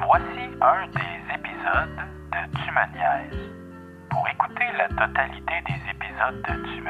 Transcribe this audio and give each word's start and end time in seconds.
Voici 0.00 0.50
un 0.60 0.86
des 0.88 1.34
épisodes 1.34 2.00
de 2.32 2.56
Tu. 2.56 2.70
Pour 4.10 4.26
écouter 4.28 4.64
la 4.78 4.88
totalité 4.88 5.54
des 5.66 5.90
épisodes 5.90 6.42
de 6.48 6.54
Tu 6.66 6.82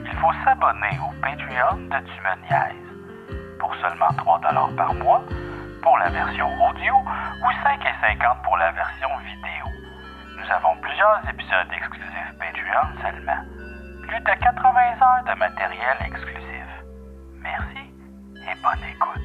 il 0.00 0.16
faut 0.18 0.32
s'abonner 0.44 0.98
au 1.00 1.12
Patreon 1.20 1.76
de 1.76 1.98
Tu. 2.06 3.58
Pour 3.58 3.74
seulement 3.76 4.12
3 4.16 4.40
par 4.76 4.94
mois, 4.94 5.22
pour 5.82 5.98
la 5.98 6.08
version 6.10 6.46
audio, 6.68 6.94
ou 6.94 7.50
5,50 7.64 8.42
pour 8.42 8.56
la 8.56 8.70
version 8.72 9.08
vidéo. 9.18 9.66
Nous 10.36 10.52
avons 10.52 10.76
plusieurs 10.80 11.20
épisodes 11.28 11.72
exclusifs 11.72 12.34
Patreon 12.38 13.02
seulement. 13.02 13.42
Plus 14.06 14.20
de 14.20 14.40
80 14.40 14.80
heures 15.02 15.24
de 15.24 15.38
matériel 15.38 15.96
exclusif. 16.06 16.66
Merci 17.42 17.90
et 18.36 18.62
bonne 18.62 18.84
écoute. 18.88 19.17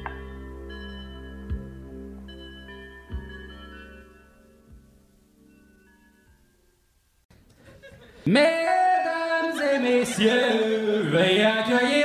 Mesdames 8.26 9.60
et 9.74 9.78
messieurs, 9.78 11.02
veuillez 11.12 11.44
accueillir 11.44 12.03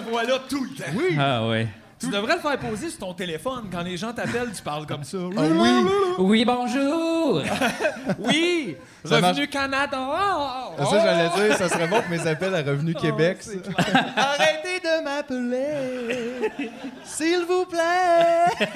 cette 0.00 0.08
voix-là 0.10 0.38
tout 0.48 0.64
le 0.64 0.70
temps. 0.70 0.90
Oui. 0.94 1.16
Ah 1.18 1.46
ouais. 1.48 1.68
Tu 1.98 2.08
devrais 2.08 2.36
le 2.36 2.40
faire 2.40 2.58
poser 2.58 2.88
sur 2.88 3.00
ton 3.00 3.12
téléphone. 3.12 3.68
Quand 3.70 3.82
les 3.82 3.98
gens 3.98 4.10
t'appellent, 4.14 4.50
tu 4.56 4.62
parles 4.62 4.86
comme 4.86 5.04
ça. 5.04 5.18
Ah 5.36 5.42
oui. 5.50 5.68
Oui, 6.18 6.44
bonjour. 6.46 7.42
Oui! 8.18 8.76
Ça 9.04 9.16
Revenu 9.16 9.32
marche. 9.40 9.50
Canada! 9.50 9.98
Oh, 10.00 10.72
oh. 10.78 10.84
ça, 10.86 10.98
j'allais 11.04 11.48
dire, 11.48 11.56
ça 11.56 11.68
serait 11.68 11.86
bon 11.86 12.00
que 12.00 12.08
mes 12.10 12.26
appels 12.26 12.54
à 12.54 12.62
Revenu 12.62 12.94
Québec. 13.00 13.38
ça. 13.42 13.52
Arrêtez 14.16 14.80
de 14.82 15.04
m'appeler, 15.04 16.50
s'il 17.04 17.44
vous 17.46 17.66
plaît. 17.66 18.66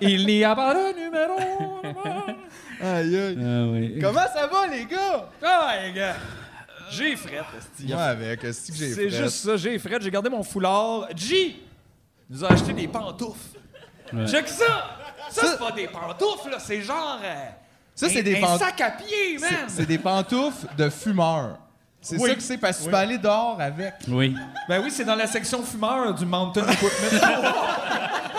Il 0.00 0.26
n'y 0.26 0.42
a 0.44 0.54
pas 0.56 0.74
de 0.74 0.98
numéro. 0.98 1.80
Aïe, 2.82 3.16
aïe. 3.16 3.38
Ah 3.40 3.64
oui. 3.72 3.98
Comment 4.00 4.26
ça 4.34 4.46
va, 4.46 4.66
les 4.66 4.84
gars? 4.86 5.28
Ah, 5.42 5.72
les 5.84 5.92
gars! 5.92 6.16
J'ai 6.90 7.16
fret, 7.16 7.42
esti. 7.58 7.92
Moi, 7.92 8.02
avec, 8.02 8.40
que 8.40 8.46
j'ai 8.52 8.92
C'est 8.92 9.10
juste 9.10 9.36
ça, 9.44 9.56
j'ai 9.56 9.78
fret. 9.78 9.98
J'ai 10.00 10.10
gardé 10.10 10.28
mon 10.28 10.42
foulard. 10.42 11.08
G 11.16 11.62
nous 12.30 12.44
a 12.44 12.52
acheté 12.52 12.72
des 12.72 12.88
pantoufles. 12.88 13.58
Ouais. 14.12 14.26
Check 14.26 14.48
ça! 14.48 14.98
Ça, 15.30 15.42
c'est 15.52 15.58
pas 15.58 15.72
des 15.72 15.88
pantoufles, 15.88 16.50
là. 16.50 16.58
C'est 16.58 16.82
genre. 16.82 17.18
euh, 17.24 17.34
Ça, 17.94 18.08
c'est 18.08 18.20
un- 18.20 18.22
des 18.22 18.36
un 18.36 18.40
pantoufles. 18.40 18.64
sac 18.64 18.80
à 18.80 18.90
pied, 18.92 19.38
man! 19.40 19.50
C'est 19.68 19.76
c'est 19.76 19.86
des 19.86 19.98
pantoufles 19.98 20.66
de 20.76 20.88
fumeurs. 20.90 21.58
C'est 22.00 22.18
Oui. 22.18 22.28
ça 22.30 22.34
que 22.36 22.42
c'est, 22.42 22.58
parce 22.58 22.78
que 22.78 22.84
tu 22.84 22.90
peux 22.90 22.96
aller 22.96 23.16
dehors 23.18 23.58
avec. 23.60 23.94
Oui. 24.08 24.36
Ben 24.68 24.82
oui, 24.82 24.90
c'est 24.90 25.04
dans 25.06 25.14
la 25.14 25.26
section 25.26 25.62
fumeur 25.62 26.12
du 26.14 26.26
Mountain 26.26 26.66
Equipment. 26.68 27.20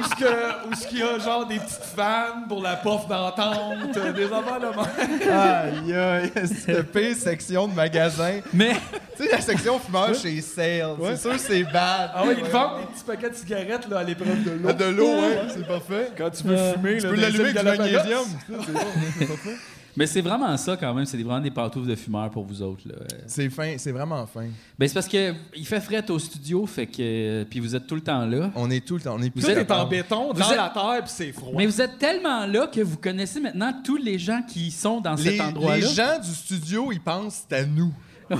où 0.00 0.74
ce 0.74 0.86
qu'il 0.86 0.98
y 0.98 1.02
a 1.02 1.18
genre 1.18 1.46
des 1.46 1.58
petites 1.58 1.84
fans 1.96 2.42
pour 2.48 2.62
la 2.62 2.76
puff 2.76 3.06
d'entente, 3.08 3.96
euh, 3.96 4.12
des 4.12 4.24
affaires 4.24 4.60
de 4.60 4.66
même. 4.66 5.32
Aïe, 5.32 5.94
aïe, 5.94 6.32
c'est 6.66 6.82
pire 6.90 7.16
section 7.16 7.68
de 7.68 7.74
magasin. 7.74 8.40
Mais 8.52 8.74
Tu 9.16 9.24
sais, 9.24 9.32
la 9.32 9.40
section 9.40 9.78
fumeur 9.78 10.14
chez 10.14 10.40
Sale. 10.40 10.96
C'est 11.04 11.16
sûr, 11.16 11.38
c'est 11.38 11.62
bad. 11.64 12.10
Ah 12.14 12.24
ouais, 12.24 12.36
ils 12.38 12.44
vendent 12.44 12.80
des 12.80 12.86
petits 12.86 13.04
paquets 13.06 13.30
de 13.30 13.34
cigarettes 13.34 13.88
là, 13.88 13.98
à 13.98 14.02
l'épreuve 14.04 14.42
de 14.42 14.50
l'eau. 14.52 14.68
Ah, 14.68 14.72
de 14.72 14.84
l'eau, 14.86 15.14
ouais, 15.14 15.38
c'est 15.52 15.66
parfait. 15.66 16.10
Quand 16.16 16.30
tu 16.30 16.44
veux 16.44 16.56
fumer, 16.72 16.96
Tu 16.98 17.04
là, 17.04 17.10
peux 17.10 17.20
l'allumer 17.20 17.58
avec 17.58 17.80
du 17.82 17.92
magnésium. 17.92 18.24
C'est 18.48 18.72
bon, 18.72 18.80
c'est 19.18 19.26
parfait. 19.26 19.56
Mais 20.00 20.06
c'est 20.06 20.20
vraiment 20.22 20.56
ça 20.56 20.76
quand 20.76 20.92
même, 20.94 21.04
c'est 21.04 21.16
des- 21.16 21.22
vraiment 21.22 21.40
des 21.42 21.50
pantoufles 21.52 21.86
de 21.88 21.94
fumeurs 21.94 22.30
pour 22.30 22.44
vous 22.44 22.60
autres 22.62 22.88
là. 22.88 22.94
C'est 23.26 23.48
fin, 23.50 23.74
c'est 23.78 23.92
vraiment 23.92 24.26
fin. 24.26 24.46
Ben 24.78 24.88
c'est 24.88 24.94
parce 24.94 25.06
que 25.06 25.32
il 25.54 25.66
fait 25.66 25.80
fret 25.80 26.10
au 26.10 26.18
studio, 26.18 26.66
fait 26.66 26.86
que 26.86 27.44
puis 27.44 27.60
vous 27.60 27.76
êtes 27.76 27.86
tout 27.86 27.94
le 27.94 28.00
temps 28.00 28.24
là. 28.26 28.50
On 28.56 28.70
est 28.70 28.84
tout 28.84 28.94
le 28.96 29.02
temps, 29.02 29.16
on 29.18 29.22
est 29.22 29.30
plus 29.30 29.42
Tout 29.42 29.50
est 29.50 29.70
en 29.70 29.86
béton, 29.86 30.32
dans 30.32 30.50
êtes- 30.50 30.56
la 30.56 30.70
terre, 30.70 31.00
puis 31.04 31.12
c'est 31.14 31.32
froid. 31.32 31.52
Mais 31.56 31.66
vous 31.66 31.80
êtes 31.80 31.98
tellement 31.98 32.46
là 32.46 32.66
que 32.66 32.80
vous 32.80 32.96
connaissez 32.96 33.38
maintenant 33.40 33.72
tous 33.84 33.98
les 33.98 34.18
gens 34.18 34.40
qui 34.42 34.70
sont 34.70 35.00
dans 35.00 35.14
Les, 35.14 35.22
cet 35.36 35.40
endroit-là. 35.42 35.76
les 35.76 35.94
gens 35.94 36.18
du 36.18 36.30
studio, 36.34 36.90
ils 36.92 37.00
pensent 37.00 37.44
à 37.52 37.62
nous. 37.64 37.92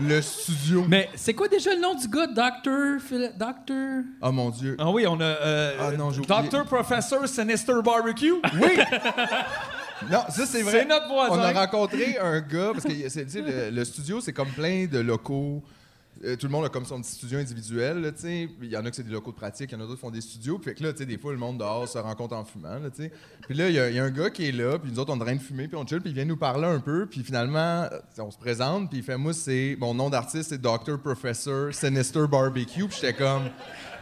Le 0.00 0.20
studio. 0.20 0.84
Mais 0.88 1.08
c'est 1.14 1.32
quoi 1.32 1.46
déjà 1.46 1.72
le 1.76 1.80
nom 1.80 1.94
du 1.94 2.08
gars, 2.08 2.26
Docteur 2.26 3.00
Phil- 3.00 3.32
Docteur? 3.38 4.02
Oh 4.20 4.32
mon 4.32 4.50
Dieu. 4.50 4.74
Ah 4.80 4.90
oui, 4.90 5.06
on 5.06 5.20
a 5.20 5.22
euh, 5.24 5.76
Ah 5.80 5.92
non. 5.96 6.10
Dr. 6.10 6.64
Professor 6.64 7.28
Sinister 7.28 7.74
Barbecue. 7.84 8.32
Oui! 8.60 8.70
Non, 10.10 10.20
ça 10.28 10.46
c'est 10.46 10.62
vrai. 10.62 10.72
C'est 10.80 10.84
notre 10.86 11.08
voisin. 11.08 11.34
On 11.34 11.40
a 11.40 11.52
rencontré 11.52 12.18
un 12.18 12.40
gars, 12.40 12.72
parce 12.72 12.84
que 12.84 13.08
c'est- 13.08 13.34
le, 13.40 13.70
le 13.70 13.84
studio, 13.84 14.20
c'est 14.20 14.32
comme 14.32 14.48
plein 14.50 14.86
de 14.86 14.98
locaux. 14.98 15.62
Euh, 16.24 16.36
tout 16.36 16.46
le 16.46 16.52
monde 16.52 16.66
a 16.66 16.68
comme 16.68 16.84
son 16.84 17.00
petit 17.00 17.12
studio 17.12 17.38
individuel, 17.38 18.12
tu 18.14 18.22
sais. 18.22 18.48
Il 18.60 18.68
y 18.70 18.76
en 18.76 18.84
a 18.84 18.90
que 18.90 18.94
c'est 18.96 19.02
des 19.02 19.10
locaux 19.10 19.30
de 19.32 19.36
pratique, 19.36 19.70
il 19.72 19.74
y 19.74 19.76
en 19.76 19.80
a 19.80 19.84
d'autres 19.84 19.94
qui 19.96 20.00
font 20.02 20.10
des 20.10 20.20
studios. 20.20 20.58
Puis 20.58 20.74
que 20.74 20.82
là, 20.82 20.92
tu 20.92 20.98
sais, 20.98 21.06
des 21.06 21.16
fois, 21.16 21.32
le 21.32 21.38
monde 21.38 21.58
dehors 21.58 21.88
se 21.88 21.96
rencontre 21.98 22.36
en 22.36 22.44
fumant, 22.44 22.74
là, 22.78 22.90
tu 22.94 23.04
sais. 23.04 23.12
Puis 23.48 23.56
là, 23.56 23.68
il 23.70 23.74
y, 23.74 23.80
a- 23.80 23.88
il 23.88 23.96
y 23.96 23.98
a 23.98 24.04
un 24.04 24.10
gars 24.10 24.28
qui 24.30 24.46
est 24.46 24.52
là, 24.52 24.78
puis 24.78 24.92
nous 24.92 24.98
autres, 25.00 25.10
on 25.12 25.18
est 25.18 25.22
en 25.22 25.24
train 25.24 25.34
de 25.36 25.40
fumer, 25.40 25.66
puis 25.68 25.76
on 25.76 25.86
chill, 25.86 26.00
puis 26.00 26.10
il 26.10 26.14
vient 26.14 26.26
nous 26.26 26.36
parler 26.36 26.66
un 26.66 26.80
peu. 26.80 27.06
Puis 27.06 27.22
finalement, 27.24 27.88
on 28.18 28.30
se 28.30 28.38
présente, 28.38 28.90
puis 28.90 28.98
il 28.98 29.04
fait, 29.04 29.16
moi, 29.16 29.32
c'est... 29.32 29.76
Mon 29.80 29.94
nom 29.94 30.10
d'artiste, 30.10 30.50
c'est 30.50 30.60
Dr. 30.60 30.98
Professor 31.02 31.72
Sinister 31.74 32.26
Barbecue. 32.30 32.86
Puis 32.86 32.98
j'étais 33.00 33.14
comme... 33.14 33.44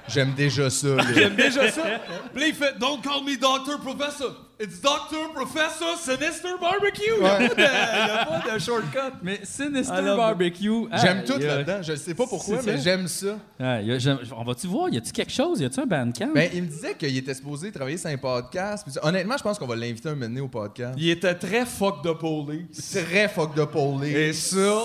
J'aime 0.09 0.33
déjà 0.35 0.69
ça. 0.69 0.97
J'aime 1.15 1.37
déjà 1.37 1.71
ça. 1.71 1.83
Puis 2.35 2.49
il 2.49 2.55
fait 2.55 2.77
Don't 2.81 3.01
call 3.01 3.23
me 3.25 3.37
Dr. 3.37 3.79
Professor. 3.81 4.50
It's 4.63 4.79
Dr. 4.79 5.33
Professor 5.33 5.97
Sinister 5.97 6.51
Barbecue. 6.61 7.01
Il 7.17 7.23
n'y 7.23 7.27
a, 7.27 7.39
Ouais. 7.39 7.49
pas 7.49 7.55
de- 7.55 7.61
y 7.61 7.65
a 7.65 8.27
pas 8.27 8.55
de 8.55 8.59
shortcut. 8.59 9.15
Mais 9.23 9.41
Sinister 9.43 10.03
Barbecue. 10.03 10.87
J'aime 11.01 11.25
tout 11.25 11.39
là-dedans. 11.39 11.79
Je 11.83 11.95
sais 11.95 12.13
pas 12.15 12.27
pourquoi, 12.27 12.59
mais 12.67 12.77
j'aime 12.79 13.09
ça. 13.09 13.39
Ah, 13.59 13.81
y 13.81 13.91
a- 13.91 13.99
j'aime- 13.99 14.19
on 14.37 14.45
va-tu 14.45 14.67
voir? 14.67 14.91
Y 14.91 14.99
a-tu 14.99 15.13
quelque 15.13 15.33
chose? 15.33 15.61
Y 15.61 15.65
a-tu 15.65 15.81
un 15.81 15.87
bandcamp? 15.87 16.33
Ben, 16.35 16.51
il 16.53 16.65
me 16.65 16.69
disait 16.69 16.95
qu'il 16.95 17.17
était 17.17 17.33
supposé 17.33 17.73
travailler 17.73 17.97
sur 17.97 18.11
un 18.11 18.19
podcast. 18.19 18.85
Puis, 18.87 18.95
honnêtement, 19.03 19.39
je 19.39 19.43
pense 19.43 19.59
qu'on 19.59 19.67
va 19.67 19.77
l'inviter 19.77 20.11
un 20.11 20.13
moment 20.15 20.27
donné 20.27 20.41
au 20.43 20.49
podcast. 20.49 20.95
Il 20.99 21.09
était 21.09 21.35
très 21.35 21.65
fuck 21.65 22.05
de 22.05 22.13
police. 22.13 22.99
Très 23.09 23.29
fuck 23.29 23.55
de 23.55 23.65
police. 23.65 24.15
Et 24.15 24.33
ça, 24.35 24.83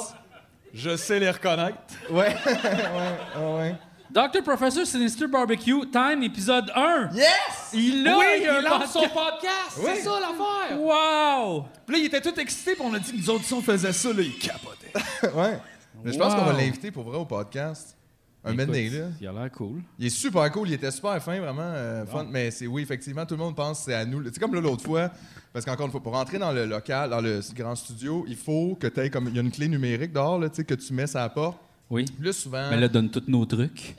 je 0.74 0.96
sais 0.96 1.20
les 1.20 1.30
reconnaître. 1.32 1.76
Ouais, 2.10 2.34
ouais, 2.46 3.42
ouais, 3.42 3.54
ouais. 3.58 3.76
Dr. 4.16 4.44
Professor 4.44 4.86
Sinister 4.86 5.28
Barbecue, 5.28 5.92
Time, 5.92 6.24
épisode 6.24 6.72
1. 6.74 7.10
Yes! 7.14 7.28
Il 7.74 8.08
a 8.08 8.18
oui, 8.18 8.26
il 8.44 8.48
un 8.48 8.62
lance 8.62 8.94
son 8.94 9.02
podcast. 9.02 9.78
Oui. 9.78 9.92
C'est 9.94 10.04
ça 10.04 10.12
l'affaire. 10.22 10.80
Wow! 10.80 11.66
Puis 11.86 11.98
là, 11.98 12.02
il 12.02 12.06
était 12.06 12.22
tout 12.22 12.40
excité, 12.40 12.76
puis 12.76 12.84
on 12.86 12.94
a 12.94 13.00
dit 13.00 13.12
que 13.12 13.18
nous 13.18 13.30
autres, 13.30 13.44
si 13.44 13.54
on 13.54 13.62
faisait 13.62 13.92
ça, 13.92 14.14
là, 14.14 14.22
il 14.22 14.38
capotait. 14.38 14.94
ouais. 15.38 15.60
Mais 16.02 16.14
je 16.14 16.18
pense 16.18 16.34
qu'on 16.34 16.46
va 16.46 16.54
l'inviter 16.54 16.92
pour 16.92 17.04
vrai 17.04 17.18
au 17.18 17.26
podcast. 17.26 17.98
Un 18.46 18.54
donné, 18.54 18.90
là. 18.90 19.08
Il 19.20 19.28
a 19.28 19.34
l'air 19.34 19.52
cool. 19.52 19.82
Il 20.00 20.06
est 20.06 20.10
super 20.10 20.50
cool, 20.50 20.70
il 20.70 20.76
était 20.76 20.92
super 20.92 21.22
fin, 21.22 21.38
vraiment 21.38 21.74
euh, 21.76 22.06
fun. 22.06 22.26
Mais 22.30 22.52
c'est 22.52 22.68
oui, 22.68 22.84
effectivement, 22.84 23.26
tout 23.26 23.36
le 23.36 23.44
monde 23.44 23.58
pense 23.58 23.80
que 23.80 23.86
c'est 23.92 23.96
à 23.96 24.06
nous. 24.06 24.24
C'est 24.24 24.40
comme 24.40 24.56
là, 24.56 24.62
l'autre 24.62 24.86
fois, 24.86 25.12
parce 25.52 25.66
qu'encore 25.66 25.88
une 25.88 25.92
fois, 25.92 26.02
pour 26.02 26.14
rentrer 26.14 26.40
dans 26.40 26.54
le 26.54 26.66
local, 26.66 27.10
dans 27.10 27.20
le 27.20 27.42
grand 27.54 27.76
studio, 27.76 28.24
il 28.30 28.38
faut 28.38 28.78
que 28.80 28.88
tu 28.88 28.98
aies 29.02 29.10
comme. 29.10 29.28
Il 29.28 29.36
y 29.36 29.40
a 29.40 29.42
une 29.42 29.52
clé 29.52 29.68
numérique 29.68 30.14
dehors, 30.14 30.40
là, 30.40 30.48
tu 30.48 30.56
sais, 30.56 30.64
que 30.64 30.76
tu 30.76 30.94
mets 30.94 31.06
sur 31.06 31.20
la 31.20 31.28
porte. 31.28 31.58
Oui. 31.90 32.06
Là, 32.22 32.32
souvent. 32.32 32.70
Mais 32.70 32.78
là, 32.78 32.88
donne 32.88 33.10
tous 33.10 33.24
nos 33.28 33.46
trucs. 33.46 33.96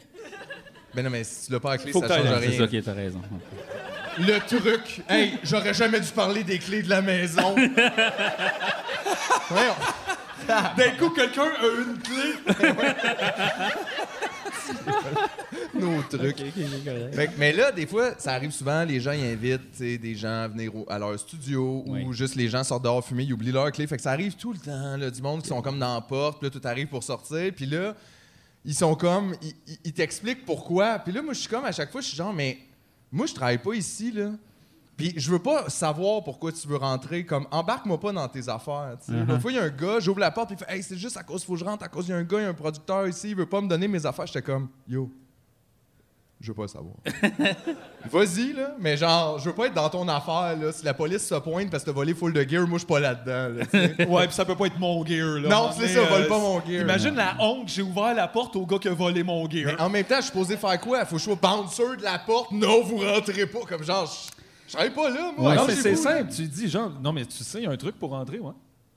Ben 0.97 1.03
non, 1.05 1.11
mais 1.11 1.23
si 1.25 1.47
tu 1.47 1.53
l'as 1.53 1.61
pas 1.61 1.71
la 1.73 1.79
clé, 1.79 1.93
Faut 1.93 2.01
ça 2.01 2.09
que 2.09 2.15
change 2.15 2.25
là, 2.25 2.39
C'est 2.41 2.47
rien. 2.49 2.59
ça 2.59 2.67
qui 2.67 2.77
est, 2.79 2.83
t'as 2.83 2.93
raison. 2.95 3.21
Le 4.19 4.39
truc. 4.41 5.03
Hey, 5.09 5.39
j'aurais 5.45 5.75
jamais 5.75 6.01
dû 6.01 6.09
parler 6.09 6.43
des 6.43 6.59
clés 6.59 6.83
de 6.83 6.89
la 6.89 7.03
maison. 7.03 7.55
Voyons. 9.51 9.75
D'un 10.49 10.91
coup, 10.99 11.11
quelqu'un 11.11 11.43
a 11.43 11.67
une 11.83 11.99
clé. 11.99 12.35
Nos 15.75 16.03
trucs. 16.03 16.39
Fait 17.13 17.27
que- 17.27 17.33
mais 17.39 17.53
là, 17.53 17.71
des 17.73 17.87
fois, 17.87 18.13
ça 18.19 18.33
arrive 18.33 18.51
souvent, 18.51 18.85
les 18.85 19.01
gens 19.01 19.13
ils 19.13 19.25
invitent 19.33 19.71
tu 19.73 19.79
sais, 19.79 19.99
des 19.99 20.15
gens 20.15 20.45
à 20.45 20.49
venir 20.49 20.75
au- 20.75 20.87
à 20.89 20.99
leur 20.99 21.19
studio 21.19 21.85
Oui. 21.87 22.05
ou 22.05 22.13
juste 22.13 22.35
les 22.37 22.49
gens 22.49 22.65
sortent 22.65 22.85
dehors 22.85 23.05
fumer, 23.07 23.25
ils 23.25 23.33
oublient 23.35 23.53
leur 23.53 23.71
clé. 23.73 23.87
Fait 23.87 23.97
que 23.97 24.03
ça 24.03 24.13
arrive 24.13 24.35
tout 24.35 24.53
le 24.53 24.59
temps, 24.59 24.97
là, 24.97 25.11
du 25.11 25.21
monde 25.21 25.43
qui 25.43 25.49
sont 25.49 25.61
comme 25.63 25.79
dans 25.79 25.95
la 25.95 26.01
porte, 26.01 26.39
puis 26.41 26.49
là, 26.49 26.59
tout 26.59 26.67
arrive 26.67 26.87
pour 26.89 27.03
sortir, 27.03 27.53
puis 27.55 27.67
là, 27.67 27.95
ils 28.67 28.75
sont 28.75 28.97
comme, 28.97 29.35
ils, 29.85 29.93
t'expliquent 29.93 30.45
pourquoi. 30.45 30.99
Puis 30.99 31.13
là, 31.13 31.23
moi, 31.23 31.33
je 31.33 31.41
suis 31.41 31.49
comme, 31.49 31.65
à 31.65 31.71
chaque 31.71 31.91
fois, 31.91 32.01
je 32.01 32.09
suis 32.09 32.17
genre, 32.17 32.35
mais 32.35 32.59
moi, 33.13 33.27
je 33.27 33.33
travaille 33.33 33.59
pas 33.59 33.75
ici, 33.75 34.11
là. 34.11 34.33
Puis 34.97 35.13
je 35.17 35.31
veux 35.31 35.39
pas 35.39 35.69
savoir 35.69 36.25
pourquoi 36.25 36.51
tu 36.51 36.67
veux 36.67 36.77
rentrer. 36.77 37.25
Comme, 37.25 37.47
embarque-moi 37.53 38.01
pas 38.01 38.13
dans 38.13 38.27
tes 38.29 38.49
affaires. 38.49 38.97
Uh-huh. 39.09 39.25
L'autre 39.25 39.41
fois, 39.41 39.53
il 39.53 39.55
y 39.55 39.59
a 39.59 39.65
un 39.65 39.69
gars, 39.69 40.01
j'ouvre 40.01 40.19
la 40.19 40.33
porte, 40.33 40.49
puis 40.49 40.57
il 40.61 40.65
fait 40.65 40.75
Hey, 40.75 40.83
c'est 40.83 40.97
juste 40.97 41.17
à 41.17 41.23
cause, 41.23 41.45
faut 41.45 41.53
que 41.53 41.61
je 41.61 41.65
rentre, 41.65 41.85
à 41.85 41.89
cause, 41.89 42.09
il 42.09 42.11
y 42.11 42.15
a 42.15 42.17
un 42.17 42.25
gars, 42.25 42.39
il 42.41 42.43
y 42.43 42.47
a 42.47 42.49
un 42.49 42.55
producteur 42.55 43.07
ici, 43.07 43.31
il 43.31 43.37
veut 43.37 43.47
pas 43.47 43.61
me 43.61 43.69
donner 43.69 43.87
mes 43.87 44.05
affaires. 44.05 44.27
J'étais 44.27 44.43
comme, 44.43 44.69
yo, 44.89 45.11
je 46.41 46.49
veux 46.49 46.55
pas 46.55 46.63
le 46.63 46.69
savoir. 46.69 46.95
Vas-y, 48.11 48.53
là, 48.53 48.75
mais 48.79 48.97
genre, 48.97 49.39
je 49.39 49.47
veux 49.49 49.55
pas 49.55 49.67
être 49.67 49.75
dans 49.75 49.89
ton 49.89 50.07
affaire, 50.09 50.57
là. 50.61 50.71
Si 50.73 50.85
la 50.85 50.95
police 50.95 51.27
se 51.27 51.35
pointe 51.37 51.71
parce 51.71 51.83
que 51.83 51.91
t'as 51.91 51.95
volé 51.95 52.15
full 52.15 52.33
de 52.33 52.43
gear, 52.49 52.67
moi, 52.67 52.75
je 52.79 52.85
suis 52.85 52.87
pas 52.87 53.01
là-dedans, 53.01 53.59
là. 53.59 54.07
Ouais, 54.09 54.27
puis 54.27 54.35
ça 54.37 54.45
peut 54.45 54.55
pas 54.55 54.67
être 54.67 54.79
mon 54.79 55.05
gear, 55.05 55.39
là. 55.41 55.49
Non, 55.49 55.71
c'est 55.77 55.89
ça, 55.89 56.03
vole 56.05 56.27
pas 56.29 56.39
mon 56.39 56.61
gear. 56.61 56.83
Imagine 56.83 57.15
la 57.17 57.37
honte, 57.41 57.69
j'ai 57.69 57.83
ouvert 57.83 58.15
la 58.15 58.29
porte 58.29 58.55
au 58.57 58.65
gars 58.67 58.79
qui 58.79 58.89
a 58.89 58.95
volé 58.95 59.23
mon 59.23 59.49
gear. 59.51 59.65
Mais 59.67 59.81
en 59.81 59.89
même 59.89 60.05
temps, 60.05 60.17
je 60.19 60.25
suis 60.25 60.33
posé 60.33 60.57
faire 60.57 60.79
quoi? 60.81 61.05
Faut 61.05 61.17
que 61.17 61.21
je 61.21 61.25
sois 61.25 61.35
bouncer 61.37 61.97
de 61.99 62.03
la 62.03 62.19
porte? 62.19 62.53
Non, 62.53 62.83
vous 62.83 62.99
rentrez 62.99 63.47
pas. 63.47 63.61
Comme 63.69 63.83
genre, 63.83 64.07
je- 64.07 64.33
je 64.69 64.73
serais 64.73 64.91
pas 64.91 65.09
là, 65.11 65.33
moi. 65.37 65.51
Ouais, 65.51 65.57
non, 65.57 65.65
mais 65.67 65.75
c'est 65.75 65.97
simple. 65.97 66.31
Tu 66.35 66.43
dis, 66.43 66.69
genre, 66.69 66.91
non, 67.03 67.13
mais 67.13 67.25
tu 67.25 67.43
sais, 67.43 67.59
il 67.59 67.65
y 67.65 67.67
a 67.67 67.71
un 67.71 67.77
truc 67.77 67.99
pour 67.99 68.11
rentrer, 68.11 68.39
ouais. 68.39 68.53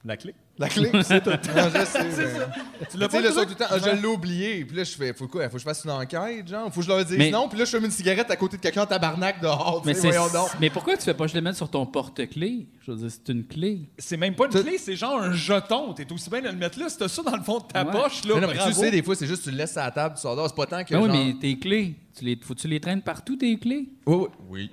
La 0.06 0.16
clé. 0.16 0.34
La 0.58 0.70
clé, 0.70 0.90
c'est 1.04 1.22
tout. 1.24 1.30
Non, 1.30 1.38
je 1.74 1.86
sais. 1.86 2.04
mais- 2.04 2.86
Tu 2.90 2.98
Tu 2.98 2.98
sais, 3.10 3.22
là, 3.22 3.30
ils 3.30 3.34
sont 3.34 3.44
tout 3.44 3.50
le 3.50 3.56
temps, 3.56 3.66
ah, 3.70 3.78
je 3.80 4.02
l'ai 4.02 4.08
oublié. 4.08 4.64
Puis 4.64 4.78
là, 4.78 4.84
je 4.86 4.92
fais, 4.92 5.14
faut 5.14 5.28
quoi? 5.28 5.44
Faut 5.50 5.54
que 5.56 5.60
je 5.60 5.64
fasse 5.66 5.84
une 5.84 5.92
enquête, 5.92 6.48
genre? 6.48 6.72
Faut 6.74 6.80
que 6.80 6.86
je 6.86 6.90
leur 6.92 7.04
dise 7.04 7.18
Mais- 7.18 7.32
non. 7.32 7.50
Puis 7.50 7.60
là, 7.60 7.66
je 7.66 7.72
fume 7.76 7.84
une 7.84 7.92
cigarette 7.92 8.32
à 8.32 8.36
côté 8.38 8.56
de 8.56 8.62
quelqu'un 8.62 8.84
en 8.84 8.86
tabarnak 8.86 9.42
dehors. 9.42 9.84
Mais, 9.86 9.94
tu 9.94 10.00
sais, 10.00 10.08
c'est- 10.12 10.18
voyons 10.18 10.32
donc. 10.34 10.50
mais 10.60 10.70
pourquoi 10.70 10.96
tu 10.96 11.04
fais 11.04 11.14
pas 11.14 11.28
je 11.28 11.36
le 11.36 11.42
mettre 11.42 11.58
sur 11.58 11.70
ton 11.70 11.86
porte-clés? 11.86 12.68
Je 12.86 12.92
veux 12.92 12.98
dire, 12.98 13.10
c'est 13.12 13.30
une 13.32 13.46
clé. 13.46 13.90
C'est 13.98 14.16
même 14.18 14.36
pas 14.36 14.46
une 14.46 14.52
clé, 14.64 14.78
c'est 14.78 14.96
genre 14.96 15.22
un 15.22 15.34
jeton. 15.34 15.94
T'es 15.94 16.10
aussi 16.14 16.30
bien 16.30 16.42
de 16.42 16.48
le 16.48 16.54
mettre 16.56 16.80
là. 16.80 16.88
Si 16.88 16.98
t'as 16.98 17.10
ça 17.10 17.22
dans 17.22 17.36
le 17.36 17.44
fond 17.44 17.60
de 17.60 17.64
ta 17.66 17.84
Ouais. 17.86 17.92
poche, 17.92 18.24
là, 18.24 18.36
Mais 18.36 18.42
non, 18.42 18.48
mais 18.48 18.54
tu 18.54 18.60
bravo. 18.60 18.74
sais, 18.82 18.92
des 18.92 19.04
fois, 19.04 19.16
c'est 19.16 19.28
juste 19.28 19.44
tu 19.44 19.52
le 19.52 19.58
laisses 19.58 19.76
à 19.76 19.84
la 19.86 19.92
table, 19.92 20.16
tu 20.16 20.22
sors 20.22 20.36
dehors. 20.36 20.48
C'est 20.48 20.56
pas 20.56 20.66
tant 20.66 20.84
que. 20.84 20.94
Ben 20.94 21.02
oui, 21.02 21.08
genre- 21.10 21.26
mais 21.26 21.34
tes 21.40 21.60
clés, 21.60 21.96
tu 22.18 22.24
les, 22.24 22.38
faut-tu 22.42 22.68
les 22.70 22.80
traînes 22.80 23.02
partout, 23.02 23.36
tes 23.36 23.58
clés? 23.60 23.90
Oui, 24.06 24.16
oui. 24.16 24.28
Oui. 24.50 24.70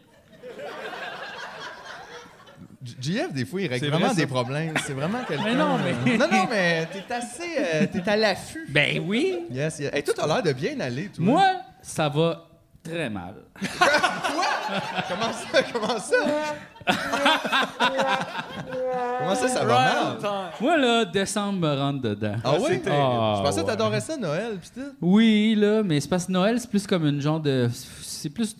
JF, 2.85 3.33
des 3.33 3.45
fois, 3.45 3.61
il 3.63 3.69
règle 3.69 3.89
vraiment 3.89 4.07
vrai, 4.07 4.15
des 4.17 4.27
problèmes. 4.27 4.75
C'est 4.85 4.93
vraiment 4.93 5.19
quelqu'un. 5.29 5.45
Mais 5.45 5.55
non, 5.55 5.79
mais- 5.79 6.17
Non, 6.19 6.27
non, 6.31 6.47
mais 6.51 6.87
t'es 6.87 7.13
assez. 7.15 7.57
euh, 7.59 7.87
t'es 7.91 8.09
à 8.09 8.17
l'affût. 8.17 8.67
Ben 8.69 9.03
oui! 9.07 9.39
Yes, 9.51 9.79
yes. 9.79 9.91
Hey, 9.93 10.03
toi, 10.03 10.15
t'as 10.17 10.27
l'air 10.27 10.43
de 10.43 10.53
bien 10.53 10.79
aller, 10.81 11.07
toi. 11.09 11.25
Moi, 11.25 11.45
ça 11.83 12.09
va 12.09 12.47
très 12.83 13.09
mal. 13.11 13.35
Comment 15.09 15.33
ça? 15.33 15.63
Comment 15.73 15.99
ça? 15.99 16.17
Comment 19.19 19.35
ça, 19.35 19.49
ça 19.49 19.65
va 19.65 19.77
Right 19.77 20.23
mal? 20.23 20.33
Moi, 20.61 20.77
là, 20.77 21.05
décembre 21.05 21.59
me 21.61 21.75
rentre 21.81 22.01
dedans. 22.03 22.37
Ah 22.45 22.53
oui? 22.61 22.81
terrible. 22.81 22.91
Ah, 22.93 23.35
Je 23.39 23.43
pensais 23.43 23.61
que 23.63 23.67
ouais. 23.67 23.73
t'adorais 23.73 24.01
ça, 24.01 24.17
Noël, 24.17 24.59
pis 24.61 24.71
tout. 24.71 24.93
Oui, 25.01 25.55
là, 25.59 25.83
mais 25.83 26.01
c'est 26.01 26.09
parce 26.09 26.27
que 26.27 26.33
Noël, 26.33 26.61
c'est 26.61 26.71
plus 26.71 26.87
comme 26.87 27.07
une 27.07 27.21
genre 27.21 27.41
de. 27.41 27.69
C'est 28.03 28.31
plus. 28.31 28.55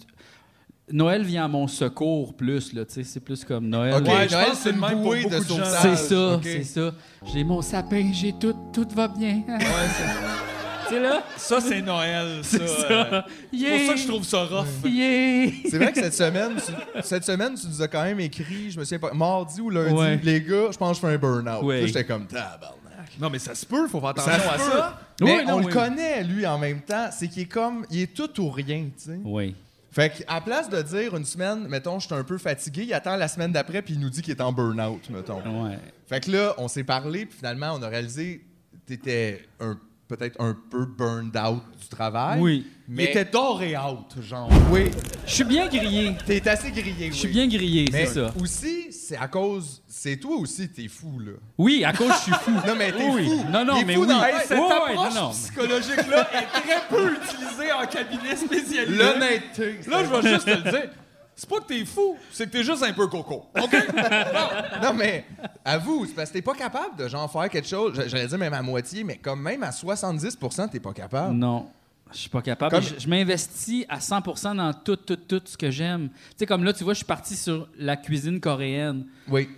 Noël 0.93 1.25
vient 1.25 1.47
à 1.47 1.49
mon 1.49 1.67
secours 1.67 2.35
plus, 2.35 2.73
là, 2.73 2.85
tu 2.85 2.95
sais. 2.95 3.03
C'est 3.05 3.19
plus 3.21 3.45
comme 3.45 3.69
Noël. 3.69 3.95
Ok, 3.95 4.07
Ouais, 4.07 4.29
je 4.29 4.35
Noël, 4.35 4.47
pense 4.49 4.51
que 4.51 4.57
c'est 4.57 4.63
c'est 4.71 4.73
le 4.73 4.81
même 4.81 5.03
pour 5.03 5.15
de 5.15 5.39
de 5.39 5.45
gens. 5.45 5.65
C'est 5.83 5.97
ça, 5.97 6.41
c'est 6.43 6.63
ça. 6.63 6.93
J'ai 7.33 7.43
mon 7.45 7.61
sapin, 7.61 8.11
j'ai 8.13 8.33
tout, 8.33 8.55
tout 8.73 8.87
va 8.95 9.09
bien. 9.09 9.43
tu 10.89 10.95
sais, 10.95 11.01
là? 11.01 11.25
Ça, 11.37 11.61
c'est 11.61 11.83
Noël, 11.83 12.39
ça. 12.45 12.59
C'est 12.59 12.63
euh, 12.93 13.11
ça. 13.11 13.25
C'est 13.53 13.79
pour 13.79 13.87
ça 13.89 13.93
que 13.95 13.99
je 14.01 14.07
trouve 14.07 14.25
ça 14.25 14.45
rough. 14.45 14.67
Yeah! 14.85 15.51
C'est 15.69 15.79
vrai 15.79 15.93
que 15.93 16.01
cette 16.01 16.15
semaine, 16.15 16.53
tu, 16.65 16.73
cette 17.03 17.25
semaine, 17.25 17.55
tu 17.55 17.67
nous 17.67 17.83
as 17.83 17.89
quand 17.89 18.05
même 18.05 18.21
écrit, 18.21 18.71
je 18.71 18.79
me 18.79 18.85
souviens 18.85 19.01
pas, 19.01 19.13
mardi 19.13 19.61
ou 19.61 19.71
lundi, 19.71 19.93
Ouais. 19.93 20.21
les 20.23 20.41
gars, 20.41 20.69
je 20.71 20.77
pense 20.79 20.91
que 21.01 21.07
je 21.07 21.09
fais 21.11 21.15
un 21.15 21.19
burn-out. 21.19 21.65
Ouais. 21.65 21.81
Là, 21.81 21.87
j'étais 21.89 22.05
comme 22.05 22.27
tabarnak. 22.27 22.77
Non, 23.21 23.29
mais 23.29 23.41
ça 23.41 23.57
se 23.57 23.67
peut, 23.67 23.89
faut 23.89 23.99
faire 23.99 24.11
attention 24.11 24.31
Ça 24.33 24.39
se 24.39 24.47
à 24.49 24.53
peut. 24.53 24.71
ça. 24.71 25.01
Mais 25.21 25.39
Oui, 25.39 25.45
non, 25.47 25.55
on 25.55 25.59
le 25.67 25.73
connaît, 25.73 26.23
lui, 26.23 26.47
en 26.47 26.59
même 26.59 26.81
temps. 26.83 27.09
C'est 27.11 27.27
qu'il 27.27 27.43
est 27.43 27.47
comme, 27.47 27.85
il 27.91 28.03
est 28.03 28.15
tout 28.15 28.41
ou 28.41 28.51
rien, 28.51 28.85
tu 28.97 29.05
sais. 29.05 29.19
Oui. 29.25 29.55
Fait 29.97 30.11
qu'à 30.11 30.43
place 30.43 30.69
de 30.69 30.83
dire 30.83 31.17
une 31.17 31.25
semaine, 31.25 31.69
mettons, 31.69 31.99
je 31.99 32.05
suis 32.05 32.15
un 32.15 32.23
peu 32.23 32.37
fatigué, 32.37 32.83
il 32.83 32.93
attend 32.93 33.17
la 33.17 33.29
semaine 33.29 33.51
d'après 33.51 33.81
puis 33.81 33.95
il 33.95 34.01
nous 34.01 34.11
dit 34.11 34.21
qu'il 34.21 34.31
est 34.33 34.43
en 34.43 34.53
burn-out, 34.53 35.09
mettons. 35.09 35.65
Ouais. 35.65 35.79
Fait 36.07 36.21
que 36.21 36.31
là, 36.31 36.55
on 36.59 36.69
s'est 36.69 36.85
parlé 36.85 37.25
puis 37.25 37.39
finalement, 37.39 37.73
on 37.73 37.83
a 37.83 37.89
réalisé 37.89 38.45
que 38.73 38.77
t'étais 38.89 39.49
un 39.59 39.79
peut-être 40.09 40.41
un 40.41 40.57
peu 40.71 40.85
burned 40.87 41.37
out 41.37 41.63
du 41.81 41.89
travail. 41.89 42.41
Oui. 42.41 42.67
Il 42.89 42.95
Mais 42.95 43.05
était 43.07 43.25
d'or 43.25 43.61
et 43.63 43.77
out, 43.77 44.15
genre. 44.23 44.49
oui, 44.71 44.91
Je 45.27 45.33
suis 45.35 45.45
bien 45.45 45.67
grillé. 45.67 46.17
t'es 46.25 46.47
assez 46.49 46.71
grillé. 46.71 47.09
Je 47.11 47.17
suis 47.17 47.29
bien 47.29 47.49
grillé, 47.49 47.87
Mais 47.93 48.07
c'est 48.07 48.15
ça. 48.15 48.33
aussi, 48.41 48.93
c'est 48.93 49.17
à 49.17 49.27
cause, 49.27 49.83
c'est 49.89 50.17
toi 50.19 50.37
aussi, 50.37 50.69
t'es 50.69 50.87
fou 50.87 51.19
là. 51.19 51.33
Oui, 51.59 51.85
à 51.85 51.93
cause 51.93 52.13
je 52.13 52.23
suis 52.23 52.33
fou. 52.33 52.53
Non 52.67 52.75
mais 52.79 52.93
t'es 52.93 53.09
Oui. 53.11 53.25
fou. 53.29 53.45
Non, 53.51 53.65
non, 53.65 53.79
Il 53.81 53.87
mais 53.87 53.95
fou 53.95 54.03
oui. 54.03 54.07
dans 54.07 54.23
Hey. 54.23 54.35
Cette 54.47 54.59
ouais, 54.61 54.73
approche 54.73 55.15
non, 55.15 55.21
non. 55.23 55.31
psychologique-là 55.31 56.29
est 56.33 56.61
très 56.61 56.81
peu 56.89 57.13
utilisée 57.15 57.73
en 57.73 57.87
cabinet 57.87 58.37
spécialisé. 58.37 58.97
L'honnêteté. 58.97 59.81
Là, 59.91 60.05
je 60.05 60.11
vais 60.23 60.33
juste 60.33 60.45
te 60.47 60.51
le 60.51 60.71
dire. 60.71 60.91
C'est 61.39 61.49
pas 61.49 61.61
que 61.61 61.67
t'es 61.67 61.85
fou, 61.85 62.17
c'est 62.33 62.47
que 62.47 62.51
t'es 62.53 62.65
juste 62.65 62.83
un 62.83 62.93
peu 62.95 63.07
coco. 63.09 63.45
OK? 63.63 63.73
Non, 64.83 64.95
mais 64.95 65.27
avoue, 65.65 66.07
c'est 66.07 66.15
parce 66.15 66.31
que 66.31 66.35
t'es 66.35 66.43
pas 66.43 66.55
capable 66.55 66.97
de 66.97 67.09
genre 67.09 67.31
faire 67.31 67.49
quelque 67.51 67.69
chose, 67.69 67.93
j'allais 68.07 68.27
dire 68.27 68.39
même 68.39 68.55
à 68.55 68.63
moitié, 68.63 69.05
mais 69.05 69.17
comme 69.17 69.43
même 69.43 69.63
à 69.63 69.71
70% 69.71 70.71
t'es 70.71 70.81
pas 70.81 70.93
capable. 70.95 71.35
Non. 71.35 71.69
Je 72.13 72.19
suis 72.19 72.31
pas 72.31 72.41
capable. 72.41 72.71
Comme- 72.73 72.83
Je, 72.85 72.95
je 73.01 73.09
m'investis 73.09 73.85
à 73.89 73.99
100% 73.99 74.57
dans 74.57 74.73
tout, 74.73 74.97
tout, 74.97 75.17
tout 75.17 75.43
ce 75.45 75.57
que 75.59 75.71
j'aime. 75.71 76.09
Tu 76.09 76.15
sais, 76.39 76.47
comme 76.47 76.63
là, 76.65 76.73
tu 76.73 76.85
vois, 76.85 76.93
je 76.95 76.99
suis 76.99 77.05
parti 77.05 77.35
sur 77.37 77.69
la 77.79 77.97
cuisine 77.97 78.41
coréenne. 78.41 79.05
Oui. 79.29 79.49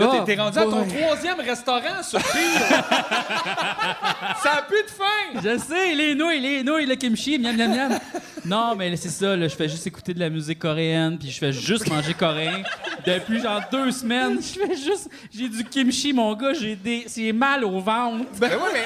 Là, 0.00 0.10
Ah, 0.12 0.22
t'es- 0.24 0.34
rendu 0.36 0.58
à 0.58 0.62
ton 0.64 0.84
troisième 0.86 1.40
restaurant 1.40 2.02
sur 2.02 2.18
Pire. 2.18 2.84
Ça 4.42 4.52
a 4.58 4.62
plus 4.62 4.82
de 4.82 4.90
fin. 4.90 5.40
Je 5.42 5.58
sais, 5.58 5.94
les 5.94 6.14
nouilles, 6.14 6.40
les 6.40 6.62
nouilles, 6.62 6.86
le 6.86 6.94
kimchi, 6.96 7.38
miam, 7.38 7.56
miam, 7.56 7.70
miam. 7.70 7.98
Non, 8.44 8.74
mais 8.74 8.96
c'est 8.96 9.10
ça, 9.10 9.36
là, 9.36 9.48
je 9.48 9.54
fais 9.54 9.68
juste 9.68 9.86
écouter 9.86 10.14
de 10.14 10.20
la 10.20 10.30
musique 10.30 10.58
coréenne, 10.58 11.18
puis 11.18 11.30
je 11.30 11.38
fais 11.38 11.52
juste 11.52 11.88
manger 11.88 12.14
coréen. 12.14 12.62
Depuis 13.06 13.40
genre 13.40 13.60
deux 13.70 13.90
semaines, 13.90 14.38
je 14.40 14.58
fais 14.58 14.74
juste. 14.76 15.10
J'ai 15.32 15.48
du 15.48 15.62
kimchi, 15.64 16.12
mon 16.12 16.34
gars, 16.34 16.54
j'ai 16.54 16.74
des. 16.76 17.04
C'est 17.06 17.32
mal 17.32 17.64
au 17.64 17.80
ventre. 17.80 18.24
Ben 18.38 18.50
oui, 18.54 18.68
mais 18.72 18.84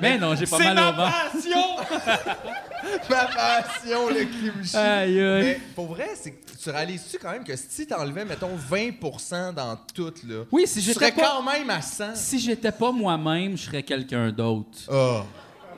Mais 0.00 0.18
non, 0.18 0.34
j'ai 0.34 0.46
pas 0.46 0.58
mal 0.58 0.74
ma 0.74 0.90
au 0.90 0.92
ventre. 0.94 1.12
passion. 1.32 1.76
ma 3.10 3.24
passion, 3.26 4.08
le 4.08 4.24
kimchi. 4.24 4.76
Aïe, 4.76 5.20
aïe. 5.20 5.42
Mais 5.42 5.60
pour 5.74 5.86
vrai, 5.86 6.10
c'est 6.14 6.30
que 6.32 6.50
tu 6.62 6.70
réalises-tu 6.70 7.18
quand 7.18 7.30
même 7.32 7.44
que 7.44 7.54
si 7.56 7.86
t'enlevais, 7.86 8.24
mettons, 8.24 8.50
20% 8.70 9.54
dans 9.54 9.76
tout, 9.94 10.12
là, 10.26 10.44
Oui, 10.52 10.66
si 10.66 10.74
tu 10.74 10.80
j'étais 10.86 10.94
serais 10.94 11.12
pas. 11.12 11.22
quand 11.22 11.42
même 11.42 11.70
à 11.70 11.80
100. 11.82 12.14
Si 12.14 12.38
j'étais 12.38 12.72
pas 12.72 12.90
moi-même, 12.92 13.56
je 13.56 13.64
serais 13.64 13.82
quelqu'un 13.82 14.30
d'autre. 14.30 14.78
Ah. 14.90 15.24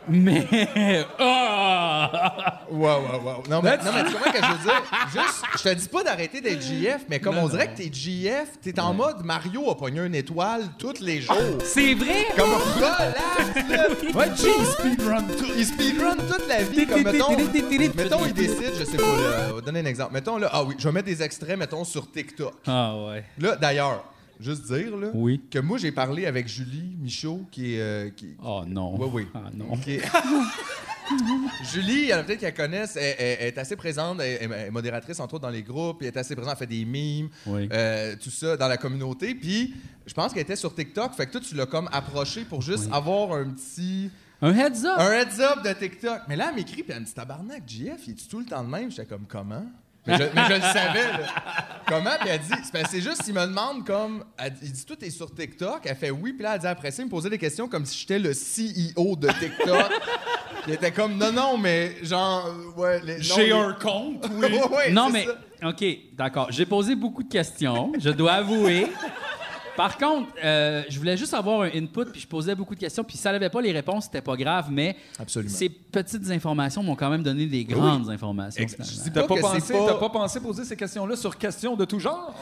Mais. 0.08 1.05
Ah! 1.19 2.53
Wow, 2.69 3.00
wow, 3.00 3.20
wow. 3.23 3.43
Non, 3.49 3.62
mais, 3.62 3.76
non, 3.79 3.93
mais 3.94 4.05
tu 4.05 4.12
comprends 4.12 4.32
ce 4.32 4.38
que 4.38 4.44
je 4.44 4.53
veux 4.53 4.64
dire? 4.64 4.82
Juste, 5.12 5.43
je 5.56 5.62
te 5.62 5.75
dis 5.75 5.88
pas 5.88 6.03
d'arrêter 6.03 6.41
d'être 6.41 6.61
JF, 6.61 7.03
mais 7.08 7.20
comme 7.20 7.38
on 7.38 7.49
dirait 7.49 7.69
que 7.69 7.76
t'es 7.76 7.91
JF, 7.93 8.61
t'es 8.61 8.79
en 8.81 8.93
mode 8.93 9.25
Mario 9.25 9.70
a 9.70 9.76
pogné 9.76 10.00
une 10.05 10.14
étoile 10.17 10.64
tous 10.76 11.00
les 11.00 11.20
jours. 11.20 11.37
C'est 11.64 11.94
vrai! 11.94 12.26
Comme 12.37 12.50
relax, 12.50 13.70
là. 13.70 13.87
Ouais, 14.14 14.37
G, 14.37 14.49
il 14.58 14.67
speedrun 14.67 15.23
tout. 15.23 15.47
Il 15.56 15.64
speedrun 15.64 16.17
toute 16.17 16.48
la 16.48 16.63
vie. 16.65 16.86
Comme, 16.86 17.03
mettons, 17.03 17.36
mettons, 17.94 18.27
il 18.27 18.32
décide, 18.34 18.72
je 18.79 18.84
sais 18.84 18.96
pas, 18.96 19.05
là, 19.17 19.60
donner 19.65 19.81
un 19.81 19.86
exemple. 19.86 20.13
Mettons, 20.13 20.36
là, 20.39 20.51
ah 20.53 20.65
oui, 20.65 20.75
je 20.77 20.89
vais 20.89 20.93
mettre 20.93 21.06
des 21.06 21.22
extraits, 21.22 21.56
mettons, 21.56 21.84
sur 21.84 22.10
TikTok. 22.10 22.53
Ah 22.67 22.96
ouais. 22.96 23.25
Là, 23.39 23.56
d'ailleurs, 23.56 24.05
juste 24.40 24.66
dire, 24.72 24.96
là, 24.96 25.08
Oui. 25.14 25.40
que 25.50 25.58
moi, 25.58 25.78
j'ai 25.78 25.93
parlé 25.93 26.26
avec 26.26 26.48
Julie 26.48 26.96
Michaud, 27.00 27.46
qui 27.50 27.74
est. 27.74 27.81
euh, 27.81 28.10
qui, 28.10 28.34
Oh 28.43 28.62
non. 28.66 28.94
Oui, 28.98 29.08
oui. 29.12 29.26
Ah 29.34 29.50
non. 29.55 29.76
qui 29.76 29.93
est- 29.94 30.02
Julie, 31.72 31.93
il 32.02 32.06
y 32.08 32.14
en 32.14 32.19
a 32.19 32.22
peut-être 32.24 32.40
qu'elle 32.40 32.55
connaissent, 32.55 32.96
elle, 32.96 33.14
elle- 33.19 33.36
elle 33.40 33.46
est 33.46 33.58
assez 33.58 33.76
présente, 33.76 34.20
elle, 34.20 34.38
elle 34.43 34.52
est 34.52 34.70
modératrice 34.70 35.20
entre 35.20 35.34
autres 35.34 35.43
dans 35.44 35.50
les 35.50 35.62
groupes, 35.62 35.98
elle 36.00 36.08
est 36.08 36.16
assez 36.16 36.34
présente, 36.34 36.55
elle 36.55 36.58
fait 36.58 36.66
des 36.74 36.84
mimes, 36.84 37.28
Oui. 37.46 37.69
euh, 37.72 38.16
tout 38.20 38.31
ça 38.31 38.56
dans 38.56 38.66
la 38.66 38.76
communauté. 38.76 39.34
Puis 39.36 39.74
je 40.05 40.12
pense 40.14 40.32
qu'elle 40.32 40.43
était 40.43 40.56
sur 40.56 40.74
TikTok, 40.74 41.14
fait 41.14 41.26
que 41.26 41.32
toi 41.32 41.40
tu 41.40 41.55
l'as 41.55 41.66
comme 41.66 41.88
approché 41.93 42.44
pour 42.44 42.60
juste 42.60 42.86
Oui. 42.86 42.90
avoir 42.93 43.32
un 43.38 43.50
petit 43.50 44.10
Un 44.43 44.52
heads 44.52 44.84
up! 44.84 44.98
un 44.98 45.12
heads 45.12 45.40
up 45.40 45.64
de 45.64 45.72
TikTok. 45.72 46.22
Mais 46.28 46.34
là 46.34 46.46
elle 46.50 46.56
m'écrit 46.56 46.82
puis 46.82 46.93
elle 46.93 47.00
me 47.00 47.06
dit 47.06 47.14
tabarnak, 47.14 47.62
JF, 47.69 48.00
il 48.08 48.10
est 48.14 48.28
tout 48.28 48.40
le 48.40 48.44
temps 48.46 48.64
de 48.64 48.69
même. 48.69 48.90
J'étais 48.90 49.06
comme 49.06 49.26
comment 49.28 49.64
mais 50.06 50.17
je, 50.19 50.22
mais 50.34 50.43
je 50.48 50.55
le 50.55 50.60
savais, 50.60 51.08
là. 51.13 51.19
Comment? 51.89 52.10
Puis 52.20 52.29
elle 52.31 52.41
dit, 52.41 52.53
c'est 52.91 53.01
juste, 53.01 53.22
il 53.29 53.34
me 53.34 53.46
demande 53.46 53.86
comme. 53.86 54.25
elle 54.39 54.55
il 54.63 54.72
dit, 54.72 54.84
tout 54.84 55.03
est 55.05 55.10
sur 55.10 55.32
TikTok? 55.34 55.81
Elle 55.84 55.96
fait 55.96 56.10
oui. 56.10 56.32
Puis 56.32 56.43
là, 56.43 56.55
elle 56.55 56.60
dit 56.60 56.67
après 56.67 56.91
ça, 56.91 57.03
il 57.03 57.06
me 57.06 57.10
posait 57.10 57.31
des 57.31 57.39
questions 57.39 57.69
comme 57.69 57.84
si 57.86 57.98
j'étais 58.01 58.19
le 58.19 58.32
CEO 58.32 59.17
de 59.17 59.29
TikTok. 59.29 59.89
Puis 60.63 60.69
il 60.69 60.75
était 60.75 60.91
comme, 60.93 61.17
non, 61.17 61.31
non, 61.32 61.58
mais 61.58 61.96
genre, 62.03 62.51
ouais. 62.77 63.01
les- 63.05 63.17
non, 63.19 63.22
J'ai 63.22 63.46
les- 63.46 63.53
un 63.53 63.72
compte, 63.75 64.27
oui. 64.32 64.46
Ouais, 64.46 64.69
ouais, 64.77 64.91
non, 64.91 65.10
mais. 65.10 65.25
ça. 65.27 65.69
OK, 65.69 65.84
d'accord. 66.15 66.48
J'ai 66.51 66.67
posé 66.67 66.94
beaucoup 66.94 67.22
de 67.22 67.31
questions, 67.32 67.93
je 67.98 68.10
dois 68.10 68.32
avouer. 68.34 68.89
Par 69.77 69.99
contre, 69.99 70.29
euh, 70.43 70.83
je 70.89 70.99
voulais 70.99 71.17
juste 71.17 71.35
avoir 71.35 71.63
un 71.63 71.69
input, 71.75 72.06
puis 72.13 72.21
je 72.21 72.27
posais 72.27 72.55
beaucoup 72.55 72.75
de 72.75 72.81
questions, 72.81 73.05
puis 73.05 73.17
si 73.17 73.23
ça 73.23 73.33
n'avait 73.33 73.51
pas 73.51 73.61
les 73.61 73.73
réponses, 73.73 74.05
c'était 74.05 74.21
pas 74.23 74.37
grave, 74.37 74.67
mais 74.71 74.97
Absolument. 75.19 75.55
ces 75.55 75.69
petites 75.69 76.31
informations 76.31 76.83
m'ont 76.83 76.97
quand 76.97 77.11
même 77.11 77.23
donné 77.23 77.47
des 77.47 77.65
grandes 77.65 78.09
informations. 78.11 78.67
Finalement. 78.67 78.85
je 78.85 79.03
dis 79.05 79.11
T'as 79.13 79.23
pas 79.25 79.37
pensé, 79.37 79.61
c'est 79.61 79.73
pas- 79.73 79.87
t'as 79.87 79.95
pas 79.95 80.09
pensé 80.11 80.41
poser 80.41 80.65
ces 80.65 80.77
questions-là 80.77 81.17
sur 81.17 81.37
questions 81.37 81.77
de 81.77 81.85
tout 81.85 81.99
genre? 82.01 82.35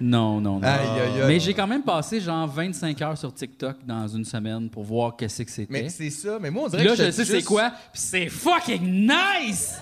Non, 0.00 0.40
non, 0.40 0.58
non. 0.58 0.62
Aïe, 0.66 0.88
aïe, 0.88 1.20
aïe. 1.22 1.28
Mais 1.28 1.38
j'ai 1.38 1.54
quand 1.54 1.68
même 1.68 1.82
passé 1.82 2.20
genre 2.20 2.48
25 2.48 3.00
heures 3.02 3.16
sur 3.16 3.32
TikTok 3.32 3.76
dans 3.86 4.08
une 4.08 4.24
semaine 4.24 4.68
pour 4.68 4.82
voir 4.82 5.14
qu'est-ce 5.16 5.42
que 5.42 5.50
c'était. 5.50 5.72
Mais 5.72 5.88
c'est 5.88 6.10
ça. 6.10 6.38
Mais 6.40 6.50
moi, 6.50 6.64
on 6.64 6.68
dirait 6.68 6.82
là, 6.84 6.90
que 6.96 7.04
je 7.04 7.10
sais 7.12 7.24
c'est 7.24 7.42
quoi, 7.42 7.70
puis 7.92 8.02
c'est 8.02 8.28
fucking 8.28 9.06
nice! 9.08 9.76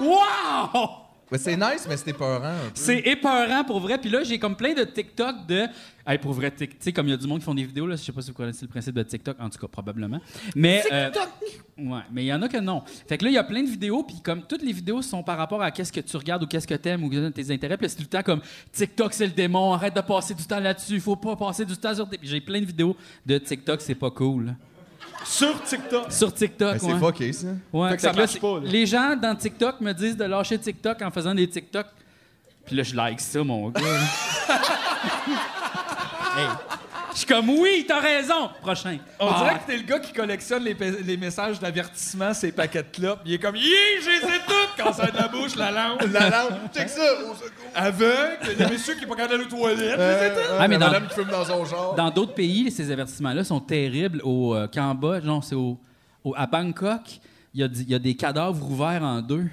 Wow! 0.00 1.07
Ouais, 1.30 1.38
c'est 1.38 1.56
nice, 1.56 1.86
mais 1.88 1.96
c'était 1.96 2.12
peurant. 2.12 2.44
un 2.44 2.68
peu. 2.68 2.70
C'est 2.74 2.98
épeurant 3.00 3.64
pour 3.64 3.80
vrai. 3.80 3.98
Puis 3.98 4.08
là, 4.08 4.22
j'ai 4.22 4.38
comme 4.38 4.56
plein 4.56 4.72
de 4.72 4.84
TikTok 4.84 5.46
de. 5.46 5.66
Hey, 6.06 6.16
pour 6.16 6.32
vrai, 6.32 6.50
tu 6.50 6.66
sais, 6.80 6.92
comme 6.92 7.06
il 7.06 7.10
y 7.10 7.14
a 7.14 7.18
du 7.18 7.26
monde 7.26 7.40
qui 7.40 7.44
font 7.44 7.54
des 7.54 7.64
vidéos, 7.64 7.86
là, 7.86 7.96
je 7.96 8.02
sais 8.02 8.12
pas 8.12 8.22
si 8.22 8.30
vous 8.30 8.36
connaissez 8.36 8.64
le 8.64 8.70
principe 8.70 8.94
de 8.94 9.02
TikTok, 9.02 9.36
en 9.38 9.50
tout 9.50 9.58
cas, 9.58 9.66
probablement. 9.68 10.20
Mais. 10.54 10.82
TikTok! 10.82 11.28
ouais, 11.78 12.00
mais 12.10 12.24
il 12.24 12.26
y 12.28 12.32
en 12.32 12.40
a 12.40 12.48
que 12.48 12.56
non. 12.56 12.82
Fait 13.06 13.18
que 13.18 13.24
là, 13.24 13.30
il 13.30 13.34
y 13.34 13.38
a 13.38 13.44
plein 13.44 13.62
de 13.62 13.68
vidéos, 13.68 14.02
puis 14.02 14.16
comme 14.22 14.42
toutes 14.42 14.62
les 14.62 14.72
vidéos 14.72 15.02
sont 15.02 15.22
par 15.22 15.36
rapport 15.36 15.62
à 15.62 15.70
qu'est-ce 15.70 15.92
que 15.92 16.00
tu 16.00 16.16
regardes 16.16 16.42
ou 16.44 16.46
qu'est-ce 16.46 16.66
que 16.66 16.74
t'aimes 16.74 17.04
ou 17.04 17.30
tes 17.30 17.50
intérêts, 17.50 17.76
puis 17.76 17.86
là, 17.86 17.88
c'est 17.90 17.96
tout 17.96 18.02
le 18.02 18.08
temps 18.08 18.22
comme 18.22 18.40
TikTok, 18.72 19.12
c'est 19.12 19.26
le 19.26 19.32
démon, 19.32 19.74
arrête 19.74 19.94
de 19.94 20.00
passer 20.00 20.34
du 20.34 20.44
temps 20.44 20.60
là-dessus, 20.60 20.98
faut 21.00 21.16
pas 21.16 21.36
passer 21.36 21.64
du 21.64 21.76
temps 21.76 21.94
sur. 21.94 22.08
Puis 22.08 22.20
j'ai 22.22 22.40
plein 22.40 22.60
de 22.60 22.66
vidéos 22.66 22.96
de 23.26 23.36
TikTok, 23.38 23.80
c'est 23.82 23.94
pas 23.94 24.10
cool. 24.10 24.54
Sur 25.24 25.62
TikTok. 25.62 26.12
Sur 26.12 26.32
TikTok, 26.32 26.76
c'est 26.78 26.92
ouais. 26.92 26.98
fucké, 26.98 27.32
ça. 27.32 27.48
Ouais, 27.72 27.90
Fait 27.90 27.96
que 27.96 28.02
fait 28.02 28.08
ça 28.08 28.12
là, 28.12 28.26
pas, 28.40 28.60
là. 28.60 28.70
Les 28.70 28.86
gens 28.86 29.16
dans 29.16 29.34
TikTok 29.34 29.80
me 29.80 29.92
disent 29.92 30.16
de 30.16 30.24
lâcher 30.24 30.58
TikTok 30.58 31.02
en 31.02 31.10
faisant 31.10 31.34
des 31.34 31.48
TikTok. 31.48 31.86
Puis 32.64 32.76
là, 32.76 32.82
je 32.82 32.94
like 32.94 33.20
ça, 33.20 33.42
mon 33.42 33.70
gars. 33.70 33.80
Hey. 36.36 36.46
Je 37.18 37.24
suis 37.24 37.34
comme, 37.34 37.50
oui, 37.50 37.84
t'as 37.88 37.98
raison. 37.98 38.48
Prochain. 38.62 38.96
On 39.18 39.26
Ah, 39.28 39.42
dirait 39.42 39.58
que 39.58 39.66
t'es 39.66 39.76
le 39.76 39.82
gars 39.82 39.98
qui 39.98 40.12
collectionne 40.12 40.62
les, 40.62 41.16
messages 41.16 41.58
d'avertissement, 41.58 42.32
ces 42.32 42.52
paquets 42.52 42.84
de 42.84 42.96
clopes. 42.96 43.18
Il 43.26 43.32
est 43.32 43.38
comme, 43.40 43.56
yeah, 43.56 43.64
j'ai 44.04 44.10
les 44.24 44.34
ai 44.36 44.38
toutes 44.46 44.76
quand 44.84 44.92
ça 44.92 45.02
a 45.06 45.10
de 45.10 45.16
la 45.16 45.26
bouche, 45.26 45.56
la 45.56 45.72
langue. 45.72 46.00
La 46.12 46.30
lampe, 46.30 46.72
check 46.72 46.88
ça! 46.88 47.02
au 47.28 47.34
secours. 47.34 47.50
Aveugle, 47.74 48.38
le 48.56 48.68
monsieur 48.70 48.94
qui 48.94 49.02
est 49.02 49.06
pas 49.08 49.16
capable 49.16 49.32
d'aller 49.42 49.52
aux 49.52 49.56
toilettes. 49.58 49.98
Euh, 49.98 50.58
Ah, 50.60 50.68
mais 50.68 50.78
la 50.78 50.86
dans- 50.86 50.92
madame 50.92 51.08
qui 51.08 51.14
fume 51.16 51.28
dans 51.28 51.44
son 51.44 51.64
genre. 51.64 51.94
Dans 51.96 52.10
d'autres 52.12 52.34
pays, 52.34 52.70
ces 52.70 52.88
avertissements-là 52.92 53.42
sont 53.42 53.58
terribles. 53.58 54.20
Au 54.22 54.54
euh, 54.54 54.68
Cambodge, 54.68 55.24
non, 55.24 55.42
c'est 55.42 55.56
au, 55.56 55.76
au- 56.22 56.34
à 56.36 56.46
Bangkok, 56.46 57.18
y, 57.52 57.62
il 57.64 57.90
y 57.90 57.94
a 57.96 57.98
des 57.98 58.14
cadavres 58.14 58.64
ouverts 58.70 59.02
en 59.02 59.20
deux. 59.22 59.46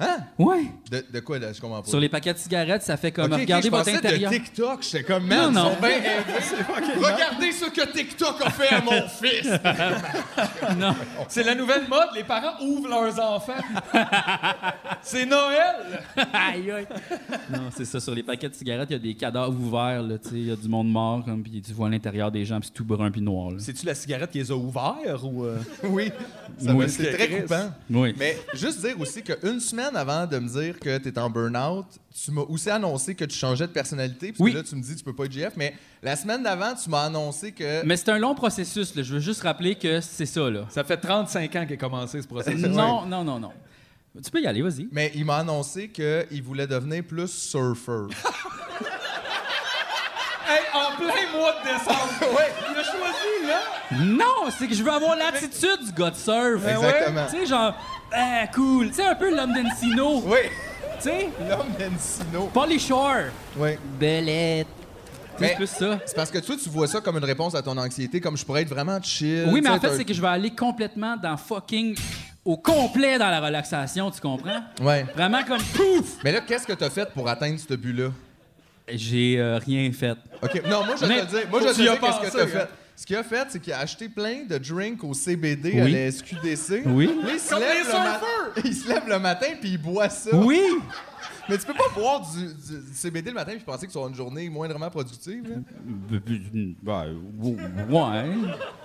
Hein? 0.00 0.16
Ouais. 0.38 0.64
De, 0.90 1.04
de 1.12 1.20
quoi, 1.20 1.38
là? 1.38 1.52
Je 1.52 1.60
comprends 1.60 1.80
pas. 1.82 1.88
Sur 1.88 2.00
les 2.00 2.08
paquets 2.08 2.32
de 2.32 2.38
cigarettes, 2.38 2.82
ça 2.82 2.96
fait 2.96 3.12
comme, 3.12 3.26
Ok, 3.26 3.32
ok, 3.34 3.40
regardez 3.40 3.66
je 3.66 3.70
votre 3.70 3.84
pensais 3.84 3.96
intérieur. 3.98 4.30
de 4.32 4.36
TikTok. 4.36 4.82
J'étais 4.82 5.04
comme, 5.04 5.26
man, 5.26 5.38
Non, 5.38 5.48
ils 5.50 5.54
non. 5.54 5.74
sont 5.74 5.80
bien 5.80 5.90
élevés. 5.96 6.96
Regardez 6.96 7.52
ce 7.52 7.64
que 7.66 7.92
TikTok 7.92 8.36
a 8.44 8.50
fait 8.50 8.74
à 8.74 8.80
mon 8.80 9.06
fils. 9.08 9.48
Non. 10.78 10.94
C'est 11.28 11.42
la 11.44 11.54
nouvelle 11.54 11.86
mode, 11.88 12.08
les 12.14 12.24
parents 12.24 12.60
ouvrent 12.64 12.88
leurs 12.88 13.20
enfants. 13.20 13.52
c'est 15.02 15.26
Noël. 15.26 16.02
Aïe, 16.32 16.70
aïe. 16.70 16.86
Non, 17.50 17.68
c'est 17.76 17.84
ça. 17.84 18.00
Sur 18.00 18.14
les 18.14 18.22
paquets 18.22 18.48
de 18.48 18.54
cigarettes, 18.54 18.88
il 18.90 18.94
y 18.94 18.96
a 18.96 18.98
des 18.98 19.14
cadavres 19.14 19.52
ouverts. 19.58 20.02
là, 20.02 20.18
tu 20.18 20.30
sais, 20.30 20.34
Il 20.36 20.46
y 20.48 20.52
a 20.52 20.56
du 20.56 20.68
monde 20.68 20.90
mort, 20.90 21.24
comme, 21.24 21.42
puis 21.42 21.60
tu 21.60 21.72
vois 21.72 21.88
l'intérieur 21.90 22.30
des 22.30 22.44
gens, 22.44 22.58
puis 22.58 22.68
c'est 22.68 22.74
tout 22.74 22.84
brun 22.84 23.10
puis 23.10 23.20
noir. 23.20 23.50
là. 23.50 23.56
C'est-tu 23.60 23.86
la 23.86 23.94
cigarette 23.94 24.30
qui 24.30 24.38
les 24.38 24.50
a 24.50 24.56
ouverts 24.56 25.24
ou. 25.24 25.44
euh? 25.44 25.58
oui, 25.84 26.10
ça 26.58 26.72
Oui. 26.72 26.84
va- 26.86 26.88
c'est 26.88 27.12
très 27.12 27.28
coupant. 27.28 27.70
Oui. 27.90 28.14
Mais 28.18 28.38
juste 28.54 28.80
dire 28.80 28.98
aussi 29.00 29.22
qu'une 29.22 29.60
semaine 29.60 29.81
avant 29.94 30.26
de 30.26 30.38
me 30.38 30.48
dire 30.48 30.78
que 30.78 30.98
tu 30.98 31.08
es 31.08 31.18
en 31.18 31.28
burn-out, 31.30 31.86
tu 32.14 32.30
m'as 32.30 32.42
aussi 32.42 32.70
annoncé 32.70 33.14
que 33.14 33.24
tu 33.24 33.36
changeais 33.36 33.66
de 33.66 33.72
personnalité. 33.72 34.28
Parce 34.28 34.40
Oui. 34.40 34.52
que 34.52 34.58
là, 34.58 34.62
tu 34.62 34.74
me 34.76 34.82
dis 34.82 34.94
tu 34.96 35.04
peux 35.04 35.14
pas 35.14 35.24
être 35.24 35.32
GF. 35.32 35.52
Mais 35.56 35.74
la 36.02 36.16
semaine 36.16 36.42
d'avant, 36.42 36.74
tu 36.74 36.88
m'as 36.90 37.04
annoncé 37.04 37.52
que. 37.52 37.84
Mais 37.84 37.96
c'est 37.96 38.10
un 38.10 38.18
long 38.18 38.34
processus. 38.34 38.94
là. 38.94 39.02
Je 39.02 39.14
veux 39.14 39.20
juste 39.20 39.42
rappeler 39.42 39.74
que 39.74 40.00
c'est 40.00 40.26
ça. 40.26 40.48
là. 40.50 40.66
Ça 40.70 40.84
fait 40.84 40.96
35 40.96 41.56
ans 41.56 41.66
qu'est 41.66 41.76
commencé 41.76 42.20
ce 42.22 42.28
processus. 42.28 42.66
Non, 42.66 43.06
non, 43.06 43.24
non, 43.24 43.38
non. 43.40 43.52
Tu 44.22 44.30
peux 44.30 44.40
y 44.42 44.46
aller, 44.46 44.60
vas-y. 44.62 44.88
Mais 44.92 45.10
il 45.14 45.24
m'a 45.24 45.36
annoncé 45.38 45.88
qu'il 45.88 46.42
voulait 46.42 46.66
devenir 46.66 47.02
plus 47.04 47.28
surfer. 47.32 48.06
Hey, 50.44 50.60
en 50.74 50.96
plein 50.96 51.38
mois 51.38 51.52
de 51.52 51.64
décembre. 51.64 52.34
ouais, 52.36 52.52
Il 52.70 52.78
a 52.78 52.82
choisi, 52.82 53.46
là. 53.46 54.04
Non, 54.04 54.50
c'est 54.58 54.66
que 54.66 54.74
je 54.74 54.82
veux 54.82 54.90
avoir 54.90 55.16
l'attitude 55.16 55.84
du 55.86 55.92
gars 55.92 56.10
de 56.10 56.16
surf. 56.16 56.66
exactement. 56.66 57.26
Tu 57.30 57.38
sais, 57.38 57.46
genre, 57.46 57.74
ah, 58.14 58.46
cool. 58.54 58.88
Tu 58.88 58.94
sais, 58.94 59.06
un 59.06 59.14
peu 59.14 59.34
l'homme 59.34 59.52
d'Encino. 59.52 60.22
Oui, 60.26 60.38
Tu 60.96 61.08
sais, 61.08 61.28
l'homme 61.48 61.72
d'Encino. 61.78 62.46
Polly 62.52 62.78
Shore. 62.78 63.30
Oui. 63.56 63.70
Belette. 63.98 64.66
C'est 65.38 65.54
plus 65.56 65.66
ça. 65.66 65.98
C'est 66.04 66.14
parce 66.14 66.30
que 66.30 66.38
toi, 66.38 66.54
tu 66.62 66.68
vois 66.68 66.86
ça 66.86 67.00
comme 67.00 67.16
une 67.16 67.24
réponse 67.24 67.54
à 67.54 67.62
ton 67.62 67.76
anxiété, 67.76 68.20
comme 68.20 68.36
je 68.36 68.44
pourrais 68.44 68.62
être 68.62 68.68
vraiment 68.68 69.00
chill. 69.02 69.48
Oui, 69.50 69.60
mais 69.62 69.70
en 69.70 69.80
fait, 69.80 69.88
t'as- 69.88 69.96
c'est 69.96 70.04
que 70.04 70.14
je 70.14 70.20
vais 70.20 70.28
aller 70.28 70.54
complètement 70.54 71.16
dans 71.16 71.36
fucking. 71.36 71.96
au 72.44 72.56
complet 72.56 73.18
dans 73.18 73.30
la 73.30 73.40
relaxation, 73.40 74.10
tu 74.10 74.20
comprends? 74.20 74.62
Ouais. 74.80 75.04
Vraiment 75.14 75.42
comme 75.44 75.62
pouf! 75.62 76.16
Mais 76.24 76.32
là, 76.32 76.40
qu'est-ce 76.40 76.66
que 76.66 76.72
tu 76.72 76.84
as 76.84 76.90
fait 76.90 77.08
pour 77.12 77.28
atteindre 77.28 77.58
ce 77.58 77.74
but-là? 77.74 78.10
J'ai 78.88 79.38
euh, 79.38 79.58
rien 79.58 79.90
fait. 79.92 80.16
OK. 80.42 80.62
Non, 80.68 80.84
moi, 80.84 80.96
je 81.00 81.06
vais 81.06 81.20
te 81.20 81.20
le 81.20 81.26
dire. 81.40 81.50
Moi, 81.50 81.60
je 81.60 81.68
te 81.68 81.74
dire 81.74 82.00
qu'est-ce 82.00 82.16
que 82.18 82.24
pensé, 82.24 82.30
tu 82.30 82.38
as 82.38 82.42
hein. 82.42 82.46
fait. 82.46 82.68
Ce 83.02 83.06
qu'il 83.06 83.16
a 83.16 83.24
fait, 83.24 83.48
c'est 83.48 83.58
qu'il 83.58 83.72
a 83.72 83.80
acheté 83.80 84.08
plein 84.08 84.44
de 84.48 84.56
drinks 84.58 85.02
au 85.02 85.12
CBD 85.12 85.80
à 85.80 85.84
Oui. 85.86 85.90
la 85.92 86.06
SQDC. 86.12 86.82
Oui. 86.86 87.06
Là, 87.06 87.30
il 87.34 87.40
se, 87.40 87.50
Comme 87.50 87.58
lève 87.58 87.72
les 87.74 87.78
le 87.80 87.98
ma- 87.98 88.10
surfeurs. 88.12 88.52
il 88.64 88.74
se 88.76 88.88
lève 88.88 89.08
le 89.08 89.18
matin 89.18 89.46
puis 89.60 89.70
il 89.70 89.78
boit 89.82 90.08
ça. 90.08 90.36
Oui! 90.36 90.60
Mais 91.48 91.58
tu 91.58 91.66
peux 91.66 91.74
pas 91.74 91.88
boire 91.96 92.20
du, 92.32 92.44
du- 92.46 92.86
du 92.90 92.94
CBD 92.94 93.30
le 93.30 93.34
matin 93.34 93.50
puis 93.56 93.64
penser 93.64 93.88
que 93.88 93.92
tu 93.92 93.98
auras 93.98 94.08
une 94.08 94.14
journée 94.14 94.48
moindrement 94.48 94.88
productive. 94.88 95.42
là. 95.50 95.56
Ben, 96.80 97.16
ouais. 97.90 98.34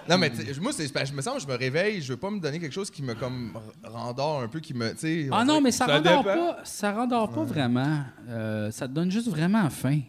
Non, 0.10 0.18
mais 0.18 0.32
tu 0.32 0.38
sais, 0.52 0.60
moi, 0.60 0.72
c'est, 0.74 0.88
je 1.06 1.14
me 1.14 1.22
sens 1.22 1.44
je 1.44 1.48
me 1.48 1.56
réveille, 1.56 2.02
je 2.02 2.14
veux 2.14 2.18
pas 2.18 2.32
me 2.32 2.40
donner 2.40 2.60
quelque 2.60 2.74
chose 2.74 2.90
qui 2.90 3.04
me 3.04 3.14
comme 3.14 3.54
rendort 3.84 4.42
un 4.42 4.48
peu, 4.48 4.60
qui 4.60 4.74
me. 4.74 4.90
tu 4.94 4.98
sais, 4.98 5.28
on 5.32 5.36
Ah 5.36 5.46
non, 5.46 5.62
mais 5.62 5.70
ça, 5.72 5.86
Ça 5.86 5.98
rendort 5.98 6.24
dépend. 6.24 6.36
pas. 6.36 6.58
Ça 6.64 6.92
rendort 6.92 7.30
pas 7.30 7.44
vraiment. 7.44 8.00
Euh, 8.30 8.72
ça 8.72 8.88
te 8.88 8.94
donne 8.94 9.12
juste 9.12 9.28
vraiment 9.28 9.70
faim. 9.70 10.00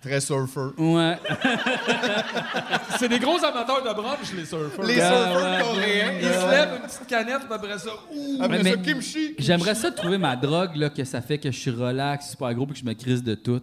Très 0.00 0.20
surfer. 0.20 0.60
Ouais. 0.78 1.16
C'est 2.98 3.08
des 3.08 3.18
gros 3.18 3.36
amateurs 3.44 3.82
de 3.82 3.92
brunch, 3.94 4.32
les 4.36 4.44
surfeurs. 4.44 4.84
Les 4.84 5.00
Ah, 5.00 5.08
surfeurs 5.10 5.52
ouais. 5.52 5.62
coréens. 5.62 6.12
Ils 6.20 6.24
se 6.28 6.50
lèvent 6.50 6.74
une 6.80 6.86
petite 6.86 7.06
canette, 7.08 7.40
puis 7.40 7.52
après 7.52 7.78
ça, 7.78 7.90
ouh, 8.14 8.38
Après 8.40 8.62
Mais- 8.62 8.70
ça, 8.72 8.76
kimchi. 8.78 9.34
J'aimerais 9.38 9.74
ça 9.74 9.90
trouver 9.90 10.18
ma 10.18 10.36
drogue, 10.36 10.76
là, 10.76 10.90
que 10.90 11.02
ça 11.04 11.20
fait 11.20 11.38
que 11.38 11.50
je 11.50 11.58
suis 11.58 11.70
relax, 11.70 12.30
super 12.30 12.54
gros, 12.54 12.66
puis 12.66 12.74
que 12.74 12.80
je 12.80 12.84
me 12.84 12.94
crise 12.94 13.22
de 13.24 13.34
tout. 13.34 13.60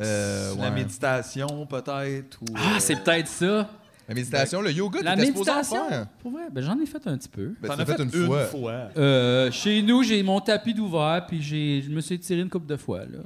Euh, 0.00 0.54
la 0.56 0.62
ouais. 0.64 0.70
méditation, 0.70 1.66
peut-être. 1.66 2.38
Ou, 2.42 2.46
Ah, 2.54 2.60
euh, 2.60 2.78
c'est 2.78 2.96
peut-être 3.02 3.28
ça. 3.28 3.68
La 4.08 4.14
méditation, 4.14 4.60
le 4.60 4.70
yoga, 4.70 5.00
La 5.02 5.14
en 5.14 5.16
méditation. 5.16 5.88
faire. 5.88 6.06
Pour 6.20 6.30
vrai, 6.32 6.42
ben, 6.52 6.62
j'en 6.62 6.78
ai 6.78 6.84
fait 6.86 7.04
un 7.06 7.16
petit 7.16 7.28
peu. 7.28 7.54
Ben, 7.60 7.68
T'en 7.68 7.78
as 7.78 7.86
fait, 7.86 8.02
une, 8.02 8.10
fois. 8.10 8.90
Euh, 8.98 9.50
chez 9.50 9.80
nous, 9.82 10.02
j'ai 10.02 10.22
mon 10.22 10.40
tapis 10.40 10.74
d'ouvert, 10.74 11.24
puis 11.26 11.40
j'ai, 11.42 11.82
je 11.82 11.90
me 11.90 12.00
suis 12.00 12.18
tiré 12.20 12.40
une 12.42 12.50
couple 12.50 12.66
de 12.66 12.76
fois. 12.76 13.00
Là. 13.00 13.18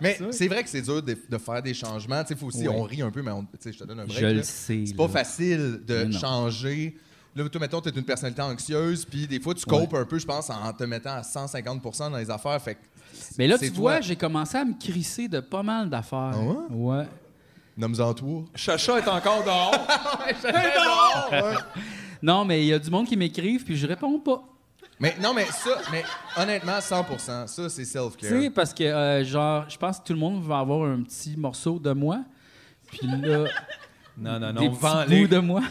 Mais 0.00 0.18
c'est 0.30 0.48
vrai 0.48 0.62
que 0.62 0.68
c'est 0.68 0.82
dur 0.82 1.02
de, 1.02 1.16
de 1.28 1.38
faire 1.38 1.62
des 1.62 1.74
changements. 1.74 2.22
Tu 2.22 2.28
sais, 2.28 2.36
faut 2.36 2.46
aussi, 2.46 2.66
Oui. 2.68 2.74
on 2.76 2.82
rit 2.82 3.02
un 3.02 3.10
peu, 3.10 3.22
mais 3.22 3.30
on- 3.30 3.46
tu 3.60 3.72
je 3.72 3.78
te 3.78 3.84
donne 3.84 4.00
un 4.00 4.04
break. 4.04 4.18
Je 4.18 4.26
là. 4.26 4.32
le 4.32 4.42
sais. 4.42 4.84
C'est 4.86 4.96
pas 4.96 5.08
facile 5.08 5.80
de 5.86 6.10
changer. 6.12 6.96
Là, 7.36 7.48
toi, 7.48 7.60
mettons, 7.60 7.80
t'es 7.80 7.90
une 7.90 8.04
personnalité 8.04 8.42
anxieuse, 8.42 9.04
puis 9.04 9.26
des 9.26 9.40
fois, 9.40 9.54
tu 9.54 9.64
copes 9.66 9.92
un 9.94 10.04
peu, 10.04 10.18
je 10.18 10.26
pense, 10.26 10.50
en 10.50 10.72
te 10.72 10.84
mettant 10.84 11.14
à 11.14 11.22
150% 11.22 12.10
dans 12.10 12.16
les 12.18 12.30
affaires. 12.30 12.60
Fait 12.62 12.74
que 12.76 12.80
Mais 13.38 13.46
là, 13.48 13.58
tu 13.58 13.70
toi. 13.72 13.80
vois, 13.80 14.00
j'ai 14.00 14.14
commencé 14.16 14.56
à 14.56 14.64
me 14.64 14.74
crisser 14.78 15.26
de 15.26 15.40
pas 15.40 15.62
mal 15.64 15.90
d'affaires. 15.90 16.32
Ah 16.34 16.40
ouais? 16.40 16.56
Ouais. 16.98 17.04
Nomme-en 17.76 18.14
toi. 18.14 18.44
Chacha 18.54 18.98
est 18.98 19.08
encore 19.08 19.42
dehors. 19.44 19.74
Non, 22.22 22.44
mais 22.44 22.62
il 22.62 22.68
y 22.68 22.72
a 22.72 22.78
du 22.78 22.88
monde 22.90 23.06
qui 23.06 23.16
m'écrivent, 23.16 23.64
puis 23.64 23.76
je 23.76 23.86
réponds 23.86 24.18
pas. 24.18 24.42
Mais 25.00 25.14
non, 25.20 25.34
mais 25.34 25.46
ça, 25.46 25.78
mais 25.90 26.04
honnêtement, 26.36 26.78
100% 26.78 27.18
ça, 27.18 27.46
c'est 27.68 27.82
Tu 27.82 27.84
self-care. 27.84 28.30
sais, 28.30 28.50
parce 28.50 28.72
que, 28.72 28.84
euh, 28.84 29.24
genre, 29.24 29.64
je 29.68 29.76
pense 29.76 29.98
que 29.98 30.04
tout 30.04 30.12
le 30.12 30.18
monde 30.18 30.42
va 30.42 30.58
avoir 30.60 30.88
un 30.88 31.02
petit 31.02 31.36
morceau 31.36 31.78
de 31.78 31.92
moi. 31.92 32.20
Puis 32.90 33.06
là, 33.06 33.44
non, 34.16 34.38
non, 34.38 34.52
des 34.52 34.68
non. 34.68 34.74
Petits 34.74 34.80
bouts 34.80 35.10
les, 35.10 35.28
de 35.28 35.38
moi. 35.38 35.62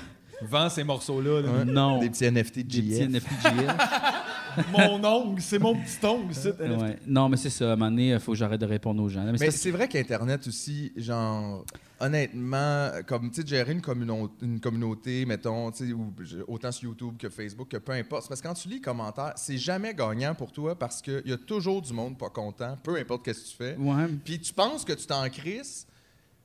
Vends 0.48 0.70
ces 0.70 0.84
morceaux-là. 0.84 1.42
là. 1.42 1.50
Ouais. 1.52 1.66
Non. 1.66 2.00
Des 2.00 2.10
petits 2.10 2.26
NFT 2.30 2.56
Des 2.60 2.64
petits 2.64 2.90
GF. 2.96 3.10
NFTGL. 3.10 3.76
Mon 4.72 5.04
ongle, 5.04 5.42
c'est 5.42 5.58
mon 5.58 5.74
petit 5.76 6.06
ongle. 6.06 6.34
c'est- 6.36 6.60
Ouais. 6.62 7.00
Non, 7.08 7.28
mais 7.28 7.38
c'est 7.38 7.50
ça. 7.50 7.70
À 7.72 7.74
un 7.74 7.76
moment 7.76 7.90
donné, 7.90 8.10
il 8.12 8.20
faut 8.20 8.34
que 8.34 8.38
j'arrête 8.38 8.62
de 8.62 8.68
répondre 8.68 9.02
aux 9.02 9.10
gens. 9.10 9.24
là. 9.24 9.32
Mais 9.32 9.38
Mais 9.40 9.50
c'est 9.52 9.72
vrai 9.72 9.88
qu'Internet 9.88 10.46
aussi, 10.48 10.92
genre, 10.96 11.66
honnêtement, 12.00 12.90
comme, 13.08 13.32
tu 13.32 13.42
sais, 13.42 13.48
gérer 13.48 13.72
une, 13.72 13.82
communo- 13.82 14.30
une 14.44 14.60
communauté, 14.60 15.26
mettons, 15.26 15.72
tu 15.72 15.88
sais, 15.88 15.94
ou- 15.94 16.14
autant 16.48 16.72
sur 16.72 16.90
YouTube 16.90 17.16
que 17.18 17.30
Facebook, 17.30 17.68
que 17.70 17.78
peu 17.78 17.94
importe. 17.94 18.28
Parce 18.30 18.42
que 18.42 18.48
quand 18.48 18.54
tu 18.54 18.68
lis 18.68 18.76
les 18.76 18.82
commentaires, 18.82 19.34
c'est 19.38 19.58
jamais 19.58 19.96
gagnant 19.96 20.36
pour 20.36 20.52
toi 20.52 20.78
parce 20.78 21.02
qu'il 21.02 21.24
y 21.26 21.34
a 21.34 21.38
toujours 21.38 21.82
du 21.82 21.92
monde 21.92 22.16
pas 22.16 22.30
content, 22.30 22.78
peu 22.84 22.96
importe 22.98 23.26
ce 23.28 23.32
que 23.34 23.50
tu 23.50 23.56
fais. 23.58 23.76
Ouais. 23.78 24.06
Puis 24.24 24.40
tu 24.40 24.54
penses 24.54 24.86
que 24.86 24.94
tu 24.94 25.08
t'en 25.08 25.28
crises, 25.30 25.88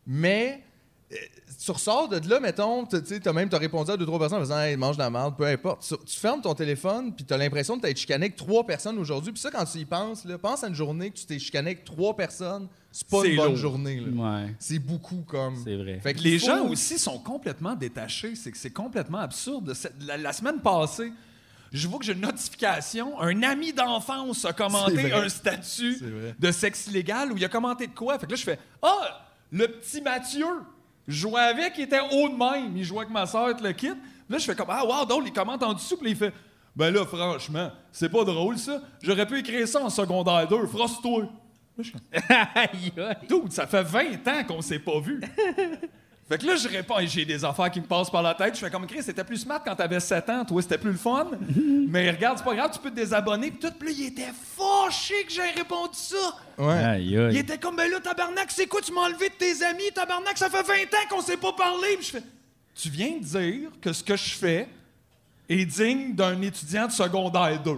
mais 0.06 0.62
euh, 0.62 0.67
tu 1.64 1.70
ressors 1.70 2.08
de 2.08 2.28
là, 2.28 2.38
mettons, 2.40 2.84
tu 2.84 2.98
sais, 3.04 3.18
t'as 3.20 3.32
même 3.32 3.48
t'as 3.48 3.58
répondu 3.58 3.90
à 3.90 3.96
deux, 3.96 4.04
trois 4.04 4.18
personnes 4.18 4.38
en 4.38 4.42
disant 4.42 4.60
hey, 4.60 4.76
mange 4.76 4.96
de 4.96 5.02
la 5.02 5.08
merde, 5.10 5.34
peu 5.36 5.46
importe. 5.46 5.82
Tu, 5.86 5.94
tu 6.06 6.18
fermes 6.20 6.42
ton 6.42 6.54
téléphone, 6.54 7.14
puis 7.14 7.24
tu 7.24 7.32
as 7.32 7.36
l'impression 7.38 7.76
de 7.76 7.82
t'être 7.82 7.96
chicané 7.96 8.26
avec 8.26 8.36
trois 8.36 8.64
personnes 8.66 8.98
aujourd'hui. 8.98 9.32
Puis 9.32 9.40
ça, 9.40 9.50
quand 9.50 9.64
tu 9.64 9.78
y 9.78 9.84
penses, 9.86 10.24
là, 10.26 10.36
pense 10.38 10.62
à 10.64 10.68
une 10.68 10.74
journée 10.74 11.10
que 11.10 11.16
tu 11.18 11.24
t'es 11.26 11.38
chicané 11.38 11.70
avec 11.70 11.84
trois 11.84 12.14
personnes, 12.14 12.68
c'est 12.92 13.08
pas 13.08 13.24
une 13.24 13.36
bonne 13.36 13.46
lourd. 13.48 13.56
journée. 13.56 14.00
Ouais. 14.00 14.54
C'est 14.58 14.78
beaucoup 14.78 15.22
comme. 15.26 15.56
C'est 15.64 15.76
vrai. 15.76 15.98
Fait 16.02 16.12
que 16.14 16.20
Les 16.20 16.38
faut- 16.38 16.46
gens 16.46 16.66
aussi 16.66 16.98
sont 16.98 17.18
complètement 17.18 17.74
détachés. 17.74 18.34
C'est 18.34 18.50
que 18.50 18.58
c'est 18.58 18.70
complètement 18.72 19.18
absurde. 19.18 19.72
Cette- 19.74 19.94
La, 20.06 20.16
la 20.18 20.32
semaine 20.34 20.60
passée, 20.60 21.12
je 21.72 21.88
vois 21.88 21.98
que 21.98 22.04
j'ai 22.04 22.12
une 22.12 22.20
notification. 22.20 23.20
Un 23.20 23.42
ami 23.42 23.72
d'enfance 23.72 24.44
a 24.44 24.52
commenté 24.52 25.10
un 25.12 25.28
statut 25.28 25.98
de 26.38 26.50
sexe 26.50 26.86
illégal 26.88 27.32
où 27.32 27.36
il 27.36 27.44
a 27.44 27.48
commenté 27.48 27.86
de 27.86 27.94
quoi? 27.94 28.18
Fait 28.18 28.26
que 28.26 28.32
là, 28.32 28.36
je 28.36 28.44
fais 28.44 28.58
Ah, 28.82 29.26
le 29.50 29.66
petit 29.68 30.00
Mathieu, 30.00 30.46
je 31.08 31.14
jouais 31.14 31.40
avec, 31.40 31.72
il 31.78 31.84
était 31.84 32.00
haut 32.00 32.28
de 32.28 32.36
même. 32.36 32.76
Il 32.76 32.84
jouait 32.84 33.00
avec 33.00 33.10
ma 33.10 33.24
soeur, 33.24 33.56
le 33.60 33.72
kit. 33.72 33.88
Là, 34.28 34.36
je 34.36 34.44
fais 34.44 34.54
comme 34.54 34.68
Ah, 34.68 34.84
wow, 34.84 35.06
donc 35.06 35.22
il 35.26 35.32
commente 35.32 35.62
en 35.62 35.72
dessous. 35.72 35.96
Puis 35.96 36.10
il 36.10 36.16
fait 36.16 36.34
Ben 36.76 36.92
là, 36.92 37.06
franchement, 37.06 37.70
c'est 37.90 38.10
pas 38.10 38.24
drôle, 38.24 38.58
ça. 38.58 38.82
J'aurais 39.02 39.26
pu 39.26 39.38
écrire 39.38 39.66
ça 39.66 39.82
en 39.82 39.88
secondaire 39.88 40.46
2. 40.46 40.66
Frosse-toi. 40.66 41.22
Là, 41.22 41.28
je 41.78 41.82
suis 41.82 41.92
comme. 41.92 43.14
Dude, 43.42 43.52
ça 43.52 43.66
fait 43.66 43.82
20 43.82 44.28
ans 44.28 44.44
qu'on 44.46 44.60
s'est 44.60 44.78
pas 44.78 45.00
vu. 45.00 45.20
Fait 46.28 46.36
que 46.36 46.46
là, 46.46 46.56
je 46.56 46.68
réponds, 46.68 46.98
et 46.98 47.06
j'ai 47.06 47.24
des 47.24 47.42
affaires 47.42 47.70
qui 47.70 47.80
me 47.80 47.86
passent 47.86 48.10
par 48.10 48.22
la 48.22 48.34
tête. 48.34 48.54
Je 48.54 48.60
fais 48.60 48.70
comme 48.70 48.86
Chris, 48.86 49.02
c'était 49.02 49.24
plus 49.24 49.38
smart 49.38 49.62
quand 49.64 49.74
t'avais 49.74 49.98
7 49.98 50.28
ans. 50.28 50.44
Toi, 50.44 50.60
c'était 50.60 50.76
plus 50.76 50.92
le 50.92 50.98
fun. 50.98 51.30
Mais 51.88 52.10
regarde, 52.10 52.36
c'est 52.36 52.44
pas 52.44 52.54
grave, 52.54 52.70
tu 52.70 52.78
peux 52.80 52.90
te 52.90 52.96
désabonner. 52.96 53.50
Puis 53.50 53.60
tout, 53.60 53.74
puis 53.78 53.88
là, 53.88 53.94
il 53.98 54.06
était 54.08 54.32
fâché 54.56 55.14
que 55.24 55.32
j'ai 55.32 55.50
répondu 55.58 55.94
ça. 55.94 56.36
Ouais. 56.58 56.84
Aïe, 56.84 57.18
Il 57.30 57.38
était 57.38 57.56
comme, 57.56 57.76
ben 57.76 57.90
là, 57.90 57.98
tabarnak, 58.00 58.50
c'est 58.50 58.66
quoi, 58.66 58.82
tu 58.82 58.92
m'as 58.92 59.06
enlevé 59.06 59.30
de 59.30 59.34
tes 59.34 59.64
amis, 59.64 59.90
tabarnak, 59.94 60.36
ça 60.36 60.50
fait 60.50 60.62
20 60.62 60.74
ans 60.74 61.08
qu'on 61.08 61.22
s'est 61.22 61.38
pas 61.38 61.54
parlé. 61.54 61.96
Puis 61.96 62.06
je 62.06 62.10
fais, 62.10 62.22
tu 62.74 62.90
viens 62.90 63.16
de 63.16 63.24
dire 63.24 63.70
que 63.80 63.94
ce 63.94 64.04
que 64.04 64.16
je 64.16 64.34
fais 64.34 64.68
est 65.48 65.64
digne 65.64 66.14
d'un 66.14 66.42
étudiant 66.42 66.88
de 66.88 66.92
secondaire 66.92 67.62
2. 67.62 67.72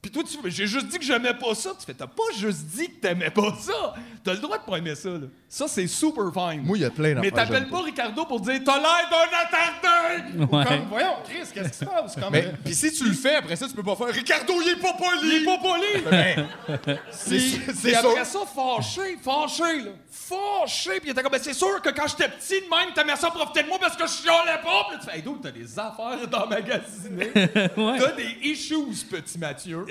Puis 0.00 0.10
toi, 0.10 0.22
tu 0.24 0.38
j'ai 0.50 0.66
juste 0.66 0.86
dit 0.88 0.98
que 0.98 1.04
j'aimais 1.04 1.34
pas 1.34 1.54
ça. 1.54 1.72
Tu 1.78 1.84
fais, 1.84 1.92
t'as 1.92 2.06
pas 2.06 2.22
juste 2.38 2.64
dit 2.64 2.88
que 2.88 3.00
t'aimais 3.00 3.30
pas 3.30 3.54
ça. 3.60 3.94
T'as 4.24 4.32
le 4.32 4.38
droit 4.40 4.56
de 4.56 4.64
pas 4.64 4.78
aimer 4.78 4.94
ça, 4.94 5.10
là. 5.10 5.26
Ça, 5.52 5.66
c'est 5.66 5.88
super 5.88 6.32
fine. 6.32 6.62
Moi, 6.62 6.78
il 6.78 6.82
y 6.82 6.84
a 6.84 6.90
plein 6.90 7.12
Mais 7.16 7.32
t'appelles 7.32 7.68
pas 7.68 7.80
Ricardo 7.80 8.24
pour 8.24 8.40
dire, 8.40 8.60
t'as 8.64 8.76
l'air 8.78 9.10
d'un 9.10 9.36
attardé! 9.36 10.38
Ou 10.38 10.56
Ouais. 10.56 10.64
comme, 10.64 10.86
voyons, 10.88 11.16
Chris, 11.24 11.38
qu'est-ce 11.52 11.68
qui 11.70 11.74
se 11.78 11.84
passe? 11.84 12.14
Comme, 12.14 12.30
Mais 12.30 12.52
puis 12.64 12.72
si 12.72 12.92
tu 12.92 13.04
le 13.08 13.14
fais, 13.14 13.34
après 13.34 13.56
ça, 13.56 13.66
tu 13.66 13.74
peux 13.74 13.82
pas 13.82 13.96
faire 13.96 14.14
Ricardo, 14.14 14.54
il 14.62 14.68
est 14.68 14.76
pas 14.80 14.92
poli! 14.92 15.10
il 15.24 15.42
est 15.42 15.44
pas 15.44 15.58
poli! 15.58 16.98
C'est 17.10 17.36
Puis, 17.36 17.60
c'est 17.74 17.96
après 17.96 18.24
ça, 18.24 18.38
fâché, 18.46 19.18
fâché, 19.20 19.80
là. 19.82 19.90
Fâché. 20.08 21.00
Puis 21.00 21.08
il 21.08 21.10
était 21.10 21.22
comme, 21.22 21.32
ben, 21.32 21.40
c'est 21.42 21.52
sûr 21.52 21.82
que 21.82 21.90
quand 21.90 22.06
j'étais 22.06 22.28
petit, 22.28 22.60
de 22.60 22.68
même, 22.70 22.94
t'aimais 22.94 23.16
ça 23.16 23.30
profiter 23.30 23.64
de 23.64 23.68
moi 23.68 23.78
parce 23.80 23.96
que 23.96 24.06
je 24.06 24.12
chialais 24.22 24.60
pas. 24.62 24.86
Puis 24.90 24.98
tu 25.00 25.06
fais, 25.10 25.16
hey, 25.16 25.22
dude, 25.22 25.40
t'as 25.42 25.50
des 25.50 25.76
affaires 25.76 26.28
d'emmagasiner. 26.28 27.30
T'as 27.98 28.12
des 28.12 28.36
issues, 28.48 29.04
petit 29.10 29.36
Mathieu. 29.38 29.84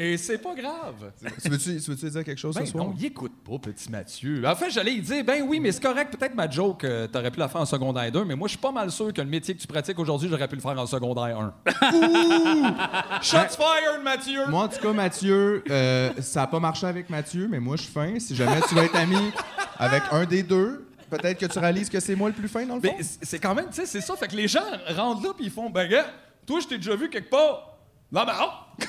Et 0.00 0.16
c'est 0.16 0.38
pas 0.38 0.54
grave. 0.54 1.10
Tu 1.42 1.48
veux-tu 1.48 1.80
tu 1.80 1.90
veux-tu 1.90 2.08
dire 2.08 2.22
quelque 2.22 2.38
chose 2.38 2.54
Ben 2.54 2.64
ce 2.64 2.70
soir? 2.70 2.84
non, 2.84 2.94
il 2.96 3.06
écoute 3.06 3.32
pas, 3.44 3.58
petit 3.58 3.90
Mathieu. 3.90 4.46
En 4.46 4.54
fait, 4.54 4.70
j'allais 4.70 4.92
lui 4.92 5.00
dire, 5.00 5.24
ben 5.24 5.42
oui, 5.44 5.58
mais 5.58 5.72
c'est 5.72 5.82
correct, 5.82 6.16
peut-être 6.16 6.36
ma 6.36 6.48
joke, 6.48 6.84
euh, 6.84 7.08
t'aurais 7.08 7.32
pu 7.32 7.40
la 7.40 7.48
faire 7.48 7.62
en 7.62 7.66
secondaire 7.66 8.12
2, 8.12 8.24
mais 8.24 8.36
moi, 8.36 8.46
je 8.46 8.52
suis 8.52 8.60
pas 8.60 8.70
mal 8.70 8.92
sûr 8.92 9.12
que 9.12 9.20
le 9.20 9.26
métier 9.26 9.56
que 9.56 9.60
tu 9.60 9.66
pratiques 9.66 9.98
aujourd'hui, 9.98 10.28
j'aurais 10.28 10.46
pu 10.46 10.54
le 10.54 10.60
faire 10.60 10.78
en 10.78 10.86
secondaire 10.86 11.40
1. 11.40 11.52
Shots 13.22 13.56
fired, 13.56 14.04
Mathieu! 14.04 14.46
Moi, 14.46 14.62
en 14.62 14.68
tout 14.68 14.78
cas, 14.80 14.92
Mathieu, 14.92 15.64
euh, 15.68 16.12
ça 16.20 16.42
n'a 16.42 16.46
pas 16.46 16.60
marché 16.60 16.86
avec 16.86 17.10
Mathieu, 17.10 17.48
mais 17.50 17.58
moi, 17.58 17.74
je 17.74 17.82
suis 17.82 17.92
fin. 17.92 18.20
Si 18.20 18.36
jamais 18.36 18.60
tu 18.68 18.76
veux 18.76 18.84
être 18.84 18.94
ami 18.94 19.32
avec 19.78 20.04
un 20.12 20.24
des 20.26 20.44
deux, 20.44 20.86
peut-être 21.10 21.40
que 21.40 21.46
tu 21.46 21.58
réalises 21.58 21.90
que 21.90 21.98
c'est 21.98 22.14
moi 22.14 22.28
le 22.28 22.36
plus 22.36 22.46
fin, 22.46 22.64
dans 22.64 22.76
le 22.76 22.80
fond. 22.82 22.94
Mais 22.96 23.02
c'est 23.02 23.40
quand 23.40 23.54
même, 23.56 23.66
tu 23.70 23.74
sais, 23.80 23.86
c'est 23.86 24.00
ça. 24.00 24.14
Fait 24.14 24.28
que 24.28 24.36
les 24.36 24.46
gens 24.46 24.62
rentrent 24.90 25.24
là 25.24 25.32
puis 25.34 25.46
ils 25.46 25.50
font, 25.50 25.70
ben, 25.70 25.88
gars, 25.90 26.06
toi, 26.46 26.60
je 26.60 26.68
t'ai 26.68 26.76
déjà 26.76 26.94
vu 26.94 27.10
quelque 27.10 27.30
part. 27.30 27.77
Là, 28.10 28.24
ben, 28.24 28.32
oh! 28.40 28.82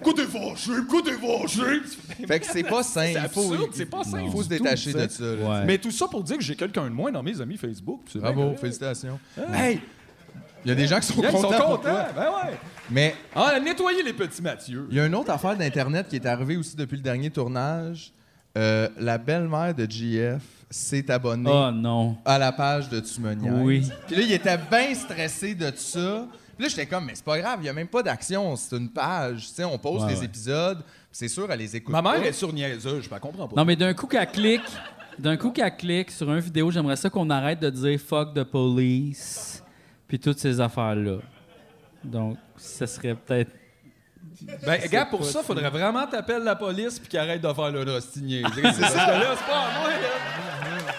Écoute, 0.00 0.16
t'es 0.16 0.24
fâché, 0.24 0.72
écoute, 0.82 1.04
t'es 1.04 1.12
fâché. 1.12 1.80
Fait 2.26 2.40
que 2.40 2.46
c'est 2.46 2.62
pas 2.64 2.82
sain. 2.82 3.12
C'est 3.12 3.22
Il 3.22 3.28
faut, 3.28 3.52
absurde, 3.52 3.70
c'est 3.72 3.86
pas 3.86 4.02
sain 4.04 4.22
Il 4.22 4.30
faut 4.32 4.42
se 4.42 4.48
détacher 4.48 4.92
de 4.92 5.06
ça. 5.08 5.24
là. 5.24 5.48
Ouais. 5.60 5.64
Mais 5.66 5.78
tout 5.78 5.90
ça 5.92 6.08
pour 6.08 6.22
dire 6.24 6.36
que 6.38 6.42
j'ai 6.42 6.56
quelqu'un 6.56 6.84
de 6.84 6.88
moins 6.90 7.12
dans 7.12 7.22
mes 7.22 7.40
amis 7.40 7.56
Facebook. 7.56 8.00
Bravo, 8.16 8.54
félicitations. 8.56 9.18
Hey, 9.52 9.80
Il 10.64 10.68
y 10.68 10.72
a 10.72 10.74
des 10.74 10.86
gens 10.88 10.98
qui 10.98 11.06
sont 11.06 11.22
ils 11.22 11.28
contents. 11.28 11.42
sont 11.42 11.48
pour 11.56 11.66
contents. 11.66 11.82
toi. 11.82 12.06
Ben 12.16 12.22
ouais. 12.24 12.56
Mais 12.90 13.14
Ah, 13.36 13.60
nettoyer 13.62 14.02
les 14.02 14.12
petits 14.12 14.42
Mathieu. 14.42 14.88
il 14.90 14.96
y 14.96 15.00
a 15.00 15.06
une 15.06 15.14
autre 15.14 15.30
affaire 15.30 15.56
d'Internet 15.56 16.08
qui 16.08 16.16
est 16.16 16.26
arrivée 16.26 16.56
aussi 16.56 16.74
depuis 16.74 16.96
le 16.96 17.02
dernier 17.02 17.30
tournage. 17.30 18.12
Euh, 18.56 18.88
la 18.98 19.18
belle-mère 19.18 19.72
de 19.74 19.88
GF 19.88 20.42
s'est 20.68 21.10
abonnée 21.12 21.48
Oh 21.52 21.70
non. 21.70 22.16
à 22.24 22.38
la 22.38 22.50
page 22.50 22.88
de 22.88 22.98
Tu 22.98 23.20
me 23.20 23.34
niaises. 23.34 23.52
Oui. 23.62 23.88
Puis 24.08 24.16
là, 24.16 24.22
il 24.22 24.32
était 24.32 24.58
bien 24.70 24.94
stressé 24.94 25.54
de 25.54 25.70
ça. 25.76 26.26
Puis 26.58 26.64
là, 26.64 26.68
j'étais 26.70 26.86
comme, 26.86 27.04
mais 27.04 27.14
c'est 27.14 27.24
pas 27.24 27.38
grave, 27.38 27.60
il 27.62 27.66
y 27.66 27.68
a 27.68 27.72
même 27.72 27.86
pas 27.86 28.02
d'action, 28.02 28.56
c'est 28.56 28.76
une 28.76 28.88
page. 28.90 29.46
Tu 29.46 29.54
sais, 29.54 29.64
on 29.64 29.78
pose 29.78 30.02
Ouais, 30.02 30.10
les 30.12 30.18
ouais. 30.18 30.24
épisodes, 30.24 30.82
c'est 31.12 31.28
sûr, 31.28 31.46
elle 31.52 31.60
les 31.60 31.76
écoute 31.76 31.92
Ma 31.92 32.02
mère 32.02 32.14
pas. 32.20 32.26
est 32.26 32.32
sur 32.32 32.52
niaiseuse, 32.52 33.04
je 33.04 33.10
la 33.10 33.20
comprends 33.20 33.46
pas. 33.46 33.54
Non, 33.56 33.64
mais 33.64 33.76
d'un 33.76 33.94
coup 33.94 34.08
qu'elle 34.08 34.26
clique, 34.28 34.62
d'un 35.20 35.36
coup 35.36 35.52
qu'elle 35.52 35.76
clique 35.76 36.10
sur 36.10 36.28
une 36.32 36.40
vidéo, 36.40 36.72
j'aimerais 36.72 36.96
ça 36.96 37.08
qu'on 37.10 37.30
arrête 37.30 37.60
de 37.60 37.70
dire 37.70 38.00
fuck 38.00 38.34
the 38.34 38.42
police, 38.42 39.62
puis 40.08 40.18
toutes 40.18 40.40
ces 40.40 40.60
affaires-là. 40.60 41.18
Donc, 42.02 42.36
ça 42.56 42.88
serait 42.88 43.14
peut-être. 43.14 43.52
Ben, 44.66 44.80
gars, 44.90 45.06
pour 45.06 45.24
ça, 45.24 45.42
faudrait 45.44 45.70
vraiment 45.70 46.06
t'appeler 46.08 46.38
la 46.44 46.56
police 46.56 46.98
puis 46.98 47.08
qu'ils 47.08 47.18
arrêtent 47.20 47.40
de 47.42 47.52
faire 47.52 47.70
le 47.70 47.82
rostinier. 47.92 48.42
C'est 48.54 48.72
ça. 48.72 49.18
Là, 49.18 49.34
c'est 49.36 49.46
pas 49.46 49.58
à 49.66 49.78
moi, 49.80 49.90
là. 49.90 50.92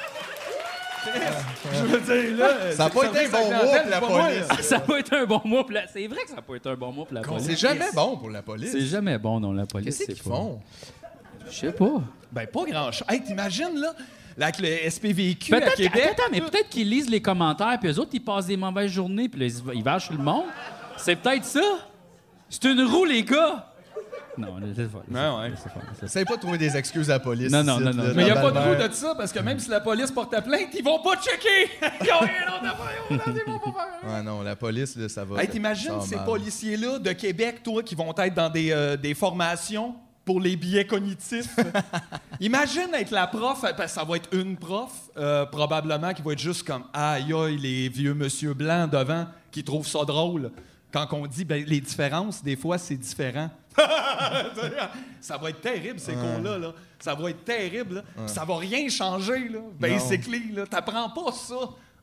Je 1.74 1.86
veux 1.86 2.00
dire, 2.00 2.38
là. 2.38 2.72
Ça 2.74 2.86
a 2.86 2.90
pas 2.90 3.06
été 3.06 3.26
un 3.26 3.30
bon 3.30 3.50
mois 3.50 3.80
pour 3.80 3.90
la 3.90 4.00
police. 4.02 4.62
Ça 4.62 4.80
peut 4.80 5.00
être 5.00 5.14
un 5.14 5.26
bon 5.26 5.42
mot 5.46 5.64
pour 5.64 5.72
la... 5.72 5.88
C'est 5.88 6.08
vrai 6.08 6.24
que 6.24 6.30
ça 6.30 6.42
peut 6.42 6.56
être 6.56 6.68
un 6.68 6.76
bon 6.76 6.92
mot 6.92 7.06
pour 7.06 7.14
la 7.16 7.22
police. 7.22 7.46
C'est 7.46 7.56
jamais 7.58 7.86
bon 7.94 8.18
pour 8.18 8.30
la 8.30 8.42
police. 8.42 8.72
C'est 8.72 8.82
jamais 8.82 9.18
bon, 9.18 9.40
non, 9.40 9.52
la 9.54 9.66
police. 9.66 9.98
Qu'est-ce 9.98 10.12
c'est 10.12 10.14
qu'ils 10.14 10.24
pas- 10.24 10.38
font? 10.38 10.60
Je 11.50 11.56
sais 11.58 11.72
pas. 11.72 12.02
Ben, 12.32 12.46
pas 12.48 12.66
grand-chose. 12.66 13.08
Hey, 13.10 13.24
t'imagines, 13.24 13.76
là, 13.76 13.94
là, 14.38 14.46
avec 14.48 14.60
le 14.60 14.90
SPVQ 14.90 15.54
à 15.56 15.62
Peut-être 15.62 15.76
Québec. 15.76 16.10
attends, 16.12 16.30
mais 16.32 16.42
peut-être 16.42 16.70
qu'ils 16.70 16.90
lisent 16.90 17.10
les 17.10 17.22
commentaires, 17.22 17.78
puis 17.80 17.90
eux 17.90 18.00
autres, 18.00 18.12
ils 18.14 18.24
passent 18.24 18.46
des 18.46 18.58
mauvaises 18.58 18.92
journées, 18.92 19.28
puis 19.30 19.40
là, 19.40 19.46
ils, 19.48 19.78
ils 19.78 19.84
vachent 19.84 20.12
le 20.12 20.18
monde. 20.18 20.46
C'est 20.98 21.16
peut-être 21.16 21.46
ça. 21.46 21.62
C'est 22.50 22.66
une 22.66 22.82
roue, 22.84 23.06
les 23.06 23.24
gars. 23.24 23.69
Non, 24.40 24.58
laissez 24.58 24.88
faire. 24.88 25.02
laissez 25.08 25.14
Ouais, 25.14 25.20
faire, 25.20 25.38
ouais. 25.38 25.50
laissez 25.50 25.64
faire, 25.64 25.74
laissez 25.82 25.96
faire. 25.96 26.04
Essaye 26.06 26.26
pas 26.26 26.36
de 26.36 26.42
trouver 26.42 26.58
des 26.58 26.78
excuses 26.78 27.10
à 27.10 27.14
la 27.14 27.20
police. 27.20 27.52
Non, 27.52 27.64
non, 27.64 27.76
ici, 27.76 27.84
non, 27.84 27.94
non. 27.94 28.04
Mais 28.16 28.24
il 28.24 28.26
n'y 28.26 28.32
a 28.32 28.36
pas 28.42 28.52
de 28.52 28.56
le 28.56 28.62
roue 28.82 28.88
de 28.88 28.94
ça 28.94 29.16
parce 29.16 29.32
que 29.32 29.40
même 29.40 29.60
si 29.60 29.70
la 29.70 29.82
police 29.82 30.12
porte 30.12 30.32
ta 30.32 30.42
plainte, 30.42 30.70
ils 30.74 30.84
vont 30.84 31.00
pas 31.02 31.16
checker. 31.18 31.70
Ils 32.02 32.12
ont 32.12 32.20
rien 32.20 32.46
d'autre 32.46 32.74
à 32.74 32.76
faire. 32.76 33.04
Ils 33.12 33.20
faire. 33.34 34.14
Ouais, 34.14 34.24
non, 34.24 34.42
la 34.42 34.56
police, 34.56 34.96
là, 34.96 35.10
ça 35.10 35.24
va. 35.26 35.42
Hey, 35.42 35.50
t'imagines 35.50 35.92
va 35.92 36.02
ces 36.02 36.16
mal. 36.16 36.26
policiers-là 36.26 37.00
de 37.00 37.12
Québec, 37.12 37.62
toi, 37.64 37.84
qui 37.84 37.96
vont 37.96 38.14
être 38.18 38.34
dans 38.34 38.50
des, 38.50 38.72
euh, 38.72 38.96
des 38.98 39.14
formations 39.14 39.96
pour 40.26 40.40
les 40.40 40.56
biais 40.56 40.86
cognitifs? 40.86 41.56
Imagine 42.40 42.94
être 42.94 43.12
la 43.12 43.28
prof, 43.28 43.62
parce 43.62 43.76
que 43.76 43.88
ça 43.88 44.04
va 44.04 44.16
être 44.18 44.30
une 44.34 44.56
prof, 44.58 44.92
euh, 45.18 45.46
probablement, 45.46 46.14
qui 46.14 46.22
va 46.22 46.34
être 46.34 46.40
juste 46.40 46.64
comme 46.66 46.84
Aïe, 46.94 47.34
aïe, 47.34 47.58
les 47.58 47.90
vieux 47.90 48.14
monsieur 48.14 48.54
blancs 48.54 48.90
devant 48.92 49.26
qui 49.52 49.64
trouvent 49.64 49.88
ça 49.88 50.06
drôle. 50.06 50.52
Quand 50.92 51.08
on 51.14 51.28
dit 51.28 51.46
ben, 51.46 51.64
les 51.66 51.82
différences, 51.82 52.44
des 52.44 52.56
fois, 52.56 52.78
c'est 52.78 52.96
différent. 52.98 53.50
ça 55.22 55.38
va 55.38 55.50
être 55.50 55.62
terrible, 55.62 56.00
ces 56.00 56.14
cons-là. 56.14 56.58
Là. 56.58 56.74
Ça 57.00 57.14
va 57.16 57.30
être 57.30 57.44
terrible. 57.46 57.96
là. 57.96 58.04
Puis 58.16 58.30
Ça 58.34 58.46
va 58.46 58.58
rien 58.58 58.90
changer. 58.90 59.50
Là. 59.50 59.60
Basically, 59.80 60.52
là. 60.52 60.66
T'apprends 60.66 61.10
pas 61.10 61.32
ça 61.32 61.56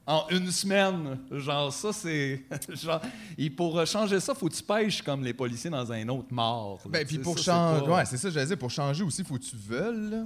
en 0.06 0.24
une 0.30 0.50
semaine. 0.50 1.18
Genre, 1.30 1.72
ça, 1.72 1.92
c'est. 1.92 2.44
genre, 2.70 3.00
et 3.36 3.50
pour 3.50 3.84
changer 3.86 4.20
ça, 4.20 4.34
faut 4.34 4.48
que 4.48 4.54
tu 4.54 4.62
pêches 4.62 5.02
comme 5.02 5.24
les 5.24 5.34
policiers 5.34 5.70
dans 5.70 5.90
un 5.92 6.08
autre 6.08 6.32
mort. 6.32 6.80
Ben, 6.88 7.04
puis 7.06 7.18
pour 7.18 7.36
changer. 7.38 7.84
pas- 7.84 7.90
Ouais, 7.96 8.04
c'est 8.04 8.16
ça, 8.16 8.30
j'allais 8.30 8.46
dire. 8.46 8.58
Pour 8.58 8.70
changer 8.70 9.02
aussi, 9.02 9.24
faut 9.24 9.34
que 9.34 9.42
tu 9.44 9.56
veuilles, 9.56 10.24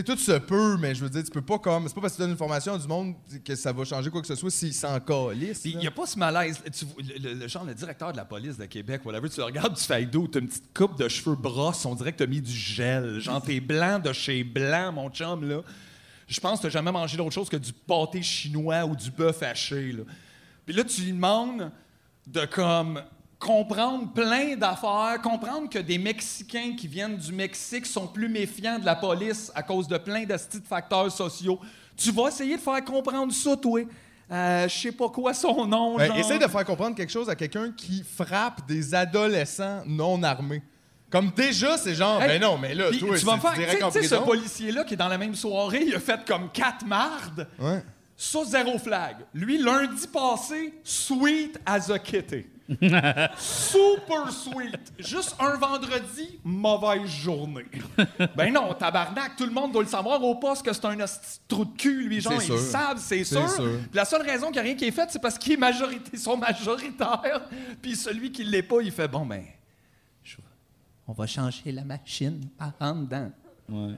sais, 0.00 0.02
tout 0.02 0.16
se 0.16 0.32
peut, 0.38 0.76
mais 0.78 0.94
je 0.94 1.02
veux 1.02 1.10
dire, 1.10 1.22
tu 1.22 1.30
peux 1.30 1.42
pas 1.42 1.58
comme. 1.58 1.86
C'est 1.88 1.94
pas 1.94 2.00
parce 2.00 2.12
que 2.14 2.16
tu 2.16 2.22
donnes 2.22 2.30
une 2.32 2.36
formation 2.36 2.74
à 2.74 2.78
du 2.78 2.86
monde 2.88 3.14
que 3.44 3.54
ça 3.54 3.72
va 3.72 3.84
changer 3.84 4.10
quoi 4.10 4.20
que 4.20 4.26
ce 4.26 4.34
soit 4.34 4.50
s'ils 4.50 4.72
s'en 4.74 4.98
calissent. 5.00 5.64
Il 5.64 5.78
n'y 5.78 5.86
a 5.86 5.90
pas 5.90 6.06
ce 6.06 6.18
malaise. 6.18 6.60
Tu 6.72 6.84
le, 6.98 7.18
le- 7.28 7.34
le 7.40 7.48
genre, 7.48 7.64
le 7.64 7.74
directeur 7.74 8.10
de 8.12 8.16
la 8.16 8.24
police 8.24 8.56
de 8.56 8.64
Québec, 8.66 9.02
whatever, 9.04 9.28
tu 9.28 9.38
le 9.40 9.44
regardes, 9.44 9.76
tu 9.76 9.84
fais 9.84 10.04
d'eau, 10.06 10.26
tu 10.28 10.38
as 10.38 10.40
une 10.40 10.48
petite 10.48 10.72
coupe 10.76 10.98
de 10.98 11.08
cheveux 11.08 11.36
brosse, 11.36 11.84
on 11.84 11.94
dirait 11.94 12.12
que 12.12 12.18
tu 12.18 12.22
as 12.22 12.26
mis 12.26 12.40
du 12.40 12.52
gel. 12.52 13.20
Genre, 13.20 13.42
t'es 13.42 13.60
blanc 13.60 13.98
de 13.98 14.12
chez 14.12 14.44
blanc, 14.44 14.92
mon 14.92 15.10
chum, 15.10 15.48
là. 15.48 15.60
Je 16.28 16.40
pense 16.40 16.60
que 16.60 16.68
tu 16.68 16.72
jamais 16.72 16.92
mangé 16.92 17.16
d'autre 17.18 17.32
chose 17.32 17.50
que 17.50 17.56
du 17.58 17.72
pâté 17.72 18.22
chinois 18.22 18.84
ou 18.86 18.96
du 18.96 19.10
bœuf 19.10 19.42
haché, 19.42 19.92
là. 19.92 20.04
Puis 20.64 20.74
là, 20.74 20.84
tu 20.84 21.02
lui 21.02 21.12
demandes 21.12 21.70
de 22.26 22.44
comme 22.46 23.02
comprendre 23.42 24.12
plein 24.12 24.54
d'affaires, 24.56 25.18
comprendre 25.20 25.68
que 25.68 25.80
des 25.80 25.98
Mexicains 25.98 26.74
qui 26.76 26.86
viennent 26.86 27.16
du 27.16 27.32
Mexique 27.32 27.86
sont 27.86 28.06
plus 28.06 28.28
méfiants 28.28 28.78
de 28.78 28.86
la 28.86 28.94
police 28.94 29.50
à 29.54 29.64
cause 29.64 29.88
de 29.88 29.98
plein 29.98 30.24
de 30.24 30.36
facteurs 30.64 31.10
sociaux. 31.10 31.58
Tu 31.96 32.12
vas 32.12 32.28
essayer 32.28 32.56
de 32.56 32.60
faire 32.60 32.84
comprendre 32.84 33.32
ça, 33.32 33.56
toi. 33.56 33.80
Euh, 34.30 34.68
je 34.68 34.78
sais 34.78 34.92
pas 34.92 35.08
quoi 35.08 35.34
son 35.34 35.66
nom. 35.66 35.96
Ben, 35.96 36.06
genre. 36.06 36.16
essaye 36.18 36.38
de 36.38 36.46
faire 36.46 36.64
comprendre 36.64 36.94
quelque 36.94 37.10
chose 37.10 37.28
à 37.28 37.34
quelqu'un 37.34 37.72
qui 37.76 38.04
frappe 38.04 38.64
des 38.66 38.94
adolescents 38.94 39.82
non 39.86 40.22
armés. 40.22 40.62
Comme 41.10 41.32
déjà, 41.32 41.76
c'est 41.76 41.94
genre, 41.96 42.22
Hey, 42.22 42.28
ben 42.28 42.40
non, 42.40 42.56
mais 42.56 42.74
là, 42.74 42.90
toi, 42.96 43.18
tu 43.18 43.24
vas 43.26 43.38
faire. 43.38 43.90
Tu 43.92 44.00
sais, 44.00 44.08
ce 44.08 44.14
policier-là 44.14 44.84
qui 44.84 44.94
est 44.94 44.96
dans 44.96 45.08
la 45.08 45.18
même 45.18 45.34
soirée, 45.34 45.82
il 45.84 45.94
a 45.94 46.00
fait 46.00 46.24
comme 46.24 46.48
quatre 46.50 46.86
mardes. 46.86 47.48
Ouais. 47.58 47.82
Ça, 48.16 48.44
zéro 48.44 48.78
flag. 48.78 49.16
Lui, 49.34 49.58
lundi 49.58 50.06
passé, 50.06 50.74
sweet 50.84 51.58
as 51.66 51.90
a 51.90 51.98
kitty. 51.98 52.46
Super 53.38 54.30
sweet. 54.30 54.78
Juste 54.98 55.34
un 55.38 55.56
vendredi, 55.56 56.38
mauvaise 56.44 57.06
journée. 57.08 57.66
ben 58.36 58.52
non, 58.52 58.72
tabarnak, 58.74 59.36
tout 59.36 59.44
le 59.46 59.52
monde 59.52 59.72
doit 59.72 59.82
le 59.82 59.88
savoir 59.88 60.22
au 60.22 60.34
poste 60.36 60.64
que 60.64 60.72
c'est 60.72 60.84
un 60.84 60.96
trou 61.48 61.64
de 61.64 61.76
cul, 61.76 62.04
lui. 62.08 62.20
Genre, 62.20 62.34
C'est 62.40 62.44
ils 62.44 62.46
sûr. 62.46 62.58
savent, 62.58 62.98
c'est 62.98 63.24
sûr. 63.24 63.46
la 63.92 64.04
seule 64.04 64.22
raison 64.22 64.46
qu'il 64.46 64.54
n'y 64.54 64.58
a 64.60 64.62
rien 64.62 64.74
qui 64.74 64.84
est 64.86 64.90
fait, 64.90 65.08
c'est 65.10 65.20
parce 65.20 65.38
qu'ils 65.38 65.58
majorité, 65.58 66.16
sont 66.16 66.36
majoritaires. 66.36 67.42
Puis 67.80 67.96
celui 67.96 68.30
qui 68.32 68.44
ne 68.44 68.50
l'est 68.50 68.62
pas, 68.62 68.80
il 68.82 68.92
fait 68.92 69.08
bon, 69.08 69.26
ben, 69.26 69.44
on 71.08 71.12
va 71.14 71.26
changer 71.26 71.72
la 71.72 71.82
machine 71.84 72.48
par 72.56 72.72
en 72.80 72.94
dedans. 72.94 73.30
Ouais. 73.68 73.94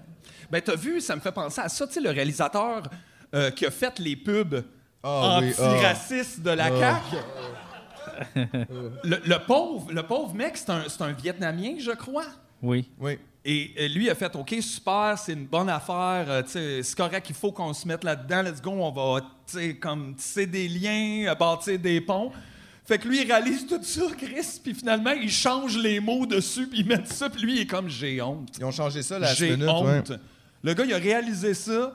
Ben, 0.51 0.61
t'as 0.63 0.75
vu, 0.75 1.01
ça 1.01 1.15
me 1.15 1.21
fait 1.21 1.33
penser 1.33 1.61
à 1.61 1.69
ça, 1.69 1.87
tu 1.87 1.93
sais, 1.95 2.01
le 2.01 2.11
réalisateur 2.11 2.83
euh, 3.35 3.51
qui 3.51 3.67
a 3.67 3.71
fait 3.71 3.99
les 3.99 4.17
pubs 4.17 4.65
Ah 5.03 5.39
oui, 5.41 5.51
antiracistes 5.59 6.41
de 6.41 6.51
la 6.51 6.65
Ah. 6.67 7.01
CAQ. 7.11 7.17
Le, 9.05 9.19
le 9.25 9.39
pauvre, 9.47 9.93
le 9.93 10.03
pauvre 10.03 10.35
mec, 10.35 10.57
c'est 10.57 10.71
un, 10.71 10.83
c'est 10.89 11.03
un 11.03 11.13
Vietnamien, 11.13 11.75
je 11.79 11.91
crois. 11.93 12.27
Oui. 12.63 12.89
Oui. 12.99 13.19
Et 13.45 13.73
euh, 13.79 13.89
lui 13.89 14.09
a 14.09 14.15
fait 14.15 14.35
OK, 14.37 14.55
super, 14.61 15.19
c'est 15.19 15.35
une 15.35 15.47
bonne 15.47 15.69
affaire, 15.69 16.25
euh, 16.29 16.43
tu 16.43 16.51
sais, 16.53 16.83
c'est 16.83 16.97
correct, 16.97 17.27
il 17.29 17.35
faut 17.35 17.53
qu'on 17.53 17.75
se 17.75 17.87
mette 17.87 18.03
là-dedans, 18.03 18.43
let's 18.43 18.63
go, 18.63 18.71
on 18.71 18.91
va, 18.91 19.21
tu 19.47 19.59
sais, 19.59 19.75
comme 19.77 20.15
tisser 20.15 20.47
des 20.47 20.67
liens, 20.67 21.27
euh, 21.31 21.35
bâtir 21.35 21.79
des 21.79 22.01
ponts. 22.01 22.33
Fait 22.87 22.99
que 22.99 23.07
lui, 23.09 23.21
il 23.23 23.27
réalise 23.31 23.67
tout 23.67 23.83
ça, 23.83 24.03
Chris, 24.17 24.61
puis 24.63 24.75
finalement, 24.75 25.11
il 25.13 25.31
change 25.31 25.77
les 25.77 26.01
mots 26.01 26.25
dessus, 26.27 26.67
puis 26.67 26.81
il 26.81 26.87
met 26.87 27.05
ça, 27.05 27.29
puis 27.29 27.43
lui, 27.43 27.57
il 27.57 27.61
est 27.63 27.67
comme 27.67 27.89
j'ai 27.89 28.21
honte. 28.23 28.49
Ils 28.59 28.65
ont 28.65 28.71
changé 28.71 29.03
ça 29.03 29.19
la 29.19 29.33
J'ai 29.35 29.51
minute. 29.57 29.69
honte. 29.69 30.09
ouais. 30.11 30.17
Le 30.63 30.73
gars, 30.75 30.85
il 30.87 30.95
a 30.95 30.99
réalisé 30.99 31.53
ça, 31.53 31.93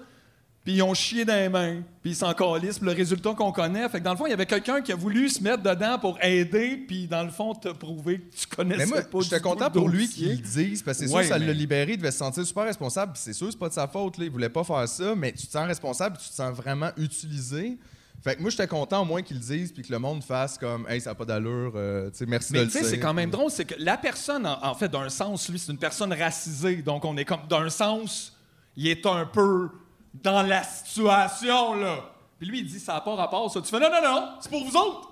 puis 0.69 0.75
ils 0.77 0.83
ont 0.83 0.93
chié 0.93 1.25
dans 1.25 1.33
les 1.33 1.49
mains, 1.49 1.81
puis 2.03 2.11
ils 2.11 2.15
s'en 2.15 2.31
calissent, 2.35 2.79
le 2.79 2.91
résultat 2.91 3.33
qu'on 3.33 3.51
connaît. 3.51 3.89
Fait 3.89 3.97
que 3.97 4.03
dans 4.03 4.11
le 4.11 4.17
fond, 4.17 4.27
il 4.27 4.29
y 4.29 4.33
avait 4.33 4.45
quelqu'un 4.45 4.81
qui 4.81 4.91
a 4.91 4.95
voulu 4.95 5.27
se 5.27 5.41
mettre 5.41 5.63
dedans 5.63 5.97
pour 5.97 6.15
aider, 6.21 6.77
puis 6.87 7.07
dans 7.07 7.23
le 7.23 7.31
fond, 7.31 7.55
te 7.55 7.69
prouver 7.69 8.19
que 8.19 8.35
tu 8.35 8.45
connaissais 8.55 8.85
Mais 8.85 8.85
moi, 8.85 9.01
pas 9.01 9.19
j'étais 9.21 9.39
content 9.39 9.71
pour 9.71 9.89
lui 9.89 10.07
qu'il 10.07 10.29
le 10.29 10.35
dise, 10.35 10.83
parce 10.83 10.99
que 10.99 11.07
c'est 11.07 11.11
Ouais, 11.15 11.23
sûr, 11.23 11.33
ça 11.33 11.39
mais- 11.39 11.47
l'a 11.47 11.53
libéré, 11.53 11.93
il 11.93 11.97
devait 11.97 12.11
se 12.11 12.19
sentir 12.19 12.45
super 12.45 12.65
responsable. 12.65 13.13
puis 13.13 13.21
C'est 13.25 13.33
sûr, 13.33 13.47
c'est 13.49 13.57
pas 13.57 13.69
de 13.69 13.73
sa 13.73 13.87
faute, 13.87 14.19
là, 14.19 14.25
il 14.25 14.29
voulait 14.29 14.47
pas 14.49 14.63
faire 14.63 14.87
ça, 14.87 15.15
mais 15.15 15.31
tu 15.31 15.47
te 15.47 15.51
sens 15.51 15.65
responsable, 15.65 16.17
tu 16.21 16.29
te 16.29 16.35
sens 16.35 16.55
vraiment 16.55 16.91
utilisé. 16.97 17.79
Fait 18.23 18.35
que 18.35 18.41
moi, 18.41 18.51
j'étais 18.51 18.67
content 18.67 19.01
au 19.01 19.05
moins 19.05 19.23
qu'il 19.23 19.37
le 19.37 19.41
dise, 19.41 19.71
puis 19.71 19.81
que 19.81 19.91
le 19.91 19.97
monde 19.97 20.23
fasse 20.23 20.59
comme, 20.59 20.85
hey, 20.87 21.01
ça 21.01 21.09
n'a 21.09 21.15
pas 21.15 21.25
d'allure, 21.25 21.71
euh, 21.77 22.11
merci 22.27 22.53
Mais 22.53 22.59
de 22.59 22.69
tu 22.69 22.77
le 22.77 22.83
sais, 22.83 22.89
c'est 22.91 22.97
dire. 22.97 23.05
quand 23.07 23.13
même 23.15 23.31
drôle, 23.31 23.49
c'est 23.49 23.65
que 23.65 23.73
la 23.79 23.97
personne, 23.97 24.45
en, 24.45 24.63
en 24.63 24.75
fait, 24.75 24.89
d'un 24.89 25.09
sens, 25.09 25.49
lui, 25.49 25.57
c'est 25.57 25.71
une 25.71 25.79
personne 25.79 26.13
racisée. 26.13 26.75
Donc, 26.83 27.05
on 27.05 27.17
est 27.17 27.25
comme, 27.25 27.47
d'un 27.49 27.69
sens, 27.71 28.37
il 28.77 28.87
est 28.87 29.03
un 29.07 29.25
peu 29.25 29.69
dans 30.13 30.41
la 30.43 30.63
situation, 30.63 31.75
là. 31.75 31.97
Puis 32.39 32.47
lui, 32.47 32.59
il 32.59 32.65
dit, 32.65 32.79
ça 32.79 32.93
n'a 32.93 33.01
pas 33.01 33.15
rapport, 33.15 33.51
ça. 33.51 33.61
Tu 33.61 33.67
fais, 33.69 33.79
non, 33.79 33.89
non, 33.89 34.01
non, 34.01 34.27
c'est 34.39 34.49
pour 34.49 34.63
vous 34.63 34.75
autres. 34.77 35.11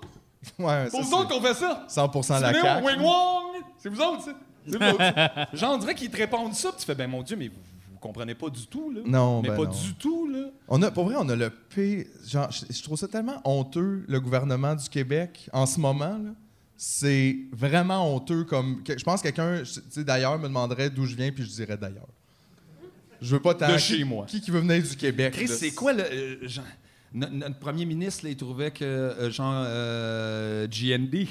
Ouais, 0.58 0.84
C'est 0.84 0.90
pour 0.92 1.00
ça, 1.04 1.06
vous 1.06 1.14
autres 1.14 1.28
qu'on 1.28 1.40
fait 1.42 1.54
ça. 1.54 1.84
c'est 1.88 2.00
100% 2.00 2.22
C'est 2.22 2.40
la 2.62 2.80
Wong. 3.02 3.62
C'est 3.78 3.88
vous 3.88 4.00
autres, 4.00 4.22
ça. 4.24 4.32
C'est 4.66 4.78
vous 4.78 4.84
autres. 4.94 5.46
Genre, 5.56 5.74
on 5.74 5.78
dirait 5.78 5.94
qu'ils 5.94 6.10
te 6.10 6.16
répondent 6.16 6.54
ça, 6.54 6.70
puis 6.70 6.78
tu 6.80 6.86
fais, 6.86 6.94
ben 6.94 7.10
mon 7.10 7.22
Dieu, 7.22 7.36
mais 7.36 7.48
vous, 7.48 7.54
vous 7.92 7.98
comprenez 7.98 8.34
pas 8.34 8.48
du 8.48 8.66
tout, 8.66 8.90
là. 8.90 9.00
Non, 9.04 9.42
Mais 9.42 9.48
ben 9.50 9.56
pas 9.56 9.64
non. 9.64 9.70
du 9.70 9.94
tout, 9.94 10.28
là. 10.28 10.46
On 10.68 10.80
a, 10.82 10.90
pour 10.90 11.04
vrai, 11.04 11.16
on 11.18 11.28
a 11.28 11.36
le 11.36 11.50
pire. 11.50 12.06
Genre, 12.26 12.50
je, 12.50 12.64
je 12.72 12.82
trouve 12.82 12.96
ça 12.96 13.08
tellement 13.08 13.40
honteux, 13.44 14.04
le 14.08 14.20
gouvernement 14.20 14.74
du 14.74 14.88
Québec, 14.88 15.48
en 15.52 15.66
ce 15.66 15.80
moment. 15.80 16.16
là. 16.18 16.30
C'est 16.76 17.36
vraiment 17.52 18.14
honteux. 18.14 18.44
Comme, 18.44 18.82
je 18.86 19.02
pense 19.04 19.20
que 19.20 19.28
quelqu'un, 19.28 19.64
je- 19.64 19.80
tu 19.80 19.82
sais, 19.90 20.04
d'ailleurs, 20.04 20.38
me 20.38 20.44
demanderait 20.44 20.88
d'où 20.90 21.04
je 21.06 21.16
viens, 21.16 21.32
puis 21.32 21.42
je 21.44 21.50
dirais 21.50 21.76
d'ailleurs. 21.76 22.06
Je 23.20 23.34
veux 23.34 23.40
pas. 23.42 23.54
De 23.54 23.66
qui- 23.74 23.78
chez 23.78 24.04
moi. 24.04 24.26
Qui, 24.26 24.40
qui 24.40 24.50
veut 24.50 24.60
venir 24.60 24.82
du 24.82 24.96
Québec? 24.96 25.32
Chris, 25.34 25.48
c'est 25.48 25.72
quoi 25.72 25.92
le. 25.92 26.02
euh, 26.02 26.36
Jean- 26.42 26.62
no- 27.12 27.28
notre 27.30 27.58
premier 27.58 27.84
ministre, 27.84 28.24
là, 28.24 28.30
il 28.30 28.36
trouvait 28.36 28.70
que, 28.70 28.84
euh, 28.84 29.30
genre, 29.30 29.64
euh, 29.66 30.66
GND, 30.68 31.26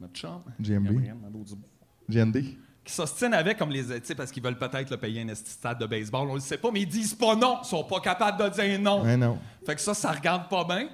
notre 0.00 0.14
chum, 0.14 0.42
GNB. 0.60 0.84
Gabriel 0.86 1.16
Nadeau-Dubois, 1.22 1.68
GND. 2.08 2.42
qui 2.84 2.92
s'ostinent 2.92 3.34
avec 3.34 3.58
comme 3.58 3.70
les. 3.70 3.84
Tu 3.84 4.00
sais, 4.04 4.14
parce 4.14 4.30
qu'ils 4.32 4.42
veulent 4.42 4.58
peut-être 4.58 4.90
le 4.90 4.96
payer 4.96 5.20
un 5.22 5.28
esti 5.28 5.50
stade 5.50 5.78
de 5.78 5.86
baseball, 5.86 6.28
on 6.28 6.34
le 6.34 6.40
sait 6.40 6.58
pas, 6.58 6.70
mais 6.72 6.80
ils 6.80 6.88
disent 6.88 7.14
pas 7.14 7.36
non, 7.36 7.58
ils 7.62 7.66
sont 7.68 7.84
pas 7.84 8.00
capables 8.00 8.42
de 8.42 8.48
dire 8.48 8.80
non. 8.80 9.02
Ouais, 9.04 9.16
non. 9.16 9.38
Fait 9.66 9.74
que 9.74 9.80
ça, 9.80 9.94
ça 9.94 10.10
regarde 10.12 10.48
pas 10.48 10.64
bien. 10.64 10.88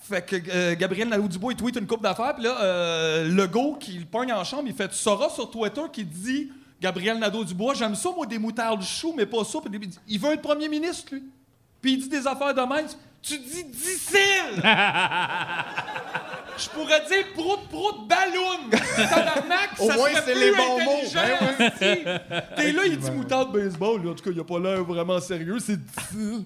Fait 0.00 0.24
que 0.24 0.36
euh, 0.50 0.76
Gabriel 0.76 1.08
Nadeau-Dubois, 1.08 1.52
il 1.52 1.56
tweet 1.56 1.76
une 1.76 1.86
coupe 1.88 2.02
d'affaires, 2.04 2.34
puis 2.36 2.44
là, 2.44 2.62
euh, 2.62 3.28
Legault, 3.28 3.74
qui 3.80 3.98
le 3.98 4.04
pogne 4.06 4.32
en 4.32 4.44
chambre, 4.44 4.62
il 4.66 4.72
fait 4.74 4.88
Tu 4.88 4.94
sauras 4.94 5.28
sur 5.28 5.50
Twitter 5.50 5.82
qui 5.92 6.04
dit 6.04 6.50
Gabriel 6.80 7.18
Nadeau-Dubois, 7.18 7.74
j'aime 7.74 7.94
ça, 7.94 8.10
moi, 8.14 8.26
des 8.26 8.38
moutardes 8.38 8.82
chou, 8.82 9.12
mais 9.16 9.26
pas 9.26 9.44
ça. 9.44 9.58
Il 10.06 10.20
veut 10.20 10.32
être 10.32 10.42
premier 10.42 10.68
ministre, 10.68 11.14
lui. 11.14 11.24
Puis 11.80 11.92
il 11.92 11.98
dit 11.98 12.08
des 12.08 12.26
affaires 12.26 12.54
de 12.54 12.60
même. 12.60 12.86
Tu 13.22 13.38
dis 13.38 13.64
difficile! 13.64 14.62
Je 16.60 16.68
pourrais 16.70 17.00
dire 17.06 17.24
prout 17.34 17.60
prout 17.70 18.08
ballon! 18.08 18.68
Tabarnak, 18.96 19.70
Au 19.78 19.86
ça 19.88 19.96
moins, 19.96 20.10
serait 20.10 20.22
c'est 20.26 20.32
plus 20.32 20.40
les 20.40 20.50
bons 20.56 20.80
intelligent, 20.80 21.20
mots. 21.40 21.54
Ben 21.58 21.66
esti. 21.66 22.04
T'es 22.56 22.72
là, 22.72 22.82
il 22.86 22.98
dit 22.98 23.10
moutarde 23.12 23.52
baseball, 23.52 24.08
en 24.08 24.14
tout 24.14 24.24
cas, 24.24 24.30
il 24.32 24.40
a 24.40 24.44
pas 24.44 24.58
l'air 24.58 24.82
vraiment 24.82 25.20
sérieux, 25.20 25.58
c'est. 25.60 25.78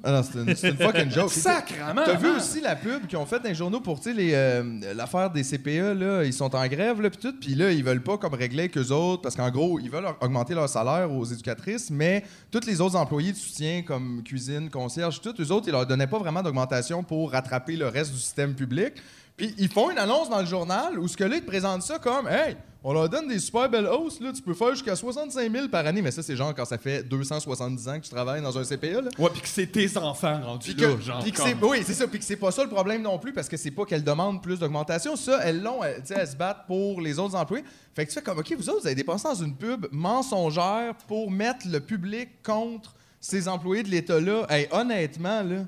Ah 0.05 0.13
non, 0.13 0.23
c'est 0.23 0.39
une, 0.39 0.55
c'est 0.55 0.69
une 0.71 0.77
fucking 0.77 1.11
joke. 1.11 1.31
Sacrement! 1.33 2.03
T'as 2.05 2.15
vu 2.15 2.29
aussi 2.31 2.61
la 2.61 2.77
pub 2.77 3.07
qu'ils 3.07 3.17
ont 3.17 3.25
faite 3.25 3.43
dans 3.43 3.49
les 3.49 3.55
journaux 3.55 3.81
pour 3.81 4.01
tu 4.01 4.11
sais, 4.11 4.13
les, 4.15 4.33
euh, 4.35 4.63
l'affaire 4.95 5.31
des 5.31 5.45
CPE, 5.45 5.99
là, 5.99 6.25
ils 6.25 6.35
sont 6.35 6.55
en 6.55 6.67
grève, 6.67 7.01
là, 7.01 7.09
puis 7.09 7.19
tout, 7.19 7.35
puis 7.41 7.55
là, 7.55 7.71
ils 7.71 7.83
veulent 7.85 8.03
pas 8.03 8.19
comme 8.19 8.35
régler 8.35 8.69
qu'eux 8.69 8.91
autres, 8.91 9.23
parce 9.23 9.35
qu'en 9.37 9.51
gros, 9.51 9.79
ils 9.81 9.91
veulent 9.91 10.09
augmenter 10.21 10.55
leur 10.55 10.69
salaire 10.69 11.11
aux 11.11 11.25
éducatrices, 11.25 11.91
mais 11.91 12.25
tous 12.51 12.67
les 12.67 12.83
autres 12.83 12.97
employés 12.97 13.33
de 13.33 13.39
soutien, 13.39 13.83
comme 13.83 14.23
cuisine, 14.23 14.69
concierge, 14.69 15.23
tout, 15.23 15.35
eux 15.41 15.53
autres, 15.53 15.69
ils 15.69 15.73
leur 15.73 15.87
donnaient 15.87 16.07
pas 16.07 16.19
vraiment 16.19 16.43
d'augmentation 16.43 16.62
pour 17.07 17.33
rattraper 17.33 17.77
le 17.77 17.89
reste 17.89 18.13
du 18.13 18.19
système 18.19 18.55
public. 18.55 18.95
Puis 19.37 19.55
ils 19.59 19.69
font 19.71 19.91
une 19.91 19.99
annonce 19.99 20.29
dans 20.29 20.41
le 20.41 20.47
journal 20.47 20.99
où 20.99 21.09
ce 21.09 21.17
que 21.17 21.25
là, 21.25 21.37
ils 21.37 21.43
te 21.43 21.47
présentent 21.47 21.83
ça 21.83 21.99
comme 21.99 22.29
Hey, 22.29 22.57
on 22.85 22.93
leur 22.93 23.09
donne 23.09 23.29
des 23.29 23.39
super 23.39 23.69
belles 23.71 23.87
hausses, 23.87 24.21
là, 24.21 24.33
tu 24.33 24.43
peux 24.43 24.55
faire 24.55 24.71
jusqu'à 24.71 24.95
65 24.97 25.51
000 25.53 25.69
par 25.69 25.87
année, 25.87 26.03
mais 26.03 26.11
ça, 26.11 26.21
c'est 26.23 26.35
genre 26.37 26.53
quand 26.55 26.65
ça 26.65 26.77
fait 26.79 27.03
270 27.05 27.89
ans 27.89 27.99
que 28.01 28.05
tu 28.05 28.11
travailles 28.11 28.43
dans 28.43 28.59
un 28.59 28.65
CPE, 28.65 29.05
là. 29.05 29.11
Ouais, 29.19 29.31
puis 29.33 29.41
que 29.41 29.49
c'est 29.49 29.69
tes 29.69 29.97
enfants 29.97 30.41
rendus 30.45 30.75
là, 30.75 31.01
genre. 31.01 31.25
que 31.25 31.31
comme- 31.61 31.71
oui, 31.71 31.83
c'est 31.87 31.95
ça. 31.95 32.07
Puis 32.09 32.19
que 32.19 32.25
c'est 32.25 32.37
pas 32.37 32.51
ça 32.51 32.63
le 32.65 32.69
problème 32.71 33.03
non 33.03 33.19
plus, 33.19 33.33
parce 33.33 33.49
que 33.49 33.57
c'est 33.57 33.71
pas 33.71 33.85
qu'elles 33.85 34.03
demandent 34.05 34.43
plus 34.43 34.59
d'augmentation. 34.59 35.15
Ça, 35.17 35.39
elles 35.45 35.63
l'ont, 35.63 35.83
elles, 35.83 36.03
elles 36.11 36.29
se 36.29 36.37
battent 36.37 36.67
pour 36.67 37.01
les 37.01 37.19
autres 37.19 37.37
employés. 37.37 37.65
Fait 37.95 38.05
que 38.05 38.11
tu 38.11 38.15
fais 38.17 38.23
comme, 38.23 38.39
OK, 38.39 38.53
vous 38.59 38.69
autres, 38.69 38.81
vous 38.81 38.87
avez 38.87 38.97
dépensé 38.97 39.29
dans 39.29 39.35
une 39.35 39.55
pub 39.55 39.87
mensongère 39.93 40.95
pour 41.07 41.31
mettre 41.31 41.67
le 41.71 41.81
public 41.81 42.43
contre 42.43 42.95
ces 43.21 43.47
employés 43.49 43.85
de 43.85 43.91
l'État-là. 43.91 44.47
Hey, 44.51 44.67
honnêtement, 44.73 45.43
là, 45.43 45.65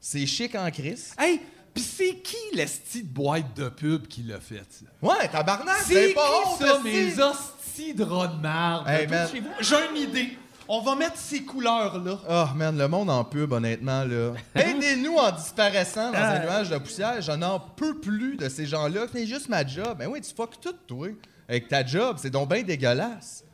c'est 0.00 0.26
chic 0.26 0.54
en 0.54 0.70
crise. 0.70 1.14
Hey, 1.18 1.40
pis 1.74 1.82
c'est 1.82 2.14
qui 2.16 2.36
l'esti 2.54 3.02
de 3.02 3.08
boîte 3.08 3.54
de 3.56 3.68
pub 3.68 4.06
qui 4.06 4.22
l'a 4.22 4.40
fait, 4.40 4.62
ça? 4.70 4.86
Ouais, 5.02 5.28
tabarnak, 5.28 5.76
C'est 5.86 6.08
qui 6.08 6.14
pas 6.14 6.30
honte, 6.46 6.58
ça, 6.58 6.80
mes 6.82 7.20
hosties 7.20 7.94
de 7.94 8.04
draps 8.04 8.36
de 8.36 8.40
marde? 8.40 8.88
Hey, 8.88 9.06
Tout 9.06 9.12
man. 9.12 9.28
chez 9.30 9.40
vous. 9.40 9.48
J'ai 9.60 9.76
une 9.90 9.96
idée. 10.08 10.38
On 10.68 10.80
va 10.80 10.96
mettre 10.96 11.16
ces 11.16 11.42
couleurs-là. 11.42 12.18
Oh 12.28 12.54
man, 12.56 12.76
le 12.76 12.88
monde 12.88 13.08
en 13.08 13.22
pub, 13.24 13.52
honnêtement, 13.52 14.02
là. 14.04 14.32
Aidez-nous 14.56 15.14
en 15.14 15.30
disparaissant 15.30 16.10
dans 16.10 16.18
un 16.18 16.40
nuage 16.40 16.70
de 16.70 16.78
poussière. 16.78 17.20
Je 17.22 17.30
n'en 17.32 17.60
peux 17.60 18.00
plus 18.00 18.36
de 18.36 18.48
ces 18.48 18.66
gens-là. 18.66 19.06
C'est 19.12 19.26
juste 19.26 19.48
ma 19.48 19.64
job. 19.64 19.96
Ben 19.98 20.08
oui, 20.08 20.20
tu 20.20 20.34
fuck 20.34 20.60
tout, 20.60 20.74
toi. 20.88 21.08
Avec 21.48 21.68
ta 21.68 21.86
job, 21.86 22.16
c'est 22.20 22.30
donc 22.30 22.50
bien 22.50 22.64
dégueulasse. 22.64 23.44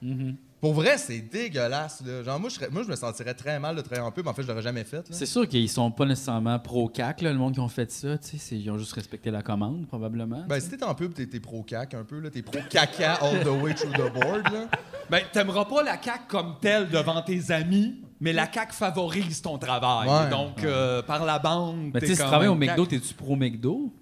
Pour 0.62 0.74
vrai, 0.74 0.96
c'est 0.96 1.18
dégueulasse, 1.20 2.02
là. 2.06 2.22
Genre, 2.22 2.38
moi 2.38 2.48
je, 2.48 2.54
serais- 2.54 2.70
moi, 2.70 2.84
je 2.84 2.88
me 2.88 2.94
sentirais 2.94 3.34
très 3.34 3.58
mal 3.58 3.74
de 3.74 3.80
travailler 3.80 4.06
en 4.06 4.12
pub. 4.12 4.28
En 4.28 4.32
fait, 4.32 4.42
je 4.44 4.46
l'aurais 4.46 4.62
jamais 4.62 4.84
fait, 4.84 4.98
là. 4.98 5.02
C'est 5.10 5.26
sûr 5.26 5.46
qu'ils 5.48 5.68
sont 5.68 5.90
pas 5.90 6.04
nécessairement 6.06 6.56
pro-CAC, 6.60 7.20
là, 7.22 7.32
le 7.32 7.38
monde 7.38 7.52
qui 7.54 7.58
ont 7.60 7.68
fait 7.68 7.90
ça. 7.90 8.16
tu 8.16 8.28
sais, 8.28 8.38
c'est- 8.38 8.56
Ils 8.56 8.70
ont 8.70 8.78
juste 8.78 8.92
respecté 8.92 9.32
la 9.32 9.42
commande, 9.42 9.88
probablement. 9.88 10.44
Ben, 10.48 10.60
si 10.60 10.70
t'es 10.70 10.84
en 10.84 10.94
pub, 10.94 11.12
t'es, 11.14 11.26
t'es 11.26 11.40
pro-cac 11.40 11.94
un 11.94 12.04
peu, 12.04 12.20
là. 12.20 12.30
T'es 12.30 12.42
pro-caca 12.42 13.14
all 13.14 13.42
the 13.42 13.48
way 13.48 13.74
through 13.74 13.92
the 13.92 14.12
board, 14.14 14.44
là. 14.52 14.68
Ben, 15.10 15.22
t'aimeras 15.32 15.64
pas 15.64 15.82
la 15.82 16.00
CAQ 16.00 16.20
comme 16.28 16.54
telle 16.60 16.88
devant 16.90 17.20
tes 17.22 17.50
amis, 17.50 17.96
mais 18.20 18.32
la 18.32 18.46
CAQ 18.50 18.72
favorise 18.72 19.42
ton 19.42 19.58
travail. 19.58 20.08
Ouais. 20.08 20.30
Donc, 20.30 20.62
euh, 20.62 21.02
par 21.02 21.24
la 21.24 21.40
bande, 21.40 21.90
Mais 21.92 21.98
t'es 21.98 22.06
tu 22.06 22.06
sais, 22.06 22.12
si 22.12 22.16
tu 22.18 22.22
quand 22.22 22.28
travailles 22.28 22.46
au 22.48 22.54
même 22.54 22.68
McDo, 22.70 22.86
t'es-tu 22.86 23.14
pro-McDo? 23.14 23.92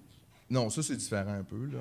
Non, 0.47 0.69
ça, 0.69 0.83
c'est 0.83 0.95
différent 0.95 1.33
un 1.39 1.43
peu, 1.43 1.65
là. 1.73 1.79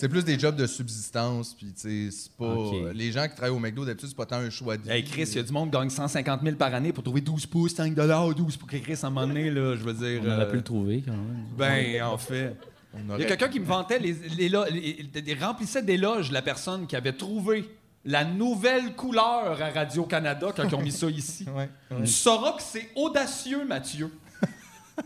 C'est 0.00 0.08
plus 0.08 0.24
des 0.24 0.38
jobs 0.38 0.56
de 0.56 0.66
subsistance, 0.66 1.52
puis 1.54 1.72
tu 1.74 2.08
sais, 2.08 2.16
c'est 2.16 2.32
pas... 2.32 2.54
Ok. 2.54 2.74
Les 2.94 3.12
gens 3.12 3.28
qui 3.28 3.34
travaillent 3.34 3.54
au 3.54 3.58
McDo, 3.58 3.84
d'habitude, 3.84 4.08
c'est 4.08 4.16
pas 4.16 4.24
tant 4.24 4.36
un 4.36 4.48
choix 4.48 4.76
de 4.78 4.82
vie. 4.82 4.90
Hey 4.90 5.04
Chris, 5.04 5.24
il 5.24 5.36
y 5.36 5.38
a 5.38 5.42
du 5.42 5.52
monde 5.52 5.70
qui 5.70 5.76
gagne 5.76 5.90
150 5.90 6.40
000 6.42 6.56
par 6.56 6.74
année 6.74 6.92
pour 6.92 7.04
trouver 7.04 7.20
12 7.20 7.44
pouces, 7.46 7.74
5 7.74 7.94
12 7.94 8.56
pour 8.56 8.66
que 8.66 8.76
Chris, 8.78 8.98
à 9.02 9.06
un 9.06 9.10
moment 9.10 9.26
donné, 9.26 9.50
là, 9.50 9.76
je 9.76 9.82
veux 9.84 9.92
dire... 9.92 10.22
On 10.24 10.26
aurait 10.32 10.42
euh, 10.46 10.50
pu 10.50 10.56
le 10.56 10.62
trouver, 10.62 11.02
quand 11.04 11.12
même. 11.12 11.44
Ben, 11.56 12.02
en 12.02 12.16
fait. 12.16 12.56
On 12.94 13.16
Il 13.16 13.20
y 13.20 13.24
a 13.24 13.28
quelqu'un 13.28 13.48
qui 13.48 13.60
me 13.60 13.66
vantait, 13.66 13.98
les, 13.98 14.14
les, 14.36 14.48
les- 14.48 15.20
les- 15.22 15.34
remplissait 15.34 15.82
d'éloges 15.82 16.32
la 16.32 16.42
personne 16.42 16.86
qui 16.86 16.96
avait 16.96 17.12
trouvé 17.12 17.68
la 18.04 18.24
nouvelle 18.24 18.94
couleur 18.96 19.60
à 19.60 19.70
Radio-Canada 19.70 20.52
quand 20.56 20.66
ils 20.66 20.74
ont 20.74 20.82
mis 20.82 20.92
ça 20.92 21.06
ici. 21.10 21.44
Ouais, 21.54 21.68
ouais. 21.90 22.04
Tu 22.04 22.10
sauras 22.12 22.52
que 22.52 22.62
c'est 22.62 22.88
audacieux, 22.96 23.64
Mathieu. 23.66 24.10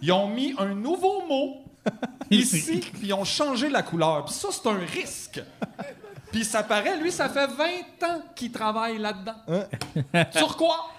Ils 0.01 0.13
ont 0.13 0.29
mis 0.33 0.55
un 0.59 0.75
nouveau 0.75 1.27
mot 1.27 1.65
ici, 2.31 2.81
puis 2.93 3.09
ils 3.09 3.13
ont 3.15 3.25
changé 3.25 3.69
la 3.69 3.83
couleur. 3.83 4.25
Puis 4.25 4.35
ça, 4.35 4.49
c'est 4.51 4.69
un 4.69 4.79
risque. 4.79 5.43
Puis 6.33 6.45
ça 6.45 6.63
paraît, 6.63 6.99
lui, 6.99 7.13
ça 7.13 7.29
fait 7.29 7.47
20 7.47 8.09
ans 8.09 8.23
qu'il 8.35 8.51
travaille 8.51 8.99
là-dedans. 8.99 9.37
Sur 10.33 10.57
quoi? 10.57 10.91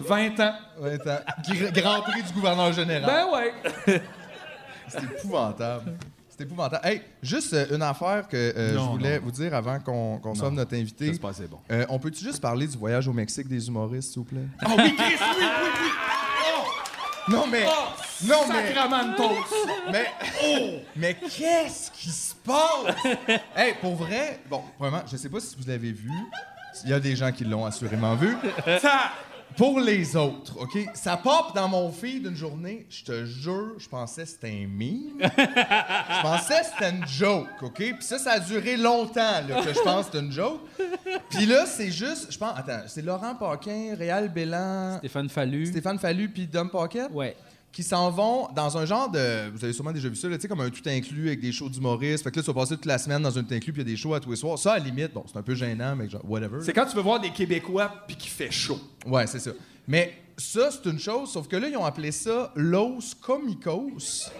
20 0.00 0.40
ans. 0.40 0.54
Ouais, 0.80 0.94
attends. 0.94 1.24
Gr- 1.42 1.72
Grand 1.72 2.02
prix 2.02 2.22
du 2.22 2.32
gouverneur 2.32 2.72
général. 2.72 3.04
Ben 3.06 3.26
ouais. 3.32 4.02
C'est 4.88 5.02
épouvantable. 5.02 5.94
C'est 6.28 6.42
épouvantable. 6.42 6.86
Hey, 6.86 7.02
juste 7.22 7.52
euh, 7.54 7.74
une 7.74 7.82
affaire 7.82 8.28
que 8.28 8.36
euh, 8.36 8.74
je 8.74 8.78
voulais 8.78 9.18
non. 9.18 9.24
vous 9.24 9.30
dire 9.32 9.54
avant 9.54 9.80
qu'on 9.80 10.18
qu'on 10.18 10.34
soit 10.34 10.50
notre 10.50 10.74
invité. 10.76 11.08
Ça 11.08 11.14
se 11.14 11.18
passait 11.18 11.46
bon. 11.48 11.58
Euh, 11.70 11.86
on 11.88 11.98
peut-tu 11.98 12.22
juste 12.22 12.40
parler 12.40 12.66
du 12.66 12.76
voyage 12.76 13.08
au 13.08 13.12
Mexique 13.12 13.48
des 13.48 13.66
humoristes, 13.66 14.10
s'il 14.12 14.18
vous 14.20 14.24
plaît? 14.28 14.46
Ah 14.60 14.66
oui, 14.76 14.94
Chris, 14.94 15.14
oui, 15.18 15.36
oui, 15.40 15.68
oui. 15.82 15.90
Non, 17.28 17.46
mais. 17.46 17.64
Oh, 17.66 17.88
non, 18.24 18.46
mais. 18.48 18.74
Mais. 19.90 20.84
Mais 20.94 21.14
qu'est-ce 21.14 21.90
qui 21.90 22.10
se 22.10 22.34
passe? 22.34 22.94
hey, 23.56 23.74
pour 23.80 23.96
vrai, 23.96 24.40
bon, 24.48 24.62
vraiment, 24.78 25.02
je 25.10 25.16
sais 25.16 25.28
pas 25.28 25.40
si 25.40 25.56
vous 25.56 25.68
l'avez 25.68 25.92
vu. 25.92 26.10
Il 26.84 26.90
y 26.90 26.92
a 26.92 27.00
des 27.00 27.16
gens 27.16 27.32
qui 27.32 27.44
l'ont 27.44 27.64
assurément 27.64 28.14
vu. 28.14 28.36
Ça. 28.80 29.12
Pour 29.56 29.80
les 29.80 30.16
autres, 30.16 30.60
OK? 30.60 30.78
Ça 30.92 31.16
pop 31.16 31.54
dans 31.54 31.66
mon 31.66 31.90
feed 31.90 32.24
d'une 32.24 32.36
journée, 32.36 32.86
je 32.90 33.04
te 33.04 33.24
jure, 33.24 33.72
je 33.78 33.88
pensais 33.88 34.24
que 34.24 34.28
c'était 34.28 34.48
un 34.50 34.66
meme. 34.68 35.18
je 35.20 36.22
pensais 36.22 36.60
que 36.60 36.66
c'était 36.74 36.90
une 36.90 37.06
joke, 37.06 37.48
OK? 37.62 37.76
Puis 37.76 37.96
ça, 38.00 38.18
ça 38.18 38.32
a 38.32 38.38
duré 38.38 38.76
longtemps, 38.76 39.40
là, 39.48 39.62
que 39.64 39.72
je 39.72 39.80
pense 39.80 40.06
que 40.06 40.12
c'était 40.12 40.26
une 40.26 40.32
joke. 40.32 40.60
Puis 41.30 41.46
là, 41.46 41.64
c'est 41.64 41.90
juste, 41.90 42.30
je 42.30 42.36
pense, 42.36 42.52
attends, 42.56 42.82
c'est 42.86 43.00
Laurent 43.00 43.34
Paquin, 43.34 43.94
Réal 43.98 44.28
Bélan, 44.28 44.98
Stéphane 44.98 45.30
Fallu. 45.30 45.66
Stéphane 45.66 45.98
Fallu, 45.98 46.28
puis 46.28 46.46
Dom 46.46 46.68
Pocket 46.68 47.08
Ouais. 47.10 47.34
Qui 47.76 47.82
s'en 47.82 48.10
vont 48.10 48.48
dans 48.56 48.78
un 48.78 48.86
genre 48.86 49.10
de. 49.10 49.50
Vous 49.50 49.62
avez 49.62 49.74
sûrement 49.74 49.92
déjà 49.92 50.08
vu 50.08 50.16
ça, 50.16 50.30
là, 50.30 50.36
tu 50.36 50.40
sais, 50.40 50.48
comme 50.48 50.62
un 50.62 50.70
tout 50.70 50.80
inclus 50.86 51.26
avec 51.26 51.40
des 51.40 51.52
shows 51.52 51.68
d'humoristes. 51.68 52.24
Fait 52.24 52.30
que 52.30 52.36
là, 52.36 52.42
tu 52.42 52.46
vas 52.46 52.54
passer 52.54 52.74
toute 52.74 52.86
la 52.86 52.96
semaine 52.96 53.20
dans 53.20 53.38
un 53.38 53.42
tout 53.42 53.52
inclus, 53.52 53.70
puis 53.70 53.82
il 53.82 53.86
y 53.86 53.90
a 53.90 53.92
des 53.92 53.98
shows 53.98 54.14
à 54.14 54.20
tous 54.20 54.30
les 54.30 54.36
soirs. 54.36 54.58
Ça, 54.58 54.72
à 54.72 54.78
la 54.78 54.84
limite, 54.86 55.12
bon, 55.12 55.24
c'est 55.30 55.38
un 55.38 55.42
peu 55.42 55.54
gênant, 55.54 55.94
mais 55.94 56.08
genre, 56.08 56.22
whatever. 56.24 56.60
C'est 56.62 56.72
quand 56.72 56.86
tu 56.86 56.96
veux 56.96 57.02
voir 57.02 57.20
des 57.20 57.28
Québécois 57.28 57.92
puis 58.06 58.16
qu'il 58.16 58.30
fait 58.30 58.50
chaud. 58.50 58.80
Ouais, 59.04 59.26
c'est 59.26 59.40
ça. 59.40 59.50
Mais 59.86 60.14
ça, 60.38 60.70
c'est 60.70 60.88
une 60.88 60.98
chose, 60.98 61.30
sauf 61.30 61.48
que 61.48 61.56
là, 61.56 61.68
ils 61.68 61.76
ont 61.76 61.84
appelé 61.84 62.12
ça 62.12 62.50
Los 62.56 63.14
Comicos. 63.20 64.30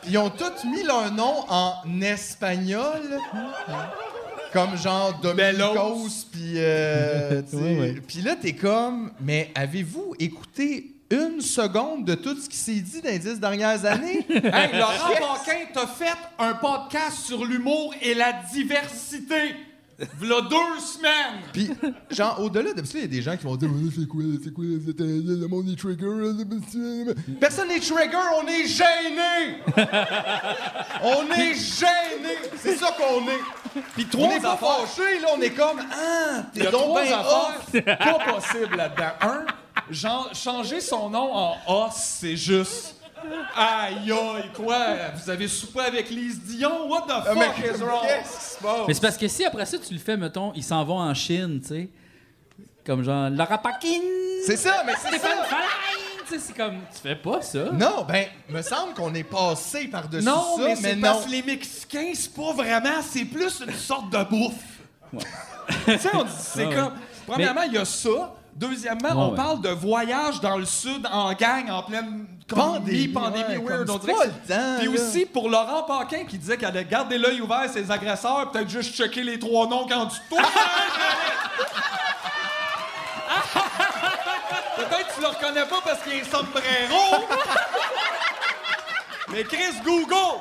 Puis 0.00 0.12
ils 0.12 0.16
ont 0.16 0.30
tous 0.30 0.66
mis 0.66 0.82
leur 0.82 1.12
nom 1.12 1.44
en 1.46 2.00
espagnol. 2.00 3.02
Comme 4.54 4.78
genre 4.78 5.20
Dominicos, 5.20 6.24
puis 6.32 6.54
euh, 6.56 7.42
tu 7.50 7.50
sais. 7.50 7.56
Ouais, 7.56 7.80
ouais. 7.80 7.94
Puis 8.08 8.22
là, 8.22 8.34
t'es 8.34 8.54
comme, 8.54 9.12
mais 9.20 9.50
avez-vous 9.54 10.14
écouté 10.18 10.94
une 11.10 11.40
seconde 11.40 12.04
de 12.04 12.14
tout 12.14 12.36
ce 12.40 12.48
qui 12.48 12.56
s'est 12.56 12.80
dit 12.80 13.00
dans 13.02 13.10
les 13.10 13.18
dix 13.18 13.38
dernières 13.40 13.84
années? 13.84 14.26
Hey, 14.30 14.78
Laurent 14.78 15.34
Paquin, 15.44 15.58
t'as 15.72 15.86
fait 15.86 16.16
un 16.38 16.54
podcast 16.54 17.18
sur 17.26 17.44
l'humour 17.44 17.94
et 18.00 18.14
la 18.14 18.32
diversité. 18.52 19.54
V'là 20.18 20.40
deux 20.48 20.80
semaines. 20.80 21.42
Puis, 21.52 21.70
genre, 22.10 22.40
au-delà 22.40 22.72
de 22.72 22.82
ça, 22.86 22.92
il 22.94 23.00
y 23.02 23.04
a 23.04 23.06
des 23.06 23.20
gens 23.20 23.36
qui 23.36 23.44
vont 23.44 23.56
dire 23.56 23.68
C'est 23.94 24.08
quoi, 24.08 24.22
c'est 24.42 24.52
quoi, 24.54 24.64
c'est, 24.86 24.98
euh, 25.02 25.22
le 25.42 25.46
monde 25.46 25.68
est 25.68 25.78
trigger 25.78 26.06
Personne 27.38 27.68
n'est 27.68 27.80
trigger, 27.80 28.16
on 28.42 28.46
est 28.46 28.66
gêné! 28.66 29.58
on 31.02 31.30
est 31.38 31.54
gêné! 31.54 32.34
C'est 32.56 32.76
ça 32.76 32.96
qu'on 32.96 33.28
est! 33.28 33.82
Puis 33.94 34.06
On 34.14 34.16
trois 34.18 34.36
est 34.36 34.40
pas 34.40 34.56
fâchés, 34.56 35.20
là, 35.20 35.28
on 35.36 35.40
est 35.42 35.50
comme 35.50 35.80
Ah, 35.92 36.44
t'es 36.54 36.70
donc 36.70 36.94
ben 36.94 37.12
off! 37.18 37.70
pas 37.84 38.32
possibles 38.32 38.76
là-dedans. 38.76 39.12
Un, 39.20 39.44
genre, 39.90 40.30
changer 40.34 40.80
son 40.80 41.10
nom 41.10 41.32
en 41.34 41.56
os, 41.66 41.92
c'est 41.94 42.36
juste. 42.36 42.96
Aïe 43.54 44.10
aïe, 44.10 44.50
quoi? 44.54 44.78
Vous 45.14 45.28
avez 45.28 45.46
soupé 45.46 45.80
avec 45.80 46.08
Lise 46.08 46.40
Dion? 46.42 46.88
What 46.88 47.02
the 47.02 47.10
Ah, 47.10 47.22
fuck 47.22 47.36
mais 47.36 47.68
is 47.68 47.82
wrong? 47.82 48.02
qu'est-ce 48.02 48.38
qui 48.38 48.44
se 48.54 48.58
passe? 48.62 48.80
Mais 48.88 48.94
c'est 48.94 49.00
parce 49.02 49.16
que 49.18 49.28
si 49.28 49.44
après 49.44 49.66
ça, 49.66 49.76
tu 49.78 49.92
le 49.92 50.00
fais, 50.00 50.16
mettons, 50.16 50.52
ils 50.54 50.64
s'en 50.64 50.82
vont 50.84 50.98
en 51.00 51.12
Chine, 51.14 51.60
tu 51.60 51.68
sais. 51.68 51.88
Comme 52.86 53.02
genre, 53.04 53.28
Laura 53.28 53.58
Paquin! 53.58 54.00
C'est 54.46 54.56
ça, 54.56 54.82
mais 54.86 54.94
c'est 55.00 55.08
Stéphane 55.08 55.38
ça! 55.38 55.44
Falain! 55.44 55.66
Tu 56.26 56.34
sais, 56.34 56.38
c'est 56.46 56.56
comme, 56.56 56.76
tu 56.94 56.98
fais 57.02 57.16
pas 57.16 57.42
ça. 57.42 57.64
Non, 57.72 58.04
ben, 58.08 58.26
me 58.48 58.62
semble 58.62 58.94
qu'on 58.94 59.12
est 59.14 59.24
passé 59.24 59.88
par-dessus 59.88 60.24
Non, 60.24 60.56
ça, 60.56 60.62
mais 60.62 60.68
mais, 60.68 60.76
c'est 60.76 60.96
non. 60.96 61.02
parce 61.02 61.24
que 61.26 61.30
les 61.30 61.42
Mexicains, 61.42 62.12
c'est 62.14 62.32
pas 62.34 62.52
vraiment, 62.54 63.02
c'est 63.02 63.24
plus 63.26 63.60
une 63.66 63.74
sorte 63.74 64.08
de 64.10 64.24
bouffe. 64.24 64.54
tu 65.84 65.98
sais, 65.98 66.08
on 66.14 66.24
dit, 66.24 66.30
c'est 66.38 66.66
Ouais, 66.66 66.74
comme. 66.74 66.92
Premièrement, 67.26 67.62
il 67.62 67.74
y 67.74 67.78
a 67.78 67.84
ça. 67.84 68.32
Deuxièmement, 68.60 69.08
on 69.14 69.30
ouais. 69.30 69.36
parle 69.36 69.62
de 69.62 69.70
voyage 69.70 70.40
dans 70.42 70.58
le 70.58 70.66
sud 70.66 71.06
en 71.10 71.32
gang 71.32 71.70
en 71.70 71.82
pleine 71.82 72.26
pandémie, 72.46 73.08
pandémie 73.08 73.56
ouais, 73.56 73.72
weird. 73.72 73.86
comme 73.86 73.96
on 73.96 74.00
c'est 74.00 74.06
dirait 74.06 74.18
pas 74.18 74.24
que 74.24 74.28
le 74.28 74.54
temps, 74.54 74.78
Puis 74.80 74.86
là. 74.86 74.92
aussi 74.92 75.24
pour 75.24 75.48
Laurent 75.48 75.82
Paquin 75.84 76.24
qui 76.26 76.36
disait 76.36 76.58
qu'elle 76.58 76.68
allait 76.68 76.84
garder 76.84 77.16
l'œil 77.16 77.40
ouvert 77.40 77.62
sur 77.64 77.72
ses 77.72 77.90
agresseurs, 77.90 78.50
peut-être 78.50 78.68
juste 78.68 78.94
checker 78.94 79.22
les 79.22 79.38
trois 79.38 79.66
noms 79.66 79.86
quand 79.88 80.08
tu 80.08 80.18
tournes. 80.28 80.42
peut-être 84.76 85.14
tu 85.14 85.20
le 85.22 85.26
reconnais 85.28 85.64
pas 85.66 85.80
parce 85.84 86.02
qu'il 86.02 86.12
est 86.14 86.24
sombrero. 86.24 87.24
Mais 89.32 89.44
Chris 89.44 89.80
Google! 89.84 90.40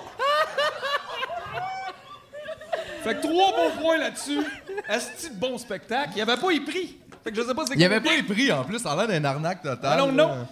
Fait 3.04 3.16
que 3.16 3.22
trois 3.22 3.52
bons 3.52 3.82
points 3.82 3.98
là-dessus. 3.98 4.42
Asti 4.90 5.30
de 5.30 5.36
bon 5.36 5.58
spectacle. 5.58 6.12
Il 6.18 6.22
avait 6.22 6.36
pas 6.38 6.52
y 6.52 6.60
pris. 6.60 6.98
Fait 7.24 7.32
que 7.32 7.38
je 7.38 7.42
sais 7.42 7.54
pas 7.54 7.66
c'est 7.66 7.74
Il 7.76 7.82
y 7.82 7.86
avait 7.86 8.02
pas 8.02 8.16
les 8.16 8.24
prix, 8.24 8.52
en 8.52 8.64
plus, 8.64 8.80
ça 8.80 8.92
a 8.92 8.96
l'air 8.96 9.08
d'un 9.08 9.24
arnaque 9.28 9.62
total. 9.62 9.80
Ah 9.84 9.98
non, 9.98 10.12
là. 10.12 10.26
non. 10.28 10.48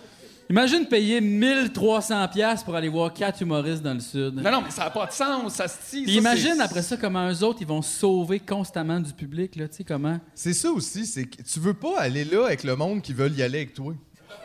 Imagine 0.49 0.86
payer 0.86 1.19
1300$ 1.19 2.32
piastres 2.32 2.63
pour 2.63 2.75
aller 2.75 2.88
voir 2.88 3.13
quatre 3.13 3.41
humoristes 3.41 3.82
dans 3.84 3.93
le 3.93 3.99
Sud. 3.99 4.36
Non, 4.36 4.49
non, 4.49 4.62
mais 4.62 4.71
ça 4.71 4.86
n'a 4.86 4.89
pas 4.91 5.06
de 5.06 5.12
sens, 5.12 5.60
Asti. 5.60 6.03
Puis 6.03 6.13
Ça, 6.13 6.19
imagine 6.19 6.62
après 6.62 6.82
ça 6.82 6.95
comment 6.95 7.30
eux 7.30 7.43
autres 7.43 7.58
ils 7.62 7.67
vont 7.67 7.82
se 7.82 7.99
sauver 7.99 8.39
constamment 8.39 9.01
du 9.01 9.12
public 9.12 9.58
là, 9.58 9.67
tu 9.67 9.75
sais 9.77 9.84
comment? 9.84 10.19
C'est 10.34 10.53
ça 10.53 10.71
aussi, 10.71 11.06
c'est 11.06 11.25
que 11.25 11.41
tu 11.41 11.60
veux 11.60 11.73
pas 11.73 11.99
aller 11.99 12.23
là 12.23 12.45
avec 12.45 12.63
le 12.63 12.77
monde 12.77 13.01
qui 13.01 13.12
veulent 13.12 13.36
y 13.36 13.43
aller 13.43 13.58
avec 13.60 13.73
toi. 13.73 13.93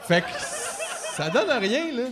Fait 0.02 0.22
que 0.22 0.26
ça 1.16 1.30
donne 1.30 1.50
rien, 1.50 1.92
là. 1.92 2.04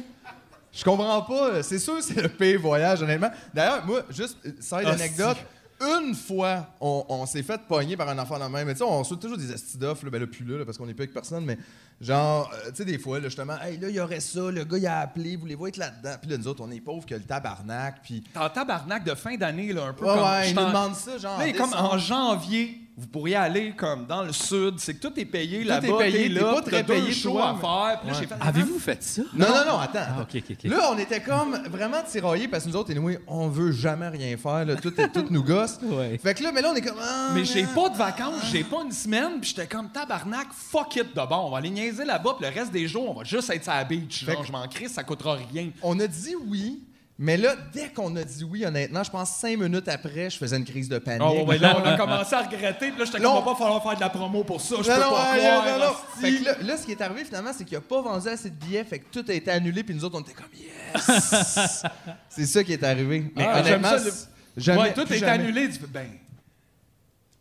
Je 0.72 0.84
comprends 0.84 1.22
pas. 1.22 1.64
C'est 1.64 1.80
sûr, 1.80 2.00
c'est 2.00 2.22
le 2.22 2.28
pire 2.28 2.60
voyage, 2.60 3.02
honnêtement. 3.02 3.30
D'ailleurs, 3.52 3.84
moi, 3.84 4.02
juste, 4.10 4.36
euh, 4.46 4.50
side 4.60 4.82
Ah, 4.86 4.90
anecdote, 4.92 5.36
une 5.80 6.14
fois, 6.14 6.68
on, 6.80 7.04
on 7.08 7.26
s'est 7.26 7.42
fait 7.42 7.60
pogner 7.66 7.96
par 7.96 8.08
un 8.08 8.18
enfant 8.18 8.38
de 8.38 8.44
même. 8.44 8.66
Mais 8.66 8.74
tu 8.74 8.78
sais, 8.78 8.84
on 8.84 9.02
saute 9.04 9.20
toujours 9.20 9.38
des 9.38 9.50
astis 9.52 9.78
d'offres, 9.78 10.04
là, 10.04 10.10
ben 10.10 10.20
là, 10.20 10.26
plus 10.26 10.44
là, 10.44 10.58
là, 10.58 10.64
parce 10.64 10.76
qu'on 10.78 10.88
est 10.88 10.94
pas 10.94 11.02
avec 11.04 11.14
personne, 11.14 11.44
mais 11.44 11.56
genre, 12.00 12.50
euh, 12.54 12.70
tu 12.70 12.76
sais, 12.76 12.84
des 12.84 12.98
fois, 12.98 13.18
là, 13.18 13.28
justement, 13.28 13.58
hey, 13.62 13.78
là, 13.78 13.88
il 13.88 13.94
y 13.94 14.00
aurait 14.00 14.20
ça, 14.20 14.50
le 14.50 14.64
gars, 14.64 14.78
il 14.78 14.86
a 14.86 14.98
appelé, 15.00 15.36
voulez-vous 15.36 15.66
être 15.68 15.76
là-dedans? 15.78 16.14
Puis 16.20 16.30
là, 16.30 16.36
nous 16.38 16.48
autres, 16.48 16.62
on 16.66 16.70
est 16.70 16.80
pauvres 16.80 17.06
que 17.06 17.14
le 17.14 17.22
tabarnak, 17.22 18.02
puis. 18.02 18.22
T'es 18.32 18.38
en 18.38 18.50
tabarnak 18.50 19.04
de 19.04 19.14
fin 19.14 19.36
d'année, 19.36 19.72
là, 19.72 19.84
un 19.86 19.92
peu 19.92 20.04
Ouais, 20.04 20.14
comme. 20.14 20.22
ouais, 20.24 20.44
je 20.44 20.50
ils 20.50 20.54
nous 20.54 20.60
t'en- 20.62 20.68
demandent 20.68 20.94
ça, 20.96 21.18
genre. 21.18 21.38
Là, 21.38 21.52
comme 21.52 21.74
en 21.74 21.98
janvier, 21.98 22.80
vous 23.00 23.06
pourriez 23.06 23.36
aller 23.36 23.72
comme 23.76 24.06
dans 24.06 24.22
le 24.22 24.32
sud. 24.32 24.74
C'est 24.78 24.94
que 24.94 25.00
tout 25.08 25.18
est 25.18 25.24
payé 25.24 25.62
Tout 25.62 25.68
là-bas. 25.68 25.86
est 25.88 25.98
payé, 25.98 26.22
t'es 26.24 26.28
là, 26.40 26.52
pas 26.54 26.62
très 26.62 26.82
deux 26.82 26.94
payé, 26.94 27.22
toi, 27.22 27.48
à 27.48 27.52
mais- 27.54 27.60
faire. 27.60 28.00
Puis 28.00 28.10
là, 28.10 28.14
Ouais. 28.14 28.20
j'ai 28.20 28.26
fait. 28.26 28.34
Avez-vous 28.40 28.78
fait 28.78 29.02
ça? 29.02 29.22
Non, 29.34 29.46
non, 29.48 29.64
non, 29.72 29.78
attends. 29.78 29.98
Ah. 30.18 30.26
Là, 30.64 30.90
on 30.92 30.98
était 30.98 31.20
comme 31.20 31.56
vraiment 31.70 32.02
tiraillés 32.06 32.46
parce 32.48 32.64
que 32.64 32.68
nous 32.68 32.76
autres, 32.76 32.90
anyway, 32.90 33.18
on 33.26 33.48
veut 33.48 33.72
jamais 33.72 34.08
rien 34.08 34.36
faire. 34.36 34.64
Là. 34.64 34.76
Tout, 34.76 34.92
est- 35.00 35.08
tout 35.08 35.26
nous 35.30 35.42
gosse. 35.42 35.78
Ouais. 35.90 36.18
Fait 36.22 36.34
que 36.34 36.42
là, 36.42 36.52
mais 36.52 36.60
là, 36.62 36.70
on 36.72 36.74
est 36.76 36.82
comme. 36.82 36.98
ah, 37.00 37.30
Mais 37.34 37.44
j'ai 37.44 37.64
pas 37.64 37.88
de 37.88 37.96
vacances, 37.96 38.42
j'ai 38.52 38.62
pas 38.64 38.82
une 38.84 38.92
semaine, 38.92 39.40
puis 39.40 39.50
j'étais 39.50 39.66
comme 39.66 39.88
tabarnak, 39.90 40.48
fuck 40.52 40.94
it 40.96 41.08
de 41.14 41.26
bon. 41.28 41.46
On 41.46 41.50
va 41.50 41.58
aller 41.58 41.70
niaiser 41.70 42.04
là-bas, 42.04 42.36
puis 42.38 42.48
le 42.48 42.54
reste 42.54 42.70
des 42.72 42.86
jours, 42.86 43.10
on 43.10 43.14
va 43.14 43.24
juste 43.24 43.48
être 43.50 43.64
sur 43.64 43.72
la 43.72 43.84
beach. 43.84 44.24
Fait 44.24 44.32
Genre, 44.32 44.40
que- 44.42 44.46
je 44.46 44.52
m'en 44.52 44.68
crisse, 44.68 44.92
ça 44.92 45.02
coûtera 45.04 45.36
rien. 45.52 45.70
On 45.82 45.98
a 45.98 46.06
dit 46.06 46.34
oui. 46.46 46.82
Mais 47.22 47.36
là, 47.36 47.54
dès 47.74 47.90
qu'on 47.90 48.16
a 48.16 48.24
dit 48.24 48.44
oui, 48.44 48.64
honnêtement, 48.64 49.04
je 49.04 49.10
pense 49.10 49.28
cinq 49.36 49.58
minutes 49.58 49.88
après, 49.88 50.30
je 50.30 50.38
faisais 50.38 50.56
une 50.56 50.64
crise 50.64 50.88
de 50.88 50.96
panique. 50.98 51.20
Oh, 51.22 51.44
ouais, 51.44 51.58
là, 51.58 51.76
on 51.78 51.84
a 51.86 51.94
commencé 51.98 52.34
à 52.34 52.40
regretter, 52.40 52.92
puis 52.92 53.04
là, 53.20 53.30
on- 53.30 53.34
va 53.34 53.42
pas 53.42 53.54
falloir 53.56 53.82
faire 53.82 53.94
de 53.96 54.00
la 54.00 54.08
promo 54.08 54.42
pour 54.42 54.58
ça, 54.58 54.76
je 54.82 54.88
Non, 54.88 54.94
peux 54.96 55.00
non, 55.02 55.10
pas 55.10 55.32
ouais, 55.34 55.38
croire. 55.38 55.64
non, 55.66 55.84
non. 55.84 55.92
Fait 56.18 56.32
que 56.38 56.44
là, 56.46 56.54
là, 56.62 56.76
ce 56.78 56.86
qui 56.86 56.92
est 56.92 57.00
arrivé 57.02 57.24
finalement, 57.26 57.50
c'est 57.54 57.64
qu'il 57.66 57.76
a 57.76 57.82
pas 57.82 58.00
vendu 58.00 58.26
assez 58.26 58.48
de 58.48 58.54
billets, 58.54 58.84
fait 58.84 59.00
que 59.00 59.04
tout 59.12 59.24
a 59.30 59.34
été 59.34 59.50
annulé, 59.50 59.84
puis 59.84 59.94
nous 59.94 60.02
autres, 60.02 60.16
on 60.18 60.22
était 60.22 60.32
comme 60.32 60.46
yes! 60.54 61.84
c'est 62.30 62.46
ça 62.46 62.64
qui 62.64 62.72
est 62.72 62.82
arrivé. 62.82 63.30
Mais 63.36 63.44
Ah, 63.46 63.60
honnêtement, 63.60 63.88
ça, 63.90 63.96
le- 63.98 64.10
c'est- 64.10 64.26
jamais, 64.56 64.80
ouais, 64.80 64.94
tout 64.94 65.12
est 65.12 65.18
jamais. 65.18 65.32
annulé. 65.32 65.70
Fais, 65.72 65.86
ben, 65.88 66.08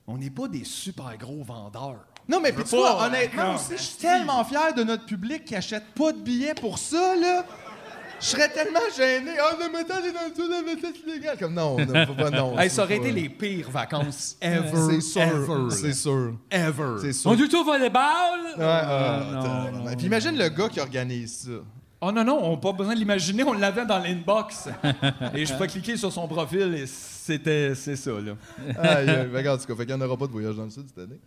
on 0.08 0.18
n'est 0.18 0.30
pas 0.30 0.50
des 0.50 0.66
super 0.66 1.16
gros 1.18 1.42
vendeurs. 1.44 2.04
Non, 2.28 2.40
mais 2.40 2.52
puis 2.52 2.64
tu 2.64 2.76
vois, 2.76 3.02
euh, 3.02 3.08
honnêtement 3.08 3.56
aussi, 3.56 3.72
je 3.72 3.82
suis 3.82 3.98
tellement 3.98 4.44
fier 4.44 4.74
de 4.76 4.84
notre 4.84 5.06
public 5.06 5.46
qui 5.46 5.56
achète 5.56 5.86
pas 5.96 6.12
de 6.12 6.20
billets 6.20 6.54
pour 6.54 6.78
ça, 6.78 7.16
là. 7.16 7.44
Je 8.20 8.26
serais 8.26 8.50
tellement 8.50 8.80
gêné. 8.96 9.32
Ah, 9.40 9.56
le 9.60 9.72
métal 9.72 10.06
est 10.06 10.12
dans 10.12 10.28
le 10.28 10.36
sud, 10.36 10.50
le 10.50 10.66
métal 10.66 10.92
est 10.92 11.10
illégal. 11.10 11.38
Comme 11.38 11.54
non, 11.54 11.78
non, 11.78 12.06
faut 12.06 12.14
pas, 12.14 12.30
non. 12.30 12.60
Hey, 12.60 12.70
c'est 12.70 12.76
ça 12.76 12.84
aurait 12.84 12.98
été 12.98 13.12
les 13.12 13.30
pires 13.30 13.70
vacances 13.70 14.36
ever. 14.42 15.00
C'est 15.00 15.02
sûr. 15.02 15.22
Ever. 15.22 15.70
C'est 15.70 15.94
sûr. 15.94 16.34
Ever. 16.52 16.96
C'est 17.02 17.14
sûr. 17.14 17.32
On 17.32 17.38
joue 17.38 17.48
tout 17.48 17.62
au 17.62 17.64
volleyball? 17.64 18.40
Ouais, 18.58 18.64
ah, 18.64 19.24
non, 19.32 19.40
attends, 19.40 19.72
non. 19.72 19.96
Puis 19.96 20.06
imagine 20.06 20.38
le 20.38 20.50
gars 20.50 20.70
qui 20.70 20.80
organise 20.80 21.46
ça. 21.46 21.64
Oh 22.02 22.14
non, 22.14 22.24
non, 22.24 22.40
on 22.42 22.52
n'a 22.52 22.58
pas 22.58 22.72
besoin 22.72 22.94
de 22.94 23.00
l'imaginer, 23.00 23.44
on 23.44 23.52
l'avait 23.52 23.86
dans 23.86 24.00
l'inbox. 24.00 24.70
et 25.34 25.46
je 25.46 25.54
peux 25.54 25.68
cliquer 25.68 25.98
sur 25.98 26.14
son 26.14 26.30
profil 26.30 26.74
et 26.74 26.88
c'était, 26.88 27.76
c'est 27.76 27.98
ça, 27.98 28.12
là. 28.12 28.38
Aïe, 28.78 29.10
aïe, 29.10 29.28
regarde, 29.34 29.60
en 29.60 29.62
tout 29.62 29.68
cas, 29.68 29.76
fait 29.76 29.86
qu'il 29.86 29.96
n'y 29.96 30.02
en 30.02 30.06
aura 30.06 30.16
pas 30.16 30.28
de 30.28 30.32
voyage 30.32 30.56
dans 30.56 30.64
le 30.64 30.70
sud 30.70 30.86
cette 30.88 31.04
année. 31.04 31.20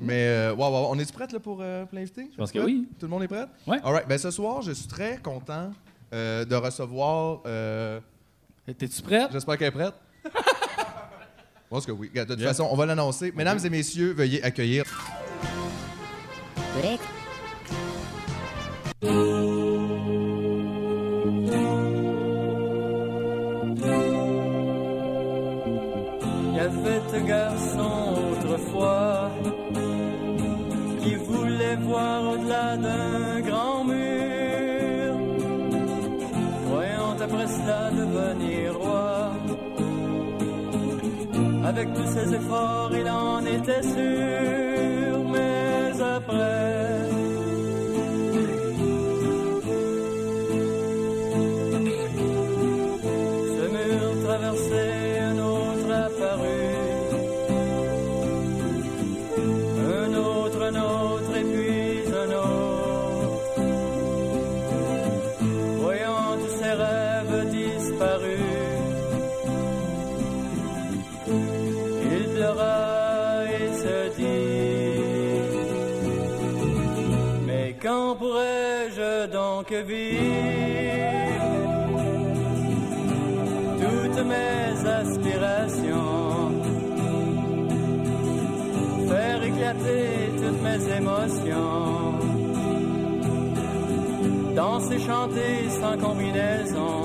Mais, 0.00 0.26
euh, 0.28 0.54
wow, 0.54 0.70
wow, 0.70 0.88
on 0.90 0.98
est-tu 1.00 1.12
prête 1.12 1.32
là, 1.32 1.40
pour, 1.40 1.58
euh, 1.60 1.84
pour 1.84 1.98
l'inviter? 1.98 2.28
Je 2.30 2.36
pense 2.36 2.52
que 2.52 2.60
oui. 2.60 2.86
Tout 2.98 3.06
le 3.06 3.10
monde 3.10 3.24
est 3.24 3.28
prêt? 3.28 3.46
Ouais. 3.66 3.78
All 3.82 3.92
right. 3.92 4.06
Ben, 4.06 4.16
ce 4.16 4.30
soir, 4.30 4.62
je 4.62 4.70
suis 4.70 4.86
très 4.86 5.18
content 5.18 5.72
euh, 6.14 6.44
de 6.44 6.54
recevoir. 6.54 7.40
euh, 7.46 8.00
T'es-tu 8.78 9.02
prête? 9.02 9.28
J'espère 9.32 9.58
qu'elle 9.58 9.68
est 9.68 9.70
prête. 9.72 9.94
Je 10.24 11.68
pense 11.68 11.84
que 11.86 11.92
oui. 11.92 12.10
De 12.14 12.22
toute 12.24 12.40
façon, 12.42 12.68
on 12.70 12.76
va 12.76 12.86
l'annoncer. 12.86 13.32
Mesdames 13.34 13.58
et 13.64 13.70
messieurs, 13.70 14.12
veuillez 14.12 14.42
accueillir. 14.42 14.84
Break. 16.80 17.00
Il 26.22 26.56
y 26.56 26.60
avait 26.60 27.02
un 27.18 27.24
garçon 27.24 28.14
autrefois 28.32 29.30
qui 31.02 31.14
voulait 31.16 31.76
voir 31.76 32.22
au-delà 32.32 32.76
d'un 32.76 33.40
grand 33.40 33.84
mur, 33.84 34.23
Avec 41.64 41.94
tous 41.94 42.06
ses 42.06 42.34
efforts, 42.34 42.90
il 42.94 43.08
en 43.08 43.40
était 43.46 43.82
sûr, 43.82 45.24
mais 45.32 45.98
après, 45.98 46.63
Franqueville 79.64 80.18
toutes 83.80 84.24
mes 84.26 84.88
aspirations, 84.88 86.50
faire 89.08 89.42
éclater 89.42 90.32
toutes 90.36 90.62
mes 90.62 90.96
émotions, 90.96 92.18
danser, 94.54 94.98
chanter 94.98 95.70
sans 95.80 95.96
combinaison, 95.96 97.02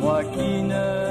moi 0.00 0.24
qui 0.24 0.62
ne 0.64 1.05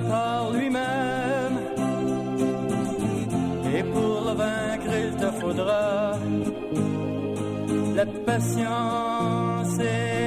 par 0.00 0.50
lui-même. 0.52 1.58
Et 3.74 3.82
pour 3.82 4.24
le 4.26 4.34
vaincre, 4.34 4.92
il 5.04 5.16
te 5.16 5.30
faudra 5.40 6.18
la 7.94 8.06
patience 8.06 9.78
et 9.80 10.21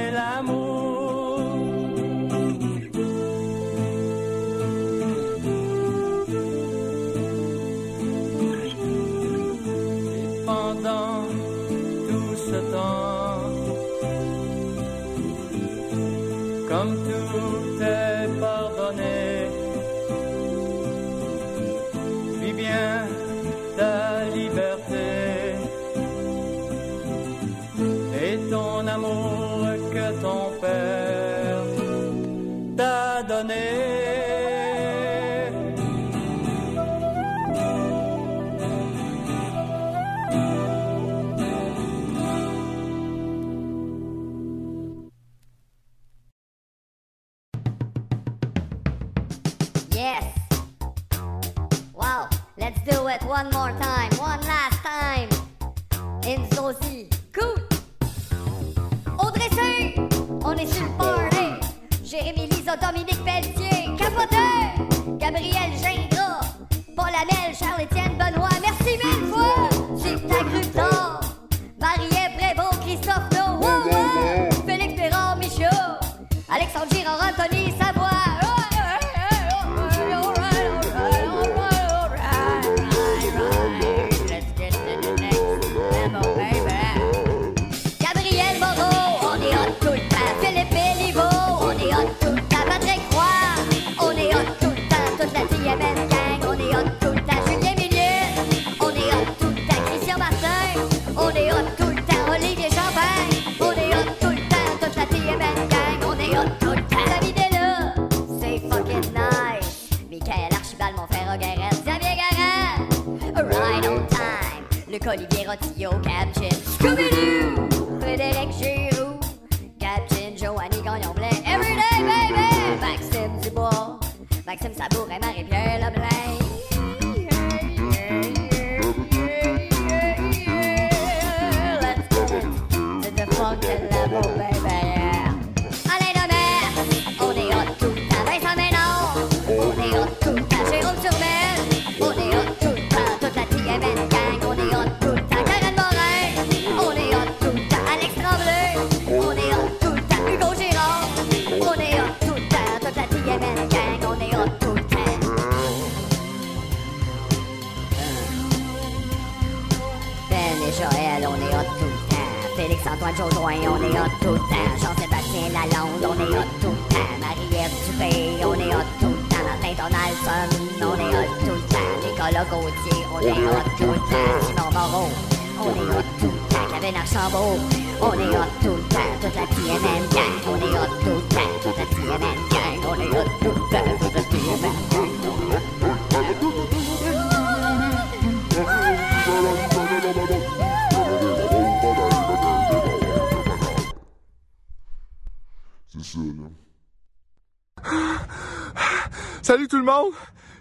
Dominique 62.80 63.24
Pelletier, 63.24 63.96
Capoteur, 63.96 65.18
Gabriel 65.18 65.70
Jean 65.82 65.95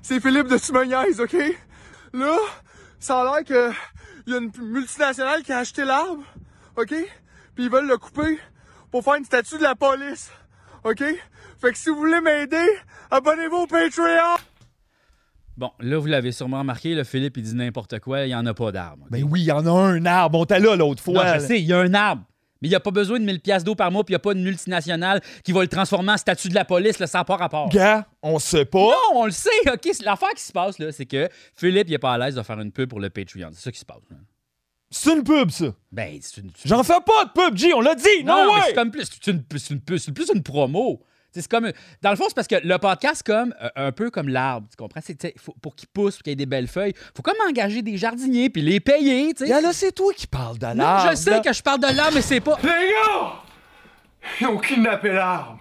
c'est 0.01 0.19
Philippe 0.19 0.47
de 0.47 0.57
Tumoniaise, 0.57 1.19
ok? 1.19 1.35
Là, 2.13 2.37
ça 2.99 3.21
a 3.21 3.23
l'air 3.23 3.43
que 3.43 3.73
y 4.27 4.33
a 4.33 4.37
une 4.37 4.51
multinationale 4.59 5.43
qui 5.43 5.51
a 5.51 5.59
acheté 5.59 5.85
l'arbre, 5.85 6.23
ok? 6.77 6.93
Puis 7.55 7.65
ils 7.65 7.69
veulent 7.69 7.87
le 7.87 7.97
couper 7.97 8.39
pour 8.91 9.03
faire 9.03 9.15
une 9.15 9.25
statue 9.25 9.57
de 9.57 9.63
la 9.63 9.75
police, 9.75 10.31
ok? 10.83 11.03
Fait 11.59 11.71
que 11.71 11.77
si 11.77 11.89
vous 11.89 11.97
voulez 11.97 12.21
m'aider, 12.21 12.69
abonnez-vous 13.11 13.57
au 13.57 13.67
Patreon! 13.67 14.35
Bon, 15.57 15.71
là, 15.79 15.97
vous 15.97 16.07
l'avez 16.07 16.33
sûrement 16.33 16.59
remarqué, 16.59 16.95
le 16.95 17.05
Philippe, 17.05 17.37
il 17.37 17.43
dit 17.43 17.55
n'importe 17.55 17.99
quoi, 17.99 18.23
il 18.23 18.27
n'y 18.27 18.35
en 18.35 18.45
a 18.45 18.53
pas 18.53 18.73
d'arbre. 18.73 19.05
Ben 19.09 19.23
oui, 19.23 19.41
il 19.41 19.45
y 19.45 19.51
en 19.51 19.65
a 19.65 19.71
un 19.71 20.05
arbre, 20.05 20.39
on 20.39 20.45
t'a 20.45 20.59
là 20.59 20.75
l'autre 20.75 21.01
fois. 21.01 21.25
Non, 21.25 21.33
je 21.35 21.39
sais, 21.39 21.59
il 21.61 21.65
y 21.65 21.73
a 21.73 21.79
un 21.79 21.93
arbre. 21.93 22.23
Mais 22.65 22.69
il 22.69 22.69
n'y 22.71 22.75
a 22.75 22.79
pas 22.79 22.89
besoin 22.91 23.19
de 23.19 23.25
1000 23.25 23.39
pièces 23.41 23.63
d'eau 23.63 23.75
par 23.75 23.91
mois, 23.91 24.03
puis 24.03 24.13
il 24.13 24.15
n'y 24.15 24.17
a 24.17 24.19
pas 24.19 24.31
une 24.33 24.41
multinationale 24.43 25.21
qui 25.43 25.51
va 25.51 25.61
le 25.61 25.67
transformer 25.67 26.13
en 26.13 26.17
statut 26.17 26.49
de 26.49 26.55
la 26.55 26.65
police, 26.65 26.97
là, 26.97 27.05
ça 27.05 27.19
n'a 27.19 27.23
pas 27.25 27.35
rapport. 27.35 27.69
Gars, 27.69 28.07
on 28.23 28.39
sait 28.39 28.65
pas. 28.65 28.79
Non, 28.79 28.95
on 29.19 29.25
le 29.25 29.31
sait, 29.31 29.49
OK? 29.71 29.87
L'affaire 30.03 30.33
qui 30.35 30.43
se 30.43 30.51
passe, 30.51 30.79
là, 30.79 30.91
c'est 30.91 31.05
que 31.05 31.29
Philippe, 31.55 31.87
il 31.87 31.91
n'est 31.91 31.97
pas 31.99 32.13
à 32.13 32.17
l'aise 32.17 32.33
de 32.35 32.41
faire 32.41 32.59
une 32.59 32.71
pub 32.71 32.89
pour 32.89 32.99
le 32.99 33.09
Patreon. 33.11 33.49
C'est 33.53 33.61
ça 33.65 33.71
qui 33.71 33.79
se 33.79 33.85
passe. 33.85 34.01
là. 34.09 34.17
C'est 34.89 35.13
une 35.13 35.23
pub, 35.23 35.49
ça. 35.51 35.65
Ben, 35.91 36.17
c'est 36.21 36.41
une... 36.41 36.51
J'en 36.63 36.83
fais 36.83 36.99
pas 37.05 37.25
de 37.25 37.31
pub, 37.31 37.57
G, 37.57 37.73
on 37.73 37.81
l'a 37.81 37.95
dit. 37.95 38.23
Non, 38.23 38.45
Non, 38.45 38.53
ouais. 38.53 38.59
c'est 38.67 38.73
comme 38.75 38.91
plus, 38.91 39.05
c'est 39.11 39.31
une, 39.31 39.43
une- 39.69 39.97
c'est 39.99 40.11
plus 40.11 40.29
une 40.33 40.41
promo. 40.43 41.01
C'est 41.41 41.47
comme, 41.47 41.71
dans 42.01 42.09
le 42.11 42.15
fond, 42.15 42.25
c'est 42.27 42.33
parce 42.35 42.47
que 42.47 42.55
le 42.63 42.77
podcast, 42.77 43.23
comme 43.25 43.53
euh, 43.61 43.69
un 43.75 43.91
peu 43.91 44.09
comme 44.09 44.29
l'arbre, 44.29 44.67
tu 44.69 44.75
comprends? 44.77 45.01
Faut- 45.37 45.55
pour 45.61 45.75
qu'il 45.75 45.87
pousse, 45.89 46.15
pour 46.15 46.23
qu'il 46.23 46.31
y 46.31 46.33
ait 46.33 46.35
des 46.37 46.45
belles 46.45 46.67
feuilles, 46.67 46.93
faut 47.15 47.21
comme 47.23 47.35
engager 47.49 47.81
des 47.81 47.97
jardiniers 47.97 48.49
puis 48.49 48.61
les 48.61 48.79
payer. 48.79 49.33
tu 49.33 49.43
sais. 49.43 49.49
Gars, 49.49 49.61
là, 49.61 49.71
c'est 49.73 49.91
toi 49.91 50.13
qui 50.15 50.27
parles 50.27 50.57
de 50.57 50.65
Non, 50.67 50.73
l'arbre. 50.75 51.11
je 51.11 51.15
sais 51.17 51.29
là. 51.31 51.39
que 51.39 51.51
je 51.53 51.61
parle 51.61 51.79
de 51.81 51.87
l'arbre, 51.95 52.13
mais 52.15 52.21
c'est 52.21 52.39
pas. 52.39 52.57
Les 52.63 52.69
gars! 52.69 53.33
Ils 54.41 54.47
ont 54.47 54.57
kidnappé 54.57 55.11
l'arbre. 55.13 55.59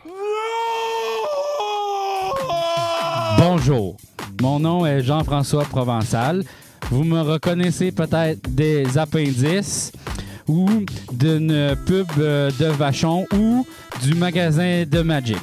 Bonjour, 3.39 3.97
mon 4.41 4.59
nom 4.61 4.87
est 4.87 5.03
Jean-François 5.03 5.65
Provençal. 5.65 6.45
Vous 6.91 7.05
me 7.05 7.21
reconnaissez 7.21 7.93
peut-être 7.93 8.49
des 8.51 8.99
appendices 8.99 9.93
ou 10.47 10.69
d'une 11.13 11.75
pub 11.87 12.07
euh, 12.19 12.51
de 12.59 12.67
Vachon 12.67 13.27
ou 13.35 13.67
du 14.03 14.15
magasin 14.15 14.85
de 14.87 15.01
Magic. 15.01 15.39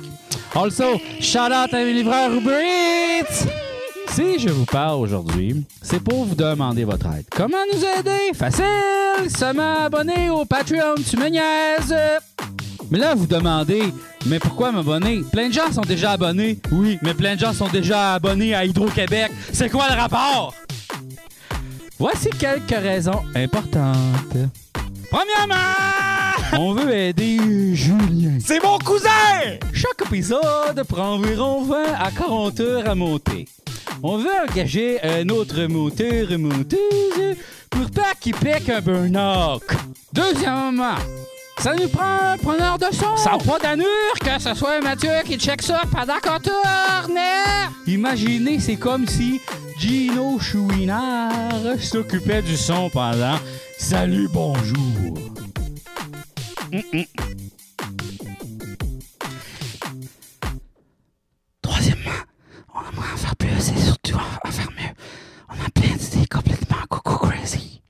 Also, 0.53 0.99
shout 1.21 1.51
out 1.51 1.73
à 1.73 1.77
mes 1.77 1.93
livreurs 1.93 2.33
Uber 2.33 2.59
Eats! 2.61 3.47
Si 4.11 4.37
je 4.37 4.49
vous 4.49 4.65
parle 4.65 4.99
aujourd'hui, 4.99 5.63
c'est 5.81 6.03
pour 6.03 6.25
vous 6.25 6.35
demander 6.35 6.83
votre 6.83 7.05
aide. 7.05 7.25
Comment 7.31 7.63
nous 7.73 7.79
aider? 7.79 8.33
Facile! 8.33 9.29
Seulement 9.29 9.85
abonner 9.85 10.29
au 10.29 10.43
Patreon, 10.43 10.95
tu 11.09 11.15
me 11.15 11.29
niaises! 11.29 11.95
Mais 12.89 12.99
là, 12.99 13.15
vous 13.15 13.27
demandez, 13.27 13.93
mais 14.25 14.39
pourquoi 14.39 14.73
m'abonner? 14.73 15.21
Plein 15.31 15.47
de 15.47 15.53
gens 15.53 15.71
sont 15.71 15.81
déjà 15.81 16.11
abonnés. 16.11 16.59
Oui, 16.73 16.99
mais 17.01 17.13
plein 17.13 17.35
de 17.35 17.39
gens 17.39 17.53
sont 17.53 17.69
déjà 17.69 18.15
abonnés 18.15 18.53
à 18.53 18.65
Hydro-Québec. 18.65 19.31
C'est 19.53 19.69
quoi 19.69 19.87
le 19.89 19.95
rapport? 19.95 20.53
Voici 21.97 22.29
quelques 22.31 22.69
raisons 22.71 23.21
importantes. 23.35 24.35
Premièrement, 25.11 26.57
on 26.57 26.71
veut 26.73 26.93
aider 26.93 27.37
Julien. 27.75 28.37
C'est 28.39 28.63
mon 28.63 28.77
cousin! 28.77 29.09
Chaque 29.73 30.07
épisode 30.07 30.83
prend 30.87 31.15
environ 31.15 31.63
20 31.63 31.83
à 31.99 32.11
40 32.11 32.59
heures 32.61 32.89
à 32.89 32.95
monter. 32.95 33.45
On 34.01 34.17
veut 34.17 34.31
engager 34.49 35.03
un 35.03 35.27
autre 35.27 35.61
monteur 35.65 36.31
et 36.31 36.37
monteuse 36.37 37.35
pour 37.69 37.91
pas 37.91 38.13
qu'il 38.21 38.35
pique 38.35 38.69
un 38.69 38.79
burn-out. 38.79 39.61
Deuxièmement, 40.13 40.95
ça 41.61 41.75
nous 41.75 41.87
prend 41.89 42.31
un 42.33 42.37
preneur 42.37 42.77
de 42.79 42.85
son. 42.91 43.15
Ça 43.17 43.31
n'a 43.31 43.37
pas 43.37 43.59
d'allure 43.59 43.85
que 44.19 44.41
ce 44.41 44.53
soit 44.55 44.81
Mathieu 44.81 45.11
qui 45.25 45.37
check 45.37 45.61
ça 45.61 45.83
pendant 45.91 46.19
qu'on 46.19 46.39
tourne. 46.39 47.19
Imaginez, 47.85 48.59
c'est 48.59 48.77
comme 48.77 49.07
si 49.07 49.39
Gino 49.77 50.39
Chouinard 50.39 51.79
s'occupait 51.79 52.41
du 52.41 52.57
son 52.57 52.89
pendant 52.89 53.37
Salut, 53.77 54.27
bonjour. 54.33 55.17
Troisièmement, 61.61 62.09
on 62.73 62.79
aimerait 62.79 63.13
en 63.13 63.17
faire 63.17 63.35
plus 63.35 63.49
et 63.69 63.81
surtout 63.81 64.15
en, 64.15 64.47
en 64.47 64.51
faire 64.51 64.71
mieux. 64.71 64.93
On 65.49 65.65
a 65.65 65.69
plein 65.69 65.95
d'idées 65.95 66.27
complètement 66.27 66.77
coco 66.89 67.17
crazy. 67.17 67.80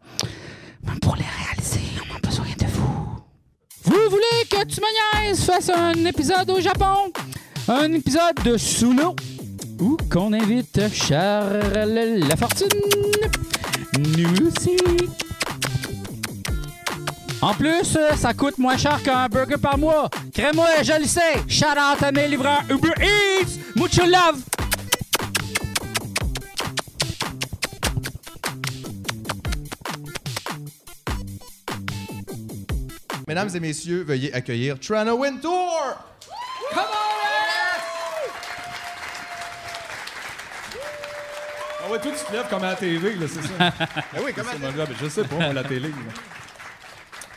Vous 3.91 4.09
voulez 4.09 4.45
que 4.49 4.63
Tu 4.67 4.79
me 4.79 5.25
niaises? 5.25 5.43
Fasse 5.43 5.69
un 5.69 5.93
épisode 6.05 6.49
au 6.49 6.61
Japon? 6.61 7.11
Un 7.67 7.91
épisode 7.91 8.35
de 8.45 8.55
l'eau? 8.95 9.13
Ou 9.81 9.97
qu'on 10.09 10.31
invite 10.31 10.79
Charles 10.93 11.59
Lafortune? 12.29 12.69
Nous 13.99 14.47
aussi. 14.47 14.77
En 17.41 17.53
plus, 17.53 17.97
ça 18.15 18.33
coûte 18.33 18.57
moins 18.59 18.77
cher 18.77 19.03
qu'un 19.03 19.27
burger 19.27 19.57
par 19.61 19.77
mois. 19.77 20.09
Crée-moi, 20.33 20.67
je 20.83 20.97
le 20.97 21.05
sais. 21.05 21.43
Shout 21.49 21.65
out 21.65 22.01
à 22.01 22.13
mes 22.13 22.29
livreurs 22.29 22.63
Uber 22.69 22.93
Eats. 23.01 23.59
Mucho 23.75 24.05
love. 24.05 24.41
Mesdames 33.27 33.49
et 33.53 33.59
messieurs, 33.59 34.03
veuillez 34.03 34.33
accueillir 34.33 34.79
Trana 34.79 35.13
Wintour! 35.15 35.97
Ah 41.83 41.91
ouais, 41.91 41.99
toi, 41.99 42.11
tu 42.17 42.25
te 42.25 42.31
lèves 42.31 42.47
comme 42.49 42.63
à 42.63 42.69
la 42.71 42.75
TV, 42.75 43.15
là, 43.15 43.25
c'est 43.27 43.41
ça. 43.41 43.53
Ah 43.59 44.17
oui, 44.23 44.31
C'est 44.35 44.59
mon 44.59 44.71
job. 44.71 44.89
Je 45.01 45.09
sais 45.09 45.23
pas, 45.23 45.35
moi, 45.35 45.53
la 45.53 45.63
télé. 45.63 45.89
là. 45.89 45.95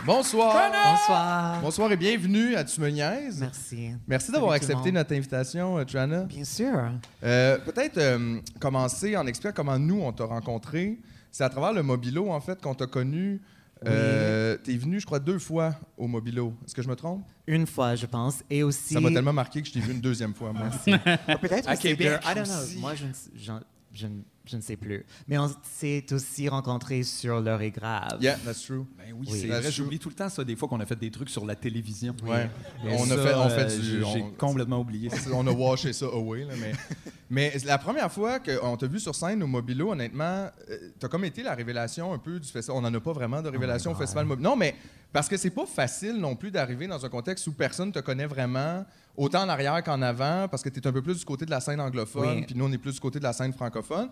Bonsoir! 0.04 0.70
Bonsoir. 0.84 1.60
Bonsoir 1.62 1.92
et 1.92 1.96
bienvenue 1.96 2.54
à 2.56 2.64
Tu 2.64 2.78
me 2.80 2.90
niaises. 2.90 3.40
Merci. 3.40 3.90
Merci 4.06 4.30
d'avoir 4.32 4.52
accepté 4.52 4.92
notre 4.92 5.14
invitation, 5.14 5.78
euh, 5.78 5.84
Trana. 5.84 6.24
Bien 6.24 6.44
sûr. 6.44 6.78
Euh, 7.24 7.56
Peut-être 7.58 7.96
euh, 7.96 8.38
commencer 8.60 9.16
en 9.16 9.26
expliquant 9.26 9.54
comment 9.56 9.78
nous, 9.78 10.00
on 10.02 10.12
t'a 10.12 10.24
rencontré. 10.24 10.98
C'est 11.32 11.42
à 11.44 11.48
travers 11.48 11.72
le 11.72 11.82
Mobilo, 11.82 12.30
en 12.30 12.40
fait, 12.40 12.60
qu'on 12.60 12.74
t'a 12.74 12.86
connu. 12.86 13.40
Euh, 13.86 14.56
T'es 14.62 14.76
venu, 14.76 15.00
je 15.00 15.06
crois, 15.06 15.18
deux 15.20 15.38
fois 15.38 15.74
au 15.96 16.06
Mobilo. 16.06 16.54
Est-ce 16.64 16.74
que 16.74 16.82
je 16.82 16.88
me 16.88 16.96
trompe? 16.96 17.24
Une 17.46 17.66
fois, 17.66 17.94
je 17.94 18.06
pense. 18.06 18.42
Et 18.48 18.62
aussi. 18.62 18.94
Ça 18.94 19.00
m'a 19.00 19.10
tellement 19.10 19.32
marqué 19.32 19.60
que 19.60 19.68
je 19.68 19.72
t'ai 19.72 19.80
vu 19.80 19.92
une 19.92 20.00
deuxième 20.00 20.34
fois, 20.34 20.52
moi. 20.52 20.68
Ah, 21.26 21.36
Peut-être 21.38 21.68
À 21.68 21.72
aussi 21.72 21.82
Québec. 21.82 22.20
I 22.24 22.34
don't 22.34 22.44
know. 22.44 22.54
aussi. 22.62 22.78
Moi, 22.78 22.94
je 22.94 24.06
ne, 24.06 24.20
je, 24.46 24.56
ne- 24.56 24.60
sais 24.60 24.76
plus. 24.76 25.04
Mais 25.28 25.38
on 25.38 25.50
s'est 25.62 26.04
aussi 26.12 26.48
rencontrés 26.48 27.02
sur 27.02 27.40
l'heure 27.40 27.62
est 27.62 27.70
grave. 27.70 28.18
yeah, 28.20 28.36
that's 28.44 28.62
true. 28.64 28.84
Ben 28.98 29.12
oui, 29.18 29.26
Oui. 29.30 29.38
c'est 29.40 29.46
vrai. 29.46 29.62
je- 29.62 29.70
J'oublie 29.70 29.98
tout 29.98 30.08
le 30.08 30.14
temps 30.14 30.28
ça, 30.28 30.44
des 30.44 30.56
fois, 30.56 30.68
qu'on 30.68 30.80
a 30.80 30.86
fait 30.86 30.98
des 30.98 31.10
trucs 31.10 31.30
sur 31.30 31.44
la 31.46 31.54
télévision. 31.56 32.14
Ouais. 32.24 32.48
Et 32.84 32.88
On 32.98 33.04
a 33.10 33.16
fait, 33.16 33.34
on 33.34 33.48
fait 33.48 33.72
euh, 33.72 33.78
du. 33.78 34.04
J'ai 34.12 34.24
complètement 34.38 34.80
oublié 34.80 35.10
ça. 35.10 35.30
on 35.32 35.46
a 35.46 35.52
washé 35.52 35.92
ça 35.92 36.06
away. 36.06 36.44
Là, 36.44 36.54
mais, 36.60 36.72
mais 37.30 37.52
la 37.64 37.78
première 37.78 38.10
fois 38.12 38.38
qu'on 38.40 38.76
t'a 38.76 38.86
vu 38.86 39.00
sur 39.00 39.14
scène 39.14 39.42
au 39.42 39.46
Mobilo, 39.46 39.92
honnêtement, 39.92 40.48
euh, 40.70 40.78
t'as 40.98 41.08
comme 41.08 41.24
été 41.24 41.42
la 41.42 41.54
révélation 41.54 42.12
un 42.12 42.18
peu 42.18 42.38
du 42.38 42.48
festival. 42.48 42.78
On 42.78 42.82
n'en 42.82 42.92
a 42.94 43.00
pas 43.00 43.12
vraiment 43.12 43.40
de 43.42 43.48
révélation 43.48 43.92
au 43.92 43.94
festival 43.94 44.26
Mobilo. 44.26 44.48
Non, 44.50 44.56
mais 44.56 44.74
parce 45.12 45.28
que 45.28 45.36
c'est 45.36 45.50
pas 45.50 45.66
facile 45.66 46.16
non 46.16 46.34
plus 46.36 46.50
d'arriver 46.50 46.86
dans 46.86 47.04
un 47.04 47.08
contexte 47.08 47.46
où 47.46 47.52
personne 47.52 47.92
te 47.92 48.00
connaît 48.00 48.26
vraiment, 48.26 48.84
autant 49.16 49.42
en 49.42 49.48
arrière 49.48 49.82
qu'en 49.82 50.00
avant, 50.02 50.48
parce 50.48 50.62
que 50.62 50.68
tu 50.68 50.80
es 50.80 50.86
un 50.86 50.92
peu 50.92 51.02
plus 51.02 51.18
du 51.18 51.24
côté 51.24 51.44
de 51.44 51.50
la 51.50 51.60
scène 51.60 51.80
anglophone, 51.80 52.38
Oui. 52.38 52.44
puis 52.46 52.54
nous, 52.54 52.64
on 52.64 52.72
est 52.72 52.78
plus 52.78 52.94
du 52.94 53.00
côté 53.00 53.18
de 53.18 53.24
la 53.24 53.32
scène 53.32 53.52
francophone. 53.52 54.08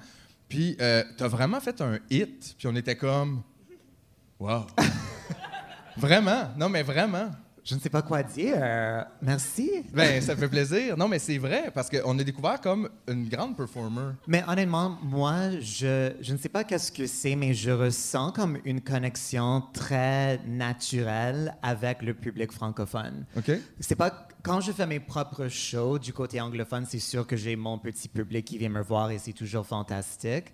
Puis 0.48 0.76
euh, 0.80 1.02
t'as 1.16 1.28
vraiment 1.28 1.60
fait 1.60 1.80
un 1.80 1.98
hit, 2.10 2.54
puis 2.58 2.66
on 2.68 2.76
était 2.76 2.96
comme. 2.96 3.42
Wow! 4.38 4.66
vraiment? 5.96 6.50
Non, 6.56 6.68
mais 6.68 6.82
vraiment. 6.82 7.30
Je 7.64 7.74
ne 7.76 7.80
sais 7.80 7.90
pas 7.90 8.02
quoi 8.02 8.22
dire. 8.22 8.54
Euh, 8.56 9.02
Merci. 9.20 9.84
Ben, 9.92 10.20
ça 10.20 10.34
fait 10.34 10.48
plaisir. 10.48 10.96
Non, 10.96 11.06
mais 11.06 11.18
c'est 11.18 11.38
vrai, 11.38 11.70
parce 11.72 11.88
qu'on 11.88 12.18
a 12.18 12.24
découvert 12.24 12.60
comme 12.60 12.88
une 13.08 13.28
grande 13.28 13.56
performer. 13.56 14.12
Mais 14.26 14.42
honnêtement, 14.48 14.98
moi, 15.02 15.50
je, 15.60 16.12
je 16.20 16.32
ne 16.32 16.38
sais 16.38 16.48
pas 16.48 16.64
qu'est-ce 16.64 16.90
que 16.90 17.06
c'est, 17.06 17.36
mais 17.36 17.54
je 17.54 17.70
ressens 17.70 18.32
comme 18.32 18.58
une 18.64 18.80
connexion 18.80 19.62
très 19.72 20.38
naturelle 20.46 21.54
avec 21.62 22.02
le 22.02 22.14
public 22.14 22.50
francophone. 22.50 23.24
OK? 23.36 23.52
C'est 23.78 23.96
pas 23.96 24.28
quand 24.42 24.60
je 24.60 24.72
fais 24.72 24.86
mes 24.86 24.98
propres 24.98 25.46
shows 25.48 25.98
du 25.98 26.12
côté 26.12 26.40
anglophone, 26.40 26.84
c'est 26.88 26.98
sûr 26.98 27.26
que 27.26 27.36
j'ai 27.36 27.54
mon 27.54 27.78
petit 27.78 28.08
public 28.08 28.44
qui 28.44 28.58
vient 28.58 28.70
me 28.70 28.82
voir 28.82 29.10
et 29.12 29.18
c'est 29.18 29.32
toujours 29.32 29.64
fantastique. 29.66 30.46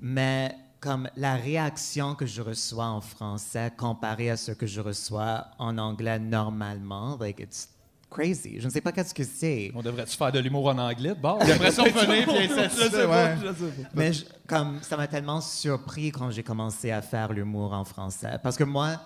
Mais 0.00 0.54
comme 0.80 1.08
la 1.16 1.34
réaction 1.34 2.14
que 2.14 2.26
je 2.26 2.40
reçois 2.42 2.86
en 2.86 3.00
français 3.00 3.72
comparée 3.76 4.30
à 4.30 4.36
ce 4.36 4.52
que 4.52 4.66
je 4.66 4.80
reçois 4.80 5.46
en 5.58 5.76
anglais 5.78 6.18
normalement, 6.18 7.16
like 7.20 7.40
it's 7.40 7.68
crazy. 8.10 8.60
Je 8.60 8.66
ne 8.66 8.70
sais 8.70 8.80
pas 8.80 8.92
qu'est-ce 8.92 9.12
que 9.12 9.24
c'est. 9.24 9.70
On 9.74 9.82
devrait-tu 9.82 10.16
faire 10.16 10.32
de 10.32 10.38
l'humour 10.38 10.66
en 10.68 10.78
anglais 10.78 11.10
de 11.14 11.20
bord? 11.20 11.38
Après 11.42 11.70
ça, 11.72 11.82
on 11.82 11.84
revenait, 11.86 12.22
puis 12.22 12.36
elle 12.36 12.48
Je 12.48 12.54
sais 12.54 12.68
s'assisait, 12.68 13.06
pas, 13.06 13.24
ouais. 13.24 13.36
je 13.42 13.46
sais 13.52 13.82
pas. 13.82 13.88
Mais 13.94 14.12
je- 14.12 14.24
comme 14.46 14.78
ça 14.82 14.96
m'a 14.96 15.06
tellement 15.06 15.40
surpris 15.40 16.10
quand 16.12 16.30
j'ai 16.30 16.42
commencé 16.42 16.90
à 16.90 17.02
faire 17.02 17.32
l'humour 17.32 17.72
en 17.72 17.84
français. 17.84 18.38
Parce 18.42 18.56
que 18.56 18.64
moi, 18.64 19.00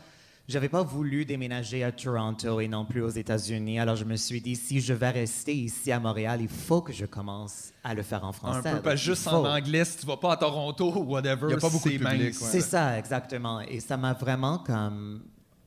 j'avais 0.48 0.68
pas 0.68 0.82
voulu 0.82 1.24
déménager 1.24 1.84
à 1.84 1.92
Toronto 1.92 2.60
et 2.60 2.68
non 2.68 2.84
plus 2.84 3.02
aux 3.02 3.08
États-Unis. 3.10 3.78
Alors 3.78 3.96
je 3.96 4.04
me 4.04 4.16
suis 4.16 4.40
dit, 4.40 4.56
si 4.56 4.80
je 4.80 4.92
vais 4.92 5.10
rester 5.10 5.54
ici 5.54 5.90
à 5.92 6.00
Montréal, 6.00 6.40
il 6.42 6.48
faut 6.48 6.82
que 6.82 6.92
je 6.92 7.06
commence 7.06 7.72
à 7.84 7.94
le 7.94 8.02
faire 8.02 8.24
en 8.24 8.30
Un 8.30 8.32
français. 8.32 8.72
peu, 8.72 8.80
pas 8.82 8.92
Il 8.92 8.98
juste 8.98 9.22
faut. 9.24 9.30
en 9.36 9.44
anglais, 9.54 9.84
si 9.84 9.98
tu 9.98 10.06
vas 10.06 10.16
pas 10.16 10.32
à 10.32 10.36
Toronto 10.36 10.92
ou 10.96 11.04
whatever. 11.04 11.50
Y 11.50 11.54
a 11.54 11.56
pas 11.58 11.70
beaucoup 11.70 11.88
de 11.88 11.94
c'est 11.94 11.98
public, 11.98 12.20
ouais. 12.20 12.32
C'est 12.32 12.60
ça, 12.60 12.98
exactement. 12.98 13.60
Et 13.60 13.80
ça 13.80 13.96
m'a 13.96 14.12
vraiment 14.14 14.58
comme 14.58 15.22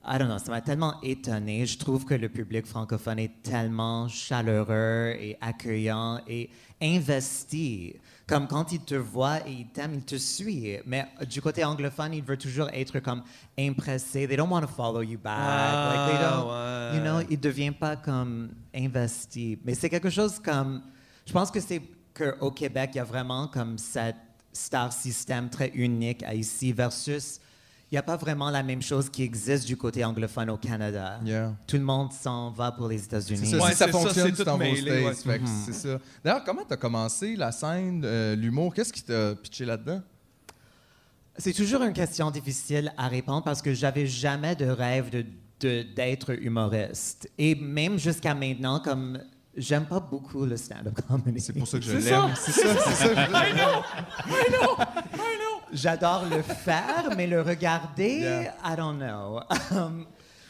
I 0.07 0.19
don't 0.19 0.27
know, 0.27 0.37
ça 0.37 0.51
m'a 0.51 0.61
tellement 0.61 1.01
étonné. 1.01 1.65
Je 1.65 1.79
trouve 1.79 2.05
que 2.05 2.13
le 2.13 2.29
public 2.29 2.67
francophone 2.67 3.17
est 3.17 3.41
tellement 3.41 4.07
chaleureux 4.07 5.15
et 5.19 5.35
accueillant 5.41 6.19
et 6.27 6.49
investi. 6.79 7.95
Comme 8.27 8.47
quand 8.47 8.71
il 8.71 8.79
te 8.79 8.95
voit 8.95 9.47
et 9.47 9.51
il 9.51 9.67
t'aime, 9.67 9.93
il 9.93 10.01
te 10.03 10.15
suit. 10.15 10.77
Mais 10.87 11.05
du 11.29 11.41
côté 11.41 11.63
anglophone, 11.63 12.13
il 12.15 12.23
veut 12.23 12.37
toujours 12.37 12.69
être 12.73 12.99
comme 12.99 13.21
impressé. 13.57 14.27
They 14.27 14.35
don't 14.35 14.49
want 14.49 14.61
to 14.61 14.67
follow 14.67 15.01
you 15.03 15.19
back. 15.19 15.37
like 15.95 16.11
they 16.11 16.17
don't, 16.25 16.47
Ah, 16.49 16.91
you 16.95 17.01
know, 17.01 17.17
ouais. 17.17 17.27
il 17.29 17.39
devient 17.39 17.71
pas 17.71 17.95
comme 17.95 18.49
investi. 18.73 19.59
Mais 19.63 19.75
c'est 19.75 19.89
quelque 19.89 20.09
chose 20.09 20.39
comme, 20.39 20.81
je 21.25 21.31
pense 21.33 21.51
que 21.51 21.59
c'est 21.59 21.81
qu'au 22.17 22.49
Québec, 22.49 22.91
il 22.93 22.97
y 22.97 23.01
a 23.01 23.03
vraiment 23.03 23.47
comme 23.47 23.77
cette 23.77 24.15
star 24.51 24.91
system 24.91 25.49
très 25.49 25.69
unique 25.75 26.23
à 26.23 26.33
ici 26.33 26.71
versus 26.73 27.39
il 27.91 27.95
n'y 27.95 27.99
a 27.99 28.03
pas 28.03 28.17
vraiment 28.17 28.49
la 28.49 28.63
même 28.63 28.81
chose 28.81 29.09
qui 29.09 29.21
existe 29.23 29.65
du 29.67 29.77
côté 29.77 30.03
anglophone 30.03 30.49
au 30.49 30.57
Canada. 30.57 31.19
Yeah. 31.23 31.53
Tout 31.67 31.77
le 31.77 31.83
monde 31.83 32.11
s'en 32.11 32.49
va 32.51 32.71
pour 32.71 32.87
les 32.87 33.03
États-Unis. 33.03 33.45
C'est 33.45 33.59
ça, 33.59 33.63
Ouais, 33.63 33.71
si 33.71 33.77
ça 33.77 33.85
c'est 33.85 33.91
ça, 33.91 33.99
fonctionne, 33.99 34.25
c'est 34.31 34.37
tu 34.37 34.43
t'en 34.43 34.57
vas 34.57 34.65
aux 34.65 34.71
mêlé, 34.71 34.81
States. 34.81 35.25
ouais. 35.25 35.33
Fait 35.33 35.39
que 35.39 35.45
c'est 35.65 35.73
ça. 35.73 35.99
D'ailleurs, 36.23 36.43
comment 36.43 36.63
t'as 36.67 36.77
commencé 36.77 37.35
la 37.35 37.51
scène, 37.51 38.01
euh, 38.03 38.35
l'humour? 38.35 38.73
Qu'est-ce 38.73 38.91
qui 38.91 39.03
t'a 39.03 39.35
pitché 39.35 39.65
là-dedans? 39.65 40.01
C'est 41.37 41.53
toujours 41.53 41.83
une 41.83 41.93
question 41.93 42.31
difficile 42.31 42.91
à 42.97 43.07
répondre 43.07 43.43
parce 43.43 43.61
que 43.61 43.73
j'avais 43.73 44.07
jamais 44.07 44.55
de 44.55 44.65
rêve 44.65 45.11
de, 45.11 45.25
de- 45.59 45.83
d'être 45.93 46.31
humoriste. 46.41 47.29
Et 47.37 47.53
même 47.55 47.99
jusqu'à 47.99 48.33
maintenant, 48.33 48.79
comme 48.79 49.19
j'aime 49.55 49.85
pas 49.85 49.99
beaucoup 49.99 50.43
le 50.45 50.57
stand-up 50.57 50.99
comedy. 51.07 51.39
C'est 51.39 51.53
pour 51.53 51.67
ça 51.67 51.77
que 51.77 51.83
je 51.85 51.99
C'est 51.99 52.09
l'aime. 52.09 52.35
ça. 52.35 52.37
C'est 52.45 52.51
ça, 52.51 52.67
c'est 52.83 53.15
ça. 53.15 53.27
J'adore 55.73 56.25
le 56.25 56.41
faire, 56.41 57.09
mais 57.17 57.27
le 57.27 57.41
regarder, 57.41 58.19
Yeah. 58.19 58.53
I 58.63 58.75
don't 58.75 58.97
know. 58.97 59.39
Um, 59.71 60.05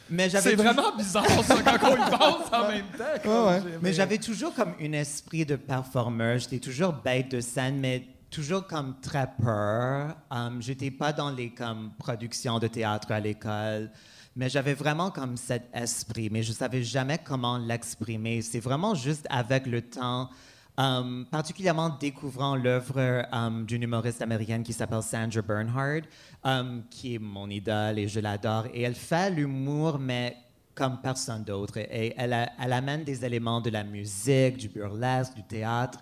mais 0.10 0.30
j'avais 0.30 0.52
C'est 0.52 0.56
vraiment 0.56 0.96
bizarre, 0.96 1.26
ça, 1.44 1.56
quand 1.64 1.90
on 1.92 1.96
y 1.96 2.10
pense 2.18 2.54
en 2.54 2.68
même 2.68 2.86
temps. 2.98 3.48
ouais. 3.48 3.62
Mais 3.82 3.92
j'avais 3.94 4.18
toujours 4.20 4.54
comme 4.54 4.74
un 4.80 4.92
esprit 4.94 5.46
de 5.46 5.56
performeur. 5.56 6.38
J'étais 6.38 6.60
toujours 6.60 6.94
bête 6.94 7.32
de 7.32 7.40
scène, 7.42 7.80
mais 7.80 8.06
toujours 8.30 8.68
comme 8.68 8.96
très 9.02 9.28
peur. 9.42 10.16
Um, 10.30 10.62
J'étais 10.62 10.92
pas 10.92 11.12
dans 11.12 11.32
les 11.32 11.52
comme 11.54 11.92
productions 11.98 12.60
de 12.60 12.68
théâtre 12.68 13.12
à 13.12 13.20
l'école, 13.20 13.90
mais 14.36 14.48
j'avais 14.50 14.74
vraiment 14.76 15.10
comme 15.10 15.38
cet 15.38 15.64
esprit, 15.74 16.30
mais 16.32 16.44
je 16.44 16.52
savais 16.52 16.84
jamais 16.84 17.18
comment 17.18 17.58
l'exprimer. 17.58 18.42
C'est 18.44 18.60
vraiment 18.60 18.94
juste 18.94 19.26
avec 19.30 19.66
le 19.66 19.82
temps. 19.82 20.30
Um, 20.78 21.26
particulièrement 21.30 21.90
découvrant 21.90 22.56
l'œuvre 22.56 23.26
um, 23.32 23.66
d'une 23.66 23.84
humoriste 23.84 24.22
américaine 24.22 24.64
qui 24.64 24.74
s'appelle 24.74 25.02
Sandra 25.04 25.42
Bernhard, 25.42 26.02
um, 26.44 26.84
qui 26.90 27.16
est 27.16 27.20
mon 27.20 27.50
idole 27.50 28.00
et 28.00 28.08
je 28.08 28.20
l'adore. 28.20 28.66
Et 28.74 28.82
elle 28.82 28.96
fait 28.96 29.30
l'humour, 29.32 30.00
mais 30.00 30.38
comme 30.74 31.00
personne 31.02 31.44
d'autre. 31.44 31.78
Et 31.78 32.14
elle, 32.18 32.34
a- 32.34 32.50
elle 32.60 32.74
amène 32.74 33.04
des 33.04 33.24
éléments 33.24 33.62
de 33.62 33.70
la 33.70 33.84
musique, 33.84 34.58
du 34.58 34.68
burlesque, 34.70 35.34
du 35.36 35.44
théâtre. 35.44 36.00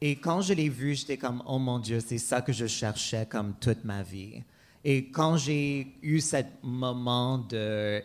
Et 0.00 0.16
quand 0.16 0.40
je 0.42 0.52
l'ai 0.54 0.68
vue, 0.68 0.94
j'étais 0.94 1.16
comme, 1.16 1.42
oh 1.46 1.58
mon 1.58 1.78
Dieu, 1.78 2.00
c'est 2.00 2.18
ça 2.18 2.40
que 2.40 2.52
je 2.52 2.66
cherchais 2.66 3.26
comme 3.26 3.54
toute 3.60 3.84
ma 3.84 4.02
vie. 4.02 4.42
Et 4.90 5.10
quand 5.10 5.36
j'ai 5.36 5.86
eu 6.02 6.18
ce 6.18 6.36
moment 6.62 7.36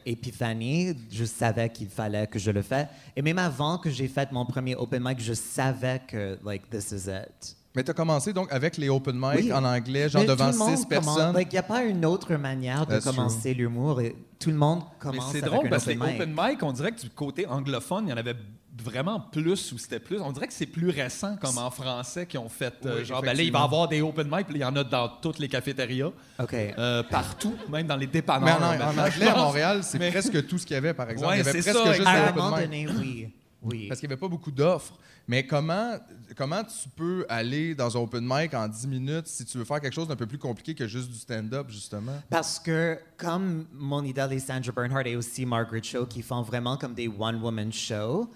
d'épiphanie, 0.06 0.94
je 1.10 1.24
savais 1.24 1.70
qu'il 1.70 1.88
fallait 1.88 2.28
que 2.28 2.38
je 2.38 2.52
le 2.52 2.62
fasse. 2.62 2.88
Et 3.16 3.22
même 3.22 3.38
avant 3.40 3.78
que 3.78 3.90
j'ai 3.90 4.10
fait 4.10 4.30
mon 4.34 4.46
premier 4.46 4.76
open 4.76 5.02
mic, 5.02 5.22
je 5.22 5.32
savais 5.34 6.02
que, 6.06 6.38
like, 6.46 6.70
this 6.70 6.92
is 6.92 7.10
it. 7.10 7.56
Mais 7.76 7.84
t'as 7.84 7.94
commencé 7.94 8.34
donc 8.34 8.52
avec 8.52 8.76
les 8.78 8.90
open 8.90 9.16
mic 9.16 9.46
Oui. 9.46 9.54
en 9.54 9.64
anglais, 9.64 10.10
genre 10.10 10.22
Mais 10.24 10.28
devant 10.28 10.52
six 10.52 10.60
commence- 10.60 10.86
personnes. 10.88 11.34
like, 11.36 11.48
Il 11.52 11.56
n'y 11.56 11.60
a 11.60 11.64
pas 11.64 11.84
une 11.86 12.06
autre 12.06 12.36
manière 12.36 12.86
de 12.86 12.92
That's 13.00 13.06
commencer 13.06 13.54
l'humour. 13.54 14.02
et 14.02 14.16
Tout 14.38 14.50
le 14.52 14.58
monde 14.58 14.80
Mais 14.82 15.00
commence 15.00 15.32
c'est 15.32 15.38
avec 15.42 15.52
drôle 15.54 15.70
parce 15.70 15.86
que 15.86 15.92
les 15.92 15.96
open 15.96 16.12
mic. 16.12 16.22
open 16.22 16.36
mic, 16.38 16.64
on 16.64 16.72
dirait 16.74 16.92
que 16.92 17.02
du 17.02 17.10
côté 17.10 17.48
anglophone, 17.48 18.08
il 18.08 18.10
y 18.10 18.14
en 18.14 18.18
avait 18.18 18.36
vraiment 18.82 19.20
plus 19.20 19.72
ou 19.72 19.78
c'était 19.78 20.00
plus? 20.00 20.20
On 20.20 20.32
dirait 20.32 20.48
que 20.48 20.54
c'est 20.54 20.66
plus 20.66 20.90
récent 20.90 21.36
comme 21.38 21.58
en 21.58 21.70
français 21.70 22.26
qui 22.26 22.38
ont 22.38 22.50
fait 22.50 22.74
euh, 22.86 23.00
Oui, 23.00 23.06
genre 23.06 23.22
ben 23.22 23.36
là 23.38 23.44
il 23.44 23.52
va 23.52 23.60
y 23.60 23.64
avoir 23.64 23.88
des 23.88 24.02
open 24.02 24.28
mic, 24.30 24.48
puis 24.48 24.56
il 24.56 24.62
y 24.62 24.66
en 24.66 24.76
a 24.76 24.84
dans 24.84 25.08
toutes 25.10 25.40
les 25.40 25.48
cafétérias, 25.48 26.12
OK. 26.40 26.54
euh, 26.54 27.04
partout, 27.04 27.56
même 27.70 27.86
dans 27.88 27.96
les 27.98 28.08
Mais 28.08 28.12
dépanneurs. 28.14 28.62
en, 28.62 28.80
en 28.82 28.98
anglais, 29.06 29.28
à. 29.28 29.36
Montréal, 29.44 29.84
c'est 29.84 30.00
Mais- 30.00 30.12
presque 30.12 30.48
tout 30.48 30.58
ce 30.58 30.66
qu'il 30.66 30.74
y 30.74 30.78
avait, 30.78 30.94
par 30.94 31.10
exemple. 31.10 31.30
Ouais, 31.32 31.36
il 31.40 31.46
y 31.46 31.50
avait 31.50 31.62
c'est 31.62 31.72
presque 31.72 31.86
ça, 31.88 31.94
juste 31.94 32.08
À 32.08 32.14
des 32.14 32.28
un 32.30 32.32
moment 32.44 32.58
donné, 32.58 32.88
oui. 32.88 33.30
oui. 33.62 33.88
Parce 33.88 34.00
qu'il 34.00 34.10
n'y 34.10 34.14
avait 34.14 34.20
pas 34.20 34.28
beaucoup 34.28 34.52
d'offres. 34.52 34.94
Mais 35.26 35.48
comment, 35.48 35.94
comment 36.36 36.64
tu 36.66 36.90
peux 36.98 37.26
aller 37.30 37.76
dans 37.76 37.96
un 37.96 38.00
open 38.02 38.26
mic 38.28 38.54
en 38.54 38.68
10 38.68 38.88
minutes 38.88 39.28
si 39.28 39.46
tu 39.46 39.58
veux 39.58 39.64
faire 39.64 39.80
quelque 39.80 39.94
chose 39.94 40.08
d'un 40.10 40.18
peu 40.18 40.26
plus 40.26 40.38
compliqué 40.38 40.76
que 40.76 40.86
juste 40.86 41.10
du 41.10 41.18
stand-up, 41.18 41.68
justement? 41.70 42.22
Parce 42.30 42.60
que 42.60 43.00
comme 43.16 43.66
mon 43.74 44.04
idole 44.04 44.34
est 44.34 44.40
Sandra 44.40 44.72
Bernhard 44.74 45.08
et 45.08 45.16
aussi 45.16 45.46
Margaret 45.46 45.82
Cho 45.82 46.06
qui 46.08 46.22
font 46.22 46.42
vraiment 46.42 46.76
comme 46.76 46.94
des 46.94 47.08
one-woman 47.08 47.72
shows, 47.72 48.30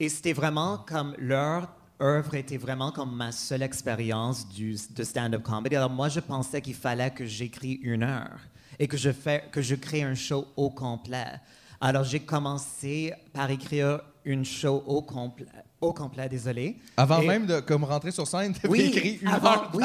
et 0.00 0.08
c'était 0.08 0.32
vraiment 0.32 0.78
comme 0.78 1.14
leur 1.18 1.68
œuvre 2.00 2.34
était 2.34 2.56
vraiment 2.56 2.90
comme 2.90 3.14
ma 3.14 3.30
seule 3.30 3.62
expérience 3.62 4.46
de 4.48 5.04
stand-up 5.04 5.42
comedy. 5.42 5.76
Alors 5.76 5.90
moi, 5.90 6.08
je 6.08 6.20
pensais 6.20 6.62
qu'il 6.62 6.74
fallait 6.74 7.10
que 7.10 7.26
j'écris 7.26 7.78
une 7.82 8.02
heure 8.02 8.40
et 8.78 8.88
que 8.88 8.96
je, 8.96 9.10
que 9.52 9.60
je 9.60 9.74
crée 9.74 10.02
un 10.02 10.14
show 10.14 10.46
au 10.56 10.70
complet. 10.70 11.38
Alors 11.82 12.04
j'ai 12.04 12.20
commencé 12.20 13.12
par 13.34 13.50
écrire 13.50 14.00
une 14.24 14.44
show 14.44 14.82
au 14.86 15.02
complet, 15.02 15.46
au 15.80 15.92
complet, 15.94 16.28
désolé. 16.28 16.76
Avant 16.96 17.20
Et- 17.22 17.26
même 17.26 17.46
de 17.46 17.60
comme 17.60 17.84
rentrer 17.84 18.10
sur 18.10 18.26
scène, 18.26 18.52
tu 18.60 18.66
oui, 18.68 18.80
écrit 18.82 19.18
une 19.22 19.28
avant- 19.28 19.52
heure. 19.52 19.70
oui, 19.72 19.84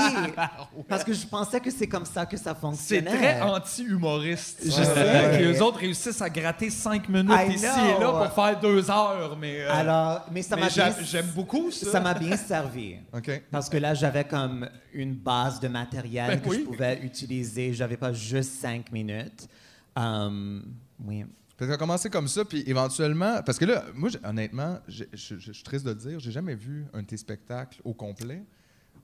parce 0.89 1.03
que 1.05 1.13
je 1.13 1.25
pensais 1.25 1.59
que 1.61 1.71
c'est 1.71 1.87
comme 1.87 2.05
ça 2.05 2.25
que 2.25 2.35
ça 2.35 2.53
C'est 2.53 2.59
fonctionnait. 2.59 3.03
très 3.17 3.41
anti-humoriste. 3.41 4.61
Je 4.65 4.71
sais. 4.71 5.37
Que 5.37 5.43
Les 5.43 5.61
autres 5.61 5.79
réussissent 5.79 6.21
à 6.21 6.29
gratter 6.29 6.69
cinq 6.69 7.07
minutes 7.07 7.31
I 7.33 7.53
ici 7.53 7.65
know. 7.65 7.97
et 7.97 7.99
là 8.01 8.11
pour 8.27 8.43
faire 8.43 8.59
deux 8.59 8.91
heures, 8.91 9.37
mais, 9.39 9.61
euh, 9.61 9.71
Alors, 9.73 10.25
mais 10.31 10.41
ça 10.41 10.55
m'a 10.55 10.67
bien, 10.67 10.69
j'a- 10.91 11.03
j'aime 11.03 11.27
beaucoup 11.35 11.71
ça. 11.71 11.89
ça 11.91 11.99
m'a 12.01 12.13
bien 12.13 12.35
servi. 12.37 12.95
OK. 13.13 13.43
Parce 13.51 13.69
que 13.69 13.77
là, 13.77 13.93
j'avais 13.93 14.25
comme 14.25 14.67
une 14.93 15.13
base 15.15 15.59
de 15.59 15.67
matériel 15.69 16.27
Ben 16.27 16.41
que 16.41 16.53
je 16.53 16.59
pouvais 16.61 16.99
utiliser. 17.03 17.73
J'avais 17.73 17.97
pas 17.97 18.11
juste 18.11 18.51
cinq 18.59 18.91
minutes. 18.91 19.47
Um, 19.95 20.63
oui. 21.05 21.23
Parce 21.57 21.71
que 21.71 21.77
commencé 21.77 22.09
comme 22.09 22.27
ça, 22.27 22.43
puis 22.43 22.63
éventuellement. 22.67 23.41
Parce 23.43 23.57
que 23.57 23.65
là, 23.65 23.85
moi, 23.93 24.09
honnêtement, 24.23 24.79
je 24.87 25.05
suis 25.15 25.63
triste 25.63 25.85
de 25.85 25.91
le 25.91 25.95
dire, 25.95 26.19
j'ai 26.19 26.31
jamais 26.31 26.55
vu 26.55 26.85
un 26.93 27.01
de 27.01 27.07
tes 27.07 27.17
spectacles 27.17 27.79
au 27.83 27.93
complet. 27.93 28.43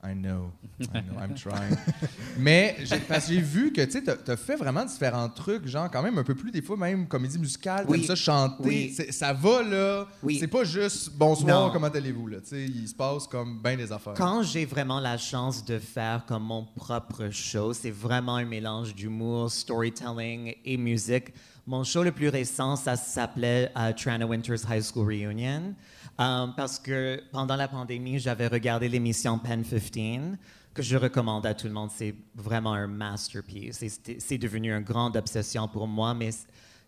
I 0.04 0.14
know, 0.14 0.50
I 0.80 1.00
know, 1.00 1.16
I'm 1.16 1.34
trying. 1.34 1.76
Mais 2.38 2.76
parce 3.06 3.26
que 3.26 3.34
j'ai 3.34 3.40
vu 3.40 3.72
que 3.72 3.82
tu 3.82 4.02
as, 4.30 4.36
fait 4.36 4.56
vraiment 4.56 4.84
différents 4.84 5.28
trucs, 5.28 5.68
genre 5.68 5.88
quand 5.88 6.02
même 6.02 6.18
un 6.18 6.24
peu 6.24 6.34
plus, 6.34 6.50
des 6.50 6.60
fois 6.60 6.76
même 6.76 7.06
comédie 7.06 7.38
musicale, 7.38 7.84
Oui. 7.88 7.98
comme 7.98 8.08
ça, 8.08 8.16
chanter. 8.16 8.64
Oui. 8.64 8.96
Ça 9.10 9.32
va 9.32 9.62
là. 9.62 10.08
Oui. 10.20 10.38
C'est 10.40 10.48
pas 10.48 10.64
juste 10.64 11.12
bonsoir, 11.12 11.66
Non. 11.68 11.72
comment 11.72 11.86
allez-vous 11.86 12.26
là. 12.26 12.40
Tu 12.40 12.48
sais, 12.48 12.64
il 12.64 12.88
se 12.88 12.94
passe 12.96 13.28
comme 13.28 13.62
bien 13.62 13.76
des 13.76 13.92
affaires. 13.92 14.14
Quand 14.14 14.42
j'ai 14.42 14.64
vraiment 14.64 14.98
la 14.98 15.16
chance 15.18 15.64
de 15.64 15.78
faire 15.78 16.24
comme 16.26 16.42
mon 16.42 16.64
propre 16.64 17.30
show, 17.30 17.72
c'est 17.72 17.92
vraiment 17.92 18.34
un 18.34 18.44
mélange 18.44 18.96
d'humour, 18.96 19.52
storytelling 19.52 20.56
et 20.64 20.76
musique. 20.76 21.32
Mon 21.64 21.84
show 21.84 22.02
le 22.02 22.10
plus 22.10 22.28
récent, 22.28 22.74
ça 22.74 22.96
s'appelait 22.96 23.72
Trana 23.96 24.26
Winters 24.26 24.68
High 24.68 24.82
School 24.82 25.06
Reunion, 25.06 25.74
euh, 26.18 26.46
parce 26.56 26.76
que 26.76 27.22
pendant 27.30 27.54
la 27.54 27.68
pandémie, 27.68 28.18
j'avais 28.18 28.48
regardé 28.48 28.88
l'émission 28.88 29.38
Pen 29.38 29.62
15, 29.62 30.38
que 30.74 30.82
je 30.82 30.96
recommande 30.96 31.46
à 31.46 31.54
tout 31.54 31.68
le 31.68 31.72
monde. 31.72 31.90
C'est 31.94 32.16
vraiment 32.34 32.72
un 32.72 32.88
masterpiece. 32.88 33.84
C'est 34.18 34.38
devenu 34.38 34.72
une 34.72 34.82
grande 34.82 35.16
obsession 35.16 35.68
pour 35.68 35.86
moi, 35.86 36.14
mais 36.14 36.30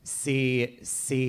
c'est 0.02 0.76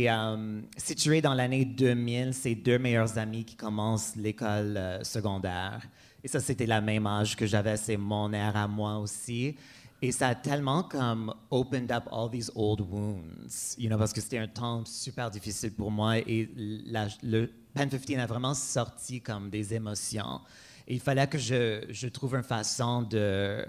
euh, 0.09 0.61
situé 0.75 1.21
dans 1.21 1.35
l'année 1.35 1.65
2000. 1.65 2.33
C'est 2.33 2.55
deux 2.55 2.79
meilleurs 2.79 3.15
amis 3.19 3.45
qui 3.45 3.55
commencent 3.55 4.15
l'école 4.15 4.75
euh, 4.75 5.03
secondaire. 5.03 5.81
Et 6.23 6.27
ça, 6.27 6.39
c'était 6.39 6.65
la 6.65 6.81
même 6.81 7.05
âge 7.05 7.35
que 7.35 7.45
j'avais. 7.45 7.77
C'est 7.77 7.97
mon 7.97 8.33
ère 8.33 8.57
à 8.57 8.67
moi 8.67 8.97
aussi. 8.97 9.55
Et 10.01 10.11
ça 10.11 10.29
a 10.29 10.35
tellement 10.35 10.83
comme 10.83 11.33
opened 11.49 11.91
up 11.91 12.03
all 12.11 12.29
these 12.29 12.51
old 12.55 12.81
wounds, 12.81 13.75
you 13.77 13.87
know, 13.87 13.97
parce 13.97 14.13
que 14.13 14.21
c'était 14.21 14.37
un 14.37 14.47
temps 14.47 14.83
super 14.85 15.31
difficile 15.31 15.71
pour 15.71 15.89
moi. 15.89 16.17
Et 16.19 16.49
le 16.55 17.47
Pen 17.73 17.89
15 17.89 18.19
a 18.19 18.25
vraiment 18.25 18.53
sorti 18.53 19.21
comme 19.21 19.49
des 19.49 19.73
émotions. 19.73 20.41
Et 20.87 20.95
il 20.95 20.99
fallait 20.99 21.27
que 21.27 21.37
je, 21.37 22.07
trouve 22.07 22.35
une 22.35 22.43
façon 22.43 23.01
de 23.03 23.65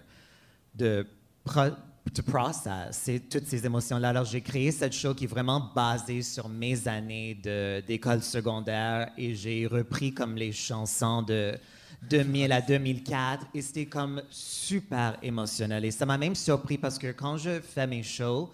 de, 0.74 1.06
de 2.14 2.22
processer 2.22 3.20
toutes 3.20 3.46
ces 3.46 3.64
émotions-là. 3.64 4.10
Alors, 4.10 4.24
j'ai 4.24 4.42
créé 4.42 4.70
cette 4.70 4.92
show 4.92 5.14
qui 5.14 5.24
est 5.24 5.28
vraiment 5.28 5.72
basée 5.74 6.22
sur 6.22 6.48
mes 6.48 6.86
années 6.86 7.34
d'école 7.86 8.22
secondaire 8.22 9.10
et 9.16 9.34
j'ai 9.34 9.66
repris 9.66 10.12
comme 10.12 10.36
les 10.36 10.52
chansons 10.52 11.22
de 11.22 11.56
2000 12.02 12.52
à 12.52 12.60
2004 12.60 13.46
et 13.54 13.62
c'était 13.62 13.86
comme 13.86 14.22
super 14.30 15.16
émotionnel. 15.22 15.84
Et 15.84 15.90
ça 15.90 16.06
m'a 16.06 16.18
même 16.18 16.34
surpris 16.34 16.78
parce 16.78 16.98
que 16.98 17.12
quand 17.12 17.36
je 17.36 17.60
fais 17.60 17.86
mes 17.86 18.02
shows, 18.02 18.50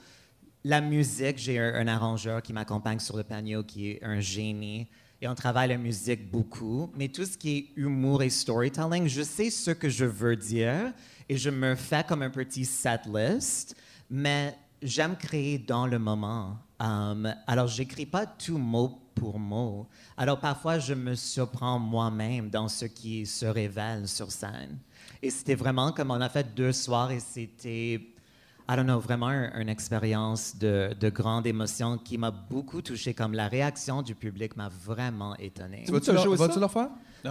la 0.64 0.80
musique, 0.80 1.38
j'ai 1.38 1.58
un, 1.58 1.88
arrangeur 1.88 2.40
qui 2.42 2.52
m'accompagne 2.52 2.98
sur 2.98 3.16
le 3.16 3.24
piano 3.24 3.62
qui 3.64 3.90
est 3.90 4.04
un 4.04 4.20
génie. 4.20 4.86
Et 5.20 5.28
on 5.28 5.34
travaille 5.34 5.68
la 5.68 5.76
musique 5.76 6.30
beaucoup. 6.30 6.90
Mais 6.96 7.08
tout 7.08 7.24
ce 7.24 7.36
qui 7.36 7.56
est 7.56 7.66
humour 7.76 8.22
et 8.22 8.30
storytelling, 8.30 9.06
je 9.06 9.22
sais 9.22 9.50
ce 9.50 9.70
que 9.70 9.88
je 9.88 10.04
veux 10.04 10.36
dire 10.36 10.92
et 11.28 11.36
je 11.36 11.50
me 11.50 11.74
fais 11.74 12.04
comme 12.04 12.22
un 12.22 12.30
petit 12.30 12.64
set 12.64 13.02
list. 13.12 13.76
Mais 14.10 14.56
j'aime 14.82 15.16
créer 15.16 15.58
dans 15.58 15.86
le 15.86 15.98
moment. 15.98 16.58
Um, 16.80 17.32
alors, 17.46 17.68
j'écris 17.68 18.06
pas 18.06 18.26
tout 18.26 18.58
mot 18.58 19.01
pour 19.14 19.38
mot. 19.38 19.86
Alors, 20.16 20.38
parfois, 20.40 20.78
je 20.78 20.94
me 20.94 21.14
surprends 21.14 21.78
moi-même 21.78 22.50
dans 22.50 22.68
ce 22.68 22.84
qui 22.86 23.26
se 23.26 23.46
révèle 23.46 24.08
sur 24.08 24.30
scène. 24.30 24.78
Et 25.22 25.30
c'était 25.30 25.54
vraiment 25.54 25.92
comme 25.92 26.10
on 26.10 26.20
a 26.20 26.28
fait 26.28 26.54
deux 26.54 26.72
soirs 26.72 27.10
et 27.10 27.20
c'était, 27.20 27.94
I 27.94 28.76
don't 28.76 28.84
know, 28.84 28.98
vraiment 29.00 29.28
un- 29.28 29.60
une 29.60 29.68
expérience 29.68 30.56
de, 30.56 30.94
de 30.98 31.08
grande 31.10 31.46
émotion 31.46 31.98
qui 31.98 32.18
m'a 32.18 32.30
beaucoup 32.30 32.82
touché. 32.82 33.14
Comme 33.14 33.32
la 33.34 33.48
réaction 33.48 34.02
du 34.02 34.14
public 34.14 34.56
m'a 34.56 34.68
vraiment 34.68 35.36
étonné. 35.36 35.82
Tu 35.86 35.92
vas-tu 35.92 36.10
le, 36.12 36.16
le 36.16 36.64
refaire? 36.64 36.88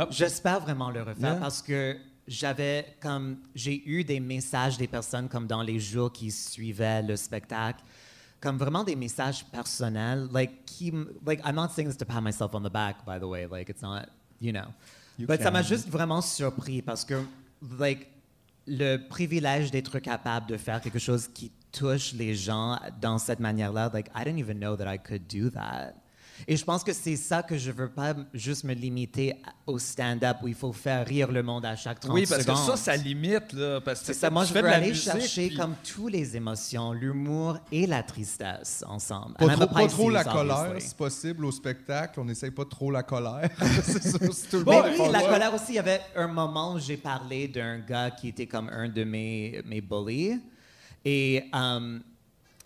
J'espère 0.10 0.60
vraiment 0.62 0.90
le 0.90 1.02
refaire 1.02 1.32
Yeah. 1.34 1.40
parce 1.40 1.62
que 1.62 1.98
j'avais 2.28 2.96
comme 3.02 3.38
j'ai 3.56 3.82
eu 3.90 4.04
des 4.06 4.20
messages 4.22 4.78
des 4.78 4.88
personnes 4.88 5.28
comme 5.28 5.48
dans 5.48 5.64
les 5.64 5.80
jours 5.80 6.12
qui 6.14 6.32
suivaient 6.32 7.02
le 7.02 7.16
spectacle 7.18 7.84
comme 8.42 8.58
vraiment 8.58 8.84
des 8.84 8.96
messages 8.96 9.46
personnels 9.46 10.28
like 10.34 10.66
qui 10.66 10.92
like 11.26 11.42
I'm 11.46 11.56
not 11.56 11.70
saying 11.70 11.88
this 11.88 11.98
to 11.98 12.06
pat 12.06 12.22
myself 12.22 12.54
on 12.54 12.64
the 12.64 12.72
back 12.72 13.06
by 13.06 13.20
the 13.20 13.28
way 13.28 13.46
like 13.46 13.70
it's 13.70 13.82
not 13.82 14.10
you 14.42 14.52
know. 14.52 14.74
But 15.20 15.42
ça 15.42 15.52
m'a 15.52 15.62
juste 15.62 15.88
vraiment 15.88 16.22
surpris 16.22 16.82
parce 16.82 17.06
que 17.06 17.24
like 17.80 18.08
le 18.66 18.98
privilège 18.98 19.70
d'être 19.72 20.00
capable 20.00 20.48
de 20.48 20.58
faire 20.58 20.82
quelque 20.82 21.00
chose 21.00 21.28
qui 21.28 21.52
touche 21.72 22.14
les 22.14 22.36
gens 22.36 22.80
dans 23.00 23.20
cette 23.20 23.40
manière-là 23.40 23.92
like 23.94 24.10
I 24.16 24.24
didn't 24.24 24.40
even 24.40 24.60
know 24.60 24.76
that 24.76 24.92
I 24.92 24.98
could 24.98 25.28
do 25.28 25.50
that 25.52 25.94
et 26.48 26.56
je 26.58 26.64
pense 26.66 26.84
que 26.84 26.94
c'est 26.94 27.16
ça 27.16 27.44
que 27.44 27.58
je 27.58 27.72
veux 27.72 27.90
pas 27.90 28.14
juste 28.34 28.64
me 28.64 28.74
limiter 28.74 29.36
au 29.68 29.78
stand-up 29.80 30.38
où 30.44 30.48
il 30.48 30.54
faut 30.56 30.74
faire 30.74 31.06
rire 31.06 31.32
le 31.32 31.44
monde 31.44 31.66
à 31.66 31.76
chaque 31.76 32.00
30 32.00 32.14
Oui, 32.14 32.26
parce 32.28 32.44
que 32.46 32.52
secondes. 32.56 32.78
ça, 32.78 32.78
ça 32.78 32.96
limite, 32.96 33.54
là. 33.54 33.80
Parce 33.82 34.00
que 34.02 34.06
C'est 34.08 34.14
ça, 34.14 34.30
moi 34.30 34.46
je 34.46 34.54
veux 34.54 34.66
aller 34.66 34.90
musique, 34.90 35.04
chercher 35.04 35.48
puis- 35.48 35.58
comme 35.58 35.76
toutes 35.84 36.12
les 36.12 36.36
émotions, 36.36 36.94
l'humour 36.94 37.58
et 37.72 37.86
la 37.88 38.04
tristesse 38.04 38.84
ensemble. 38.88 39.36
Pas 39.36 39.48
trop, 39.50 39.64
a 39.64 39.68
pas 39.68 39.88
trop 39.88 40.10
la 40.10 40.24
colère, 40.24 40.74
si 40.80 40.96
possible, 40.96 41.46
au 41.46 41.52
spectacle. 41.52 42.20
On 42.20 42.26
n'essaye 42.26 42.52
pas 42.52 42.66
trop 42.66 42.92
la 42.92 43.04
colère. 43.04 43.50
c'est 43.84 44.02
sûr, 44.10 44.20
tout 44.20 44.58
le 44.58 44.64
Mais 44.66 44.72
monde 44.82 44.86
oui, 44.92 44.98
fait 44.98 45.12
la 45.12 45.22
colère 45.22 45.54
aussi. 45.54 45.66
Il 45.70 45.76
y 45.76 45.80
avait 45.80 46.02
un 46.16 46.28
moment 46.28 46.74
où 46.74 46.80
j'ai 46.80 46.98
parlé 46.98 47.48
d'un 47.48 47.80
gars 47.80 48.12
qui 48.12 48.30
était 48.30 48.48
comme 48.48 48.70
un 48.70 48.90
de 48.90 49.04
mes, 49.04 49.62
mes 49.66 49.82
bullies. 49.82 50.40
Et 51.04 51.44
euh, 51.56 52.00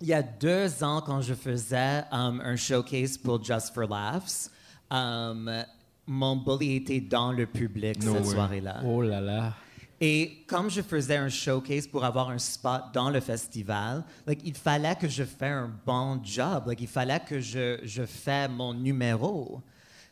il 0.02 0.08
y 0.08 0.14
a 0.14 0.22
deux 0.22 0.84
ans, 0.84 1.02
quand 1.06 1.22
je 1.22 1.34
faisais 1.34 2.00
euh, 2.00 2.04
un 2.12 2.56
showcase 2.56 3.18
pour 3.18 3.44
Just 3.44 3.74
for 3.74 3.88
Laughs, 3.88 4.50
euh, 4.92 5.64
mon 6.08 6.36
bully 6.36 6.76
était 6.76 7.02
dans 7.02 7.32
le 7.32 7.46
public 7.46 8.02
cette 8.02 8.26
soirée-là. 8.26 8.82
Oh 8.86 9.02
là 9.02 9.22
là. 9.22 9.54
Et 10.00 10.44
comme 10.48 10.70
je 10.70 10.82
faisais 10.82 11.16
un 11.16 11.30
showcase 11.30 11.88
pour 11.88 12.04
avoir 12.04 12.30
un 12.30 12.38
spot 12.38 12.84
dans 12.94 13.10
le 13.10 13.22
festival, 13.22 14.04
like, 14.28 14.42
il 14.44 14.54
fallait 14.54 14.96
que 14.96 15.08
je 15.08 15.24
fasse 15.24 15.52
un 15.52 15.72
bon 15.86 16.20
job. 16.22 16.68
Like, 16.68 16.82
il 16.82 16.88
fallait 16.88 17.22
que 17.22 17.40
je, 17.40 17.80
je 17.84 18.06
fasse 18.06 18.50
mon 18.50 18.74
numéro. 18.74 19.62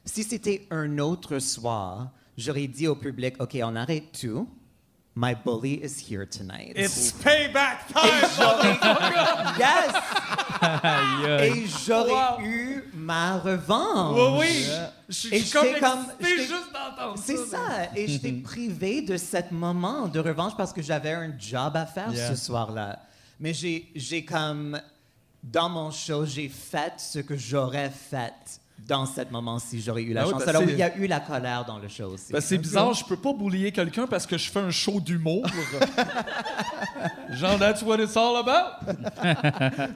Si 0.05 0.23
c'était 0.23 0.65
un 0.71 0.97
autre 0.99 1.39
soir, 1.39 2.11
j'aurais 2.37 2.67
dit 2.67 2.87
au 2.87 2.95
public, 2.95 3.35
OK, 3.39 3.57
on 3.61 3.75
arrête 3.75 4.17
tout. 4.19 4.47
My 5.15 5.35
bully 5.35 5.75
is 5.83 5.99
here 5.99 6.25
tonight. 6.25 6.73
It's 6.75 7.11
payback 7.11 7.87
time! 7.93 8.29
j'aurais- 8.35 8.79
yes! 9.59 9.93
Et 11.43 11.67
j'aurais 11.85 12.11
Wow. 12.11 12.39
eu 12.41 12.83
ma 12.95 13.37
revanche. 13.37 14.39
Oui, 14.39 14.39
oui! 14.39 14.65
Je 15.09 15.27
Et 15.35 15.39
je 15.39 15.43
suis 15.45 15.51
comme 15.51 15.67
comme- 15.79 16.05
excité 16.19 16.25
j'étais- 16.29 16.47
juste 16.47 16.73
d'entendre 16.73 17.17
ça. 17.17 17.23
C'est 17.23 17.37
ça. 17.45 17.59
Et 17.95 18.07
j'étais 18.07 18.31
privé 18.31 19.01
de 19.03 19.15
ce 19.17 19.37
moment 19.51 20.07
de 20.07 20.19
revanche 20.19 20.53
parce 20.57 20.73
que 20.73 20.81
j'avais 20.81 21.11
un 21.11 21.31
job 21.37 21.75
à 21.77 21.85
faire 21.85 22.11
Yeah. 22.11 22.29
ce 22.29 22.35
soir-là. 22.45 22.97
Mais 23.39 23.53
j'ai, 23.53 23.91
j'ai 23.95 24.25
comme, 24.25 24.79
dans 25.43 25.69
mon 25.69 25.91
show, 25.91 26.25
j'ai 26.25 26.49
fait 26.49 26.93
ce 26.97 27.19
que 27.19 27.37
j'aurais 27.37 27.91
fait 27.91 28.33
dans 28.87 29.05
ce 29.05 29.21
moment 29.31 29.59
si 29.59 29.81
j'aurais 29.81 30.03
eu 30.03 30.13
la 30.13 30.21
Ah 30.21 30.25
oui, 30.25 30.31
chance. 30.31 30.43
parce 30.45 30.55
Alors, 30.55 30.69
il 30.69 30.75
y 30.77 30.83
a 30.83 30.95
eu 30.97 31.07
la 31.07 31.19
colère 31.19 31.65
dans 31.65 31.79
le 31.79 31.87
show 31.87 32.05
aussi. 32.05 32.33
Ben, 32.33 32.41
c'est 32.41 32.57
bizarre, 32.57 32.93
je 32.93 33.05
peux 33.05 33.15
pas 33.17 33.33
boulier 33.33 33.71
quelqu'un 33.71 34.07
parce 34.07 34.25
que 34.25 34.37
je 34.37 34.49
fais 34.51 34.59
un 34.59 34.71
show 34.71 34.99
d'humour. 34.99 35.45
Genre, 37.31 37.57
that's 37.59 37.81
what 37.81 37.99
it's 37.99 38.15
all 38.17 38.37
about. 38.37 38.85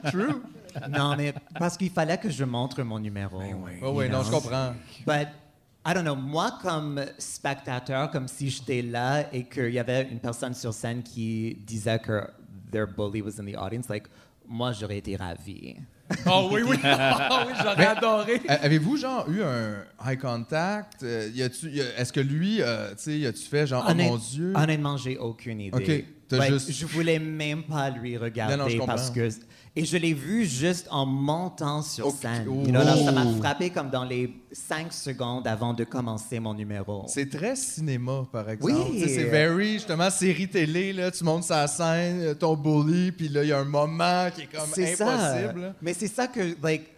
True. 0.10 0.42
non, 0.88 1.16
mais 1.16 1.34
parce 1.58 1.76
qu'il 1.76 1.90
fallait 1.90 2.18
que 2.18 2.30
je 2.30 2.44
montre 2.44 2.82
mon 2.82 2.98
numéro. 2.98 3.40
Oh, 3.82 3.90
oui, 3.94 4.06
you 4.06 4.10
non, 4.12 4.22
know? 4.22 4.24
je 4.24 4.30
comprends. 4.30 4.74
But 5.06 5.28
I 5.86 5.94
don't 5.94 6.04
know, 6.04 6.16
moi 6.16 6.58
comme 6.60 7.04
spectateur, 7.18 8.10
comme 8.10 8.28
si 8.28 8.50
j'étais 8.50 8.82
là 8.82 9.32
et 9.32 9.44
qu'il 9.44 9.70
y 9.72 9.78
avait 9.78 10.08
une 10.10 10.18
personne 10.18 10.52
sur 10.54 10.74
scène 10.74 11.02
qui 11.02 11.56
disait 11.66 11.98
que 11.98 12.22
their 12.70 12.86
bully 12.86 13.22
was 13.22 13.40
in 13.40 13.44
the 13.46 13.56
audience, 13.56 13.88
like 13.88 14.06
moi 14.46 14.72
j'aurais 14.72 14.98
été 14.98 15.16
ravi. 15.16 15.76
Oh 16.26 16.48
oui, 16.52 16.62
oui. 16.66 16.76
Ah 16.84 17.44
oui, 17.46 17.52
j'aurais 17.62 17.86
adoré. 17.86 18.40
A- 18.48 18.54
Avez-vous, 18.64 18.96
genre, 18.96 19.26
eu 19.28 19.42
un 19.42 19.84
eye 20.10 20.16
contact? 20.18 21.02
Euh, 21.02 21.28
y 21.34 21.42
a-tu- 21.42 21.70
y 21.70 21.80
a- 21.80 21.98
Est-ce 22.00 22.12
que 22.12 22.20
lui, 22.20 22.60
euh, 22.60 22.90
tu 22.90 23.20
sais, 23.20 23.26
as-tu 23.26 23.42
fait 23.44 23.66
genre, 23.66 23.84
oh 23.88 23.94
mon 23.94 24.16
Dieu? 24.16 24.52
Honnêtement, 24.56 24.96
j'ai 24.96 25.18
aucune 25.18 25.60
idée. 25.60 25.76
Ok, 25.76 26.04
t'as 26.28 26.38
Like, 26.38 26.52
juste- 26.52 26.72
Je 26.72 26.86
voulais 26.86 27.18
même 27.18 27.62
pas 27.64 27.90
lui 27.90 28.16
regarder 28.16 28.56
Non, 28.56 28.64
non, 28.64 28.68
je 28.68 28.78
parce 28.78 29.10
comprends. 29.10 29.14
que 29.14 29.28
et 29.76 29.84
je 29.84 29.96
l'ai 29.96 30.12
vu 30.14 30.44
juste 30.44 30.88
en 30.90 31.06
montant 31.06 31.82
sur 31.82 32.08
Ok, 32.08 32.14
scène. 32.22 32.46
oh. 32.48 32.62
You 32.64 32.70
know, 32.72 32.82
là, 32.82 32.96
ça 32.96 33.12
m'a 33.12 33.24
frappé 33.38 33.70
comme 33.70 33.90
dans 33.90 34.02
les 34.02 34.34
cinq 34.50 34.92
secondes 34.92 35.46
avant 35.46 35.72
de 35.72 35.84
commencer 35.84 36.40
mon 36.40 36.52
numéro. 36.52 37.04
C'est 37.06 37.30
très 37.30 37.54
cinéma, 37.54 38.24
par 38.32 38.48
exemple. 38.50 38.72
Oui. 38.72 38.98
Tu 38.98 39.00
sais, 39.06 39.14
C'est 39.14 39.24
very, 39.24 39.74
justement, 39.74 40.10
série 40.10 40.48
télé, 40.48 40.92
là, 40.92 41.12
tu 41.12 41.22
montes 41.22 41.44
sa 41.44 41.68
scène, 41.68 42.20
euh, 42.22 42.34
ton 42.34 42.56
bully, 42.56 43.12
puis 43.12 43.28
là, 43.28 43.44
il 43.44 43.50
y 43.50 43.52
a 43.52 43.58
un 43.60 43.64
moment 43.64 44.28
qui 44.34 44.42
est 44.42 44.48
comme 44.52 44.66
C'est 44.72 44.96
ça. 44.96 45.12
impossible. 45.12 45.74
Mais 45.80 45.94
c'est 45.98 46.08
ça 46.08 46.26
que, 46.28 46.56
like, 46.62 46.88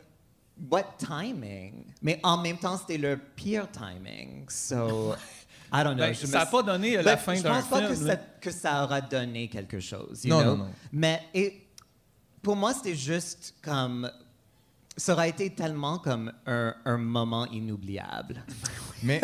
what 0.70 0.84
timing? 0.98 1.84
Mais 2.03 2.20
en 2.22 2.36
même 2.38 2.59
temps, 2.59 2.76
c'était 2.76 2.98
le 2.98 3.18
pire 3.36 3.68
timing. 3.70 4.48
So, 4.48 5.14
I 5.72 5.82
don't 5.84 5.94
know. 5.94 6.05
Ben, 6.07 6.12
je 6.14 6.26
ça 6.26 6.38
me- 6.38 6.42
a 6.42 6.46
pas 6.46 6.62
donné 6.62 6.96
Ben, 6.96 7.05
la 7.05 7.16
fin 7.16 7.34
Je 7.34 7.42
d'un 7.42 7.55
pense 7.55 7.68
pas 7.68 7.80
que 7.82 7.94
film. 7.94 8.07
ça, 8.07 8.14
là. 8.14 8.20
que 8.40 8.51
ça 8.51 8.84
aura 8.84 9.01
donné 9.01 9.48
quelque 9.48 9.78
chose. 9.80 10.24
you 10.24 10.30
Non, 10.30 10.42
know? 10.42 10.57
non, 10.57 10.64
non. 10.64 10.70
Mais 10.92 11.22
et, 11.34 11.66
pour 12.42 12.57
moi, 12.57 12.74
c'était 12.74 12.96
juste 12.96 13.55
comme. 13.62 14.11
Ça 14.96 15.14
aurait 15.14 15.30
été 15.30 15.48
tellement 15.55 15.98
comme 15.98 16.30
un, 16.46 16.74
un 16.84 16.98
moment 16.98 17.46
inoubliable. 17.46 18.44
Mais 19.03 19.20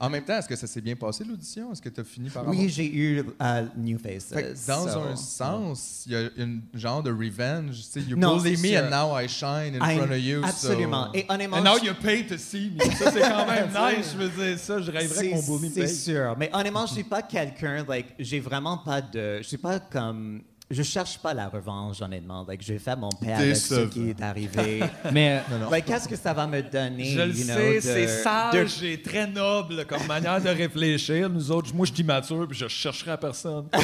en 0.00 0.10
même 0.10 0.24
temps, 0.24 0.36
est-ce 0.38 0.48
que 0.48 0.56
ça 0.56 0.66
s'est 0.66 0.80
bien 0.80 0.96
passé, 0.96 1.22
l'audition? 1.24 1.72
Est-ce 1.72 1.80
que 1.82 1.88
tu 1.88 2.00
as 2.00 2.04
fini 2.04 2.28
par 2.28 2.46
Oui, 2.48 2.56
avoir- 2.56 2.68
j'ai 2.70 2.92
eu 2.94 3.24
euh, 3.40 3.64
New 3.76 3.98
Faces. 3.98 4.30
Fait 4.32 4.42
que 4.42 4.66
dans 4.66 4.88
so- 4.88 4.98
un 5.00 5.16
sens, 5.16 6.02
il 6.06 6.12
y 6.12 6.16
a 6.16 6.28
une 6.36 6.60
genre 6.74 7.02
de 7.02 7.10
revenge. 7.10 7.76
Tu 7.76 7.82
sais, 7.82 8.00
you 8.00 8.16
Non, 8.16 8.36
bully 8.38 8.52
me 8.52 8.56
sûr. 8.68 8.80
and 8.84 8.90
now 8.90 9.16
I 9.18 9.28
shine 9.28 9.76
in 9.80 9.96
front 9.96 10.10
of 10.10 10.18
you. 10.18 10.40
so- 10.42 10.48
Absolument. 10.48 11.08
Et 11.14 11.24
honnêtement, 11.28 11.58
And 11.58 11.62
now 11.64 11.78
je- 11.80 11.86
you 11.86 11.94
pay 12.02 12.26
to 12.26 12.36
see 12.36 12.70
me. 12.70 12.80
Ça, 12.94 13.10
c'est 13.12 13.20
quand 13.20 13.46
même 13.46 13.68
nice. 13.96 14.12
Je 14.12 14.18
veux 14.26 14.28
dire, 14.46 14.58
ça, 14.58 14.80
je 14.80 14.90
rêverais 14.90 15.30
que 15.30 15.34
mon 15.34 15.42
bully 15.58 15.68
me 15.68 15.74
C'est 15.74 15.86
sûr. 15.94 16.34
Mais 16.38 16.50
honnêtement, 16.52 16.86
je 16.86 16.94
suis 16.94 17.04
pas 17.04 17.22
quelqu'un, 17.22 17.84
like, 17.88 18.14
j'ai 18.18 18.40
vraiment 18.40 18.78
pas 18.78 19.00
de. 19.00 19.38
Je 19.38 19.42
suis 19.46 19.56
pas 19.58 19.78
comme. 19.78 20.42
Je 20.74 20.82
cherche 20.82 21.18
pas 21.18 21.34
la 21.34 21.48
revanche, 21.50 22.00
honnêtement. 22.00 22.46
Like, 22.48 22.62
j'ai 22.62 22.78
fait 22.78 22.96
mon 22.96 23.10
père 23.10 23.38
avec 23.38 23.56
ce 23.56 23.86
qui 23.88 24.08
est 24.08 24.22
arrivé. 24.22 24.82
Mais 25.12 25.42
like, 25.70 25.84
qu'est-ce 25.84 26.08
que 26.08 26.16
ça 26.16 26.32
va 26.32 26.46
me 26.46 26.62
donner? 26.62 27.04
Je 27.04 27.20
le 27.20 27.36
you 27.36 27.44
know, 27.44 27.54
sais, 27.54 27.74
de- 27.74 27.80
c'est 27.80 28.02
de- 28.06 28.22
sage 28.22 28.82
et 28.82 29.02
très 29.02 29.26
noble 29.26 29.84
comme 29.84 30.06
manière 30.06 30.40
de 30.40 30.48
réfléchir. 30.48 31.28
Nous 31.28 31.50
autres, 31.50 31.74
moi, 31.74 31.84
je 31.84 31.92
suis 31.92 32.02
immature 32.02 32.48
puis 32.48 32.56
je 32.58 32.68
chercherai 32.68 33.10
à 33.10 33.16
personne. 33.18 33.66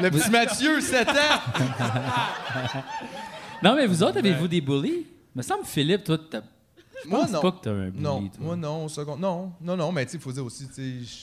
Le 0.00 0.10
petit 0.10 0.30
Mathieu, 0.30 0.80
7 0.80 1.08
ans! 1.08 1.12
non, 3.62 3.74
mais 3.76 3.86
vous 3.86 4.02
autres, 4.02 4.18
avez-vous 4.18 4.48
des 4.48 4.60
bullies? 4.60 5.06
Me 5.34 5.42
semble, 5.42 5.64
Philippe, 5.64 6.04
toi, 6.04 6.18
t'as. 6.30 6.42
Je 7.04 7.08
Moi, 7.08 7.20
pense 7.20 7.30
non. 7.32 7.40
pas 7.40 7.52
que 7.52 7.60
t'as 7.62 7.70
un 7.70 7.88
bully. 7.88 8.02
Non, 8.02 8.20
toi. 8.28 8.30
moi, 8.40 8.56
non, 8.56 8.84
au 8.84 8.88
second. 8.90 9.16
Non, 9.16 9.52
non, 9.60 9.76
non, 9.76 9.90
mais 9.92 10.04
tu 10.04 10.12
sais, 10.12 10.16
il 10.18 10.20
faut 10.22 10.32
dire 10.32 10.44
aussi, 10.44 10.66
tu 10.68 10.74
sais, 10.74 10.82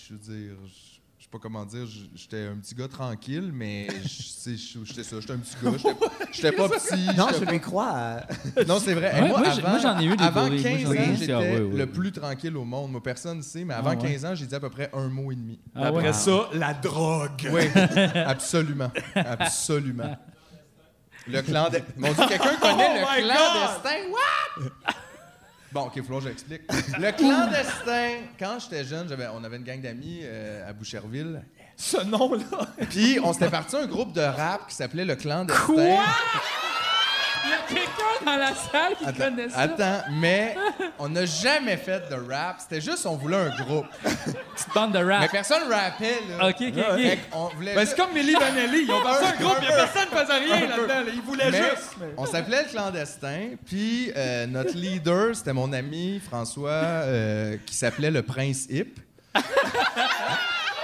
je 0.09 0.13
veux 0.13 0.19
dire, 0.19 0.55
je 0.65 0.86
je 0.86 0.86
sais 1.27 1.31
pas 1.31 1.39
comment 1.41 1.65
dire, 1.65 1.85
je- 1.85 2.05
j'étais 2.15 2.45
un 2.47 2.55
petit 2.55 2.73
gars 2.73 2.87
tranquille, 2.87 3.51
mais 3.53 3.87
je- 4.03 4.51
je- 4.55 4.85
j'étais 4.85 5.03
ça, 5.03 5.19
j'étais 5.19 5.33
un 5.33 5.37
petit 5.39 5.55
gars, 5.61 5.71
j'étais 6.31 6.51
pas- 6.53 6.69
petit. 6.69 7.05
Non, 7.17 7.27
je 7.37 7.43
lui 7.45 7.59
crois. 7.59 8.21
Non, 8.67 8.79
c'est 8.79 8.93
vrai. 8.93 9.13
Ouais, 9.21 9.27
moi, 9.27 9.39
moi, 9.39 9.49
j'ai- 9.51 9.59
avant, 9.61 9.69
moi, 9.71 9.79
j'en 9.79 9.99
ai 9.99 10.05
eu 10.05 10.15
des 10.15 10.23
avant 10.23 10.47
bullies. 10.47 10.61
Moi, 10.63 10.71
15 10.71 10.81
j'en 10.83 10.93
ai 10.93 10.99
ans, 10.99 11.15
j'étais 11.19 11.31
ah, 11.33 11.39
ouais, 11.39 11.59
ouais, 11.59 11.77
le 11.77 11.85
plus 11.87 12.11
tranquille 12.13 12.55
au 12.55 12.63
monde. 12.63 12.91
Moi, 12.91 13.03
personne 13.03 13.37
ne 13.39 13.43
sait, 13.43 13.65
mais 13.65 13.73
avant 13.73 13.89
Ah, 13.91 13.95
ouais? 13.95 14.09
15 14.13 14.25
ans, 14.25 14.35
j'ai 14.35 14.45
dit 14.45 14.55
à 14.55 14.59
peu 14.61 14.69
près 14.69 14.89
un 14.93 15.09
mot 15.09 15.31
et 15.31 15.35
demi. 15.35 15.59
Ah 15.75 15.87
Après 15.87 16.07
ouais. 16.07 16.13
ça, 16.13 16.49
la 16.53 16.73
drogue. 16.73 17.49
Oui, 17.51 17.63
absolument. 18.25 18.91
Absolument. 19.15 20.17
Le 21.27 21.41
clandestin. 21.41 21.85
Mon 21.97 22.13
Dieu, 22.13 22.23
quelqu'un 22.25 22.55
connaît 22.55 23.03
Oh 23.03 23.07
le 23.17 23.23
clandestin? 23.25 24.11
What? 24.11 24.93
Bon, 25.77 25.85
OK, 25.85 25.93
il 25.97 26.03
faut 26.03 26.17
que 26.17 26.23
j'explique. 26.23 26.61
Le 26.97 27.11
clandestin, 27.11 28.23
quand 28.39 28.57
j'étais 28.59 28.83
jeune, 28.83 29.07
j'avais, 29.07 29.27
on 29.31 29.43
avait 29.43 29.57
une 29.57 29.63
gang 29.63 29.79
d'amis 29.79 30.21
euh, 30.23 30.67
à 30.67 30.73
Boucherville. 30.73 31.43
Ce 31.75 32.03
nom-là. 32.03 32.65
Puis, 32.89 33.19
on 33.23 33.31
s'était 33.31 33.51
parti 33.51 33.75
un 33.75 33.85
groupe 33.85 34.11
de 34.11 34.21
rap 34.21 34.67
qui 34.69 34.75
s'appelait 34.75 35.05
Le 35.05 35.15
Clandestin. 35.15 35.99
Il 37.47 37.75
y 37.75 37.79
a 37.79 37.81
quelqu'un 37.81 38.25
dans 38.25 38.35
la 38.37 38.53
salle 38.55 38.95
qui 38.97 39.05
Attends, 39.05 39.23
connaît 39.29 39.49
ça. 39.49 39.59
attends, 39.59 40.03
mais 40.11 40.55
on 40.99 41.07
n'a 41.09 41.25
jamais 41.25 41.77
fait 41.77 42.09
de 42.09 42.15
rap. 42.15 42.57
C'était 42.59 42.81
juste, 42.81 43.05
on 43.05 43.15
voulait 43.15 43.37
un 43.37 43.63
groupe. 43.63 43.85
Petite 44.03 44.73
bande 44.75 44.91
de 44.91 44.99
rap. 44.99 45.21
Mais 45.21 45.29
personne 45.29 45.63
rappait, 45.71 46.17
là. 46.37 46.49
Ok, 46.49 46.55
ok, 46.59 46.73
ok. 46.91 46.97
Fait 47.01 47.19
qu'on 47.31 47.47
voulait 47.55 47.73
Ben, 47.75 47.81
juste- 47.81 47.95
c'est 47.97 48.03
comme 48.03 48.13
Milli 48.13 48.33
Vanelli. 48.33 48.83
Ils 48.83 48.91
ont 48.91 49.01
parti 49.01 49.25
un 49.25 49.41
groupe, 49.43 49.57
il 49.61 49.67
y 49.69 49.71
a 49.71 49.75
personne 49.75 50.09
qui 50.09 50.15
faisait 50.15 50.39
rien 50.39 50.67
là-dedans. 50.67 50.87
là. 50.87 51.11
Ils 51.13 51.21
voulaient 51.21 51.51
Mais 51.51 51.57
juste. 51.57 51.95
mais- 51.99 52.07
On 52.17 52.25
s'appelait 52.25 52.63
le 52.63 52.69
clandestin, 52.69 53.49
puis 53.65 54.11
euh, 54.15 54.45
notre 54.47 54.75
leader, 54.75 55.35
c'était 55.35 55.53
mon 55.53 55.71
ami 55.71 56.19
François, 56.19 56.69
euh, 56.71 57.55
qui 57.65 57.75
s'appelait 57.75 58.11
le 58.11 58.23
Prince 58.23 58.65
Hip. 58.69 58.99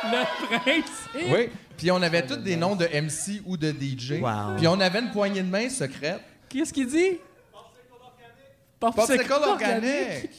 Le 0.06 0.58
prince. 0.60 0.92
Oui. 1.30 1.50
Puis 1.78 1.90
on 1.92 2.02
avait 2.02 2.26
tous 2.26 2.36
des 2.36 2.56
noms 2.56 2.76
de 2.76 2.86
MC 2.86 3.42
ou 3.46 3.58
de 3.58 3.72
DJ. 3.72 4.20
Wow. 4.22 4.56
Puis 4.58 4.68
on 4.68 4.80
avait 4.80 5.00
une 5.00 5.12
poignée 5.12 5.42
de 5.42 5.50
main 5.50 5.70
secrète. 5.70 6.22
Qu'est-ce 6.54 6.72
qu'il 6.72 6.86
dit? 6.88 7.18
Popsicle 8.80 9.34
organique. 9.34 10.30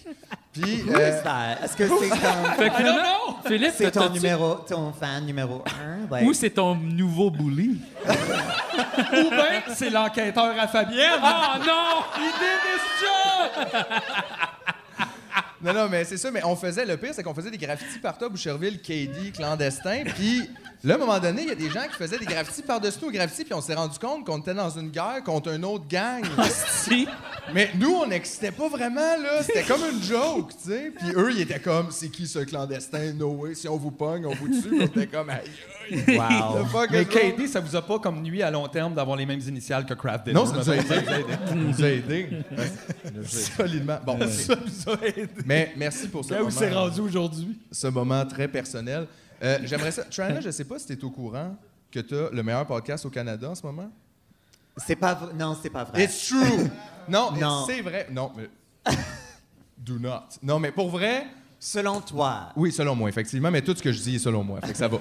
Puis 0.53 0.83
Who 0.83 0.95
euh, 0.95 1.09
is 1.09 1.23
that? 1.25 1.65
Est-ce 1.65 1.77
que 1.77 1.89
c'est 1.89 2.09
comme... 2.09 2.21
Fait 2.57 2.71
que 2.71 2.77
finalement, 2.77 3.41
Philippe, 3.45 3.73
C'est 3.77 3.91
ton 3.91 4.01
t'as-tu- 4.03 4.13
numéro, 4.13 4.55
ton 4.55 4.93
fan 4.93 5.25
numéro 5.27 5.65
un? 5.67 6.09
Like, 6.09 6.29
Ou 6.29 6.33
c'est 6.33 6.51
ton 6.51 6.77
nouveau 6.77 7.31
bully? 7.31 7.81
Ou 8.07 9.31
bien 9.31 9.63
c'est 9.75 9.91
l'enquêteur 9.91 10.55
à 10.57 10.69
Fabienne. 10.69 11.21
Oh 11.21 11.59
non! 11.67 12.05
Il 12.19 13.73
job! 13.73 13.83
Non, 15.65 15.73
non, 15.73 15.89
mais 15.91 16.05
c'est 16.05 16.17
ça. 16.19 16.31
Mais 16.31 16.45
on 16.45 16.55
faisait, 16.57 16.85
le 16.85 16.97
pire, 16.97 17.11
c'est 17.15 17.23
qu'on 17.23 17.35
faisait 17.35 17.51
des 17.51 17.59
graffitis 17.59 17.99
partout 17.99 18.27
à 18.27 18.29
Boucherville, 18.29 18.81
KD, 18.81 19.33
clandestin. 19.35 20.03
Puis 20.15 20.43
là, 20.85 20.95
à 20.95 20.97
un 20.97 21.01
moment 21.01 21.19
donné, 21.19 21.43
il 21.43 21.49
y 21.49 21.53
a 21.53 21.55
des 21.55 21.71
gens 21.71 21.85
qui 21.91 21.97
faisaient 21.97 22.19
des 22.19 22.27
graffitis 22.27 22.63
par-dessus 22.63 22.99
nos 23.03 23.11
graffitis. 23.11 23.45
Puis 23.45 23.55
on 23.55 23.61
s'est 23.63 23.75
rendu 23.75 23.99
compte 23.99 24.27
qu'on 24.27 24.39
était 24.39 24.55
dans 24.55 24.71
une 24.71 24.91
guerre 24.91 25.23
contre 25.25 25.51
une 25.53 25.65
autre 25.65 25.87
gang. 25.89 26.23
Si. 26.85 27.09
mais 27.55 27.71
nous, 27.77 27.95
on 27.95 28.07
n'existait 28.07 28.51
pas 28.51 28.69
vraiment, 28.69 29.17
là. 29.17 29.43
C'était 29.43 29.63
comme 29.63 29.81
une 29.91 30.03
joke, 30.03 30.51
tu 30.63 30.69
sais. 30.71 30.93
Puis 30.95 31.09
eux, 31.17 31.31
ils 31.35 31.41
étaient 31.41 31.59
comme, 31.61 31.87
c'est 31.91 32.09
qui 32.11 32.27
ce 32.27 32.41
clandestin? 32.41 33.15
No 33.15 33.31
way. 33.31 33.55
Si 33.55 33.67
on 33.69 33.77
vous 33.79 33.91
pogne, 33.91 34.27
on 34.27 34.35
vous 34.35 34.49
tue. 34.49 34.69
Puis 34.69 34.79
on 34.81 34.85
était 34.85 35.07
comme, 35.07 35.31
aïe, 35.31 35.41
aïe. 36.07 36.19
Wow. 36.19 36.65
Fuck 36.67 36.91
Mais? 36.91 37.05
KD, 37.07 37.47
ça 37.47 37.61
vous 37.61 37.75
a 37.75 37.81
pas 37.81 37.99
comme 37.99 38.21
nuit 38.23 38.43
à 38.43 38.51
long 38.51 38.67
terme 38.69 38.95
d'avoir 38.95 39.17
les 39.17 39.25
mêmes 39.25 39.41
initiales 39.41 39.87
que 39.87 39.95
Kraft 39.95 40.25
Dinner? 40.27 40.35
Non, 40.39 40.45
ça 40.47 40.57
nous 40.57 40.71
a 40.71 40.77
aidé. 40.77 40.85
Ça 41.47 41.55
nous 41.55 41.83
a 41.85 41.89
aidé. 41.89 42.29
Solidement. 43.27 43.99
Bon, 44.05 44.17
mais- 44.19 44.29
Ça 44.29 44.55
vous 44.55 44.91
a 44.91 45.07
aidé. 45.07 45.29
Mais 45.55 45.73
merci 45.77 46.09
pour 46.09 46.25
ce 46.25 46.33
Là 46.35 46.43
où 46.45 46.51
c'est 46.51 46.69
moment, 46.69 46.83
rendu 46.83 47.01
aujourd'hui. 47.01 47.59
ce 47.71 47.87
moment 47.87 48.25
très 48.27 48.49
personnel. 48.49 49.07
Euh, 49.43 49.59
J'aimerais 49.65 49.91
ça. 49.93 50.05
Trana, 50.05 50.41
je 50.41 50.51
sais 50.51 50.65
pas 50.65 50.79
si 50.79 50.87
tu 50.87 50.93
es 50.95 51.05
au 51.05 51.11
courant 51.11 51.57
que 51.91 52.01
tu 52.01 52.15
as 52.17 52.31
le 52.31 52.43
meilleur 52.43 52.67
podcast 52.67 53.05
au 53.07 53.11
Canada 53.11 53.51
en 53.51 53.55
ce 53.55 53.65
moment. 53.65 53.91
C'est 54.77 54.97
pas 54.97 55.15
vrai. 55.15 55.33
Non, 55.35 55.57
c'est 55.61 55.71
pas 55.71 55.85
vrai. 55.85 56.05
It's 56.05 56.29
true! 56.29 56.69
Non, 57.09 57.33
Non. 57.33 57.65
c'est 57.67 57.83
vrai. 57.83 58.09
Non, 58.11 58.33
mais. 58.35 58.49
Do 59.79 59.99
not. 59.99 60.23
Non, 60.43 60.59
mais 60.59 60.73
pour 60.73 60.89
vrai, 60.89 61.27
Selon 61.67 62.03
toi. 62.03 62.51
oui, 62.57 62.71
selon 62.71 62.95
moi, 62.95 63.09
effectivement, 63.09 63.51
mais 63.51 63.63
tout 63.63 63.75
ce 63.75 63.83
que 63.83 63.91
je 63.91 63.99
dis 63.99 64.17
est 64.17 64.19
selon 64.19 64.45
moi. 64.45 64.61
Fait 64.61 64.73
que 64.73 64.77
ça 64.79 64.87
va. 64.87 64.99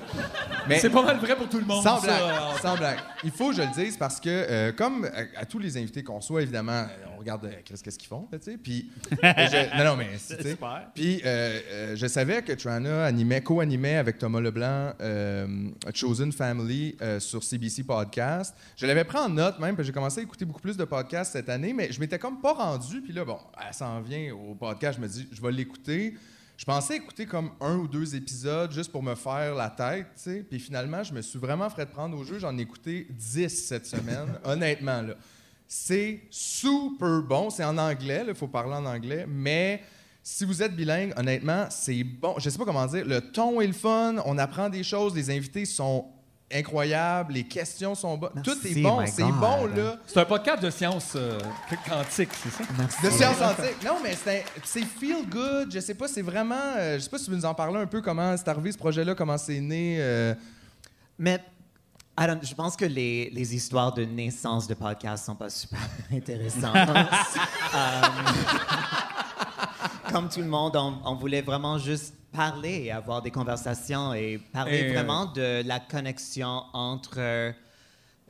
Mais 0.69 0.79
C'est 0.79 0.89
pas 0.89 1.03
mal 1.03 1.17
vrai 1.17 1.35
pour 1.35 1.49
tout 1.49 1.59
le 1.59 1.65
monde. 1.65 1.83
sans 1.83 1.99
ça. 1.99 2.05
blague, 2.07 2.61
sans 2.61 2.77
blague. 2.77 2.99
Il 3.25 3.31
faut 3.31 3.49
que 3.49 3.55
je 3.57 3.61
le 3.63 3.73
dise 3.75 3.97
parce 3.97 4.17
que, 4.21 4.29
euh, 4.29 4.71
comme 4.71 5.03
à, 5.03 5.41
à 5.41 5.45
tous 5.45 5.59
les 5.59 5.75
invités 5.75 6.03
qu'on 6.03 6.19
reçoit, 6.19 6.41
évidemment, 6.41 6.71
euh, 6.71 6.87
on 7.15 7.19
regarde 7.19 7.43
euh, 7.45 7.51
qu'est-ce 7.65 7.99
qu'ils 7.99 8.07
font, 8.07 8.29
là, 8.31 8.39
tu 8.39 8.51
sais. 8.51 8.57
Puis. 8.57 8.89
je- 9.11 9.77
non, 9.77 9.91
non, 9.91 9.97
mais. 9.97 10.11
tu 10.17 10.41
sais. 10.41 10.57
Puis, 10.95 11.21
euh, 11.25 11.59
euh, 11.69 11.95
je 11.97 12.07
savais 12.07 12.41
que 12.43 12.53
Trana 12.53 13.03
animait, 13.03 13.41
co-animait 13.41 13.97
avec 13.97 14.17
Thomas 14.17 14.39
Leblanc 14.39 14.93
euh, 15.01 15.69
Chosen 15.93 16.31
Family 16.31 16.95
euh, 17.01 17.19
sur 17.19 17.43
CBC 17.43 17.83
Podcast. 17.83 18.55
Je 18.77 18.85
l'avais 18.85 19.03
pris 19.03 19.17
en 19.17 19.27
note 19.27 19.59
même, 19.59 19.75
que 19.75 19.83
j'ai 19.83 19.91
commencé 19.91 20.21
à 20.21 20.23
écouter 20.23 20.45
beaucoup 20.45 20.61
plus 20.61 20.77
de 20.77 20.85
podcasts 20.85 21.33
cette 21.33 21.49
année, 21.49 21.73
mais 21.73 21.91
je 21.91 21.99
m'étais 21.99 22.19
comme 22.19 22.39
pas 22.39 22.53
rendu. 22.53 23.01
Puis 23.01 23.11
là, 23.11 23.25
bon, 23.25 23.37
elle 23.67 23.73
s'en 23.73 23.99
vient 23.99 24.33
au 24.33 24.55
podcast, 24.55 24.97
je 24.97 25.01
me 25.03 25.09
dis, 25.09 25.27
je 25.29 25.41
vais 25.41 25.51
l'écouter. 25.51 26.13
Je 26.55 26.65
pensais 26.65 26.97
écouter 26.97 27.25
comme 27.25 27.51
un 27.59 27.77
ou 27.77 27.87
deux 27.87 28.15
épisodes 28.15 28.71
juste 28.71 28.91
pour 28.91 29.03
me 29.03 29.15
faire 29.15 29.55
la 29.55 29.69
tête, 29.69 30.07
tu 30.15 30.21
sais. 30.21 30.45
Puis 30.47 30.59
finalement, 30.59 31.03
je 31.03 31.13
me 31.13 31.21
suis 31.21 31.39
vraiment 31.39 31.69
fait 31.69 31.85
prendre 31.85 32.17
au 32.17 32.23
jeu. 32.23 32.39
J'en 32.39 32.57
ai 32.57 32.61
écouté 32.61 33.07
10 33.09 33.49
cette 33.49 33.85
semaine, 33.85 34.27
honnêtement, 34.43 35.01
là. 35.01 35.15
C'est 35.67 36.21
super 36.29 37.23
bon. 37.23 37.49
C'est 37.49 37.63
en 37.63 37.77
anglais, 37.77 38.23
il 38.27 38.35
faut 38.35 38.47
parler 38.47 38.75
en 38.75 38.85
anglais, 38.85 39.25
mais 39.27 39.81
si 40.21 40.45
vous 40.45 40.61
êtes 40.61 40.75
bilingue, 40.75 41.13
honnêtement, 41.17 41.65
c'est 41.69 42.03
bon. 42.03 42.35
Je 42.37 42.49
sais 42.49 42.57
pas 42.57 42.65
comment 42.65 42.85
dire. 42.85 43.05
Le 43.05 43.19
ton 43.19 43.59
est 43.59 43.67
le 43.67 43.73
fun, 43.73 44.15
on 44.25 44.37
apprend 44.37 44.69
des 44.69 44.83
choses, 44.83 45.15
les 45.15 45.29
invités 45.31 45.65
sont 45.65 46.05
incroyables, 46.51 47.33
les 47.33 47.43
questions 47.43 47.95
sont 47.95 48.17
bonnes. 48.17 48.41
Tout 48.43 48.57
est 48.65 48.81
bon, 48.81 49.03
c'est 49.07 49.23
bon, 49.23 49.65
là. 49.67 49.97
C'est 50.05 50.19
un 50.19 50.25
podcast 50.25 50.61
de 50.61 50.69
science 50.69 51.13
euh, 51.15 51.39
quantique, 51.87 52.29
c'est 52.41 52.49
ça? 52.51 52.63
Merci. 52.77 53.01
De 53.03 53.09
science 53.09 53.41
antique. 53.41 53.83
Non, 53.83 53.97
mais 54.03 54.15
c'est 54.63 54.85
feel 54.85 55.27
good. 55.29 55.71
Je 55.73 55.79
sais 55.79 55.95
pas, 55.95 56.07
c'est 56.07 56.21
vraiment. 56.21 56.55
euh, 56.77 56.95
je 56.95 57.03
sais 57.03 57.09
pas 57.09 57.17
si 57.17 57.25
tu 57.25 57.31
veux 57.31 57.37
nous 57.37 57.45
en 57.45 57.53
parler 57.55 57.79
un 57.79 57.87
peu, 57.87 58.01
comment 58.01 58.35
c'est 58.37 58.47
arrivé 58.47 58.71
ce 58.71 58.77
projet-là, 58.77 59.15
comment 59.15 59.37
c'est 59.37 59.59
né. 59.59 59.97
euh, 59.99 60.35
Mais 61.17 61.39
I 62.19 62.25
don't- 62.27 62.45
je 62.45 62.53
pense 62.53 62.75
que 62.75 62.85
les, 62.85 63.31
les 63.31 63.55
histoires 63.55 63.91
de 63.91 64.05
naissance 64.05 64.67
de 64.67 64.75
podcasts 64.75 65.25
sont 65.25 65.35
pas 65.35 65.49
super 65.49 65.79
intéressantes. 66.11 66.75
Euh, 67.75 68.01
comme 70.11 70.29
tout 70.29 70.41
le 70.41 70.45
monde, 70.47 70.75
on, 70.75 70.99
on 71.05 71.15
voulait 71.15 71.41
vraiment 71.41 71.79
juste 71.79 72.13
parler 72.33 72.85
et 72.85 72.91
avoir 72.91 73.21
des 73.21 73.31
conversations 73.31 74.13
et 74.13 74.39
parler 74.51 74.79
Et, 74.79 74.89
euh, 74.89 74.93
vraiment 74.93 75.25
de 75.27 75.61
la 75.65 75.79
connexion 75.79 76.63
entre 76.73 77.19
euh, 77.19 77.51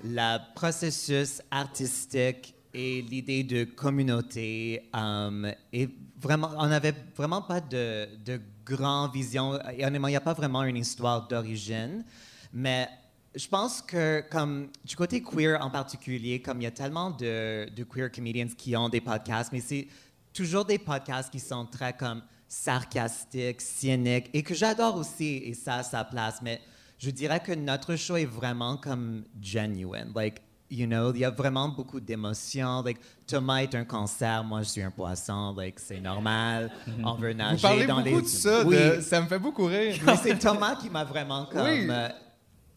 le 0.04 0.38
processus 0.54 1.42
artistique 1.50 2.54
et 2.74 3.02
l'idée 3.02 3.44
de 3.44 3.64
communauté. 3.64 4.90
euh, 4.96 5.52
et 5.72 5.90
vraiment, 6.20 6.52
on 6.58 6.68
n'avait 6.68 6.94
vraiment 7.16 7.42
pas 7.42 7.62
de, 7.62 8.08
de 8.26 8.42
grand 8.66 9.08
vision. 9.08 9.60
Et 9.72 9.86
honnêtement, 9.86 10.08
il 10.08 10.12
n'y 10.12 10.18
a 10.18 10.22
pas 10.22 10.34
vraiment 10.34 10.64
une 10.64 10.78
histoire 10.78 11.28
d'origine. 11.28 12.04
Mais 12.52 12.90
je 13.36 13.48
pense 13.48 13.82
que, 13.82 14.24
comme 14.30 14.70
du 14.84 14.96
côté 14.96 15.22
queer 15.22 15.60
en 15.62 15.70
particulier, 15.70 16.42
comme 16.42 16.62
il 16.62 16.66
y 16.66 16.68
a 16.68 16.72
tellement 16.72 17.12
de, 17.12 17.70
de 17.70 17.84
queer 17.84 18.12
comedians 18.12 18.54
qui 18.58 18.76
ont 18.76 18.90
des 18.90 19.02
podcasts, 19.02 19.52
mais 19.52 19.62
c'est 19.62 19.88
toujours 20.34 20.66
des 20.66 20.80
podcasts 20.80 21.32
qui 21.32 21.40
sont 21.40 21.66
très 21.66 21.94
comme 21.94 22.22
sarcastiques, 22.54 23.62
cyniques, 23.62 24.30
et 24.34 24.44
que 24.44 24.54
j'adore 24.54 24.96
aussi, 24.98 25.38
et 25.46 25.54
ça 25.54 25.76
a 25.76 25.84
sa 25.84 26.04
place. 26.04 26.40
Mais 26.42 26.62
je 26.98 27.10
dirais 27.10 27.40
que 27.42 27.52
notre 27.54 27.96
show 27.96 28.16
est 28.16 28.26
vraiment 28.26 28.78
comme 28.78 29.24
genuine. 29.42 30.12
Like, 30.16 30.42
you 30.70 30.86
know, 30.86 31.12
il 31.14 31.20
y 31.22 31.26
a 31.26 31.32
vraiment 31.32 31.70
beaucoup 31.70 32.00
d'émotions. 32.00 32.82
Like, 32.84 33.00
Thomas 33.28 33.64
est 33.64 33.76
un 33.76 33.86
cancer, 33.86 34.44
moi 34.44 34.62
je 34.62 34.70
suis 34.70 34.82
un 34.82 34.92
poisson. 34.92 35.54
Like, 35.58 35.80
c'est 35.80 36.00
normal. 36.00 36.72
On 37.04 37.16
veut 37.16 37.34
nager 37.34 37.56
Vous 37.56 37.62
parlez 37.62 37.86
dans 37.88 38.02
beaucoup 38.02 38.16
les... 38.18 38.22
de 38.22 38.28
ça, 38.28 38.64
Oui. 38.66 38.76
de- 38.76 39.02
ça 39.02 39.22
me 39.22 39.28
fait 39.28 39.40
beaucoup 39.40 39.66
rire. 39.66 39.96
Mais 40.06 40.16
c'est 40.18 40.38
Thomas 40.38 40.76
qui 40.76 40.90
m'a 40.90 41.04
vraiment 41.04 41.46
comme 41.46 41.66
Oui. 41.68 41.88
euh, 41.90 42.10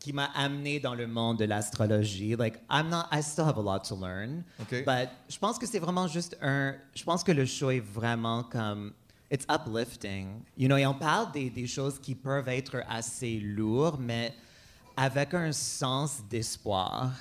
qui 0.00 0.12
m'a 0.12 0.26
amené 0.36 0.78
dans 0.80 0.94
le 0.94 1.06
monde 1.06 1.38
de 1.38 1.44
l'astrologie. 1.46 2.34
Like 2.36 2.56
I'm 2.70 2.88
not 2.88 3.06
I 3.12 3.22
still 3.22 3.44
have 3.44 3.58
a 3.58 3.62
lot 3.62 3.80
to 3.88 3.96
learn. 4.00 4.44
OK. 4.60 4.84
But 4.86 5.08
je 5.28 5.38
pense 5.38 5.58
que 5.58 5.66
c'est 5.66 5.80
vraiment 5.80 6.06
juste 6.08 6.36
un 6.40 6.74
je 6.94 7.02
pense 7.04 7.22
que 7.24 7.32
le 7.32 7.44
show 7.44 7.70
est 7.70 7.80
vraiment 7.80 8.42
comme 8.44 8.92
it's 9.30 9.46
uplifting. 9.48 10.42
You 10.56 10.68
know, 10.68 10.76
et 10.76 10.86
on 10.86 10.94
parle 10.94 11.32
des, 11.32 11.50
des 11.50 11.66
choses 11.66 11.98
qui 11.98 12.14
peuvent 12.14 12.48
être 12.48 12.82
assez 12.88 13.38
lourdes 13.40 14.00
mais 14.00 14.34
avec 14.96 15.34
un 15.34 15.52
sens 15.52 16.20
d'espoir. 16.30 17.12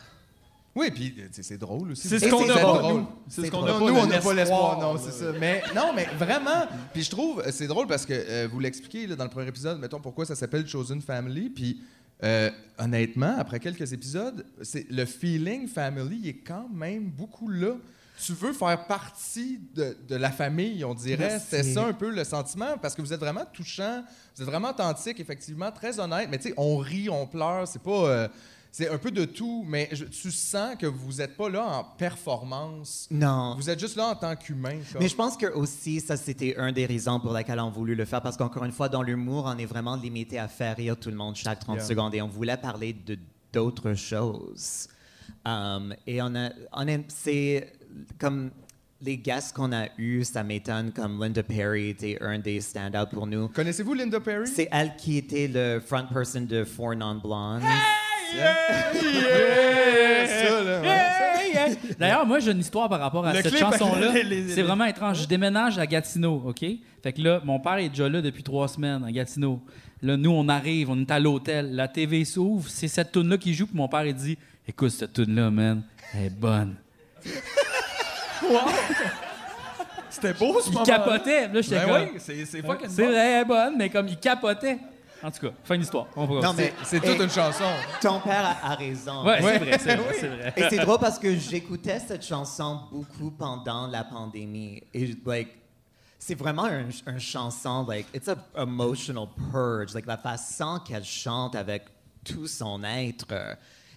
Oui, 0.76 0.92
puis 0.92 1.16
euh, 1.20 1.28
c'est 1.32 1.58
drôle 1.58 1.92
aussi. 1.92 2.08
C'est 2.08 2.20
ce 2.20 2.30
qu'on 2.30 2.50
a 2.50 2.60
drôle. 2.60 2.82
pas, 2.82 2.94
nous. 2.94 3.08
C'est 3.30 3.46
ce 3.46 3.52
qu'on 3.52 3.64
a 3.64 3.74
pas. 3.74 3.80
nous, 3.80 3.96
on 3.96 4.08
n'a 4.08 4.20
pas 4.20 4.34
l'espoir, 4.34 4.80
non, 4.80 4.98
c'est 4.98 5.12
ça. 5.12 5.32
Mais 5.40 5.64
non, 5.74 5.94
mais 5.96 6.06
vraiment. 6.18 6.68
Puis 6.94 7.04
je 7.04 7.10
trouve, 7.10 7.40
euh, 7.40 7.52
c'est 7.52 7.68
drôle 7.68 7.88
parce 7.88 8.06
que 8.06 8.14
euh, 8.14 8.48
vous 8.52 8.60
l'expliquez 8.60 9.08
dans 9.08 9.24
le 9.24 9.30
premier 9.30 9.48
épisode, 9.48 9.80
mettons 9.80 10.02
pourquoi 10.02 10.26
ça 10.26 10.36
s'appelle 10.36 10.68
Chosen 10.68 11.02
Family. 11.02 11.50
Puis 11.50 11.80
euh, 12.24 12.50
honnêtement, 12.78 13.36
après 13.38 13.60
quelques 13.60 13.92
épisodes, 13.92 14.46
c'est 14.62 14.90
le 14.90 15.06
feeling 15.06 15.68
family 15.68 16.20
il 16.24 16.30
est 16.30 16.34
quand 16.46 16.70
même 16.74 17.10
beaucoup 17.10 17.50
là. 17.50 17.76
Tu 18.24 18.34
veux 18.34 18.54
faire 18.54 18.86
partie 18.88 19.60
de, 19.74 19.98
de 20.08 20.16
la 20.16 20.32
famille, 20.32 20.84
on 20.86 20.94
dirait. 20.94 21.40
C'est 21.40 21.64
ça 21.64 21.86
un 21.86 21.94
peu 21.94 22.10
le 22.10 22.24
sentiment 22.24 22.78
parce 22.82 22.96
que 22.96 23.02
vous 23.02 23.12
êtes 23.14 23.20
vraiment 23.20 23.46
touchant, 23.52 24.04
vous 24.36 24.42
êtes 24.44 24.48
vraiment 24.50 24.70
authentique, 24.70 25.20
effectivement, 25.20 25.72
très 25.72 26.00
honnête. 26.00 26.28
Mais 26.32 26.38
tu 26.38 26.50
sais, 26.50 26.54
on 26.58 26.78
rit, 26.78 27.10
on 27.10 27.28
pleure, 27.28 27.68
c'est 27.68 27.82
pas. 27.82 27.92
euh, 28.08 28.28
c'est 28.72 28.90
un 28.90 28.98
peu 28.98 29.10
de 29.12 29.24
tout, 29.24 29.64
mais 29.66 29.88
je- 29.94 30.04
tu 30.04 30.32
sens 30.34 30.76
que 30.78 30.86
vous 30.86 31.14
n'êtes 31.14 31.38
pas 31.38 31.48
là 31.50 31.64
en 31.66 31.84
performance. 31.86 33.08
Non. 33.10 33.56
Vous 33.56 33.70
êtes 33.70 33.80
juste 33.80 33.96
là 33.96 34.08
en 34.08 34.16
tant 34.16 34.36
qu'humain. 34.36 34.80
Mais 35.00 35.08
je 35.08 35.16
pense 35.16 35.38
que 35.38 35.46
aussi, 35.48 36.00
ça, 36.02 36.18
c'était 36.18 36.56
un 36.58 36.72
des 36.74 36.86
raisons 36.86 37.20
pour 37.20 37.34
lesquelles 37.34 37.60
on 37.62 37.70
voulu 37.70 37.96
le 37.96 38.04
faire. 38.06 38.22
Parce 38.22 38.36
qu'encore 38.36 38.66
une 38.66 38.72
fois, 38.74 38.90
dans 38.90 39.02
l'humour, 39.02 39.46
on 39.48 39.58
est 39.58 39.66
vraiment 39.66 39.96
limité 39.96 40.40
à 40.40 40.48
faire 40.50 40.76
rire 40.76 40.98
tout 41.00 41.10
le 41.10 41.16
monde 41.16 41.36
chaque 41.36 41.60
30 41.60 41.78
Yeah. 41.78 41.86
secondes. 41.86 42.16
Et 42.16 42.22
on 42.22 42.28
voulait 42.28 42.58
parler 42.58 42.92
de 42.94 43.18
d'autres 43.54 43.94
choses. 43.94 44.88
Um, 45.46 45.94
et 46.06 46.22
on 46.22 46.36
a, 46.36 46.50
on 46.74 46.88
a- 46.88 46.98
c'est 47.08 47.72
comme 48.20 48.52
les 49.02 49.18
guests 49.18 49.56
qu'on 49.56 49.72
a 49.72 49.88
eus, 49.98 50.24
ça 50.24 50.44
m'étonne, 50.44 50.92
comme 50.92 51.22
Linda 51.22 51.44
Perry 51.44 51.90
était 51.90 52.18
un 52.22 52.40
des 52.40 52.62
stand-out 52.62 53.10
pour 53.12 53.28
nous. 53.28 53.48
Connaissez-vous 53.50 53.94
Linda 53.94 54.20
Perry? 54.20 54.48
C'est 54.48 54.70
elle 54.72 54.96
qui 54.96 55.18
était 55.18 55.50
le 55.54 55.80
front 55.80 56.06
person 56.12 56.42
de 56.42 56.64
Four 56.64 56.96
Non 56.96 57.16
Blondes. 57.16 57.62
Yeah, 58.34 58.56
ça, 60.28 60.64
là, 60.64 60.82
ouais. 60.82 61.16
D'ailleurs, 61.98 62.26
moi, 62.26 62.40
j'ai 62.40 62.52
une 62.52 62.60
histoire 62.60 62.90
par 62.90 63.00
rapport 63.00 63.26
à 63.26 63.34
Le 63.34 63.42
cette 63.42 63.58
chanson-là. 63.58 64.14
C'est 64.50 64.62
vraiment 64.62 64.86
étrange. 64.86 65.22
Je 65.22 65.28
déménage 65.28 65.78
à 65.78 65.86
Gatineau, 65.86 66.44
OK? 66.46 66.66
Fait 67.02 67.14
que 67.14 67.22
là, 67.22 67.42
mon 67.44 67.60
père 67.60 67.78
est 67.78 67.90
déjà 67.90 68.10
là 68.10 68.22
depuis 68.22 68.44
trois 68.44 68.68
semaines 68.68 69.04
à 69.04 69.12
Gatineau. 69.12 69.62
Là, 70.02 70.18
nous, 70.18 70.32
on 70.32 70.50
arrive, 70.50 70.90
on 70.90 71.00
est 71.00 71.12
à 71.12 71.20
l'hôtel. 71.20 71.74
La 71.76 71.88
TV 71.88 72.26
s'ouvre, 72.26 72.70
c'est 72.70 72.88
cette 72.88 73.12
tune-là 73.12 73.38
qui 73.38 73.54
joue, 73.54 73.68
puis 73.68 73.78
mon 73.78 73.88
père, 73.88 74.06
il 74.06 74.14
dit 74.14 74.38
Écoute, 74.68 74.90
cette 74.90 75.14
tune-là, 75.14 75.50
man, 75.52 75.84
elle 76.14 76.26
est 76.26 76.30
bonne. 76.30 76.76
C'était 80.10 80.34
beau, 80.34 80.60
ce 80.62 80.70
Il 80.70 80.74
moment 80.74 80.86
capotait. 80.86 81.48
Là, 81.48 81.62
j'étais 81.62 81.76
Ben 81.76 81.86
comme. 81.86 82.14
oui, 82.14 82.20
c'est 82.20 82.46
c'est 82.46 82.62
fucking 82.62 82.88
C'est 82.90 83.04
bon. 83.06 83.12
vrai, 83.12 83.46
bonne, 83.46 83.78
mais 83.78 83.90
comme 83.90 84.08
il 84.08 84.18
capotait. 84.18 84.80
En 85.24 85.32
tout 85.32 85.48
cas, 85.48 85.54
fin 85.64 85.78
d'histoire. 85.78 86.08
On 86.16 86.26
va 86.26 86.42
Non, 86.42 86.54
mais 86.54 86.74
C'est 86.84 86.98
et 86.98 87.02
toute 87.02 87.20
une 87.20 87.30
chanson. 87.30 87.64
Ton 88.02 88.20
père 88.20 88.46
a, 88.64 88.72
a 88.72 88.76
raison. 88.76 89.26
Ouais, 89.26 89.42
c'est 89.42 89.58
vrai, 89.58 89.80
c'est 89.80 89.96
vrai, 89.96 90.16
c'est 90.20 90.28
vrai. 90.28 90.54
Et 90.56 90.64
c'est 90.70 90.78
drôle 90.78 91.00
parce 91.00 91.18
que 91.18 91.36
j'écoutais 91.36 92.00
cette 92.00 92.24
chanson 92.26 92.82
beaucoup 92.92 93.32
pendant 93.32 93.88
la 93.88 94.04
pandémie. 94.04 94.82
Et, 94.94 95.16
like, 95.26 95.50
c'est 96.20 96.36
vraiment 96.36 96.68
une 96.68 96.92
un 97.08 97.18
chanson, 97.20 97.86
like, 97.88 98.06
it's 98.14 98.28
a 98.30 98.36
emotional 98.58 99.28
purge. 99.52 99.94
Like, 99.96 100.06
la 100.06 100.18
façon 100.18 100.80
qu'elle 100.86 101.04
chante 101.06 101.56
avec 101.56 101.86
tout 102.24 102.48
son 102.48 102.84
être. 102.84 103.26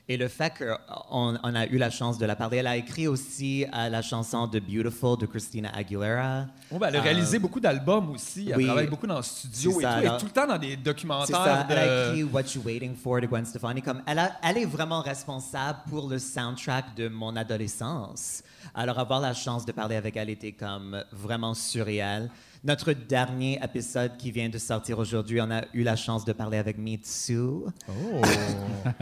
Euh, 0.09 0.13
Et 0.13 0.17
le 0.17 0.29
fait 0.29 0.53
qu'on 0.59 1.39
on 1.43 1.55
a 1.55 1.67
eu 1.67 1.77
la 1.79 1.91
chance 1.91 2.19
de 2.19 2.27
la 2.27 2.35
parler. 2.37 2.59
Elle 2.59 2.67
a 2.67 2.77
écrit 2.77 3.07
aussi 3.07 3.65
euh, 3.75 3.89
la 3.89 4.03
chanson 4.03 4.47
de 4.47 4.59
Beautiful 4.59 5.19
de 5.19 5.27
Christina 5.27 5.71
Aguilera. 5.75 6.47
Oh, 6.71 6.79
ben, 6.79 6.89
elle 6.89 6.97
a 6.97 6.99
Euh, 7.01 7.03
réalisé 7.03 7.39
beaucoup 7.39 7.61
d'albums 7.61 8.11
aussi. 8.11 8.49
Elle 8.51 8.57
oui. 8.59 8.65
travaille 8.67 8.87
beaucoup 8.89 9.07
dans 9.07 9.19
le 9.19 9.23
studio 9.23 9.81
et 9.81 9.83
ça, 9.83 9.93
tout. 9.93 9.99
Alors- 10.07 10.19
tout 10.19 10.27
le 10.27 10.33
temps 10.33 10.47
dans 10.47 10.59
des 10.59 10.77
documentaires 10.77 11.37
ça, 11.45 11.63
de... 11.65 11.73
elle 11.73 11.79
a 11.79 12.09
écrit 12.09 12.25
What 12.25 12.43
You 12.55 12.63
Waiting 12.65 12.95
For 12.97 13.21
de 13.21 13.27
Gwen 13.27 13.45
Stefani. 13.45 13.83
Comme 13.83 14.03
elle, 14.07 14.19
a- 14.19 14.33
elle 14.43 14.59
est 14.59 14.65
vraiment 14.67 15.03
responsable 15.03 15.79
pour 15.91 16.09
le 16.09 16.19
soundtrack 16.19 16.95
de 16.97 17.09
mon 17.09 17.37
adolescence. 17.37 18.43
Alors 18.75 18.99
avoir 18.99 19.21
la 19.21 19.35
chance 19.35 19.65
de 19.65 19.73
parler 19.73 19.97
avec 19.97 20.17
elle 20.17 20.31
était 20.31 20.53
comme 20.53 21.03
vraiment 21.13 21.55
surréel. 21.55 22.31
Notre 22.65 22.93
dernier 22.93 23.61
épisode 23.63 24.17
qui 24.17 24.31
vient 24.33 24.49
de 24.49 24.59
sortir 24.59 24.99
aujourd'hui, 24.99 25.41
on 25.41 25.51
a 25.51 25.63
eu 25.75 25.83
la 25.85 25.95
chance 25.95 26.25
de 26.25 26.33
parler 26.33 26.59
avec 26.59 26.77
Mitsu, 26.77 27.39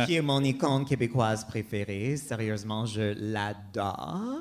qui 0.05 0.17
est 0.17 0.21
mon 0.23 0.43
icône 0.45 0.85
québécoise 0.85 1.45
préférée. 1.47 2.17
Sérieusement, 2.19 2.85
je 2.85 3.15
l'adore. 3.33 4.41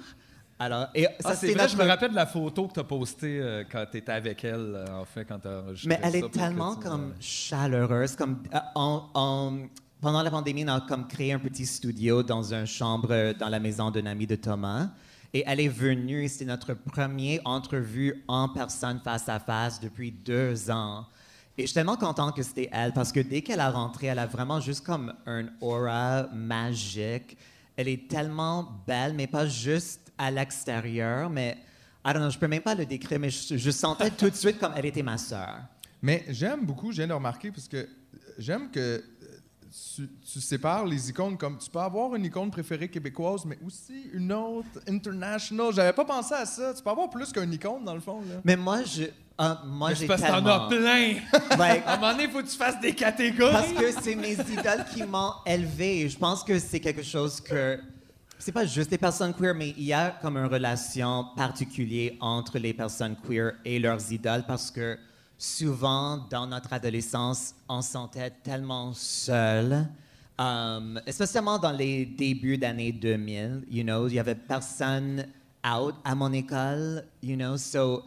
Alors, 0.60 0.88
et 0.94 1.04
ça, 1.20 1.30
Ah, 1.32 1.36
c'est 1.36 1.54
vrai, 1.54 1.68
je 1.70 1.78
me 1.78 1.84
rappelle 1.86 2.12
de 2.12 2.16
la 2.16 2.26
photo 2.26 2.68
que 2.68 2.74
tu 2.74 2.80
as 2.80 2.84
postée 2.86 3.40
euh, 3.42 3.64
quand 3.70 3.86
tu 3.92 3.98
étais 3.98 4.12
avec 4.12 4.44
elle, 4.44 4.74
euh, 4.76 5.02
en 5.02 5.06
fait, 5.06 5.26
quand 5.26 5.40
tu 5.40 5.48
as 5.48 5.64
Mais 5.86 6.00
elle 6.04 6.16
est 6.18 6.30
tellement 6.32 6.76
comme 6.76 7.14
chaleureuse. 7.20 8.16
Comme, 8.16 8.42
euh, 8.54 8.60
on- 8.76 9.68
pendant 10.02 10.22
la 10.24 10.32
pandémie, 10.32 10.64
on 10.66 10.70
a 10.70 10.82
comme 10.82 11.08
créé 11.08 11.34
un 11.34 11.40
petit 11.40 11.66
studio 11.66 12.22
dans 12.24 12.54
une 12.54 12.66
chambre 12.68 13.10
euh, 13.12 13.34
dans 13.34 13.50
la 13.50 13.60
maison 13.60 13.92
d'un 13.92 14.06
ami 14.06 14.28
de 14.28 14.36
Thomas. 14.36 14.88
Et 15.36 15.44
elle 15.46 15.60
est 15.60 15.68
venue, 15.68 16.30
c'était 16.30 16.46
notre 16.46 16.74
première 16.74 17.42
entrevue 17.44 18.24
en 18.30 18.48
personne 18.48 19.02
face 19.04 19.28
à 19.28 19.38
face 19.38 19.82
depuis 19.82 20.10
deux 20.10 20.72
ans. 20.72 21.06
Et 21.58 21.64
je 21.64 21.68
suis 21.68 21.74
tellement 21.74 21.98
content 21.98 22.32
que 22.32 22.42
c'était 22.42 22.70
elle 22.72 22.94
parce 22.94 23.12
que 23.12 23.20
dès 23.20 23.42
qu'elle 23.42 23.60
a 23.60 23.70
rentré, 23.70 24.08
elle 24.08 24.20
a 24.20 24.28
vraiment 24.28 24.62
juste 24.62 24.86
comme 24.86 25.14
un 25.26 25.48
aura 25.60 26.30
magique. 26.34 27.38
Elle 27.76 27.90
est 27.90 28.08
tellement 28.10 28.82
belle, 28.88 29.14
mais 29.14 29.28
pas 29.28 29.46
juste 29.46 30.10
à 30.18 30.32
l'extérieur, 30.32 31.30
mais 31.30 31.58
I 32.06 32.14
don't 32.14 32.22
know, 32.22 32.30
je 32.30 32.40
peux 32.40 32.48
même 32.48 32.62
pas 32.62 32.74
le 32.74 32.86
décrire, 32.86 33.20
mais 33.20 33.30
je, 33.30 33.72
sentais 33.72 34.12
tout 34.12 34.30
de 34.30 34.36
suite 34.36 34.58
comme 34.58 34.72
elle 34.78 34.86
était 34.86 35.04
ma 35.04 35.18
sœur. 35.18 35.58
Mais 36.02 36.24
j'aime 36.30 36.66
beaucoup, 36.66 36.94
je 36.94 36.98
viens 37.00 37.08
de 37.08 37.14
remarquer, 37.14 37.52
parce 37.52 37.68
que 37.68 37.90
j'aime 38.38 38.72
que 38.72 39.04
tu, 39.96 40.10
tu 40.32 40.42
sépares 40.42 40.86
les 40.86 41.10
icônes 41.10 41.38
comme 41.38 41.58
tu 41.58 41.70
peux 41.70 41.80
avoir 41.80 42.16
une 42.16 42.26
icône 42.26 42.52
préférée 42.52 42.90
québécoise, 42.90 43.46
mais 43.46 43.58
aussi 43.66 44.10
une 44.14 44.32
autre 44.32 44.80
international. 44.88 45.74
J'avais 45.74 45.94
pas 45.94 46.06
pensé 46.06 46.34
à 46.34 46.46
ça. 46.46 46.74
Tu 46.74 46.84
peux 46.84 46.90
avoir 46.90 47.10
plus 47.10 47.32
qu'une 47.32 47.54
icône 47.54 47.84
dans 47.84 47.94
le 47.94 48.00
fond. 48.00 48.22
Là. 48.22 48.42
Mais 48.44 48.56
moi, 48.56 48.84
je, 48.84 49.06
ah, 49.38 49.62
moi, 49.66 49.90
j'ai 49.94 50.02
c'est 50.02 50.08
parce 50.08 50.22
que 50.22 50.28
t'en 50.28 50.36
tellement... 50.36 50.66
as 50.66 50.70
plein. 50.70 51.58
Like, 51.58 51.84
À 51.86 51.94
un 51.94 51.98
moment 51.98 52.12
donné, 52.12 52.24
il 52.26 52.30
faut 52.30 52.42
que 52.42 52.48
tu 52.48 52.58
fasses 52.58 52.80
des 52.80 52.94
catégories. 52.94 53.52
parce 53.54 53.74
que 53.74 53.92
c'est 54.02 54.16
mes 54.16 54.34
idoles 54.34 54.86
qui 54.94 55.04
m'ont 55.04 55.34
élevé. 55.46 56.08
Je 56.08 56.18
pense 56.18 56.44
que 56.44 56.58
c'est 56.60 56.80
quelque 56.80 57.04
chose 57.04 57.42
que 57.42 57.80
c'est 58.38 58.52
pas 58.52 58.66
juste 58.66 58.92
les 58.92 58.98
personnes 58.98 59.34
queer, 59.34 59.56
mais 59.56 59.70
il 59.78 59.84
y 59.84 59.94
a 59.94 60.12
comme 60.22 60.38
une 60.38 60.46
relation 60.46 61.26
particulière 61.36 62.12
entre 62.20 62.60
les 62.60 62.74
personnes 62.74 63.16
queer 63.28 63.54
et 63.66 63.80
leurs 63.80 64.12
idoles 64.12 64.44
parce 64.48 64.70
que 64.70 64.98
souvent 65.38 66.18
dans 66.30 66.48
notre 66.48 66.74
adolescence, 66.74 67.54
on 67.68 67.82
se 67.82 67.92
sentait 67.92 68.32
tellement 68.44 68.94
seul. 68.94 69.88
Um, 70.38 71.00
especially 71.06 71.60
dans 71.62 71.72
les 71.72 72.06
débuts 72.06 72.58
d'année 72.58 72.92
2000, 72.92 73.64
you 73.70 73.84
know, 73.84 74.08
il 74.08 74.16
y 74.16 74.20
avait 74.20 74.36
personne 74.36 75.26
out 75.64 75.96
à 76.04 76.14
mon 76.14 76.34
école, 76.34 77.06
you 77.24 77.38
know, 77.38 77.58
so 77.58 78.04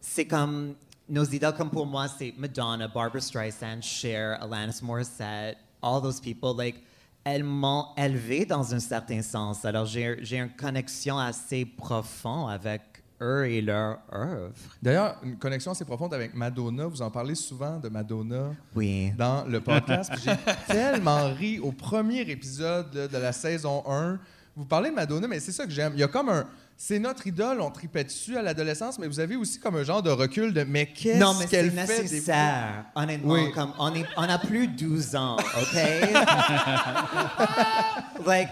c'est 0.00 0.26
comme 0.26 0.74
nos 1.08 1.24
idoles 1.24 1.54
comme 1.54 1.70
pour 1.70 1.86
moi 1.86 2.08
c'est 2.08 2.34
Madonna, 2.36 2.88
Barbara 2.88 3.20
Streisand, 3.20 3.80
Cher, 3.80 4.42
Alanis 4.42 4.80
Morissette, 4.82 5.56
all 5.80 6.00
those 6.02 6.20
people 6.20 6.52
like 6.52 6.82
elles 7.24 7.44
m'ont 7.44 7.86
élevé 7.96 8.46
dans 8.46 8.72
un 8.72 8.78
certain 8.78 9.20
sens. 9.20 9.64
Alors 9.64 9.86
j'ai 9.86 10.38
une 10.38 10.50
connexion 10.50 11.18
assez 11.18 11.64
profonde 11.64 12.50
avec 12.50 12.95
eux 13.20 13.46
et 13.48 13.60
leur 13.62 13.98
œuvre. 14.12 14.50
D'ailleurs, 14.82 15.16
une 15.22 15.36
connexion 15.38 15.72
assez 15.72 15.84
profonde 15.84 16.12
avec 16.14 16.34
Madonna. 16.34 16.86
Vous 16.86 17.02
en 17.02 17.10
parlez 17.10 17.34
souvent 17.34 17.78
de 17.78 17.88
Madonna 17.88 18.52
Oui. 18.74 19.12
dans 19.16 19.44
le 19.44 19.60
podcast. 19.60 20.12
J'ai 20.24 20.32
tellement 20.66 21.32
ri 21.34 21.58
au 21.58 21.72
premier 21.72 22.20
épisode 22.22 22.90
de 22.90 23.16
la 23.18 23.32
saison 23.32 23.82
1. 23.88 24.18
Vous 24.54 24.64
parlez 24.64 24.90
de 24.90 24.94
Madonna, 24.94 25.28
mais 25.28 25.40
c'est 25.40 25.52
ça 25.52 25.64
que 25.66 25.70
j'aime. 25.70 25.92
Il 25.94 26.00
y 26.00 26.02
a 26.02 26.08
comme 26.08 26.28
un. 26.30 26.46
C'est 26.78 26.98
notre 26.98 27.26
idole, 27.26 27.62
on 27.62 27.70
tripait 27.70 28.04
dessus 28.04 28.36
à 28.36 28.42
l'adolescence, 28.42 28.98
mais 28.98 29.08
vous 29.08 29.18
avez 29.18 29.34
aussi 29.34 29.58
comme 29.58 29.76
un 29.76 29.82
genre 29.82 30.02
de 30.02 30.10
recul 30.10 30.52
de 30.52 30.62
mais 30.62 30.84
qu'est-ce 30.86 31.18
Non, 31.18 31.32
mais 31.34 31.44
c'est 31.46 31.50
qu'elle 31.52 31.70
fait 31.70 31.86
des 31.86 31.86
fois? 31.86 32.02
nécessaire. 32.02 32.84
Honnêtement, 32.94 33.32
Oui. 33.32 33.50
comme 33.52 33.72
on, 33.78 33.94
est, 33.94 34.04
on 34.18 34.22
a 34.22 34.38
plus 34.38 34.68
12 34.68 35.16
ans, 35.16 35.36
OK? 35.36 35.74
like, 38.26 38.48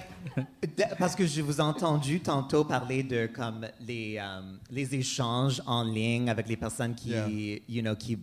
parce 0.98 1.14
que 1.14 1.26
je 1.26 1.42
vous 1.42 1.58
ai 1.58 1.60
entendu 1.60 2.20
tantôt 2.20 2.64
parler 2.64 3.02
de 3.02 3.26
comme 3.26 3.66
les, 3.86 4.16
euh, 4.18 4.40
les 4.70 4.94
échanges 4.94 5.60
en 5.66 5.82
ligne 5.84 6.30
avec 6.30 6.48
les 6.48 6.56
personnes 6.56 6.94
qui, 6.94 7.10
Yeah. 7.10 7.28
you 7.68 7.82
know, 7.82 7.94
qui, 7.94 8.18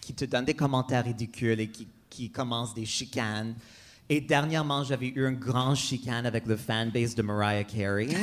qui 0.00 0.14
te 0.14 0.24
donnent 0.24 0.46
des 0.46 0.54
commentaires 0.54 1.04
ridicules 1.04 1.60
et 1.60 1.68
qui, 1.68 1.86
qui 2.08 2.30
commencent 2.30 2.72
des 2.74 2.86
chicanes. 2.86 3.54
Et 4.08 4.20
dernièrement, 4.20 4.84
j'avais 4.84 5.08
eu 5.08 5.26
un 5.26 5.32
grand 5.32 5.74
chicane 5.74 6.26
avec 6.26 6.44
le 6.46 6.56
fanbase 6.56 7.14
de 7.14 7.22
Mariah 7.22 7.64
Carey, 7.64 8.08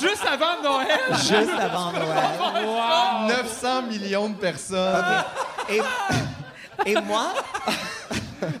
Juste 0.00 0.24
avant 0.26 0.62
Noël. 0.62 0.98
juste 1.16 1.58
avant 1.58 1.92
Noël. 3.28 3.36
900 3.44 3.82
millions 3.84 4.28
de 4.28 4.34
personnes. 4.34 5.04
Et, 5.70 5.80
et 6.90 6.94
moi, 7.00 7.32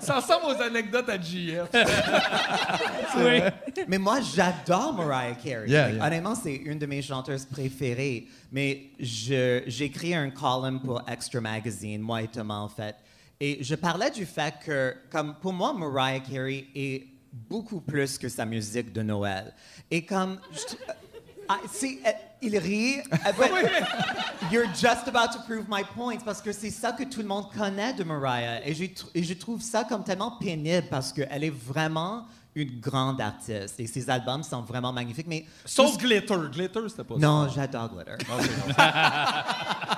Ça 0.00 0.14
ressemble 0.20 0.46
aux 0.46 0.62
anecdotes 0.62 1.08
à 1.08 1.20
JF. 1.20 1.68
Oui. 3.16 3.40
Mais 3.88 3.98
moi, 3.98 4.20
j'adore 4.20 4.92
Mariah 4.94 5.34
Carey. 5.34 5.68
Yeah. 5.68 5.88
Honnêtement, 6.06 6.36
c'est 6.36 6.54
une 6.54 6.78
de 6.78 6.86
mes 6.86 7.02
chanteuses 7.02 7.44
préférées. 7.46 8.28
Mais 8.52 8.90
je- 9.00 9.62
j'écris 9.66 10.14
un 10.14 10.30
column 10.30 10.80
pour 10.80 11.02
Extra 11.08 11.40
Magazine, 11.40 12.00
moi 12.00 12.22
et 12.22 12.28
Thomas, 12.28 12.58
en 12.58 12.68
fait. 12.68 12.94
Et 13.44 13.58
je 13.60 13.74
parlais 13.74 14.08
du 14.12 14.24
fait 14.24 14.54
que, 14.64 14.94
comme 15.10 15.34
pour 15.34 15.52
moi, 15.52 15.72
Mariah 15.72 16.20
Carey 16.20 16.66
est 16.76 17.08
beaucoup 17.32 17.80
plus 17.80 18.16
que 18.16 18.28
sa 18.28 18.44
musique 18.44 18.92
de 18.92 19.02
Noël. 19.02 19.52
Et 19.90 20.04
comme... 20.04 20.38
je- 20.52 20.76
ah, 21.48 21.58
c'est- 21.72 21.98
euh, 22.06 22.10
il 22.40 22.56
rit. 22.56 22.98
euh, 23.00 23.32
but 23.36 23.50
You're 24.52 24.68
just 24.72 25.08
about 25.08 25.32
to 25.32 25.40
prove 25.44 25.64
my 25.68 25.82
point 25.82 26.18
parce 26.24 26.40
que 26.40 26.52
c'est 26.52 26.70
ça 26.70 26.92
que 26.92 27.02
tout 27.02 27.20
le 27.20 27.26
monde 27.26 27.50
connaît 27.52 27.92
de 27.94 28.04
Mariah. 28.04 28.64
Et 28.64 28.74
je, 28.74 28.84
tr- 28.84 29.08
et 29.12 29.24
je 29.24 29.34
trouve 29.34 29.60
ça 29.60 29.82
comme 29.88 30.04
tellement 30.04 30.38
pénible 30.38 30.86
parce 30.88 31.12
qu'elle 31.12 31.42
est 31.42 31.50
vraiment 31.50 32.24
une 32.54 32.80
grande 32.80 33.20
artiste 33.20 33.78
et 33.80 33.86
ses 33.86 34.08
albums 34.10 34.42
sont 34.42 34.62
vraiment 34.62 34.92
magnifiques. 34.92 35.26
Mais 35.26 35.46
Sauf 35.64 35.96
Glitter. 35.96 36.36
Glitter, 36.52 36.80
c'était 36.88 37.04
pas 37.04 37.16
non, 37.16 37.48
j'adore 37.48 37.88
Glitter. 37.94 38.24
ça. 38.76 39.44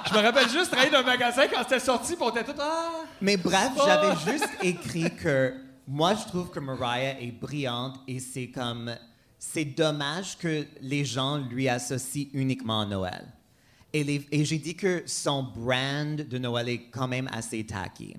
Je 0.08 0.14
me 0.14 0.18
rappelle 0.22 0.48
juste 0.48 0.70
travailler 0.70 0.90
dans 0.90 0.98
un 0.98 1.02
magasin 1.02 1.42
quand 1.52 1.62
c'était 1.62 1.80
sorti, 1.80 2.14
puis 2.14 2.24
on 2.24 2.30
était 2.30 2.44
tous 2.44 2.60
Ah! 2.60 3.02
Mais 3.20 3.36
bref, 3.36 3.70
Oh! 3.76 3.82
j'avais 3.86 4.32
juste 4.32 4.48
écrit 4.62 5.14
que 5.16 5.54
moi, 5.88 6.14
je 6.14 6.24
trouve 6.28 6.50
que 6.50 6.60
Mariah 6.60 7.20
est 7.20 7.32
brillante 7.32 7.96
et 8.08 8.18
c'est 8.20 8.48
comme. 8.48 8.94
C'est 9.38 9.64
dommage 9.66 10.38
que 10.38 10.64
les 10.80 11.04
gens 11.04 11.36
lui 11.36 11.68
associent 11.68 12.28
uniquement 12.32 12.80
à 12.80 12.86
Noël. 12.86 13.26
Et, 13.92 14.02
les- 14.02 14.26
et 14.32 14.42
j'ai 14.44 14.56
dit 14.58 14.74
que 14.74 15.02
son 15.06 15.42
brand 15.42 16.16
de 16.16 16.38
Noël 16.38 16.68
est 16.70 16.88
quand 16.90 17.06
même 17.06 17.28
assez 17.30 17.62
tacky. 17.66 18.16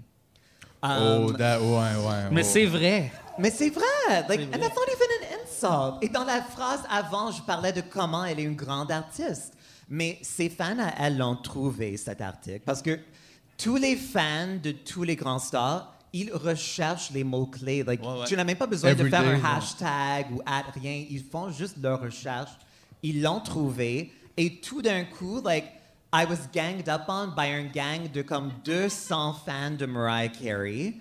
Oh, 0.99 1.29
Um, 1.29 1.38
that- 1.38 1.59
ouais, 1.59 2.07
ouais. 2.07 2.29
Mais 2.31 2.41
oh. 2.43 2.49
c'est 2.49 2.65
vrai. 2.65 3.11
mais 3.39 3.51
c'est 3.51 3.69
vrai. 3.69 3.83
Like, 4.29 4.41
and 4.53 4.59
that's 4.59 4.75
not 4.75 4.88
even 4.88 5.09
an 5.21 5.41
insult. 5.43 6.03
Et 6.03 6.09
dans 6.09 6.23
la 6.25 6.41
phrase 6.41 6.81
avant, 6.89 7.31
je 7.31 7.41
parlais 7.41 7.73
de 7.73 7.81
comment 7.81 8.23
elle 8.25 8.39
est 8.39 8.43
une 8.43 8.55
grande 8.55 8.91
artiste. 8.91 9.53
Mais 9.89 10.17
ses 10.21 10.49
fans, 10.49 10.77
à 10.79 11.05
elle, 11.05 11.17
l'ont 11.17 11.36
trouvé, 11.36 11.95
cet 11.97 12.19
article. 12.21 12.61
Parce 12.65 12.81
que 12.81 12.99
tous 13.57 13.75
les 13.77 13.95
fans 13.95 14.57
de 14.61 14.71
tous 14.71 15.03
les 15.03 15.15
grands 15.15 15.39
stars, 15.39 15.93
ils 16.11 16.31
recherchent 16.33 17.11
les 17.11 17.23
mots-clés. 17.23 17.83
Like, 17.83 18.01
Ouais, 18.01 18.19
ouais. 18.19 18.25
Tu 18.25 18.36
n'as 18.36 18.43
même 18.43 18.57
pas 18.57 18.67
besoin 18.67 18.89
Every 18.91 19.03
de 19.03 19.09
faire 19.09 19.21
day, 19.23 19.29
un 19.29 19.36
ouais. 19.36 19.41
hashtag 19.57 20.27
ou 20.31 20.41
rien. 20.79 21.03
Ils 21.09 21.23
font 21.23 21.49
juste 21.51 21.75
leur 21.81 22.01
recherche. 22.01 22.51
Ils 23.03 23.21
l'ont 23.21 23.41
trouvé. 23.41 24.11
Et 24.38 24.55
tout 24.59 24.81
d'un 24.81 25.03
coup, 25.05 25.41
like, 25.43 25.65
I 26.16 26.24
was 26.24 26.47
ganged 26.53 26.88
up 26.88 27.09
on 27.09 27.36
by 27.36 27.47
un 27.47 27.72
gang 27.74 28.07
de 28.07 28.24
comme 28.24 28.53
200 28.63 29.34
fans 29.45 29.78
de 29.78 29.86
Mariah 29.86 30.30
Carey 30.30 30.93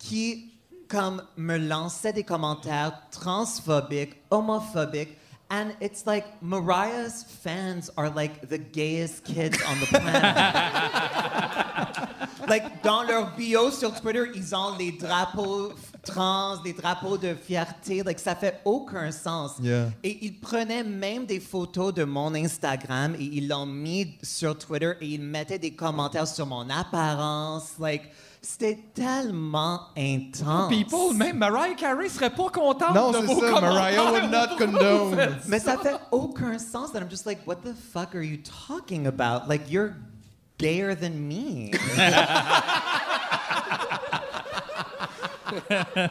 qui 0.00 0.54
comme 0.88 1.22
me 1.36 1.56
lançaient 1.56 2.12
des 2.12 2.24
commentaires 2.24 3.00
transphobiques, 3.12 4.16
homophobiques. 4.28 5.16
And 5.50 5.76
it's 5.80 6.04
like 6.04 6.42
Mariah's 6.42 7.22
fans 7.22 7.90
are 7.96 8.10
like 8.10 8.48
the 8.48 8.58
gayest 8.58 9.24
kids 9.24 9.56
on 9.68 9.78
the 9.78 9.86
planet. 9.86 11.85
like, 12.48 12.82
dans 12.82 13.02
leur 13.02 13.34
bio 13.36 13.70
sur 13.70 13.92
Twitter, 14.00 14.24
ils 14.34 14.54
ont 14.54 14.76
les 14.78 14.92
drapeaux 14.92 15.72
trans, 16.02 16.62
les 16.64 16.72
drapeaux 16.72 17.18
de 17.18 17.34
fierté. 17.34 18.02
Like, 18.02 18.18
ça 18.18 18.34
fait 18.34 18.60
aucun 18.64 19.10
sens. 19.10 19.52
Yeah. 19.60 19.90
Et 20.02 20.24
ils 20.24 20.38
prenaient 20.38 20.84
même 20.84 21.26
des 21.26 21.40
photos 21.40 21.92
de 21.92 22.04
mon 22.04 22.34
Instagram 22.34 23.14
et 23.18 23.24
ils 23.24 23.48
l'ont 23.48 23.66
mis 23.66 24.16
sur 24.22 24.56
Twitter 24.56 24.92
et 25.00 25.06
ils 25.06 25.22
mettaient 25.22 25.58
des 25.58 25.72
commentaires 25.72 26.28
sur 26.28 26.46
mon 26.46 26.68
apparence. 26.70 27.72
Like, 27.80 28.10
c'était 28.40 28.78
tellement 28.94 29.80
intense. 29.96 30.68
People, 30.68 31.16
même 31.16 31.38
Mariah 31.38 31.74
Carey 31.74 32.08
serait 32.08 32.30
pas 32.30 32.48
contente 32.50 32.94
Non, 32.94 33.10
de 33.10 33.18
vos 33.18 33.40
ça, 33.40 33.48
commentaires. 33.48 33.72
Mariah 33.72 34.12
would 34.12 34.30
not 34.30 34.56
condone. 34.58 35.36
Mais 35.48 35.58
ça 35.58 35.76
fait 35.76 35.96
aucun 36.12 36.56
sens. 36.58 36.90
And 36.94 37.00
I'm 37.00 37.10
just 37.10 37.26
like, 37.26 37.44
what 37.46 37.56
the 37.64 37.74
fuck 37.74 38.14
are 38.14 38.22
you 38.22 38.38
talking 38.68 39.08
about? 39.08 39.48
Like, 39.48 39.68
you're 39.68 39.94
gayer 40.58 40.94
than 40.96 41.10
me. 41.10 41.70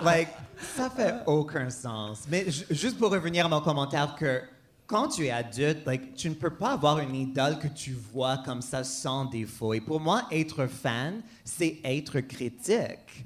like, 0.03 0.29
ça 0.75 0.89
fait 0.89 1.15
aucun 1.25 1.69
sens. 1.69 2.23
Mais 2.29 2.49
ju- 2.49 2.65
juste 2.69 2.97
pour 2.97 3.11
revenir 3.11 3.45
à 3.45 3.49
mon 3.49 3.61
commentaire 3.61 4.15
que 4.15 4.41
quand 4.87 5.07
tu 5.07 5.25
es 5.25 5.31
adulte, 5.31 5.83
like, 5.87 6.13
tu 6.15 6.29
ne 6.29 6.35
peux 6.35 6.51
pas 6.51 6.73
avoir 6.73 6.99
une 6.99 7.15
idole 7.15 7.57
que 7.57 7.67
tu 7.67 7.97
vois 8.13 8.37
comme 8.45 8.61
ça 8.61 8.83
sans 8.83 9.25
défaut. 9.25 9.73
Et 9.73 9.81
pour 9.81 9.99
moi, 9.99 10.27
être 10.31 10.67
fan, 10.67 11.21
c'est 11.43 11.79
être 11.83 12.19
critique. 12.21 13.23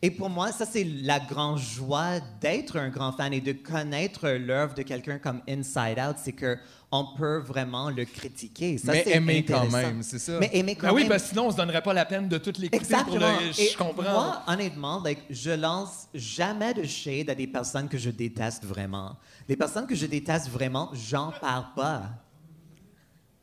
Et 0.00 0.10
pour 0.10 0.30
moi, 0.30 0.52
ça, 0.52 0.64
c'est 0.64 0.84
la 0.84 1.20
grande 1.20 1.58
joie 1.58 2.18
d'être 2.40 2.78
un 2.78 2.88
grand 2.88 3.12
fan 3.12 3.32
et 3.34 3.42
de 3.42 3.52
connaître 3.52 4.26
l'œuvre 4.30 4.72
de 4.74 4.82
quelqu'un 4.82 5.18
comme 5.18 5.42
Inside 5.46 5.98
Out, 5.98 6.16
c'est 6.16 6.32
que 6.32 6.56
on 6.94 7.06
peut 7.16 7.38
vraiment 7.38 7.88
le 7.88 8.04
critiquer. 8.04 8.76
Ça, 8.76 8.92
Mais 8.92 9.02
c'est 9.04 9.12
aimer 9.16 9.42
quand 9.44 9.66
même, 9.70 10.02
c'est 10.02 10.18
ça. 10.18 10.38
Mais 10.38 10.50
aimer 10.52 10.76
quand 10.76 10.88
Ben 10.88 10.94
oui, 10.94 11.00
même. 11.02 11.08
parce 11.08 11.22
que 11.22 11.28
sinon, 11.30 11.46
on 11.46 11.50
se 11.50 11.56
donnerait 11.56 11.80
pas 11.82 11.94
la 11.94 12.04
peine 12.04 12.28
de 12.28 12.36
toutes 12.38 12.58
pour 12.58 12.68
Exactement. 12.78 13.38
le... 13.40 13.48
Et 13.60 13.68
Je 13.70 13.76
comprends. 13.78 14.02
Moi, 14.02 14.42
honnêtement, 14.46 15.00
like, 15.02 15.20
je 15.30 15.50
lance 15.52 16.06
jamais 16.14 16.74
de 16.74 16.84
shade 16.84 17.30
à 17.30 17.34
des 17.34 17.46
personnes 17.46 17.88
que 17.88 17.96
je 17.96 18.10
déteste 18.10 18.64
vraiment. 18.66 19.16
Les 19.48 19.56
personnes 19.56 19.86
que 19.86 19.94
je 19.94 20.04
déteste 20.06 20.48
vraiment, 20.50 20.90
j'en 20.92 21.32
parle 21.40 21.64
pas. 21.74 22.02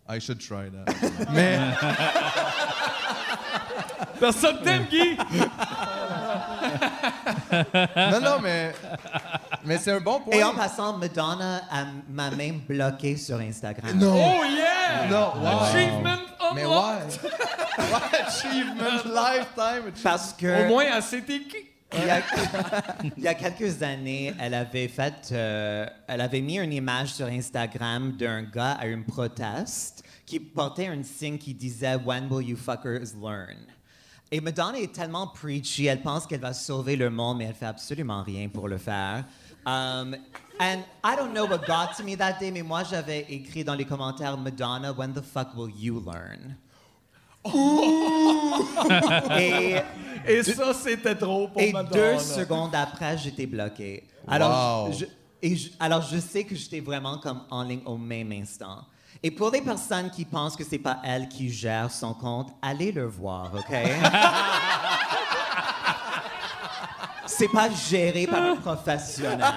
I 0.07 0.19
should 0.19 0.39
try 0.39 0.69
that. 0.71 0.85
Mais 1.33 1.57
Personne 4.19 4.57
t'aime, 4.63 4.85
Guy! 4.89 5.15
non, 7.95 8.21
non, 8.21 8.39
mais 8.41 8.73
mais 9.65 9.77
c'est 9.77 9.91
un 9.91 9.99
bon 10.01 10.19
point. 10.21 10.33
Et 10.33 10.43
en 10.43 10.53
passant, 10.53 10.97
Madonna 10.97 11.61
m'a 12.09 12.31
même 12.31 12.59
bloqué 12.59 13.17
sur 13.17 13.39
Instagram. 13.39 13.97
non. 13.97 14.13
Oh 14.15 14.43
yeah! 14.45 15.07
Non, 15.09 15.33
wow. 15.41 15.59
Achievement 15.63 16.17
Mais? 16.55 16.65
Why 16.65 16.99
achievement? 18.27 19.03
Lifetime? 19.05 19.91
Parce 20.03 20.33
que 20.33 20.65
Au 20.65 20.67
moins, 20.67 20.85
elle 20.85 21.03
il 21.91 22.05
y, 22.05 22.09
a, 22.11 22.21
il 23.17 23.23
y 23.23 23.27
a 23.27 23.33
quelques 23.33 23.81
années, 23.81 24.31
elle 24.39 24.53
avait 24.53 24.87
fait, 24.87 25.29
euh, 25.31 25.87
elle 26.07 26.21
avait 26.21 26.41
mis 26.41 26.59
une 26.59 26.71
image 26.71 27.13
sur 27.13 27.25
Instagram 27.25 28.11
d'un 28.11 28.43
gars 28.43 28.73
à 28.73 28.85
une 28.85 29.03
proteste 29.03 30.03
qui 30.23 30.39
portait 30.39 30.85
un 30.85 31.01
signe 31.01 31.39
qui 31.39 31.55
disait 31.55 31.95
When 31.95 32.27
will 32.29 32.47
you 32.47 32.55
fuckers 32.55 33.15
learn? 33.19 33.57
Et 34.31 34.39
Madonna 34.39 34.77
est 34.77 34.93
tellement 34.93 35.25
preachy, 35.27 35.87
elle 35.87 36.03
pense 36.03 36.27
qu'elle 36.27 36.41
va 36.41 36.53
sauver 36.53 36.95
le 36.95 37.09
monde, 37.09 37.39
mais 37.39 37.45
elle 37.45 37.55
fait 37.55 37.65
absolument 37.65 38.21
rien 38.21 38.47
pour 38.49 38.67
le 38.67 38.77
faire. 38.77 39.25
Um, 39.65 40.15
and 40.59 40.83
I 41.03 41.15
don't 41.15 41.33
know 41.33 41.45
what 41.45 41.65
got 41.67 41.95
to 41.97 42.03
me 42.03 42.15
that 42.15 42.39
day, 42.39 42.51
mais 42.51 42.63
moi 42.63 42.83
j'avais 42.83 43.25
écrit 43.29 43.63
dans 43.63 43.75
les 43.75 43.85
commentaires 43.85 44.37
Madonna, 44.37 44.91
when 44.93 45.13
the 45.13 45.21
fuck 45.21 45.55
will 45.55 45.69
you 45.75 45.99
learn? 45.99 46.55
Et 49.39 49.75
Et 50.27 50.43
ça, 50.43 50.73
c'était 50.73 51.15
trop 51.15 51.47
pour 51.47 51.61
et 51.61 51.71
Madonna. 51.71 52.13
deux 52.13 52.19
secondes 52.19 52.75
après, 52.75 53.17
j'étais 53.17 53.45
bloqué. 53.45 54.03
Alors, 54.27 54.87
Wow. 54.87 54.91
je, 54.93 55.05
et 55.41 55.55
je- 55.55 55.69
alors, 55.79 56.01
je 56.01 56.19
sais 56.19 56.43
que 56.43 56.53
j'étais 56.55 56.81
vraiment 56.81 57.17
comme 57.17 57.41
en 57.49 57.63
ligne 57.63 57.81
au 57.85 57.97
même 57.97 58.31
instant. 58.33 58.85
Et 59.23 59.31
pour 59.31 59.49
les 59.51 59.61
personnes 59.61 60.09
qui 60.11 60.25
pensent 60.25 60.55
que 60.55 60.63
c'est 60.63 60.77
pas 60.79 60.99
elle 61.03 61.27
qui 61.29 61.49
gère 61.49 61.89
son 61.91 62.13
compte, 62.13 62.49
allez 62.61 62.91
le 62.91 63.05
voir, 63.05 63.51
OK? 63.55 63.73
c'est 67.39 67.47
pas 67.51 67.69
géré 67.89 68.27
par 68.27 68.43
un 68.43 68.55
professionnel. 68.57 69.39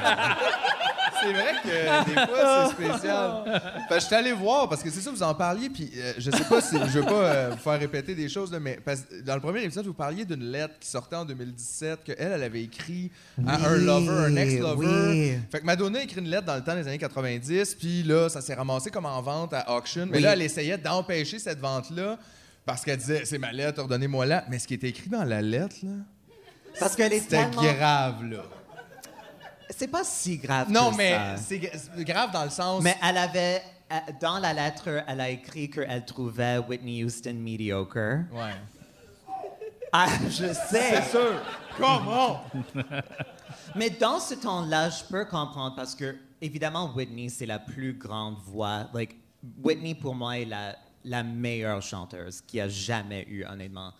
C'est 1.25 1.33
vrai 1.33 1.53
que 1.63 2.05
des 2.05 2.15
fois, 2.27 2.67
c'est 2.77 2.85
spécial. 2.85 3.61
Fait 3.89 4.01
je 4.01 4.07
suis 4.07 4.15
allé 4.17 4.33
voir, 4.33 4.69
parce 4.69 4.83
que 4.83 4.91
c'est 4.91 5.01
ça, 5.01 5.09
vous 5.13 5.23
en 5.23 5.33
parliez, 5.35 5.71
puis 5.71 5.89
euh, 5.97 6.15
je 6.19 6.33
sais 6.33 6.43
pas 6.43 6.61
si 6.61 6.77
je 6.77 6.99
veux 6.99 7.05
pas 7.05 7.13
euh, 7.13 7.51
vous 7.53 7.59
faire 7.59 7.79
répéter 7.79 8.17
des 8.17 8.29
choses, 8.29 8.51
là, 8.51 8.59
mais 8.59 8.81
parce 8.85 9.05
dans 9.25 9.37
le 9.37 9.41
premier 9.41 9.63
épisode, 9.63 9.87
vous 9.87 9.95
parliez 9.95 10.25
d'une 10.25 10.43
lettre 10.51 10.75
qui 10.81 10.89
sortait 10.89 11.15
en 11.15 11.25
2017 11.25 12.03
qu'elle, 12.03 12.17
elle 12.19 12.43
avait 12.43 12.65
écrit 12.65 13.13
à 13.47 13.55
un 13.55 13.75
Oui, 13.79 13.85
lover, 13.85 14.09
un 14.11 14.35
ex-lover. 14.37 14.87
oui. 14.89 15.39
Fait 15.53 15.61
que 15.61 15.65
Madonna 15.65 16.01
a 16.01 16.03
écrit 16.03 16.21
une 16.21 16.29
lettre 16.29 16.47
dans 16.47 16.57
le 16.57 16.63
temps 16.65 16.75
des 16.75 16.89
années 16.89 16.99
90, 16.99 17.77
puis 17.77 18.03
là, 18.03 18.29
ça 18.29 18.41
s'est 18.41 18.55
ramassé 18.55 18.91
comme 18.91 19.07
en 19.07 19.23
vente 19.23 19.55
à 19.55 19.77
auction. 19.77 20.07
Mais 20.11 20.17
Oui. 20.17 20.23
là, 20.25 20.33
elle 20.33 20.43
essayait 20.43 20.79
d'empêcher 20.79 21.39
cette 21.39 21.61
vente-là. 21.61 22.19
Parce 22.65 22.85
qu'elle 22.85 22.97
disait, 22.97 23.23
c'est 23.27 23.39
ma 23.39 23.53
lettre, 23.53 23.81
ordonnez-moi 23.81 24.27
là. 24.27 24.45
Mais 24.49 24.59
ce 24.59 24.67
qui 24.67 24.75
était 24.75 24.89
écrit 24.89 25.09
dans 25.11 25.25
la 25.25 25.41
lettre, 25.43 25.77
là, 25.85 25.91
Parce 26.79 26.93
c'était 26.95 27.47
grave, 27.51 28.25
là. 28.25 28.43
C'est 29.71 29.89
pas 29.89 30.05
si 30.05 30.37
grave 30.39 30.71
Non, 30.71 30.91
que 30.91 30.97
mais 30.97 31.13
ça. 31.13 31.37
c'est 31.39 31.73
c'est 31.75 32.05
grave 32.05 32.31
dans 32.33 32.45
le 32.45 32.51
sens. 32.51 32.83
Mais 32.83 32.97
elle 33.03 33.17
avait... 33.17 33.63
euh, 33.91 33.97
Dans 34.21 34.39
la 34.39 34.53
lettre, 34.53 35.03
elle 35.07 35.21
a 35.21 35.31
écrit 35.31 35.71
qu'elle 35.71 36.05
trouvait 36.05 36.59
Whitney 36.59 37.03
Houston 37.05 37.35
mediocre. 37.35 38.25
Ouais. 38.33 38.53
Ah, 39.93 40.07
je 40.29 40.53
sais. 40.53 41.03
C'est 41.03 41.11
sûr. 41.11 41.41
Comment? 41.79 42.45
Mais 43.75 43.91
dans 43.91 44.21
ce 44.21 44.35
temps-là, 44.35 44.91
je 44.91 45.05
peux 45.05 45.25
comprendre 45.25 45.75
parce 45.77 45.95
que, 45.95 46.17
évidemment, 46.41 46.93
Whitney, 46.95 47.29
c'est 47.29 47.47
la 47.47 47.59
plus 47.59 47.95
grande 47.95 48.37
voix. 48.45 48.89
Like, 48.93 49.17
Whitney, 49.63 49.95
pour 49.95 50.15
moi, 50.15 50.39
est 50.39 50.45
la, 50.45 50.77
la 51.05 51.23
meilleure 51.23 51.83
chanteuse 51.83 52.41
qu'il 52.43 52.59
y 52.59 52.61
a 52.61 52.69
jamais 52.69 53.25
eu, 53.29 53.45
honnêtement. 53.45 53.93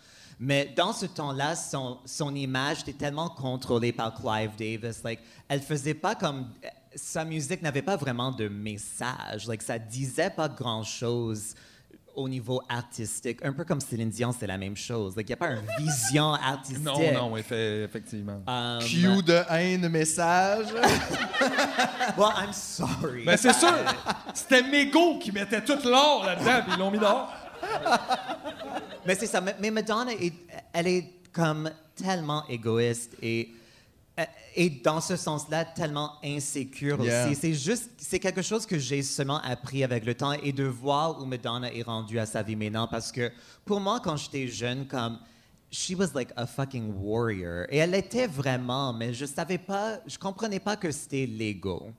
Mais 0.45 0.73
dans 0.75 0.91
ce 0.91 1.05
temps-là, 1.05 1.55
son, 1.55 1.99
son 2.05 2.35
image 2.35 2.81
était 2.81 2.91
tellement 2.91 3.29
contrôlée 3.29 3.93
par 3.93 4.13
Clive 4.13 4.51
Davis. 4.57 5.01
Like, 5.01 5.21
elle 5.47 5.61
faisait 5.61 5.93
pas 5.93 6.15
comme. 6.15 6.49
Sa 6.95 7.23
musique 7.23 7.61
n'avait 7.61 7.81
pas 7.81 7.95
vraiment 7.95 8.29
de 8.31 8.49
message. 8.49 9.47
Like, 9.47 9.61
ça 9.61 9.79
disait 9.79 10.29
pas 10.29 10.49
grand-chose 10.49 11.55
au 12.13 12.27
niveau 12.29 12.61
artistique. 12.69 13.39
Un 13.43 13.53
peu 13.53 13.63
comme 13.63 13.79
Céline 13.81 14.09
Dion, 14.09 14.35
c'est 14.37 14.45
la 14.45 14.57
même 14.57 14.75
chose. 14.75 15.15
Like, 15.15 15.27
il 15.29 15.31
n'y 15.31 15.33
a 15.33 15.37
pas 15.37 15.51
une 15.53 15.65
vision 15.85 16.33
artistique. 16.33 16.83
Non, 16.83 17.13
non, 17.13 17.37
effe- 17.37 17.85
effectivement. 17.85 18.41
Um, 18.45 18.79
Q 18.81 19.23
de 19.23 19.41
haine 19.49 19.87
message. 19.87 20.67
Well, 22.17 22.31
I'm 22.37 22.53
sorry. 22.53 23.23
Ben, 23.25 23.37
c'est 23.37 23.53
sûr! 23.53 23.73
C'était 24.33 24.61
Mego 24.61 25.17
qui 25.19 25.31
mettait 25.31 25.63
tout 25.63 25.77
l'or 25.87 26.23
là-dedans, 26.25 26.61
puis 26.63 26.73
ils 26.75 26.79
l'ont 26.79 26.91
mis 26.91 26.99
dehors. 26.99 27.31
Mais 29.05 29.15
c'est 29.15 29.27
ça. 29.27 29.41
Mais, 29.59 29.71
Madonna, 29.71 30.11
est, 30.13 30.33
elle 30.73 30.87
est 30.87 31.05
comme 31.31 31.69
tellement 31.95 32.47
égoïste 32.47 33.15
et, 33.21 33.49
et 34.55 34.69
dans 34.69 35.01
ce 35.01 35.15
sens-là, 35.15 35.65
tellement 35.65 36.13
insécure 36.23 37.03
Yeah. 37.03 37.25
aussi. 37.27 37.35
C'est 37.35 37.53
juste, 37.53 37.89
c'est 37.97 38.19
quelque 38.19 38.41
chose 38.41 38.65
que 38.65 38.77
j'ai 38.79 39.01
seulement 39.01 39.39
appris 39.41 39.83
avec 39.83 40.05
le 40.05 40.13
temps 40.13 40.31
et 40.33 40.51
de 40.51 40.63
voir 40.63 41.19
où 41.21 41.25
Madonna 41.25 41.73
est 41.73 41.81
rendue 41.83 42.19
à 42.19 42.25
sa 42.25 42.43
vie 42.43 42.55
maintenant. 42.55 42.87
Parce 42.87 43.11
que 43.11 43.31
pour 43.65 43.79
moi, 43.79 43.99
quand 43.99 44.15
j'étais 44.15 44.47
jeune, 44.47 44.87
comme 44.87 45.19
she 45.71 45.95
was 45.97 46.09
like 46.13 46.29
a 46.35 46.45
fucking 46.45 46.93
warrior. 47.01 47.65
Et 47.69 47.77
elle 47.77 47.95
était 47.95 48.27
vraiment, 48.27 48.93
mais 48.93 49.13
je 49.13 49.25
savais 49.25 49.57
pas, 49.57 49.97
je 50.05 50.17
comprenais 50.19 50.59
pas 50.59 50.75
que 50.75 50.91
c'était 50.91 51.25
l'ego. 51.25 51.91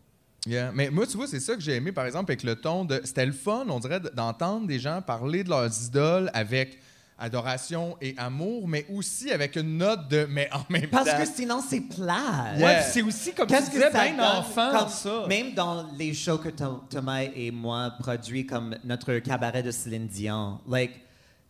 Yeah. 0.47 0.72
Mais 0.74 0.90
moi, 0.90 1.07
tu 1.07 1.16
vois, 1.16 1.26
c'est 1.26 1.40
ça 1.40 1.55
que 1.55 1.61
j'ai 1.62 1.74
aimé, 1.76 1.90
par 1.92 2.05
exemple, 2.07 2.30
avec 2.30 2.42
le 2.42 2.55
ton 2.57 2.84
de. 2.84 3.01
C'était 3.05 3.24
le 3.26 3.32
fun, 3.32 3.64
on 3.68 3.80
dirait, 3.80 4.01
d'entendre 4.14 4.66
des 4.66 4.78
gens 4.78 5.01
parler 5.01 5.42
de 5.45 5.49
leurs 5.49 5.70
idoles 5.86 6.30
avec 6.34 6.78
adoration 7.16 7.97
et 8.03 8.14
amour, 8.18 8.66
mais 8.68 8.84
aussi 8.92 9.30
avec 9.30 9.57
une 9.57 9.78
note 9.78 10.09
de. 10.09 10.26
Mais 10.28 10.51
en 10.53 10.61
même 10.70 10.88
Parce 10.90 11.09
temps. 11.09 11.16
que 11.18 11.24
sinon, 11.26 11.62
c'est 11.66 11.80
plat. 11.80 12.53
Yeah. 12.59 12.66
Ouais, 12.66 12.82
c'est 12.90 13.03
aussi 13.03 13.32
comme 13.32 13.47
tu 13.47 13.55
Qu'est-ce 13.55 13.66
que 13.70 13.76
disais, 13.76 13.90
ça 13.90 14.05
bien 14.05 14.38
enfant, 14.38 14.70
comme- 14.80 14.88
ça. 14.88 15.24
Même 15.28 15.55
dans 15.55 15.86
les 15.97 16.12
shows 16.12 16.38
que 16.38 16.51
Tho- 16.51 16.82
Thomas 16.90 17.22
et 17.22 17.51
moi 17.51 17.92
produit 17.99 18.45
comme 18.45 18.76
notre 18.84 19.14
cabaret 19.20 19.62
de 19.62 19.70
Céline 19.70 20.09
Dion, 20.09 20.61
like 20.68 21.01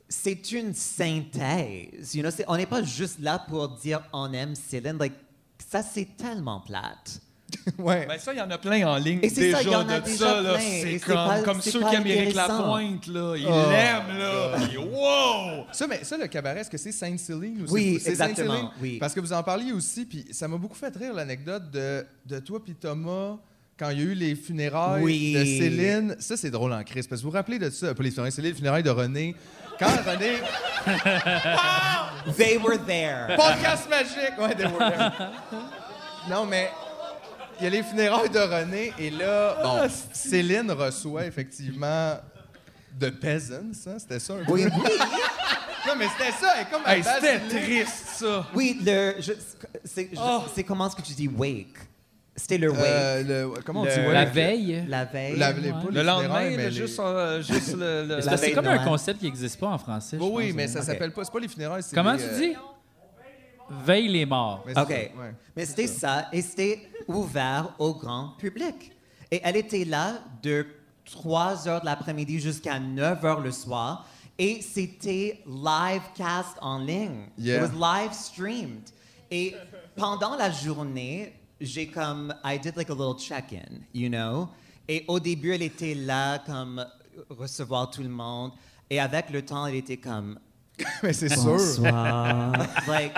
c'est 0.09 0.53
une 0.53 0.73
synthèse. 0.75 2.15
You 2.15 2.23
know, 2.23 2.31
c'est- 2.31 2.45
on 2.47 2.57
n'est 2.57 2.67
pas 2.67 2.83
juste 2.83 3.19
là 3.21 3.39
pour 3.49 3.69
dire 3.71 4.03
on 4.13 4.33
aime 4.33 4.55
Céline. 4.55 4.99
Like, 4.99 5.15
ça, 5.69 5.83
c'est 5.83 6.17
tellement 6.17 6.61
plate. 6.61 7.21
Ouais. 7.79 8.07
Ben 8.07 8.19
ça, 8.19 8.33
il 8.33 8.39
y 8.39 8.41
en 8.41 8.51
a 8.51 8.59
plein 8.59 8.87
en 8.87 8.97
ligne 8.97 9.19
Et 9.23 9.29
c'est 9.29 9.41
déjà 9.43 9.59
ça, 9.59 9.63
y 9.63 9.75
en 9.75 9.89
a 9.89 10.01
de 10.01 10.05
déjà 10.05 10.19
ça. 10.27 10.41
là. 10.41 10.53
plein. 10.55 10.61
C'est 10.61 10.93
Et 10.93 10.99
c'est 10.99 11.07
comme, 11.07 11.15
pas- 11.15 11.41
comme 11.43 11.61
c'est 11.61 11.71
ceux 11.71 11.81
qui 11.89 11.95
aiment 11.95 12.07
Éric. 12.07 12.35
Lapointe, 12.35 13.07
là. 13.09 13.35
Ils 13.37 13.47
Oh, 13.47 13.71
l'aiment, 13.71 14.19
là. 14.19 14.57
Wow! 14.81 15.67
Ça, 15.73 15.87
mais 15.87 16.05
ça, 16.05 16.17
le 16.17 16.27
cabaret, 16.27 16.61
est-ce 16.61 16.71
que 16.71 16.79
c'est 16.79 16.93
Sainte-Céline 16.93 17.63
ou 17.63 17.73
Oui, 17.73 17.95
c'est 17.99 18.05
c'est 18.05 18.11
exactement, 18.11 18.49
Sainte-Céline? 18.55 18.71
oui. 18.81 18.99
Parce 18.99 19.13
que 19.15 19.21
vous 19.21 19.33
en 19.33 19.43
parliez 19.43 19.73
aussi, 19.73 20.05
puis 20.05 20.25
ça 20.31 20.47
m'a 20.49 20.57
beaucoup 20.57 20.77
fait 20.77 20.95
rire 20.97 21.13
l'anecdote 21.15 21.71
de, 21.71 22.07
de 22.27 22.39
toi 22.41 22.63
puis 22.63 22.75
Thomas 22.75 23.37
quand 23.79 23.91
il 23.91 23.99
y 23.99 24.03
a 24.03 24.05
eu 24.05 24.15
les 24.15 24.35
funérailles 24.37 25.03
Oui. 25.03 25.33
de 25.35 25.45
Céline. 25.45 26.17
Ça, 26.21 26.37
c'est 26.37 26.51
drôle 26.51 26.73
en 26.73 26.83
crise. 26.85 27.07
Parce 27.09 27.21
que 27.21 27.25
vous 27.25 27.31
vous 27.33 27.37
rappelez 27.37 27.59
de 27.59 27.71
ça, 27.71 27.93
pas 27.95 28.03
les 28.05 28.11
funérailles, 28.11 28.31
c'est 28.33 28.43
les 28.43 28.55
funérailles 28.55 28.83
de 28.85 28.91
René. 28.91 29.35
Quand 29.79 29.87
René. 30.07 30.37
They 32.37 32.57
were 32.59 32.79
there. 32.87 33.37
Podcast 33.37 33.89
magique! 33.91 34.39
Ouais, 34.39 34.55
they 34.55 34.67
were 34.67 34.79
there. 34.79 35.11
Non, 36.31 36.47
mais. 36.47 36.71
Il 37.65 37.73
y 37.73 37.77
a 37.79 37.81
les 37.81 37.83
funérailles 37.83 38.29
de 38.29 38.39
René, 38.41 38.93
et 38.99 39.09
là, 39.09 39.57
bon, 39.63 39.89
Céline 40.13 40.71
reçoit 40.71 41.25
effectivement 41.25 42.19
de 43.01 43.09
Peasants, 43.09 43.73
hein? 43.87 43.97
C'était 43.99 44.19
ça 44.21 44.35
un 44.35 44.45
peu? 44.45 44.53
Oui, 44.53 44.65
oui. 44.67 44.71
Non, 45.87 45.95
mais 45.99 46.05
c'était 46.09 46.31
ça, 46.33 46.53
elle 46.57 46.63
est 46.67 46.71
comme 46.71 46.83
à 46.85 46.95
Hey, 46.97 47.03
base 47.03 47.15
c'était 47.23 47.41
triste, 47.49 48.05
ça. 48.17 48.47
Oui, 48.55 48.79
le, 48.85 49.15
c'est 49.83 50.11
Oh. 50.19 50.43
c'est 50.55 50.63
comment 50.65 50.89
est-ce 50.89 50.97
que 50.97 51.01
tu 51.03 51.15
dis 51.15 51.29
wake? 51.29 51.75
C'était 52.37 52.59
le 52.59 52.71
wake. 52.71 52.81
Euh, 52.83 53.23
le- 53.55 53.63
comment 53.65 53.81
on 53.81 53.85
Le- 53.85 53.91
dit 53.91 53.99
ouais? 54.01 54.13
La 54.13 54.25
veille? 54.27 54.85
la 54.87 55.05
veille. 55.07 55.37
La- 55.39 55.53
les- 55.53 55.71
Ouais. 55.71 55.79
Le 55.91 56.03
lendemain, 56.03 56.41
mais 56.51 56.57
les- 56.69 56.71
juste, 56.71 56.99
euh, 57.01 57.41
juste 57.41 57.77
le... 57.79 58.19
C'est 58.37 58.53
comme 58.53 58.67
un 58.67 58.85
concept 58.85 59.21
qui 59.21 59.25
n'existe 59.27 59.59
pas 59.59 59.69
en 59.69 59.79
français. 59.79 60.19
Oui, 60.21 60.29
oui, 60.35 60.47
pense, 60.49 60.57
mais 60.57 60.65
hein. 60.65 60.69
ça 60.69 60.83
s'appelle 60.83 61.13
pas. 61.13 61.25
C'est 61.25 61.33
pas 61.33 61.41
les 61.41 61.49
funérailles, 61.49 61.83
c'est. 61.83 61.95
Comment 61.97 62.13
les, 62.13 62.19
tu 62.19 62.25
euh, 62.29 62.39
dis? 62.41 62.53
Veille 63.71 64.09
les 64.09 64.27
morts. 64.27 64.63
mais 64.67 64.73
OK. 64.79 64.89
ça, 64.89 64.95
ouais. 64.95 65.35
Mais 65.57 65.67
c'était 65.67 65.87
ça, 65.87 66.29
et 66.33 66.43
c'était 66.43 66.89
ouvert 67.09 67.75
au 67.79 67.95
grand 67.95 68.31
public. 68.39 68.93
Et 69.31 69.41
elle 69.43 69.57
était 69.57 69.85
là 69.85 70.15
de 70.43 70.67
3 71.05 71.69
heures 71.69 71.81
de 71.81 71.87
l'après-midi 71.87 72.41
jusqu'à 72.41 72.79
9 72.79 73.25
heures 73.25 73.41
le 73.41 73.53
soir. 73.53 74.07
Et 74.39 74.61
c'était 74.63 75.41
live 75.47 76.03
cast 76.17 76.57
en 76.61 76.79
ligne. 76.79 77.29
Yeah. 77.39 77.65
It 77.65 77.73
was 77.73 77.79
live 77.79 78.13
streamed. 78.13 78.91
Et 79.31 79.55
pendant 79.97 80.37
la 80.37 80.51
journée, 80.51 81.33
j'ai 81.61 81.87
comme, 81.87 82.35
I 82.45 82.59
did 82.59 82.77
like 82.77 82.91
a 82.91 82.95
little 82.95 83.17
check-in, 83.19 83.81
you 83.93 84.09
know? 84.09 84.49
Et 84.89 85.05
au 85.09 85.19
début, 85.21 85.55
elle 85.55 85.63
était 85.63 85.95
là 85.95 86.39
comme 86.41 86.85
recevoir 87.31 87.91
tout 87.91 88.03
le 88.03 88.09
monde. 88.09 88.53
Et 88.91 89.01
avec 89.01 89.31
le 89.31 89.43
temps, 89.45 89.67
elle 89.67 89.77
était 89.77 89.97
comme, 89.97 90.39
Mais 91.03 91.13
c'est 91.13 91.29
sûr. 91.29 91.45
Bonsoir. 91.53 92.53
like, 92.89 93.13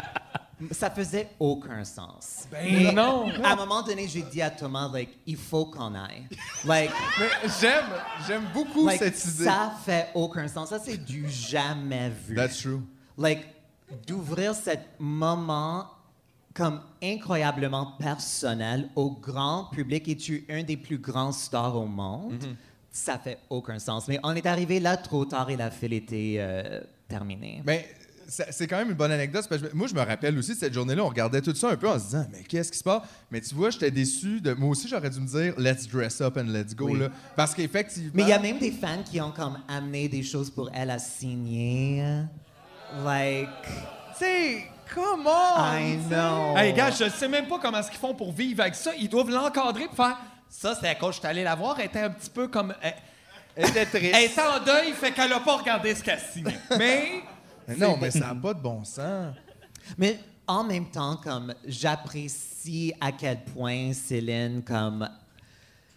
ça 0.71 0.91
faisait 0.91 1.29
aucun 1.39 1.85
sens. 1.85 2.47
Ben 2.51 2.95
non. 2.95 3.29
À 3.45 3.53
un 3.53 3.57
moment 3.57 3.83
donné, 3.83 4.09
j'ai 4.09 4.23
dit 4.23 4.41
à 4.41 4.51
Thomas, 4.51 4.89
like, 4.93 5.11
il 5.27 5.37
faut 5.37 5.67
qu'on 5.67 5.95
aille. 5.95 6.27
Like, 6.65 6.91
Mais 7.21 7.49
j'aime, 7.61 7.85
j'aime 8.27 8.45
beaucoup 8.55 8.87
like, 8.87 8.99
cette 8.99 9.23
idée. 9.25 9.45
ça 9.45 9.73
fait 9.85 10.09
aucun 10.15 10.49
sens. 10.49 10.71
Ça, 10.71 10.79
c'est 10.79 10.97
du 10.97 11.29
jamais 11.29 12.11
vu. 12.27 12.35
That's 12.35 12.59
true. 12.63 12.81
Like, 13.19 13.47
d'ouvrir 14.07 14.55
ce 14.55 14.71
moment 14.99 15.87
comme 16.55 16.81
incroyablement 17.03 17.93
personnel 17.99 18.89
au 18.97 19.11
grand 19.11 19.65
public 19.67 20.09
et 20.09 20.17
tu 20.17 20.47
es 20.49 20.55
un 20.61 20.63
des 20.63 20.79
plus 20.79 20.97
grands 20.99 21.33
stars 21.33 21.77
au 21.77 21.85
monde, 21.87 22.33
Mm-hmm. 22.33 22.55
ça 22.91 23.19
fait 23.19 23.39
aucun 23.51 23.79
sens. 23.79 24.09
Mais 24.09 24.19
on 24.23 24.35
est 24.35 24.47
arrivé 24.47 24.81
là 24.81 24.97
trop 24.97 25.27
tard 25.27 25.51
et 25.51 25.57
la 25.57 25.71
file 25.71 25.93
était 25.93 26.37
euh, 26.39 26.81
terminée. 27.09 27.63
Mais 27.67 27.87
c'est 28.29 28.67
quand 28.67 28.79
même 28.79 28.91
une 28.91 28.97
bonne 28.97 29.13
anecdote. 29.13 29.47
parce 29.49 29.63
que 29.63 29.75
moi, 29.75 29.87
je 29.87 29.95
me 29.95 30.01
rappelle 30.01 30.37
aussi 30.39 30.55
de 30.55 30.59
cette 30.59 30.75
journée-là. 30.75 31.05
On 31.05 31.09
regardait 31.09 31.41
tout 31.41 31.55
ça 31.55 31.71
un 31.71 31.77
peu 31.77 31.89
en 31.89 31.99
se 31.99 32.05
disant, 32.05 32.27
mais 32.33 32.43
qu'est-ce 32.43 32.73
qui 32.73 32.79
se 32.79 32.85
passe? 32.85 33.03
Mais 33.31 33.41
tu 33.41 33.55
vois, 33.55 33.71
j'étais 33.71 33.91
déçu. 33.91 34.41
De... 34.41 34.53
Moi 34.55 34.71
aussi, 34.71 34.89
j'aurais 34.89 35.11
dû 35.11 35.21
me 35.21 35.27
dire, 35.27 35.55
let's 35.59 35.89
dress 35.89 36.21
up 36.21 36.37
and 36.37 36.45
let's 36.45 36.75
go. 36.75 36.91
Oui. 36.91 36.99
Là. 36.99 37.09
Parce 37.35 37.55
qu'effectivement. 37.55 38.11
Mais 38.15 38.23
il 38.23 38.29
y 38.29 38.33
a 38.33 38.39
même 38.39 38.59
des 38.59 38.73
fans 38.73 39.03
qui 39.05 39.21
ont 39.21 39.33
comme 39.33 39.59
amené 39.69 40.09
des 40.09 40.23
choses 40.23 40.51
pour 40.51 40.71
elle 40.75 40.91
à 40.91 40.99
signer. 40.99 42.23
Like, 43.05 43.49
Tu 44.19 44.25
sais, 44.25 44.65
come 44.95 45.27
on! 45.27 45.77
I 45.77 45.97
know. 46.09 46.57
Hey, 46.57 46.73
gars, 46.73 46.91
je 46.91 47.09
sais 47.09 47.29
même 47.29 47.47
pas 47.49 47.59
comment 47.59 47.79
est-ce 47.79 47.91
qu'ils 47.91 48.01
font 48.01 48.15
pour 48.15 48.33
vivre 48.33 48.61
avec 48.61 48.75
ça. 48.75 48.93
Ils 48.99 49.09
doivent 49.09 49.31
l'encadrer 49.31 49.87
pour 49.87 49.97
faire... 49.97 50.17
Ça, 50.49 50.77
c'est 50.81 50.89
à 50.89 50.95
cause 50.95 51.17
je 51.17 51.19
suis 51.21 51.29
allé 51.29 51.43
la 51.43 51.55
voir. 51.57 51.79
Elle 51.79 51.87
était 51.87 52.01
un 52.01 52.11
petit 52.11 52.31
peu 52.31 52.49
comme... 52.49 52.73
Elle, 52.81 52.95
Elle 53.57 53.69
était 53.71 53.87
triste. 53.87 54.15
elle 54.15 54.25
était 54.25 54.41
en 54.41 54.65
deuil, 54.65 54.93
fait 54.93 55.13
qu'elle 55.13 55.33
a 55.33 55.41
pas 55.41 55.57
regardé 55.57 55.95
ce 55.95 56.03
qu'elle 56.03 56.21
signait. 56.21 56.59
Mais... 56.79 57.23
Non, 57.79 57.97
mais 58.01 58.11
ça 58.11 58.29
n'a 58.29 58.35
pas 58.35 58.55
de 58.55 58.61
bon 58.61 58.85
sens. 58.85 59.35
Mais 59.99 60.19
en 60.47 60.65
même 60.65 60.87
temps, 60.87 61.17
comme 61.17 61.55
j'apprécie 61.67 62.93
à 63.01 63.13
quel 63.13 63.43
point 63.45 63.93
Céline 63.93 64.63
comme 64.63 65.09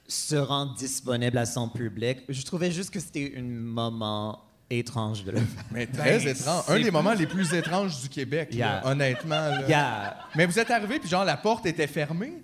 se 0.07 0.35
rend 0.35 0.65
disponible 0.73 1.37
à 1.37 1.45
son 1.45 1.69
public. 1.69 2.19
Je 2.29 2.43
trouvais 2.43 2.71
juste 2.71 2.89
que 2.89 2.99
c'était 2.99 3.33
un 3.37 3.43
moment 3.43 4.39
étrange 4.67 5.23
de 5.23 5.31
le 5.31 5.37
faire. 5.39 5.63
Mais 5.71 5.85
très 5.85 6.17
Ben, 6.19 6.27
étrange. 6.29 6.63
c'est 6.65 6.71
Un 6.73 6.79
des 6.79 6.89
moments 6.91 7.13
les 7.13 7.27
plus 7.27 7.53
étranges 7.53 8.01
du 8.01 8.09
Québec, 8.09 8.53
là, 8.55 8.81
honnêtement. 8.85 9.35
là. 9.49 9.67
Yeah. 9.67 10.17
Mais 10.35 10.45
vous 10.47 10.57
êtes 10.57 10.71
arrivé, 10.71 10.99
puis 10.99 11.07
genre, 11.09 11.25
la 11.25 11.37
porte 11.37 11.65
était 11.67 11.85
fermée? 11.87 12.41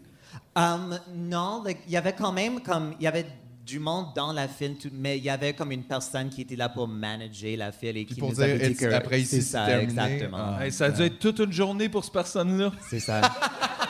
Um, 0.55 0.97
non, 1.15 1.63
like, 1.63 1.79
il 1.87 1.93
y 1.93 1.97
avait 1.97 2.13
quand 2.13 2.31
même 2.31 2.61
comme 2.61 2.93
il 2.99 3.03
y 3.03 3.07
avait 3.07 3.25
du 3.65 3.79
monde 3.79 4.07
dans 4.15 4.31
la 4.31 4.47
file, 4.47 4.75
tout- 4.77 4.89
mais 4.93 5.17
il 5.17 5.23
y 5.23 5.29
avait 5.29 5.53
comme 5.53 5.71
une 5.71 5.83
personne 5.83 6.29
qui 6.29 6.41
était 6.41 6.55
là 6.55 6.69
pour 6.69 6.87
manager 6.87 7.57
la 7.57 7.71
file 7.71 7.97
et 7.97 8.05
qui 8.05 8.15
pour 8.15 8.29
nous 8.29 8.35
dire, 8.35 8.43
avait 8.43 8.69
dit 8.69 8.75
que 8.75 8.85
après 8.93 9.21
ici, 9.21 9.37
c'est 9.37 9.41
c'est 9.41 9.51
ça, 9.53 9.65
terminé? 9.65 9.91
exactement. 9.91 10.37
Ah. 10.59 10.65
Hey, 10.65 10.71
ça 10.71 10.85
a 10.85 10.89
dû 10.89 11.01
être 11.03 11.19
toute 11.19 11.39
une 11.39 11.51
journée 11.51 11.89
pour 11.89 12.03
cette 12.03 12.13
personne-là. 12.13 12.71
C'est 12.89 12.99
ça. 12.99 13.21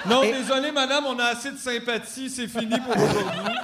Non, 0.08 0.22
Et- 0.22 0.34
désolé, 0.34 0.72
madame, 0.72 1.04
on 1.08 1.18
a 1.18 1.24
assez 1.30 1.52
de 1.52 1.58
sympathie. 1.58 2.30
C'est 2.30 2.48
fini 2.48 2.76
pour 2.80 2.96
aujourd'hui. 2.96 3.56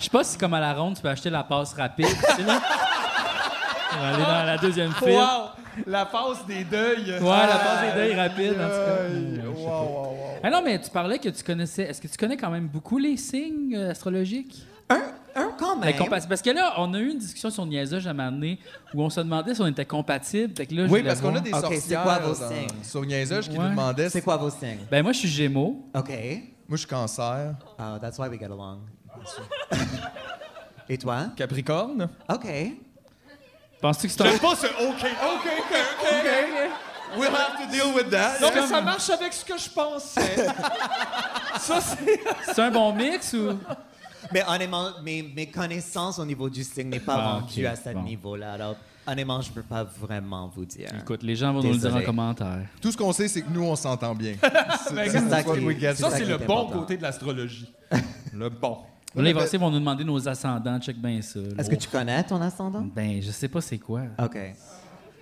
Je 0.00 0.04
sais 0.04 0.10
pas 0.10 0.24
si, 0.24 0.36
comme 0.36 0.52
à 0.54 0.58
la 0.60 0.74
ronde, 0.74 0.96
tu 0.96 1.02
peux 1.02 1.08
acheter 1.08 1.30
la 1.30 1.44
passe 1.44 1.72
rapide. 1.74 2.08
Pour 3.96 4.04
aller 4.06 4.22
dans 4.22 4.44
la 4.46 4.58
deuxième 4.58 4.92
file. 4.92 5.08
wow! 5.10 5.50
La 5.86 6.06
passe 6.06 6.46
des 6.46 6.64
deuils. 6.64 7.12
Ouais, 7.20 7.20
la 7.20 7.58
passe 7.58 7.94
des 7.94 8.00
deuils 8.00 8.14
rapide, 8.14 8.52
en 8.52 8.64
tout 8.64 8.70
cas. 8.70 9.04
Aïe, 9.04 9.42
wow, 9.46 9.52
wow, 9.54 9.68
wow. 10.08 10.16
Ah 10.42 10.50
non, 10.50 10.62
mais 10.64 10.80
tu 10.80 10.88
parlais 10.90 11.18
que 11.18 11.28
tu 11.28 11.42
connaissais. 11.44 11.82
Est-ce 11.82 12.00
que 12.00 12.08
tu 12.08 12.16
connais 12.16 12.36
quand 12.38 12.50
même 12.50 12.66
beaucoup 12.68 12.96
les 12.98 13.16
signes 13.18 13.76
euh, 13.76 13.90
astrologiques? 13.90 14.64
un, 14.88 15.02
un 15.34 15.50
quand 15.58 15.78
La 15.80 15.86
même. 15.86 15.96
compa- 15.98 16.26
Parce 16.28 16.40
que 16.40 16.48
là, 16.50 16.74
on 16.78 16.94
a 16.94 16.98
eu 16.98 17.10
une 17.10 17.18
discussion 17.18 17.50
sur 17.50 17.66
Niaisage 17.66 18.06
à 18.06 18.10
un 18.10 18.14
moment 18.14 18.30
donné 18.32 18.58
où 18.94 19.02
on 19.02 19.10
se 19.10 19.20
demandait 19.20 19.54
si 19.54 19.60
on 19.60 19.66
était 19.66 19.84
compatibles. 19.84 20.54
Fait 20.56 20.64
que 20.64 20.74
là, 20.74 20.86
je 20.86 20.92
Oui, 20.92 21.02
parce 21.02 21.20
qu'on 21.20 21.34
a 21.34 21.40
des 21.40 21.50
Ok, 21.52 21.56
c'est 21.64 21.74
sorcières 21.76 22.02
quoi 22.04 22.18
vos 22.20 22.28
dans- 22.40 22.48
signes? 22.48 22.82
sur 22.82 23.04
Niaisage 23.04 23.48
qui 23.50 23.58
Ouais. 23.58 23.64
nous 23.64 23.70
demandaient. 23.70 24.08
C'est 24.08 24.22
quoi 24.22 24.36
vos 24.38 24.48
signes? 24.50 24.78
Ben, 24.90 25.02
moi, 25.02 25.12
je 25.12 25.18
suis 25.18 25.28
Gémeaux. 25.28 25.90
OK. 25.94 26.08
Moi, 26.08 26.40
je 26.72 26.76
suis 26.76 26.86
cancer. 26.86 27.54
Oh, 27.78 27.98
that's 28.00 28.18
why 28.18 28.28
we 28.28 28.38
get 28.38 28.46
along. 28.46 28.78
Et 30.88 30.96
toi? 30.96 31.26
Capricorne. 31.36 32.08
OK. 32.32 32.46
Penses-tu 33.80 34.06
que 34.08 34.12
c'est 34.12 34.22
un. 34.22 34.26
J'aime 34.30 34.38
pas 34.38 34.56
ce 34.56 34.66
OK, 34.66 34.72
OK, 35.00 35.48
OK, 35.58 36.06
OK. 36.10 37.18
We'll 37.18 37.28
have 37.28 37.56
to 37.62 37.70
deal 37.70 37.94
with 37.94 38.10
that. 38.10 38.40
Non, 38.40 38.48
mais 38.54 38.66
ça 38.66 38.80
marche 38.80 39.08
avec 39.10 39.32
ce 39.32 39.44
que 39.44 39.56
je 39.56 39.68
pensais. 39.70 40.46
ça, 41.58 41.80
c'est. 41.80 42.20
C'est 42.52 42.62
un 42.62 42.70
bon 42.70 42.92
mix 42.92 43.32
ou? 43.34 43.58
Mais 44.32 44.42
honnêtement, 44.48 44.90
mes, 45.04 45.22
mes 45.22 45.46
connaissances 45.46 46.18
au 46.18 46.24
niveau 46.24 46.50
du 46.50 46.64
signe 46.64 46.88
n'est 46.88 46.98
pas 47.00 47.14
Ah, 47.16 47.32
rendues 47.34 47.64
ok, 47.64 47.72
à 47.72 47.76
ce 47.76 47.90
bon. 47.90 48.02
niveau-là. 48.02 48.54
Alors, 48.54 48.74
honnêtement, 49.06 49.40
je 49.40 49.52
peux 49.52 49.62
pas 49.62 49.84
vraiment 49.84 50.50
vous 50.54 50.64
dire. 50.64 50.88
Écoute, 51.00 51.22
les 51.22 51.36
gens 51.36 51.52
vont 51.52 51.62
nous 51.62 51.70
le 51.72 51.76
dire 51.78 51.86
en 51.86 51.90
Désolé. 51.90 52.04
commentaire. 52.04 52.58
Tout 52.82 52.90
ce 52.90 52.96
qu'on 52.96 53.12
sait, 53.12 53.28
c'est 53.28 53.42
que 53.42 53.50
nous, 53.50 53.62
on 53.62 53.76
s'entend 53.76 54.16
bien. 54.16 54.34
Ben, 54.42 54.50
C'est 54.88 55.20
ça 55.30 55.42
what 55.46 55.54
qui- 55.58 55.64
we 55.64 55.78
get. 55.78 55.94
Ça, 55.94 56.10
ça 56.10 56.16
c'est 56.16 56.24
qui 56.24 56.28
le 56.28 56.34
est 56.34 56.38
bon 56.44 56.62
important. 56.62 56.80
côté 56.80 56.96
de 56.96 57.02
l'astrologie. 57.02 57.72
le 58.34 58.48
bon. 58.48 58.78
Là, 59.14 59.22
les 59.22 59.32
Français 59.32 59.56
vont 59.56 59.70
nous 59.70 59.78
demander 59.78 60.04
nos 60.04 60.28
ascendants. 60.28 60.78
Check 60.80 60.98
bien 60.98 61.22
ça. 61.22 61.40
Est-ce 61.58 61.70
que 61.70 61.74
tu 61.76 61.88
connais 61.88 62.22
ton 62.24 62.40
ascendant? 62.40 62.82
Ben, 62.82 63.22
je 63.22 63.30
sais 63.30 63.48
pas 63.48 63.60
c'est 63.60 63.78
quoi. 63.78 64.02
OK. 64.22 64.36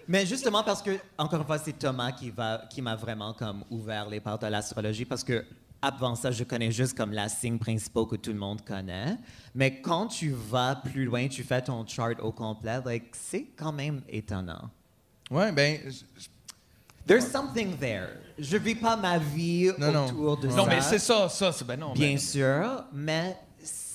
Mais 0.08 0.26
justement 0.26 0.62
parce 0.62 0.82
que, 0.82 0.98
encore 1.16 1.40
une 1.40 1.46
fois, 1.46 1.58
c'est 1.58 1.78
Thomas 1.78 2.12
qui, 2.12 2.30
va, 2.30 2.62
qui 2.68 2.82
m'a 2.82 2.94
vraiment 2.96 3.32
comme 3.32 3.64
ouvert 3.70 4.08
les 4.08 4.20
portes 4.20 4.42
de 4.42 4.48
l'astrologie 4.48 5.04
parce 5.04 5.22
que 5.24 5.44
avant 5.80 6.14
ça, 6.14 6.30
je 6.30 6.44
connais 6.44 6.70
juste 6.72 6.96
comme 6.96 7.12
la 7.12 7.28
signe 7.28 7.58
principal 7.58 8.06
que 8.06 8.16
tout 8.16 8.32
le 8.32 8.38
monde 8.38 8.62
connaît. 8.64 9.16
Mais 9.54 9.80
quand 9.80 10.06
tu 10.08 10.30
vas 10.30 10.76
plus 10.76 11.04
loin, 11.04 11.28
tu 11.28 11.42
fais 11.44 11.60
ton 11.62 11.86
chart 11.86 12.16
au 12.20 12.32
complet, 12.32 12.80
like, 12.84 13.04
c'est 13.12 13.46
quand 13.56 13.72
même 13.72 14.00
étonnant. 14.08 14.70
Ouais, 15.30 15.52
ben, 15.52 15.78
je- 15.86 16.26
There's 17.06 17.26
something 17.30 17.76
there. 17.76 18.08
Je 18.38 18.56
vis 18.56 18.74
pas 18.74 18.96
ma 18.96 19.18
vie 19.18 19.70
Non, 19.78 19.92
non. 19.92 20.06
autour 20.06 20.36
de 20.38 20.48
ça. 20.48 20.56
Non, 20.56 20.66
mais 20.66 20.80
c'est 20.80 20.98
ça, 20.98 21.28
ça, 21.28 21.52
c'est 21.52 21.66
ben 21.66 21.78
non. 21.78 21.92
Bien 21.92 22.12
ben- 22.12 22.18
sûr, 22.18 22.84
mais 22.94 23.36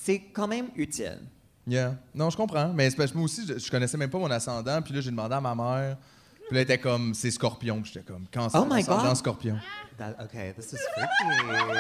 c'est 0.10 0.22
quand 0.34 0.48
même 0.48 0.70
utile. 0.76 1.20
yeah. 1.68 1.94
Non, 2.16 2.32
je 2.32 2.38
comprends. 2.38 2.70
Mais 2.74 2.90
parce 2.92 3.12
que 3.12 3.18
moi 3.18 3.26
aussi, 3.26 3.46
je, 3.48 3.60
je 3.60 3.70
connaissais 3.70 3.96
même 3.98 4.10
pas 4.10 4.18
mon 4.18 4.32
ascendant. 4.32 4.82
Puis 4.82 4.92
là, 4.94 5.02
j'ai 5.02 5.12
demandé 5.12 5.36
à 5.36 5.42
ma 5.42 5.54
mère. 5.54 5.98
Puis 6.48 6.56
là, 6.56 6.62
elle 6.62 6.64
était 6.64 6.80
comme, 6.80 7.14
c'est 7.14 7.30
scorpion. 7.30 7.80
Puis 7.82 7.92
j'étais 7.94 8.06
comme, 8.12 8.26
cancer, 8.34 8.60
Oh 8.60 8.66
my 8.68 8.80
ascendant 8.82 9.04
God. 9.10 9.16
scorpion. 9.18 9.58
That- 10.00 10.16
okay, 10.24 10.54
this 10.58 10.74
is 10.74 10.78
freaky. 10.96 11.80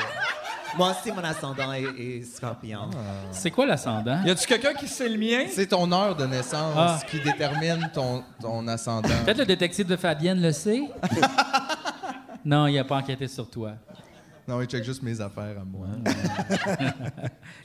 Moi 0.77 0.91
aussi, 0.91 1.11
mon 1.11 1.23
ascendant 1.23 1.73
est, 1.73 1.81
est 1.99 2.21
scorpion. 2.23 2.91
C'est 3.31 3.49
quoi 3.49 3.65
l'ascendant? 3.65 4.21
Y 4.23 4.29
a-tu 4.29 4.45
quelqu'un 4.45 4.75
qui 4.75 4.87
sait 4.87 5.09
le 5.09 5.17
mien? 5.17 5.47
C'est 5.49 5.65
ton 5.65 5.91
heure 5.91 6.15
de 6.15 6.27
naissance 6.27 6.75
Ah. 6.77 6.99
qui 7.09 7.19
détermine 7.21 7.89
ton, 7.91 8.23
ton 8.39 8.67
ascendant. 8.67 9.09
Peut-être 9.25 9.39
le 9.39 9.45
détective 9.47 9.87
de 9.87 9.95
Fabienne 9.95 10.39
le 10.39 10.51
sait? 10.51 10.83
non, 12.45 12.67
il 12.67 12.77
a 12.77 12.83
pas 12.83 12.97
enquêté 12.97 13.27
sur 13.27 13.49
toi. 13.49 13.71
Non, 14.49 14.61
il 14.63 14.67
check 14.67 14.83
juste 14.83 15.03
mes 15.03 15.21
affaires 15.21 15.57
à 15.61 15.63
moi. 15.63 15.85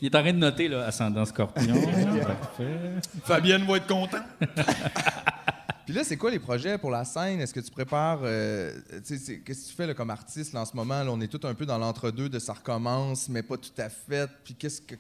Il 0.03 0.07
est 0.09 0.15
en 0.15 0.21
train 0.21 0.33
de 0.35 0.39
noter, 0.39 0.69
là, 0.69 0.85
ascendant 0.85 1.25
scorpion. 1.25 1.75
Parfait. 2.27 2.77
Fabienne 3.25 3.65
va 3.65 3.79
être 3.79 3.87
contente. 3.87 4.21
Puis 5.87 5.95
là, 5.95 6.05
c'est 6.05 6.17
quoi 6.19 6.31
les 6.31 6.39
projets 6.39 6.77
pour 6.77 6.91
la 6.91 7.05
scène? 7.07 7.41
Est-ce 7.41 7.55
que 7.55 7.61
tu 7.61 7.71
prépares. 7.71 8.21
euh, 8.23 8.71
Qu'est-ce 9.07 9.33
que 9.33 9.53
tu 9.71 9.75
fais 9.75 9.87
là, 9.87 9.95
comme 9.95 10.11
artiste 10.11 10.53
là, 10.53 10.61
en 10.61 10.65
ce 10.67 10.77
moment? 10.77 11.03
Là, 11.03 11.11
on 11.11 11.21
est 11.23 11.29
tout 11.29 11.47
un 11.47 11.55
peu 11.55 11.65
dans 11.65 11.79
l'entre-deux 11.79 12.29
de 12.29 12.39
ça 12.39 12.53
recommence, 12.53 13.29
mais 13.31 13.43
pas 13.43 13.57
tout 13.57 13.73
à 13.79 13.89
fait. 13.89 14.29
Puis 14.45 14.55
qu'est-ce 14.55 14.83
que. 14.83 14.95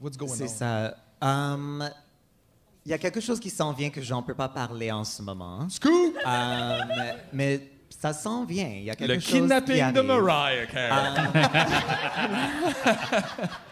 What's 0.00 0.16
going 0.16 0.28
on? 0.28 0.34
C'est 0.34 0.48
ça. 0.48 0.96
Hum, 1.20 1.86
Il 2.86 2.90
y 2.90 2.94
a 2.94 2.98
quelque 2.98 3.20
chose 3.20 3.38
qui 3.40 3.50
s'en 3.50 3.72
vient 3.72 3.90
que 3.90 4.00
j'en 4.00 4.22
peux 4.22 4.34
pas 4.34 4.48
parler 4.48 4.90
en 4.92 5.04
ce 5.04 5.20
moment. 5.22 5.68
Scoop! 5.68 6.14
Hum, 6.24 6.78
mais 7.34 7.70
ça 7.90 8.12
s'en 8.12 8.44
vient. 8.44 8.68
Il 8.68 8.84
y 8.84 8.90
a 8.90 8.94
quelque 8.96 9.12
Le 9.14 9.20
chose 9.20 9.24
qui 9.32 9.40
kidnapping 9.40 9.92
de. 9.92 10.00
Mariah 10.02 10.66
Carey. 10.66 11.30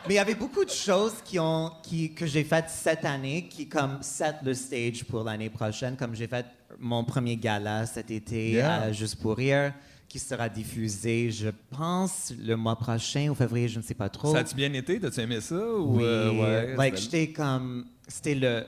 Mais 0.09 0.15
il 0.15 0.17
y 0.17 0.19
avait 0.19 0.35
beaucoup 0.35 0.65
de 0.65 0.71
choses 0.71 1.15
qui 1.25 1.39
ont, 1.39 1.73
qui, 1.83 2.13
que 2.13 2.27
j'ai 2.27 2.45
faites 2.45 2.69
cette 2.69 3.05
année 3.05 3.47
qui 3.49 3.69
comme 3.69 3.99
set 4.01 4.37
le 4.45 4.55
stage 4.55 5.05
pour 5.05 5.25
l'année 5.25 5.51
prochaine. 5.51 5.97
Comme 5.97 6.15
j'ai 6.15 6.27
fait 6.27 6.47
mon 6.79 7.05
premier 7.05 7.37
gala 7.37 7.87
cet 7.87 8.11
été 8.11 8.51
Yeah. 8.51 8.83
à 8.83 8.93
Juste 8.93 9.17
pour 9.21 9.37
rire, 9.37 9.73
qui 10.09 10.19
sera 10.19 10.49
diffusé, 10.49 11.31
je 11.31 11.49
pense, 11.71 12.33
le 12.39 12.55
mois 12.57 12.77
prochain 12.77 13.29
ou 13.31 13.35
février, 13.35 13.69
je 13.69 13.79
ne 13.79 13.83
sais 13.85 13.95
pas 13.95 14.09
trop. 14.09 14.33
Ça 14.33 14.41
a-tu 14.41 14.55
bien 14.55 14.73
été? 14.73 15.01
T'as-tu 15.01 15.21
aimé 15.21 15.41
ça? 15.41 15.55
Ou, 15.57 15.97
Oui, 15.99 16.05
euh, 16.05 16.31
ouais, 16.33 16.77
like, 16.77 16.97
j'étais 16.97 17.29
comme, 17.33 17.87
c'était 18.07 18.35
le, 18.37 18.65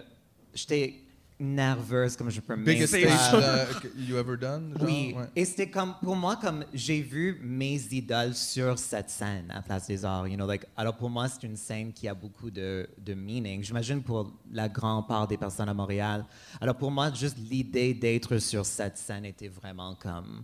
j'étais 0.54 0.94
nerveuse 1.40 2.16
comme 2.16 2.30
je 2.30 2.40
peux 2.40 2.56
Biggest 2.56 2.96
stage 2.96 3.30
euh, 3.34 3.66
que 3.80 3.88
you 3.96 4.16
ever 4.16 4.36
done? 4.36 4.74
genre? 4.78 4.88
Oui, 4.88 5.14
Ouais. 5.16 5.26
et 5.36 5.44
c'était 5.44 5.70
comme 5.70 5.94
pour 6.02 6.16
moi 6.16 6.36
comme 6.36 6.64
j'ai 6.74 7.00
vu 7.00 7.38
mes 7.42 7.76
idoles 7.92 8.34
sur 8.34 8.78
cette 8.78 9.08
scène 9.10 9.50
à 9.50 9.62
Place 9.62 9.86
des 9.86 10.04
Arts, 10.04 10.26
you 10.28 10.36
know, 10.36 10.46
like 10.46 10.64
alors 10.76 10.96
pour 10.96 11.10
moi 11.10 11.28
c'est 11.28 11.44
une 11.46 11.56
scène 11.56 11.92
qui 11.92 12.08
a 12.08 12.14
beaucoup 12.14 12.50
de, 12.50 12.88
de 12.98 13.14
meaning. 13.14 13.62
J'imagine 13.62 14.02
pour 14.02 14.32
la 14.50 14.68
grande 14.68 15.06
part 15.06 15.28
des 15.28 15.36
personnes 15.36 15.68
à 15.68 15.74
Montréal. 15.74 16.24
Alors 16.60 16.74
pour 16.76 16.90
moi 16.90 17.12
juste 17.12 17.36
l'idée 17.50 17.94
d'être 17.94 18.38
sur 18.38 18.66
cette 18.66 18.98
scène 18.98 19.24
était 19.24 19.48
vraiment 19.48 19.94
comme 19.94 20.42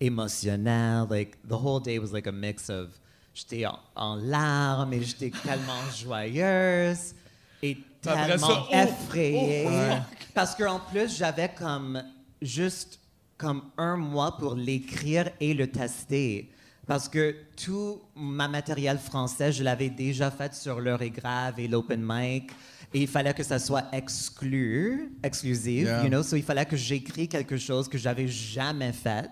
émotionnel. 0.00 1.06
Like 1.10 1.36
the 1.46 1.52
whole 1.54 1.80
day 1.82 1.98
was 1.98 2.12
like 2.12 2.26
a 2.26 2.32
mix 2.32 2.68
of 2.70 2.88
j'étais 3.34 3.66
en, 3.66 3.78
en 3.94 4.16
larmes 4.16 4.92
et 4.92 5.02
j'étais 5.02 5.30
tellement 5.30 5.82
joyeuse 5.96 7.14
et 7.62 7.76
tellement 8.02 8.46
ça, 8.48 8.62
oh, 8.70 8.74
effrayée. 8.74 9.66
oh, 9.68 9.94
Parce 10.34 10.54
qu'en 10.54 10.80
plus, 10.90 11.16
j'avais 11.16 11.48
comme 11.50 12.02
juste 12.40 12.98
comme 13.36 13.62
un 13.78 13.96
mois 13.96 14.36
pour 14.36 14.54
l'écrire 14.54 15.30
et 15.40 15.54
le 15.54 15.66
tester. 15.70 16.50
Parce 16.86 17.08
que 17.08 17.36
tout 17.62 18.00
ma 18.16 18.48
matériel 18.48 18.98
français, 18.98 19.52
je 19.52 19.62
l'avais 19.62 19.90
déjà 19.90 20.30
fait 20.30 20.54
sur 20.54 20.80
l'heure 20.80 21.02
est 21.02 21.10
grave 21.10 21.58
et 21.58 21.68
l'open 21.68 22.00
mic. 22.04 22.50
Et 22.92 23.02
il 23.02 23.08
fallait 23.08 23.32
que 23.34 23.44
ça 23.44 23.58
soit 23.60 23.84
exclu, 23.92 25.12
exclusif, 25.22 25.84
Yeah. 25.86 26.02
you 26.02 26.08
know? 26.08 26.22
So 26.22 26.36
il 26.36 26.42
fallait 26.42 26.66
que 26.66 26.76
j'écris 26.76 27.28
quelque 27.28 27.56
chose 27.56 27.88
que 27.88 27.96
j'avais 27.96 28.26
jamais 28.26 28.92
fait. 28.92 29.30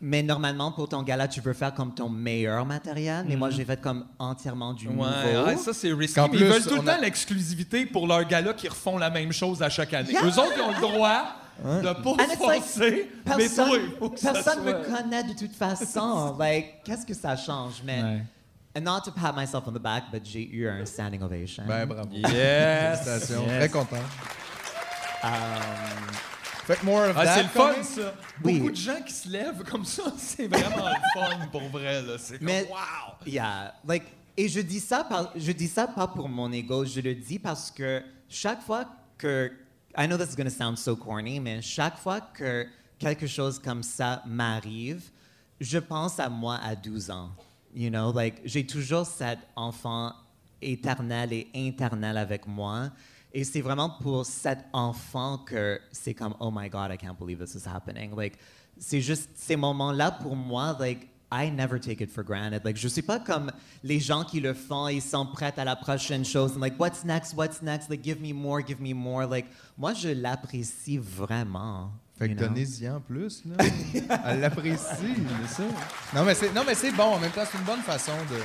Mais 0.00 0.22
normalement, 0.22 0.72
pour 0.72 0.88
ton 0.88 1.02
gala, 1.02 1.28
tu 1.28 1.40
veux 1.42 1.52
faire 1.52 1.74
comme 1.74 1.94
ton 1.94 2.08
meilleur 2.08 2.64
matériel. 2.64 3.26
Mais 3.28 3.36
moi, 3.36 3.50
j'ai 3.50 3.64
fait 3.64 3.78
comme 3.80 4.06
entièrement 4.18 4.72
du 4.72 4.88
nouveau. 4.88 5.04
Ouais, 5.04 5.44
ouais, 5.44 5.56
ça 5.56 5.74
c'est 5.74 5.92
risqué. 5.92 6.20
Ils 6.32 6.44
veulent 6.44 6.62
tout 6.62 6.76
le 6.82 6.88
a- 6.88 6.94
temps 6.94 7.00
l'exclusivité 7.00 7.84
pour 7.84 8.06
leurs 8.06 8.24
gars 8.26 8.42
qui 8.54 8.68
refont 8.68 8.96
la 8.96 9.10
même 9.10 9.32
chose 9.32 9.62
à 9.62 9.68
chaque 9.68 9.92
année. 9.92 10.12
Yeah. 10.12 10.24
Eux 10.24 10.38
autres, 10.38 10.54
ils 10.56 10.62
ont 10.62 10.72
le 10.72 10.80
droit 10.80 11.24
de 11.62 11.92
pas 12.02 12.10
And 12.10 12.16
it's 12.32 12.40
like, 12.40 12.62
forcer, 12.62 13.10
mais 13.26 13.32
personne, 13.36 13.68
toi, 13.68 13.78
il 13.82 13.98
faut 13.98 14.10
que 14.10 14.18
ça 14.20 14.32
personne 14.32 14.62
soit... 14.62 14.64
me 14.78 14.84
connaît 14.84 15.24
de 15.24 15.32
toute 15.38 15.54
façon. 15.54 16.36
like, 16.38 16.76
qu'est-ce 16.84 17.04
que 17.06 17.14
ça 17.14 17.36
change? 17.36 17.82
Mais, 17.84 18.02
Ouais. 18.02 18.22
and 18.76 18.80
not 18.82 19.00
to 19.04 19.10
pat 19.10 19.34
myself 19.36 19.64
on 19.66 19.72
the 19.72 19.78
back, 19.78 20.04
but 20.12 20.22
j'ai 20.24 20.48
eu 20.50 20.68
un 20.68 20.84
standing 20.86 21.22
ovation. 21.22 21.64
Ben, 21.66 21.86
bravo. 21.86 22.08
Yes! 22.12 23.06
Yes. 23.06 23.32
Très 23.58 23.68
content. 23.68 23.96
Um, 25.22 25.28
Fait 26.66 26.76
que 26.76 26.84
more 26.84 27.08
of 27.10 27.16
Ah, 27.16 27.24
that 27.24 27.34
c'est 27.36 27.42
le 27.44 27.48
fun, 27.48 27.82
ça. 27.82 28.14
Oui. 28.42 28.58
Beaucoup 28.58 28.70
de 28.72 28.76
gens 28.76 29.00
qui 29.06 29.12
se 29.12 29.28
lèvent 29.28 29.62
comme 29.64 29.84
ça, 29.84 30.02
c'est 30.18 30.48
vraiment 30.48 30.88
le 30.88 31.20
fun 31.20 31.46
pour 31.52 31.62
vrai. 31.68 32.02
là. 32.02 32.16
C'est 32.18 32.38
comme, 32.38 32.46
Mais- 32.46 32.68
wow! 32.68 33.14
Yeah, 33.26 33.74
like, 33.86 34.04
et 34.36 34.48
je 34.48 34.60
dis 34.60 34.80
ça, 34.80 35.04
par, 35.04 35.30
je 35.36 35.52
dis 35.52 35.68
ça 35.68 35.86
pas 35.86 36.08
pour 36.08 36.28
mon 36.28 36.50
ego, 36.52 36.84
je 36.84 37.00
le 37.00 37.14
dis 37.14 37.38
parce 37.38 37.70
que 37.70 38.02
chaque 38.28 38.62
fois 38.62 38.84
que, 39.16 39.52
I 39.96 40.06
know 40.06 40.16
this 40.18 40.32
is 40.32 40.36
gonna 40.36 40.50
sound 40.50 40.76
so 40.76 40.96
corny, 40.96 41.38
mais 41.40 41.62
chaque 41.62 41.96
fois 41.98 42.20
que 42.20 42.66
quelque 42.98 43.26
chose 43.26 43.58
comme 43.60 43.82
ça 43.82 44.22
m'arrive, 44.26 45.02
je 45.60 45.78
pense 45.78 46.18
à 46.20 46.28
moi 46.28 46.58
à 46.62 46.74
12 46.74 47.10
ans. 47.10 47.30
You 47.74 47.90
know, 47.90 48.12
like, 48.12 48.40
j'ai 48.44 48.66
toujours 48.66 49.06
cet 49.06 49.38
enfant 49.54 50.12
éternel 50.60 51.32
et 51.32 51.46
internel 51.54 52.16
avec 52.18 52.46
moi. 52.46 52.90
Et 53.36 53.44
c'est 53.44 53.60
vraiment 53.60 53.90
pour 53.90 54.24
cet 54.24 54.64
enfant 54.72 55.36
que 55.36 55.78
c'est 55.92 56.14
comme, 56.14 56.34
oh 56.40 56.50
my 56.50 56.70
God, 56.70 56.90
I 56.90 56.96
can't 56.96 57.18
believe 57.18 57.38
this 57.38 57.54
is 57.54 57.68
happening. 57.68 58.16
Like, 58.16 58.38
c'est 58.78 59.02
juste 59.02 59.28
ces 59.34 59.56
moments-là 59.56 60.10
pour 60.10 60.34
moi, 60.34 60.74
like, 60.80 61.10
I 61.30 61.50
never 61.50 61.78
take 61.78 62.02
it 62.02 62.10
for 62.10 62.24
granted. 62.24 62.64
Like, 62.64 62.78
je 62.78 62.88
suis 62.88 63.02
pas 63.02 63.18
comme 63.18 63.52
les 63.84 64.00
gens 64.00 64.24
qui 64.24 64.40
le 64.40 64.54
font, 64.54 64.88
ils 64.88 65.02
sont 65.02 65.26
prêts 65.26 65.52
à 65.58 65.66
la 65.66 65.76
prochaine 65.76 66.24
chose. 66.24 66.56
And 66.56 66.60
like, 66.60 66.80
what's 66.80 67.04
next? 67.04 67.34
What's 67.34 67.60
next? 67.60 67.90
Like, 67.90 68.02
give 68.02 68.22
me 68.22 68.32
more, 68.32 68.62
give 68.66 68.80
me 68.80 68.94
more. 68.94 69.26
Like, 69.26 69.48
moi, 69.76 69.92
je 69.92 70.08
l'apprécie 70.08 70.96
vraiment. 70.96 71.90
Fait 72.18 72.30
que 72.30 72.34
donnez-y 72.34 72.88
en 72.88 73.02
plus, 73.02 73.42
là. 73.44 73.62
Elle 74.24 74.40
l'apprécie, 74.40 74.78
c'est 75.42 75.56
ça. 75.56 75.64
Non, 76.14 76.24
mais 76.24 76.34
c'est, 76.34 76.54
non, 76.54 76.62
mais 76.66 76.74
c'est 76.74 76.92
bon. 76.92 77.02
En 77.02 77.18
même 77.18 77.32
temps, 77.32 77.44
c'est 77.44 77.58
une 77.58 77.64
bonne 77.64 77.82
façon 77.82 78.12
de, 78.30 78.40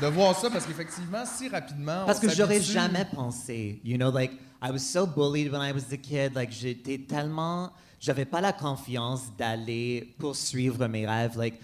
de 0.00 0.06
voir 0.06 0.38
ça 0.38 0.50
parce 0.50 0.66
qu'effectivement, 0.66 1.24
si 1.26 1.48
rapidement. 1.48 2.04
Parce 2.06 2.18
on 2.18 2.22
que 2.22 2.30
j'aurais 2.30 2.60
jamais 2.60 3.04
pensé. 3.04 3.80
You 3.84 3.96
know, 3.96 4.10
like, 4.10 4.32
I 4.62 4.70
was 4.70 4.80
so 4.80 5.06
bullied 5.06 5.52
when 5.52 5.60
I 5.60 5.72
was 5.72 5.92
a 5.92 5.96
kid. 5.96 6.34
Like, 6.34 6.50
j'étais 6.50 6.98
tellement. 6.98 7.72
J'avais 8.00 8.24
pas 8.24 8.40
la 8.40 8.52
confiance 8.52 9.34
d'aller 9.36 10.14
poursuivre 10.18 10.86
mes 10.86 11.06
rêves. 11.06 11.36
Like, 11.36 11.60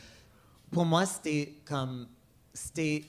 pour 0.70 0.84
moi, 0.84 1.06
c'était 1.06 1.54
comme. 1.64 2.06
C'était 2.52 3.04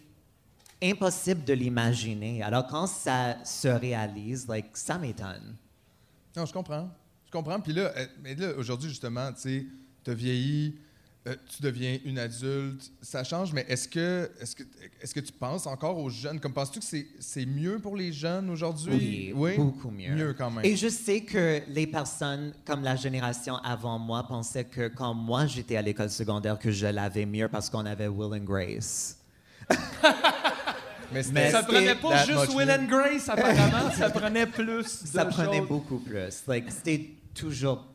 impossible 0.82 1.44
de 1.44 1.54
l'imaginer. 1.54 2.42
Alors, 2.42 2.68
quand 2.68 2.88
ça 2.88 3.44
se 3.44 3.68
réalise, 3.68 4.48
like, 4.48 4.76
ça 4.76 4.98
m'étonne. 4.98 5.56
Non, 6.36 6.46
je 6.46 6.54
comprends. 6.54 6.90
Je 7.26 7.32
comprends. 7.32 7.60
Puis 7.60 7.74
là, 7.74 7.92
mais 8.22 8.36
là, 8.36 8.54
aujourd'hui, 8.58 8.90
justement, 8.90 9.32
tu 9.34 9.42
sais, 9.42 9.66
tu 10.04 10.14
vieillis, 10.14 10.76
euh, 11.28 11.36
tu 11.56 11.62
deviens 11.62 12.00
une 12.04 12.18
adulte, 12.18 12.92
ça 13.02 13.24
change, 13.24 13.54
mais 13.54 13.64
est-ce 13.70 13.88
que, 13.88 14.32
est-ce 14.42 14.56
que, 14.56 14.64
est-ce 15.02 15.14
que 15.14 15.20
tu 15.20 15.32
penses 15.32 15.68
encore 15.68 16.00
aux 16.00 16.10
jeunes? 16.10 16.40
Comme 16.40 16.54
penses-tu 16.54 16.80
que 16.80 16.86
c'est, 16.86 17.06
c'est 17.20 17.46
mieux 17.46 17.78
pour 17.78 17.96
les 17.96 18.12
jeunes 18.12 18.50
aujourd'hui? 18.50 19.32
Oui, 19.36 19.56
beaucoup 19.56 19.92
mieux. 19.92 20.16
Mieux 20.16 20.34
quand 20.34 20.50
même. 20.50 20.66
Et 20.66 20.76
je 20.76 20.88
sais 20.88 21.22
que 21.22 21.62
les 21.68 21.86
personnes 21.86 22.54
comme 22.66 22.82
la 22.82 22.96
génération 22.96 23.58
avant 23.58 24.00
moi 24.00 24.24
pensaient 24.28 24.66
que 24.66 24.88
quand 24.88 25.14
moi 25.14 25.46
j'étais 25.46 25.76
à 25.76 25.84
l'école 25.84 26.10
secondaire 26.10 26.58
que 26.58 26.72
je 26.72 26.88
l'avais 26.88 27.28
mieux 27.28 27.48
parce 27.48 27.70
qu'on 27.70 27.86
avait 27.86 28.08
Will 28.08 28.42
and 28.42 28.44
Grace. 28.44 29.18
mais 31.14 31.22
mais- 31.32 31.52
Ça 31.52 31.62
prenait 31.64 31.96
pas 31.96 32.26
juste 32.26 32.54
Will 32.56 32.72
and 32.72 32.86
Grace, 32.88 33.30
apparemment. 33.30 33.92
ça 33.92 34.10
prenait 34.10 34.48
plus 34.48 34.88
Ça 35.06 35.26
prenait 35.26 35.60
choses. 35.60 35.68
beaucoup 35.68 36.00
plus. 36.00 36.44
Like, 36.48 36.72
c'était 36.72 37.10
toujours. 37.36 37.86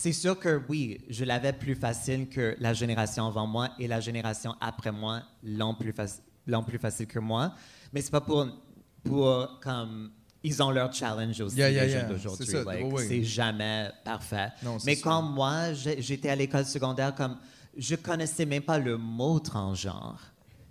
C'est 0.00 0.12
sûr 0.12 0.38
que 0.38 0.62
oui, 0.68 1.00
je 1.08 1.24
l'avais 1.24 1.52
plus 1.52 1.74
facile 1.74 2.28
que 2.28 2.54
la 2.60 2.72
génération 2.72 3.26
avant 3.26 3.48
moi 3.48 3.70
et 3.80 3.88
la 3.88 3.98
génération 3.98 4.54
après 4.60 4.92
moi 4.92 5.22
l'ont 5.42 5.74
plus, 5.74 5.90
faci- 5.90 6.20
plus 6.66 6.78
facile 6.78 7.08
que 7.08 7.18
moi. 7.18 7.52
Mais 7.92 8.00
c'est 8.00 8.12
pas 8.12 8.20
pour, 8.20 8.46
pour 9.02 9.58
comme. 9.60 10.12
Ils 10.44 10.62
ont 10.62 10.70
leur 10.70 10.92
challenge 10.94 11.40
aussi, 11.40 11.56
Yeah, 11.56 11.68
yeah, 11.70 11.84
les 11.84 11.90
yeah. 11.90 12.00
jeunes 12.02 12.10
d'aujourd'hui. 12.10 12.46
C'est 12.46 12.62
Like, 12.64 12.86
oui. 12.92 13.24
Jamais 13.24 13.90
parfait. 14.04 14.50
Non, 14.62 14.78
Mais 14.86 14.94
sûr. 14.94 15.02
quand 15.02 15.20
moi, 15.20 15.72
j'étais 15.72 16.28
à 16.28 16.36
l'école 16.36 16.64
secondaire, 16.64 17.12
comme 17.12 17.36
je 17.76 17.96
connaissais 17.96 18.46
même 18.46 18.62
pas 18.62 18.78
le 18.78 18.96
mot 18.96 19.40
transgenre. 19.40 20.20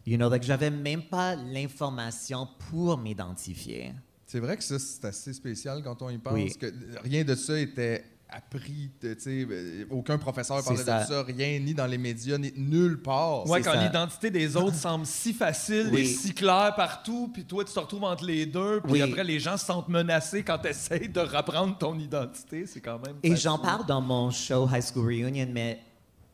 You 0.05 0.15
know, 0.15 0.29
like, 0.29 0.43
j'avais 0.43 0.69
même 0.71 1.01
pas 1.03 1.35
l'information 1.35 2.47
pour 2.69 2.97
m'identifier. 2.97 3.93
C'est 4.25 4.39
vrai 4.39 4.55
que 4.55 4.63
ça, 4.63 4.79
c'est 4.79 5.03
assez 5.03 5.33
spécial 5.33 5.83
quand 5.83 6.01
on 6.01 6.09
y 6.11 6.17
pense, 6.17 6.33
Oui. 6.33 6.49
que 6.57 6.73
rien 7.03 7.25
de 7.25 7.35
ça 7.35 7.59
était 7.59 8.05
appris, 8.29 8.91
tu 8.99 9.15
sais, 9.17 9.47
euh, 9.49 9.85
aucun 9.89 10.17
professeur 10.17 10.63
parlait 10.63 10.83
ça. 10.83 11.01
de 11.03 11.07
ça, 11.07 11.23
rien, 11.23 11.59
ni 11.59 11.73
dans 11.73 11.85
les 11.87 11.97
médias, 11.97 12.37
ni 12.37 12.51
nulle 12.57 13.01
part. 13.01 13.47
Ouais, 13.49 13.61
quand 13.61 13.71
ça. 13.73 13.83
l'identité 13.83 14.29
des 14.29 14.57
autres 14.57 14.75
semble 14.75 15.05
si 15.05 15.33
facile 15.33 15.89
Oui. 15.93 16.01
et 16.01 16.05
si 16.05 16.33
claire 16.33 16.73
partout, 16.75 17.29
puis 17.33 17.45
toi, 17.45 17.63
tu 17.63 17.73
te 17.73 17.79
retrouves 17.79 18.03
entre 18.03 18.25
les 18.25 18.45
deux, 18.45 18.81
puis 18.81 18.93
Oui. 18.93 19.01
après, 19.01 19.23
les 19.23 19.39
gens 19.39 19.55
se 19.57 19.65
sentent 19.65 19.87
menacés 19.89 20.43
quand 20.43 20.57
tu 20.59 20.67
essaies 20.67 21.07
de 21.07 21.19
reprendre 21.21 21.77
ton 21.77 21.97
identité. 21.97 22.65
C'est 22.65 22.81
quand 22.81 22.99
même. 23.05 23.15
Et 23.23 23.35
j'en 23.35 23.57
parle 23.59 23.85
dans 23.85 24.01
mon 24.01 24.29
show 24.29 24.67
High 24.71 24.83
School 24.83 25.05
Reunion, 25.05 25.47
mais 25.51 25.79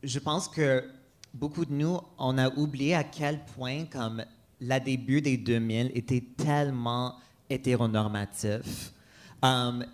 je 0.01 0.17
pense 0.19 0.47
que 0.47 0.83
beaucoup 1.33 1.63
de 1.65 1.73
nous, 1.73 1.99
on 2.17 2.37
a 2.37 2.49
oublié 2.57 2.95
à 2.95 3.03
quel 3.03 3.39
point 3.55 3.85
comme 3.85 4.23
la 4.59 4.79
début 4.79 5.21
des 5.21 5.37
2000 5.37 5.91
était 5.93 6.23
tellement 6.37 7.15
hétéronormatif. 7.49 8.93
Um, 9.41 9.85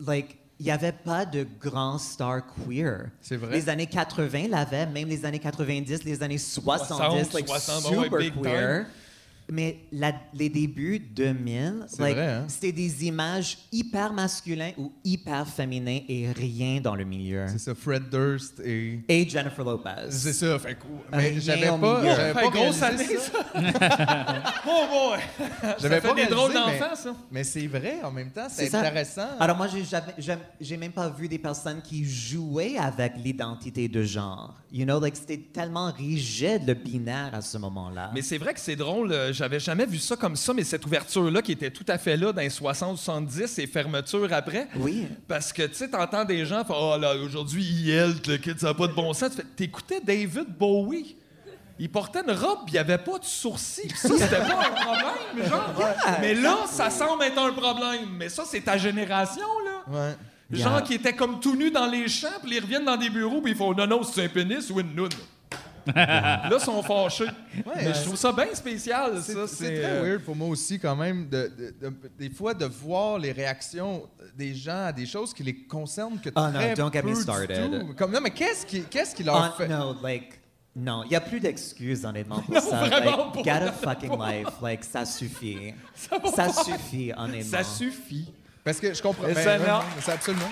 like, 0.00 0.37
il 0.60 0.64
n'y 0.64 0.72
avait 0.72 0.92
pas 0.92 1.24
de 1.24 1.46
grands 1.60 1.98
stars 1.98 2.42
queer. 2.46 3.10
C'est 3.20 3.36
vrai. 3.36 3.54
Les 3.54 3.68
années 3.68 3.86
80 3.86 4.48
l'avaient, 4.48 4.86
même 4.86 5.08
les 5.08 5.24
années 5.24 5.38
90, 5.38 6.04
les 6.04 6.22
années 6.22 6.38
70, 6.38 6.86
60, 6.88 7.32
like, 7.32 7.48
60, 7.48 7.96
ouais, 7.96 8.24
super 8.24 8.42
queer. 8.42 8.86
Mais 9.50 9.78
la- 9.92 10.12
les 10.34 10.48
débuts 10.50 10.98
2000, 10.98 11.86
C'est 11.88 12.02
like, 12.02 12.14
vrai, 12.16 12.26
hein? 12.26 12.44
c'était 12.48 12.72
des 12.72 13.06
images 13.06 13.56
hyper 13.72 14.12
masculins 14.12 14.72
ou 14.76 14.92
hyper 15.04 15.46
féminins 15.48 16.00
et 16.08 16.30
rien 16.32 16.80
dans 16.82 16.94
le 16.94 17.04
milieu. 17.04 17.46
C'est 17.48 17.58
ça, 17.58 17.74
Fred 17.74 18.10
Durst 18.10 18.60
et. 18.60 19.00
Et 19.08 19.26
Jennifer 19.28 19.64
Lopez. 19.64 20.10
C'est 20.10 20.32
ça, 20.34 20.58
fait 20.58 20.76
Mais 21.12 21.40
j'avais 21.40 21.66
pas. 21.68 21.76
milieu. 21.78 22.14
J'avais 22.14 22.32
pas 22.34 22.48
grosse 22.48 22.82
année, 22.82 23.06
ça. 23.16 23.46
Oh 24.66 24.86
boy! 24.90 25.18
J'avais 25.80 26.00
fait 26.00 26.08
pas 26.08 26.14
des 26.14 26.26
drôles 26.26 26.52
d'enfants, 26.52 26.70
mais- 26.90 26.96
ça. 26.96 27.16
Mais 27.30 27.44
c'est 27.44 27.66
vrai, 27.66 27.98
en 28.04 28.10
même 28.10 28.30
temps, 28.30 28.48
c'est 28.50 28.68
ça. 28.68 28.80
intéressant. 28.80 29.28
Alors 29.40 29.56
moi, 29.56 29.66
j'ai 30.60 30.76
même 30.76 30.92
pas 30.92 31.08
vu 31.08 31.28
des 31.28 31.38
personnes 31.38 31.80
qui 31.82 32.04
jouaient 32.04 32.76
avec 32.78 33.14
l'identité 33.16 33.88
de 33.88 34.02
genre. 34.02 34.54
You 34.70 34.84
know, 34.84 35.00
like 35.00 35.16
c'était 35.16 35.38
tellement 35.38 35.90
rigide 35.90 36.62
le 36.66 36.74
binaire 36.74 37.30
à 37.34 37.40
ce 37.40 37.56
moment-là. 37.56 38.10
Mais 38.14 38.20
c'est 38.22 38.36
vrai 38.38 38.52
que 38.52 38.60
c'est 38.60 38.76
drôle, 38.76 39.12
euh, 39.12 39.32
j'avais 39.38 39.60
jamais 39.60 39.86
vu 39.86 39.98
ça 39.98 40.16
comme 40.16 40.36
ça, 40.36 40.52
mais 40.52 40.64
cette 40.64 40.84
ouverture-là 40.84 41.40
qui 41.40 41.52
était 41.52 41.70
tout 41.70 41.84
à 41.88 41.96
fait 41.96 42.16
là 42.16 42.32
dans 42.32 42.40
les 42.42 42.48
60-70 42.48 43.60
et 43.60 43.66
fermeture 43.66 44.28
après. 44.32 44.68
Oui. 44.76 45.06
Parce 45.26 45.52
que, 45.52 45.62
tu 45.62 45.74
sais, 45.74 45.88
t'entends 45.88 46.24
des 46.24 46.44
gens 46.44 46.64
faire 46.64 46.76
Oh 46.78 46.96
là, 46.98 47.14
aujourd'hui, 47.16 47.62
IL, 47.64 48.16
le 48.26 48.36
kid, 48.36 48.58
ça 48.58 48.68
n'a 48.68 48.74
pas 48.74 48.88
de 48.88 48.92
bon 48.92 49.12
sens. 49.12 49.32
T'écoutais 49.56 50.00
David 50.04 50.46
Bowie. 50.58 51.16
Il 51.78 51.88
portait 51.88 52.22
une 52.26 52.32
robe, 52.32 52.58
puis 52.66 52.70
il 52.70 52.72
n'y 52.72 52.78
avait 52.78 52.98
pas 52.98 53.18
de 53.20 53.24
sourcils. 53.24 53.88
Ça, 53.94 54.08
c'était 54.18 54.38
pas 54.38 54.66
un 54.66 54.72
problème, 54.72 55.48
genre. 55.48 55.74
Mais 56.20 56.34
là, 56.34 56.58
ça 56.66 56.90
semble 56.90 57.22
être 57.22 57.38
un 57.38 57.52
problème. 57.52 58.08
Mais 58.18 58.28
ça, 58.28 58.42
c'est 58.44 58.62
ta 58.62 58.76
génération, 58.76 59.46
là. 59.64 59.92
Ouais. 59.96 60.14
Genre 60.50 60.72
Yeah. 60.72 60.82
qui 60.82 60.94
étaient 60.94 61.14
comme 61.14 61.38
tout 61.40 61.54
nus 61.54 61.70
dans 61.70 61.86
les 61.86 62.08
champs, 62.08 62.26
puis 62.42 62.56
ils 62.56 62.60
reviennent 62.60 62.86
dans 62.86 62.96
des 62.96 63.10
bureaux, 63.10 63.40
puis 63.42 63.52
ils 63.52 63.56
font 63.56 63.74
non, 63.74 63.86
non, 63.86 64.02
c'est 64.02 64.24
un 64.24 64.28
pénis 64.28 64.70
ou 64.70 64.80
une 64.80 64.94
noune. 64.94 65.10
Là, 65.94 66.48
ils 66.52 66.60
sont 66.60 66.82
fâchés. 66.82 67.26
Mais 67.76 67.94
je 67.94 68.02
trouve 68.04 68.16
ça 68.16 68.32
bien 68.32 68.46
spécial, 68.54 69.20
C'est 69.22 69.34
ça. 69.34 69.46
c'est 69.46 69.80
très 69.80 69.84
euh, 69.84 70.02
weird 70.02 70.22
pour 70.22 70.36
moi 70.36 70.48
aussi, 70.48 70.78
quand 70.78 70.96
même, 70.96 71.28
de, 71.28 71.50
de- 71.56 71.74
de- 71.88 71.94
des 72.18 72.30
fois, 72.30 72.54
de 72.54 72.64
voir 72.66 73.18
les 73.18 73.32
réactions 73.32 74.08
des 74.36 74.54
gens 74.54 74.86
à 74.86 74.92
des 74.92 75.06
choses 75.06 75.32
qui 75.34 75.42
les 75.42 75.54
concernent 75.64 76.20
que 76.20 76.30
Oh 76.36 76.40
non, 76.40 76.52
très 76.52 76.74
don't 76.74 76.92
get 76.92 77.02
me 77.02 77.14
du 77.14 77.20
started. 77.20 77.70
tout. 77.88 77.94
Comme, 77.94 78.12
non, 78.12 78.20
mais 78.20 78.30
qu'est-ce 78.30 78.64
qui, 78.66 78.82
qu'est-ce 78.82 79.14
qui 79.14 79.24
leur 79.24 79.36
Ah, 79.36 79.54
fait... 79.56 79.68
no, 79.68 79.94
like, 80.02 80.40
non, 80.76 81.02
il 81.04 81.08
n'y 81.10 81.16
a 81.16 81.20
plus 81.20 81.40
d'excuses, 81.40 82.04
honnêtement, 82.04 82.40
pour 82.40 82.54
Non, 82.54 82.60
ça. 82.60 82.84
vraiment 82.84 83.32
like, 83.34 83.34
pas, 83.34 83.42
get 83.42 83.66
a 83.68 83.72
fucking 83.72 84.18
life. 84.20 84.48
Like, 84.62 84.84
ça 84.84 85.04
suffit. 85.04 85.74
Ça 85.94 86.18
Ça 86.34 86.52
suffit, 86.64 87.12
honnêtement. 87.16 87.50
Ça 87.58 87.64
suffit. 87.64 88.30
Parce 88.62 88.78
que 88.78 88.92
je 88.94 89.02
comprends... 89.02 89.24
Ben, 89.24 89.34
ouais, 89.34 89.80
c'est 90.00 90.12
absolument... 90.12 90.44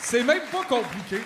C'est 0.00 0.22
même 0.24 0.42
pas 0.50 0.64
compliqué. 0.68 1.20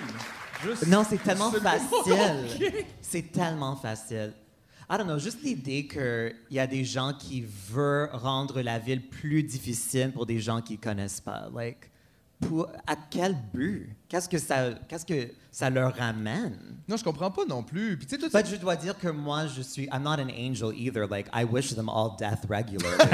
Juste- 0.64 0.86
Non, 0.86 1.04
c'est 1.08 1.22
tellement 1.22 1.50
facile. 1.50 2.72
C'est 3.00 3.32
tellement 3.32 3.76
facile. 3.76 4.32
I 4.92 4.96
don't 4.98 5.06
know, 5.06 5.18
juste 5.18 5.42
l'idée 5.42 5.86
qu'il 5.86 6.34
y 6.50 6.58
a 6.58 6.66
des 6.66 6.84
gens 6.84 7.12
qui 7.16 7.42
veulent 7.68 8.10
rendre 8.12 8.60
la 8.60 8.78
ville 8.80 9.08
plus 9.08 9.42
difficile 9.44 10.10
pour 10.12 10.26
des 10.26 10.40
gens 10.40 10.60
qui 10.60 10.78
connaissent 10.78 11.20
pas. 11.20 11.48
Like, 11.54 11.88
pour, 12.40 12.66
à 12.86 12.96
quel 12.96 13.36
but? 13.54 13.88
Qu'est-ce 14.08 14.28
que 14.28 14.38
ça, 14.38 14.70
qu'est-ce 14.88 15.06
que 15.06 15.28
ça 15.50 15.70
leur 15.70 15.94
ramène? 15.96 16.58
Non, 16.88 16.96
je 16.96 17.04
comprends 17.04 17.30
pas 17.30 17.44
non 17.48 17.62
plus. 17.62 17.96
Puis 17.96 18.06
tu 18.06 18.16
sais, 18.16 18.20
tout 18.20 18.30
But 18.30 18.46
je 18.46 18.56
dois 18.56 18.76
dire 18.76 18.98
que 18.98 19.08
moi, 19.08 19.46
je 19.46 19.62
suis, 19.62 19.84
I'm 19.92 20.02
not 20.02 20.20
an 20.20 20.28
angel 20.28 20.72
either. 20.76 21.06
Like, 21.08 21.28
I 21.32 21.44
wish 21.44 21.74
them 21.74 21.88
all 21.88 22.16
death 22.18 22.44
regularly. 22.48 22.96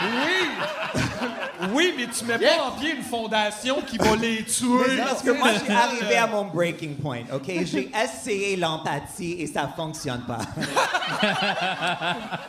Oui! 0.00 1.72
oui, 1.74 1.94
mais 1.96 2.06
tu 2.06 2.24
mets 2.24 2.38
pas 2.38 2.62
en 2.68 2.70
pied 2.78 2.94
une 2.94 3.02
fondation 3.02 3.82
qui 3.82 3.98
va 3.98 4.14
les 4.16 4.44
tuer. 4.44 4.98
Parce 4.98 5.22
que 5.22 5.30
moi, 5.30 5.50
j'ai 5.54 5.72
arrivé 5.72 6.16
à 6.16 6.26
mon 6.26 6.44
breaking 6.44 6.94
point, 6.94 7.22
OK? 7.32 7.46
J'ai 7.64 7.90
essayé 8.04 8.56
l'empathie 8.56 9.32
et 9.40 9.46
ça 9.46 9.68
fonctionne 9.74 10.22
pas. 10.22 10.38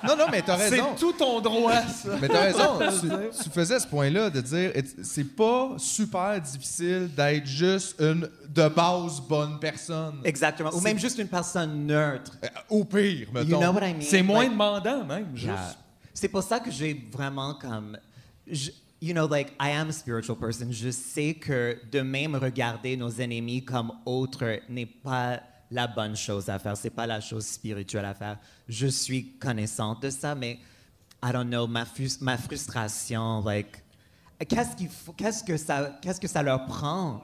Non, 0.07 0.15
non, 0.15 0.25
mais 0.31 0.41
t'as 0.41 0.55
raison. 0.55 0.89
C'est 0.95 0.99
tout 0.99 1.13
ton 1.13 1.41
droit, 1.41 1.81
ça. 1.81 2.09
Mais 2.21 2.27
t'as 2.27 2.41
raison, 2.41 2.79
tu, 3.01 3.43
tu 3.43 3.49
faisais 3.49 3.79
ce 3.79 3.87
point-là 3.87 4.29
de 4.29 4.41
dire 4.41 4.71
c'est 5.01 5.35
pas 5.35 5.71
super 5.77 6.39
difficile 6.39 7.09
d'être 7.15 7.47
juste 7.47 7.99
une 7.99 8.29
de 8.53 8.67
base 8.67 9.21
bonne 9.21 9.59
personne. 9.59 10.21
Exactement. 10.23 10.71
Ou 10.73 10.81
même 10.81 10.97
juste 10.97 11.17
une 11.19 11.27
personne 11.27 11.85
neutre. 11.85 12.37
Euh, 12.43 12.47
Au 12.69 12.83
pire, 12.83 13.27
mettons. 13.33 13.47
You 13.47 13.57
know 13.59 13.71
what 13.71 13.87
I 13.87 13.93
mean? 13.93 14.01
C'est 14.01 14.23
moins 14.23 14.39
Like, 14.39 14.51
demandant, 14.51 15.05
même, 15.05 15.27
juste. 15.35 15.45
yeah. 15.47 15.75
C'est 16.13 16.29
pour 16.29 16.41
ça 16.43 16.59
que 16.59 16.71
j'ai 16.71 17.07
vraiment 17.11 17.53
comme... 17.53 17.97
je- 18.47 18.71
you 19.01 19.13
know, 19.13 19.27
like, 19.27 19.53
I 19.61 19.69
am 19.71 19.89
a 19.89 19.91
spiritual 19.93 20.35
person. 20.37 20.67
Je 20.71 20.89
sais 20.89 21.35
que 21.35 21.79
de 21.91 22.01
même 22.01 22.35
regarder 22.35 22.97
nos 22.97 23.11
ennemis 23.11 23.63
comme 23.63 23.91
autres 24.05 24.59
n'est 24.67 24.85
pas 24.87 25.39
la 25.71 25.87
bonne 25.87 26.15
chose 26.15 26.49
à 26.49 26.57
faire. 26.59 26.75
C'est 26.75 26.89
pas 26.89 27.05
la 27.07 27.21
chose 27.21 27.45
spirituelle 27.45 28.05
à 28.05 28.13
faire. 28.15 28.37
Je 28.67 28.87
suis 28.87 29.33
connaissante 29.37 30.01
de 30.01 30.09
ça, 30.09 30.33
mais 30.35 30.59
I 31.23 31.31
don't 31.31 31.47
know, 31.47 31.67
ma, 31.67 31.85
ma 32.21 32.37
frustration, 32.37 33.41
like, 33.45 33.83
qu'est-ce 34.47 34.85
faut, 34.87 35.13
qu'est-ce 35.13 35.43
que 35.43 35.55
ça, 35.57 35.97
qu'est-ce 36.01 36.19
que 36.19 36.27
ça 36.27 36.41
leur 36.41 36.65
prend? 36.65 37.23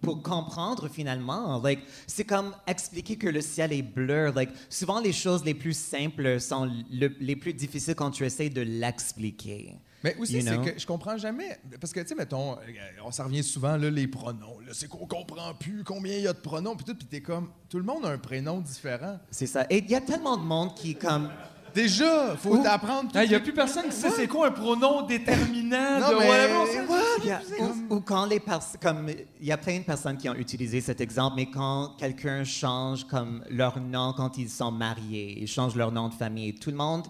Pour 0.00 0.22
comprendre 0.22 0.88
finalement? 0.88 1.60
Like, 1.62 1.80
c'est 2.06 2.24
comme 2.24 2.54
expliquer 2.66 3.16
que 3.16 3.28
le 3.28 3.40
ciel 3.40 3.72
est 3.72 3.82
bleu. 3.82 4.32
Like, 4.34 4.50
souvent 4.68 5.00
les 5.00 5.12
choses 5.12 5.44
les 5.44 5.54
plus 5.54 5.76
simples 5.76 6.40
sont 6.40 6.64
le- 6.90 7.16
les 7.20 7.36
plus 7.36 7.52
difficiles 7.54 7.94
quand 7.94 8.10
tu 8.10 8.24
essaies 8.24 8.50
de 8.50 8.62
l'expliquer. 8.62 9.74
Mais 10.04 10.14
aussi, 10.18 10.34
You 10.34 10.42
c'est 10.42 10.74
que 10.74 10.78
je 10.78 10.86
comprends 10.86 11.16
jamais. 11.16 11.58
Parce 11.80 11.92
que, 11.92 12.00
tu 12.00 12.08
sais, 12.08 12.14
mettons, 12.14 12.52
euh, 12.52 12.56
on 13.04 13.10
s'en 13.10 13.24
revient 13.24 13.42
souvent, 13.42 13.76
là, 13.76 13.90
les 13.90 14.06
pronoms. 14.06 14.58
C'est 14.72 14.88
qu'on 14.88 15.06
comprend 15.06 15.52
plus 15.54 15.82
combien 15.84 16.14
il 16.16 16.22
y 16.22 16.28
a 16.28 16.32
de 16.32 16.38
pronoms. 16.38 16.76
Puis 16.76 16.84
tout, 16.84 16.94
puis 16.94 17.06
t'es 17.08 17.20
comme. 17.22 17.50
Tout 17.68 17.78
le 17.78 17.84
monde 17.84 18.04
a 18.04 18.10
un 18.10 18.18
prénom 18.18 18.60
différent. 18.60 19.18
C'est 19.30 19.46
ça. 19.46 19.66
Et 19.70 19.78
il 19.78 19.90
y 19.90 19.94
a 19.94 20.00
tellement 20.00 20.36
de 20.36 20.42
monde 20.44 20.74
qui 20.76 20.94
comme 20.94 21.30
Déjà, 21.76 22.34
faut 22.36 22.56
t'apprendre. 22.56 23.10
Il 23.22 23.28
n'y 23.28 23.34
a 23.34 23.40
plus 23.40 23.52
personne 23.52 23.84
qui 23.84 23.92
sait 23.96 24.08
c'est 24.10 24.26
quoi 24.26 24.48
un 24.48 24.50
pronom 24.50 25.02
déterminant. 25.02 26.00
Non, 26.00 26.08
de 26.08 26.14
mais- 26.20 26.28
whatever, 26.28 26.86
What? 26.88 27.32
A- 27.32 27.62
ou, 27.90 27.96
ou 27.96 28.00
quand 28.00 28.24
les 28.24 28.40
personnes, 28.40 28.80
comme 28.80 29.08
il 29.40 29.46
y 29.46 29.52
a 29.52 29.58
plein 29.58 29.78
de 29.80 29.84
personnes 29.84 30.16
qui 30.16 30.26
ont 30.30 30.34
utilisé 30.34 30.80
cet 30.80 31.02
exemple, 31.02 31.34
mais 31.36 31.46
quand 31.50 31.94
quelqu'un 31.98 32.44
change 32.44 33.04
comme 33.04 33.44
leur 33.50 33.78
nom 33.78 34.14
quand 34.16 34.38
ils 34.38 34.48
sont 34.48 34.70
mariés, 34.72 35.36
ils 35.38 35.46
changent 35.46 35.76
leur 35.76 35.92
nom 35.92 36.08
de 36.08 36.14
famille, 36.14 36.54
tout 36.54 36.70
le 36.70 36.76
monde, 36.76 37.06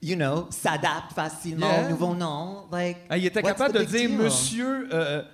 you 0.00 0.14
know, 0.14 0.46
s'adapte 0.50 1.12
facilement 1.14 1.66
Yeah. 1.68 1.86
au 1.86 1.90
nouveau 1.90 2.14
nom. 2.14 2.66
Like, 2.70 2.98
Ah, 3.10 3.18
il 3.18 3.26
était 3.26 3.42
capable 3.42 3.74
de 3.74 3.82
dire 3.84 4.08
deal? 4.08 4.16
monsieur, 4.18 4.88
euh, 4.92 5.22
tu 5.22 5.28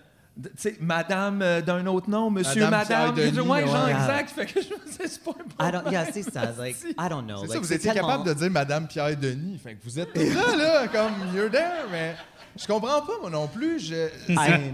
sais, 0.57 0.77
madame 0.81 1.41
euh, 1.43 1.61
d'un 1.63 1.87
autre 1.87 2.11
nom, 2.11 2.31
monsieur, 2.31 2.69
Madame 2.69 3.15
madame. 3.15 3.49
Ouais, 3.49 3.67
genre 3.67 3.85
ouais. 3.87 3.91
exact. 3.93 4.31
Fait 4.31 4.47
que 4.47 4.61
je 4.61 4.69
me 4.69 4.85
disais, 4.87 5.07
c'est 5.09 5.23
pas 5.25 5.33
un 5.59 5.69
I 5.69 5.73
don't, 5.73 5.91
yeah, 5.91 6.07
c'est 6.13 6.23
ça. 6.23 6.53
Like, 6.59 6.77
I 6.83 7.09
don't 7.09 7.25
know. 7.27 7.39
C'est 7.47 7.53
ça, 7.55 7.59
vous 7.59 7.73
étiez 7.73 7.93
tellement- 7.93 8.09
capable 8.09 8.29
de 8.29 8.35
dire 8.35 8.51
Madame 8.51 8.87
Pierre 8.87 9.17
Denis. 9.17 9.59
Fait 9.59 9.75
que 9.75 9.83
vous 9.85 9.99
êtes 9.99 10.15
là, 10.17 10.57
là, 10.57 10.89
comme 10.89 11.13
you're 11.35 11.51
there, 11.51 11.87
mais 11.91 12.15
je 12.57 12.67
comprends 12.67 13.01
pas, 13.03 13.19
moi 13.21 13.31
non 13.31 13.49
plus. 13.49 13.81
Je... 13.81 14.09
I- 14.29 14.73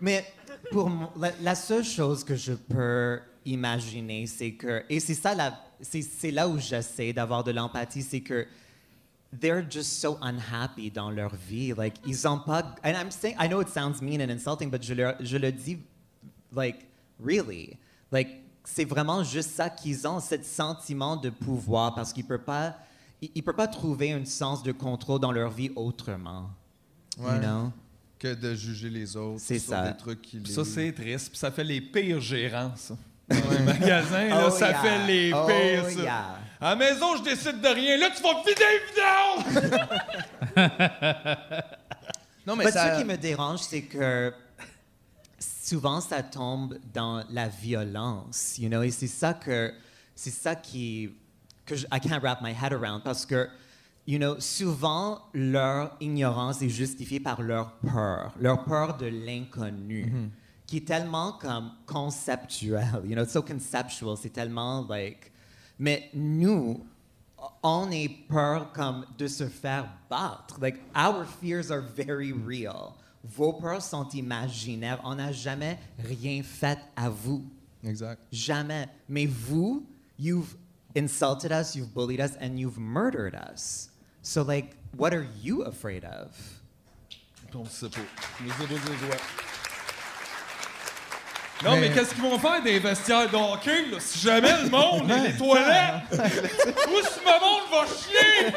mais 0.00 0.24
pour 0.72 0.88
moi, 0.90 1.12
la, 1.18 1.30
la 1.42 1.54
seule 1.54 1.84
chose 1.84 2.24
que 2.24 2.34
je 2.36 2.52
peux 2.52 3.20
imaginer, 3.44 4.26
c'est 4.26 4.52
que, 4.52 4.82
et 4.88 4.98
c'est 5.00 5.14
ça, 5.14 5.34
la- 5.34 5.60
c'est 5.80 6.02
c'est 6.02 6.30
là 6.30 6.48
où 6.48 6.58
j'essaie 6.58 7.12
d'avoir 7.12 7.44
de 7.44 7.50
l'empathie, 7.52 8.02
c'est 8.02 8.20
que 8.20 8.46
they're 9.40 9.62
just 9.68 10.00
so 10.00 10.18
unhappy 10.22 10.90
dans 10.90 11.10
leur 11.10 11.34
vie. 11.34 11.72
Like, 11.74 11.94
ils 12.06 12.26
ont 12.26 12.38
pas. 12.38 12.62
And 12.84 12.92
I'm 12.94 13.10
saying, 13.10 13.36
I 13.38 13.48
know 13.48 13.60
it 13.60 13.68
sounds 13.68 14.00
mean 14.02 14.20
and 14.20 14.30
insulting, 14.30 14.70
but 14.70 14.82
je 14.82 14.94
le, 14.94 15.14
je 15.20 15.36
le 15.36 15.50
dis, 15.52 15.78
like, 16.52 16.86
really. 17.18 17.76
Like, 18.12 18.42
c'est 18.64 18.84
vraiment 18.84 19.22
juste 19.24 19.50
ça 19.50 19.68
qu'ils 19.68 20.06
ont, 20.06 20.20
ce 20.20 20.36
sentiment 20.42 21.16
de 21.16 21.30
pouvoir, 21.30 21.94
parce 21.94 22.12
qu'ils 22.12 22.24
ne 22.24 22.28
peuvent 22.28 22.44
pas. 22.44 22.76
Ils 23.20 23.30
ils 23.34 23.42
peuvent 23.42 23.54
pas 23.56 23.68
trouver 23.68 24.12
un 24.12 24.24
sens 24.24 24.62
de 24.62 24.72
contrôle 24.72 25.20
dans 25.20 25.32
leur 25.32 25.50
vie 25.50 25.70
autrement. 25.76 26.50
Ouais. 27.18 27.34
You 27.36 27.40
know? 27.40 27.72
Que 28.18 28.34
de 28.34 28.54
juger 28.54 28.88
les 28.90 29.16
autres. 29.16 29.40
C'est 29.40 29.58
sur 29.58 29.70
ça. 29.70 29.90
Des 29.90 29.96
trucs 29.96 30.22
qui 30.22 30.38
les... 30.38 30.50
Ça, 30.52 30.64
c'est 30.64 30.92
triste. 30.92 31.28
Puis 31.30 31.38
ça 31.38 31.50
fait 31.50 31.64
les 31.64 31.80
pires 31.80 32.20
gérants, 32.20 32.72
ça. 32.76 32.96
Dans 33.28 33.50
les 33.50 33.58
magasins, 33.64 34.28
là, 34.28 34.44
Oh, 34.46 34.50
ça 34.50 34.70
yeah. 34.70 34.82
fait 34.82 35.06
les 35.06 35.32
Oh, 35.34 35.46
pires, 35.46 35.90
ça. 35.90 36.02
yeah. 36.02 36.38
À 36.60 36.70
la 36.70 36.76
maison, 36.76 37.16
je 37.16 37.22
décide 37.22 37.60
de 37.60 37.68
rien. 37.68 37.96
Là, 37.98 38.10
tu 38.14 38.22
vas 38.22 38.42
vider 38.46 38.64
les 38.72 38.80
vidanges! 38.92 40.84
Non, 42.46 42.56
mais 42.56 42.66
Mais 42.66 42.72
ça... 42.72 42.94
ce 42.94 43.00
qui 43.00 43.06
me 43.06 43.16
dérange, 43.16 43.60
c'est 43.60 43.82
que 43.82 44.30
souvent 45.38 46.00
ça 46.00 46.22
tombe 46.22 46.78
dans 46.92 47.24
la 47.30 47.48
violence, 47.48 48.58
you 48.58 48.68
know, 48.68 48.82
et 48.82 48.90
c'est 48.90 49.06
ça 49.06 49.32
que 49.32 49.72
c'est 50.14 50.30
ça 50.30 50.54
qui 50.54 51.10
que 51.64 51.74
je, 51.74 51.86
I 51.86 51.98
can't 52.00 52.20
wrap 52.22 52.42
my 52.42 52.52
head 52.52 52.74
around 52.74 53.02
parce 53.02 53.24
que 53.24 53.48
you 54.06 54.18
know, 54.18 54.38
souvent 54.38 55.22
leur 55.32 55.96
ignorance 56.00 56.60
est 56.60 56.68
justifiée 56.68 57.20
par 57.20 57.40
leur 57.40 57.72
peur, 57.78 58.34
leur 58.38 58.62
peur 58.64 58.98
de 58.98 59.06
l'inconnu, 59.06 60.30
qui 60.66 60.78
est 60.78 60.86
tellement 60.86 61.32
comme 61.32 61.72
conceptuel, 61.86 63.00
you 63.04 63.14
know, 63.14 63.22
it's 63.22 63.32
so 63.32 63.40
conceptual, 63.42 64.18
c'est 64.20 64.34
tellement 64.34 64.86
like 64.86 65.32
mais 65.78 66.10
nous 66.14 66.84
on 67.62 67.90
est 67.90 68.08
peur 68.28 68.72
comme 68.72 69.06
de 69.18 69.26
se 69.26 69.48
faire 69.48 69.88
battre. 70.08 70.58
Like, 70.60 70.80
our 70.94 71.24
fears 71.24 71.70
are 71.70 71.80
very 71.80 72.32
real. 72.32 72.94
Vos 73.24 73.54
peurs 73.54 73.82
sont 73.82 74.08
imaginaires. 74.14 75.00
On 75.04 75.14
n'a 75.16 75.32
jamais 75.32 75.78
rien 75.98 76.42
fait 76.42 76.78
à 76.96 77.08
vous. 77.08 77.44
Exact. 77.82 78.20
Jamais. 78.32 78.88
Mais 79.08 79.26
vous, 79.26 79.86
you've 80.18 80.56
insulted 80.96 81.52
us, 81.52 81.74
you've 81.74 81.92
bullied 81.92 82.20
us, 82.20 82.36
and 82.40 82.58
you've 82.58 82.78
murdered 82.78 83.34
us. 83.34 83.90
So, 84.22 84.42
like, 84.42 84.76
what 84.96 85.12
are 85.12 85.26
you 85.42 85.62
afraid 85.62 86.04
of? 86.04 86.36
On 87.54 87.64
sait 87.66 87.88
pas. 87.88 88.00
Les 88.42 88.50
autres, 88.50 88.72
les 88.72 89.06
doigts. 89.06 89.53
Non, 91.62 91.76
mais, 91.76 91.80
Mais- 91.82 91.90
qu'est-ce 91.94 92.14
qu'ils 92.14 92.22
vont 92.22 92.38
faire 92.38 92.62
des 92.62 92.78
vestiaires 92.78 93.30
de 93.30 93.36
hockey, 93.36 93.86
là? 93.90 93.98
Si 94.00 94.18
jamais 94.18 94.52
le 94.64 94.68
monde, 94.70 95.08
les, 95.08 95.30
les 95.30 95.36
toilettes, 95.36 96.02
où 96.12 97.00
ce 97.00 97.24
monde 97.24 97.62
va 97.70 97.86
chier? 97.86 98.52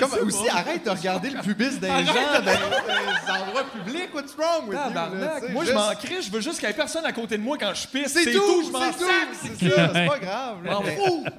Comme 0.00 0.12
aussi, 0.26 0.48
arrête 0.48 0.84
de 0.84 0.90
regarder 0.90 1.30
le 1.30 1.40
pubis 1.40 1.78
des 1.78 1.86
Arrête 1.88 2.06
gens 2.06 2.12
de- 2.40 2.44
dans 2.44 2.52
les 2.52 3.42
endroits 3.42 3.64
publics. 3.72 4.12
What's 4.12 4.34
wrong 4.36 4.68
with 4.68 4.76
you? 4.88 4.94
là, 4.94 5.40
Moi, 5.50 5.64
je 5.64 5.72
m'en 5.72 5.94
crie, 5.94 6.20
je 6.20 6.30
veux 6.32 6.40
juste 6.40 6.58
qu'il 6.58 6.68
y 6.68 6.72
ait 6.72 6.74
personne 6.74 7.04
à 7.06 7.12
côté 7.12 7.36
de 7.38 7.42
moi 7.42 7.56
quand 7.58 7.72
je 7.74 7.86
pisse. 7.86 8.12
C'est 8.12 8.32
tout, 8.32 8.64
je 8.66 8.72
m'en 8.72 8.80
c'est 8.92 8.98
sac. 8.98 8.98
tout, 8.98 9.48
c'est 9.60 9.70
ça, 9.70 9.90
c'est 9.94 10.06
pas 10.06 10.18
grave. 10.18 10.64
là. 10.64 10.80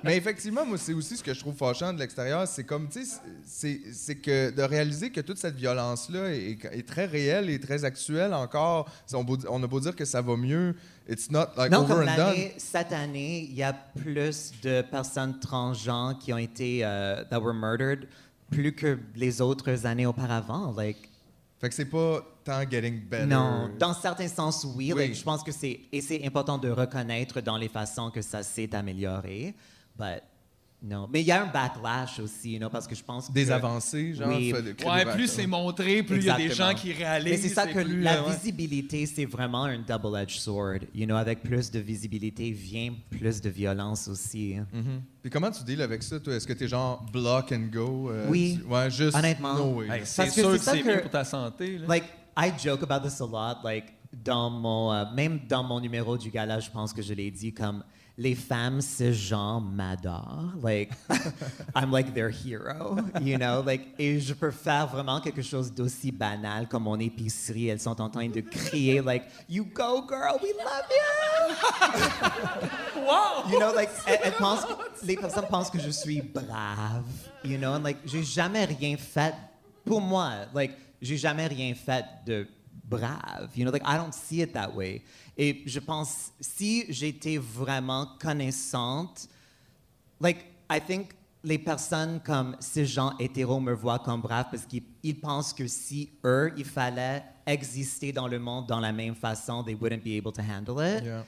Mais, 0.03 0.15
effectivement, 0.15 0.65
moi, 0.65 0.77
c'est 0.77 0.94
aussi 0.94 1.18
ce 1.18 1.23
que 1.23 1.34
je 1.34 1.40
trouve 1.41 1.56
fâchant 1.56 1.91
de 1.91 1.99
l'extérieur, 1.99 2.48
c'est 2.48 2.64
comme, 2.64 2.88
tu 2.88 3.06
sais, 3.45 3.82
c'est 3.94 4.15
que 4.15 4.52
de 4.52 4.61
réaliser 4.64 5.10
que 5.11 5.19
toute 5.22 5.38
cette 5.38 5.56
violence-là 5.56 6.30
est, 6.30 6.57
est 6.72 6.88
très 6.88 7.06
réelle 7.06 7.49
et 7.49 7.60
très 7.60 7.84
actuelle 7.84 8.34
encore. 8.34 8.88
On, 9.14 9.23
beau- 9.23 9.38
on 9.49 9.61
a 9.64 9.68
beau 9.68 9.80
dire 9.82 9.95
que 9.95 10.05
ça 10.06 10.22
va 10.22 10.36
mieux, 10.38 10.76
it's 11.10 11.30
not 11.30 11.48
like 11.57 11.72
non, 11.72 11.80
over 11.82 11.95
comme 11.95 12.07
and 12.10 12.15
done. 12.18 12.36
cette 12.57 12.91
année, 12.94 13.48
il 13.49 13.56
y 13.56 13.64
a 13.64 13.73
plus 13.73 14.52
de 14.61 14.82
personnes 14.84 15.40
transgenres 15.40 16.18
qui 16.19 16.32
ont 16.34 16.38
été, 16.38 16.82
euh, 16.84 17.23
that 17.30 17.40
were 17.40 17.53
murdered, 17.53 18.07
plus 18.52 18.73
que 18.73 18.98
les 19.15 19.41
autres 19.41 19.86
années 19.86 20.06
auparavant. 20.06 20.72
Like, 20.76 21.10
Fait 21.60 21.69
que 21.69 21.76
c'est 21.76 21.86
pas 21.86 22.22
tant 22.44 22.61
getting 22.69 23.02
better. 23.10 23.26
non, 23.26 23.69
dans 23.80 23.94
certains 23.94 24.27
sens, 24.27 24.65
oui. 24.76 24.94
Oui. 24.94 24.99
Like, 25.07 25.15
je 25.15 25.23
pense 25.23 25.41
que 25.41 25.52
c'est, 25.52 25.80
et 25.91 26.02
c'est 26.02 26.23
important 26.26 26.57
de 26.57 26.69
reconnaître 26.69 27.41
dans 27.41 27.57
les 27.57 27.69
façons 27.69 28.11
que 28.11 28.22
ça 28.22 28.44
s'est 28.44 28.73
amélioré. 28.76 29.56
But, 29.98 30.22
non. 30.86 31.07
Mais 31.12 31.22
il 31.22 31.28
y 31.28 31.32
a 31.32 31.44
un 31.44 31.48
backlash 31.48 32.20
aussi, 32.20 32.53
you 32.53 32.60
know, 32.60 32.70
parce 32.70 32.86
que 32.88 32.94
je 32.95 33.03
pense 33.03 33.32
Des 33.32 33.45
que- 33.45 33.52
avancées, 33.52 34.14
genre. 34.14 34.28
Oui. 34.30 34.53
Ouais, 34.53 34.62
des 35.06 35.12
plus 35.12 35.28
c'est 35.28 35.48
montré, 35.48 36.03
plus 36.03 36.18
il 36.18 36.24
y 36.26 36.30
a 36.30 36.38
des 36.38 36.52
gens 36.52 36.74
qui 36.74 36.94
réalisent. 36.94 37.32
Mais 37.32 37.38
c'est 37.49 37.53
ça 37.56 37.66
que 37.68 37.82
plus, 37.84 38.02
la 38.02 38.20
euh, 38.22 38.28
ouais. 38.28 38.34
visibilité, 38.34 39.06
c'est 39.06 39.26
vraiment 39.26 39.64
un 39.66 39.80
double-edged 39.80 40.40
sword. 40.40 40.80
You 40.94 41.06
know, 41.06 41.16
avec 41.16 41.41
plus 41.44 41.72
de 41.72 41.80
visibilité 41.80 42.52
vient 42.52 42.94
plus 43.10 43.41
de 43.41 43.49
violence 43.49 44.07
aussi. 44.07 44.56
Mhm. 44.72 45.02
Puis 45.22 45.32
comment 45.32 45.49
tu 45.52 45.64
deals 45.64 45.82
avec 45.82 46.03
ça, 46.03 46.20
toi? 46.20 46.36
Est-ce 46.36 46.45
que 46.48 46.53
t'es 46.53 46.68
genre 46.68 47.03
block 47.12 47.52
and 47.52 47.70
go? 47.72 48.10
euh, 48.12 48.28
Oui. 48.30 48.60
tu- 48.62 48.68
Ouais, 48.72 48.90
juste. 48.91 49.18
Honnêtement. 49.18 49.56
No 49.56 49.80
way. 49.80 49.88
Hey, 49.90 50.02
c'est 50.06 50.28
que 50.28 50.32
sûr 50.34 50.52
c'est 50.52 50.57
que 50.57 50.64
ça 50.64 50.72
c'est 50.74 50.84
mieux 50.84 51.02
pour 51.02 51.10
ta 51.12 51.24
santé. 51.24 51.78
Là. 51.80 51.88
Like, 51.88 52.03
I 52.38 52.52
joke 52.64 52.84
about 52.84 53.07
this 53.07 53.20
a 53.22 53.26
lot. 53.26 53.64
Like, 53.64 53.94
dans 54.24 54.49
mon, 54.49 54.94
euh, 54.94 55.03
même 55.16 55.40
dans 55.49 55.64
mon 55.64 55.80
numéro 55.82 56.18
du 56.18 56.30
gala, 56.30 56.60
je 56.60 56.70
pense 56.70 56.94
que 56.94 57.02
je 57.02 57.14
l'ai 57.14 57.32
dit 57.32 57.53
comme 57.53 57.84
les 58.18 58.36
femmes 58.36 58.80
cisgenres 58.82 59.62
m'adorent. 59.62 60.54
Like, 60.62 60.92
I'm 61.76 61.92
like 61.92 62.14
their 62.14 62.30
hero, 62.30 62.98
you 63.22 63.38
know? 63.38 63.62
Like, 63.66 63.94
et 64.00 64.20
je 64.22 64.34
peux 64.34 64.52
faire 64.52 64.88
vraiment 64.88 65.20
quelque 65.20 65.42
chose 65.42 65.72
d'aussi 65.72 66.12
banal 66.12 66.68
comme 66.68 66.84
mon 66.84 67.00
épicerie. 67.00 67.68
Elles 67.68 67.82
sont 67.82 68.00
en 68.00 68.10
train 68.10 68.30
de 68.30 68.42
crier 68.42 69.02
like, 69.02 69.24
"You 69.50 69.66
go, 69.66 70.06
girl, 70.08 70.40
we 70.42 70.54
love 70.54 70.90
you." 70.90 71.06
wow! 73.02 73.44
You 73.52 73.60
know, 73.60 73.74
like, 73.74 73.90
elles, 74.08 74.20
elles 74.24 74.34
pensent, 74.34 74.66
les 75.04 75.18
personnes 75.18 75.48
pensent 75.50 75.70
que 75.70 75.80
je 75.80 75.90
suis 75.90 76.22
brave, 76.22 77.04
you 77.44 77.58
know, 77.58 77.74
and 77.74 77.84
like, 77.84 77.98
j'ai 78.06 78.24
jamais 78.24 78.66
rien 78.66 78.96
fait 78.98 79.36
pour 79.84 80.00
moi. 80.00 80.46
Like, 80.54 80.72
j'ai 81.02 81.18
jamais 81.18 81.48
rien 81.48 81.74
fait 81.76 82.06
de 82.26 82.48
brave, 82.90 83.49
you 83.56 83.64
know, 83.66 83.72
like, 83.72 83.84
I 83.86 83.98
don't 83.98 84.14
see 84.14 84.41
it 84.41 84.53
that 84.53 84.74
way. 84.74 85.02
Et 85.38 85.64
je 85.66 85.80
pense, 85.80 86.32
si 86.40 86.86
j'étais 86.90 87.38
vraiment 87.38 88.07
connaissante, 88.20 89.28
like, 90.20 90.45
I 90.70 90.80
think 90.80 91.12
les 91.44 91.60
personnes 91.60 92.20
comme 92.22 92.56
ces 92.60 92.86
gens 92.86 93.14
hétéros 93.20 93.60
me 93.60 93.74
voient 93.74 93.99
comme 93.99 94.22
brave 94.22 94.48
parce 94.49 94.66
qu'ils 94.66 94.84
ils 95.03 95.20
pensent 95.20 95.53
que 95.53 95.68
si 95.68 96.10
eux, 96.24 96.52
il 96.57 96.66
fallait 96.66 97.24
exister 97.45 98.12
dans 98.12 98.28
le 98.28 98.40
monde 98.40 98.66
dans 98.68 98.80
la 98.80 98.91
même 98.91 99.14
façon, 99.16 99.64
they 99.64 99.76
wouldn't 99.76 100.03
be 100.03 100.18
able 100.18 100.32
to 100.34 100.41
handle 100.41 100.80
it 100.82 101.03
Yeah. 101.03 101.24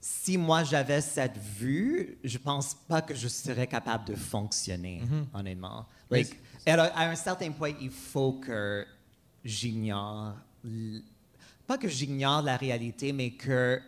si 0.00 0.38
moi 0.38 0.64
j'avais 0.64 1.02
cette 1.02 1.36
vue, 1.36 2.16
je 2.24 2.38
pense 2.38 2.74
pas 2.88 3.02
que 3.02 3.14
je 3.14 3.28
serais 3.28 3.66
capable 3.66 4.06
de 4.06 4.14
fonctionner, 4.14 5.02
honnêtement. 5.34 5.84
Like, 6.10 6.34
à, 6.66 6.80
à 6.84 7.10
un 7.10 7.14
certain 7.16 7.50
point, 7.52 7.72
il 7.78 7.90
faut 7.90 8.32
que 8.40 8.86
j'ignore, 9.44 10.34
pas 11.66 11.78
que 11.78 11.88
j'ignore 11.88 12.42
la 12.42 12.56
réalité, 12.56 13.12
mais 13.12 13.30
que 13.30 13.80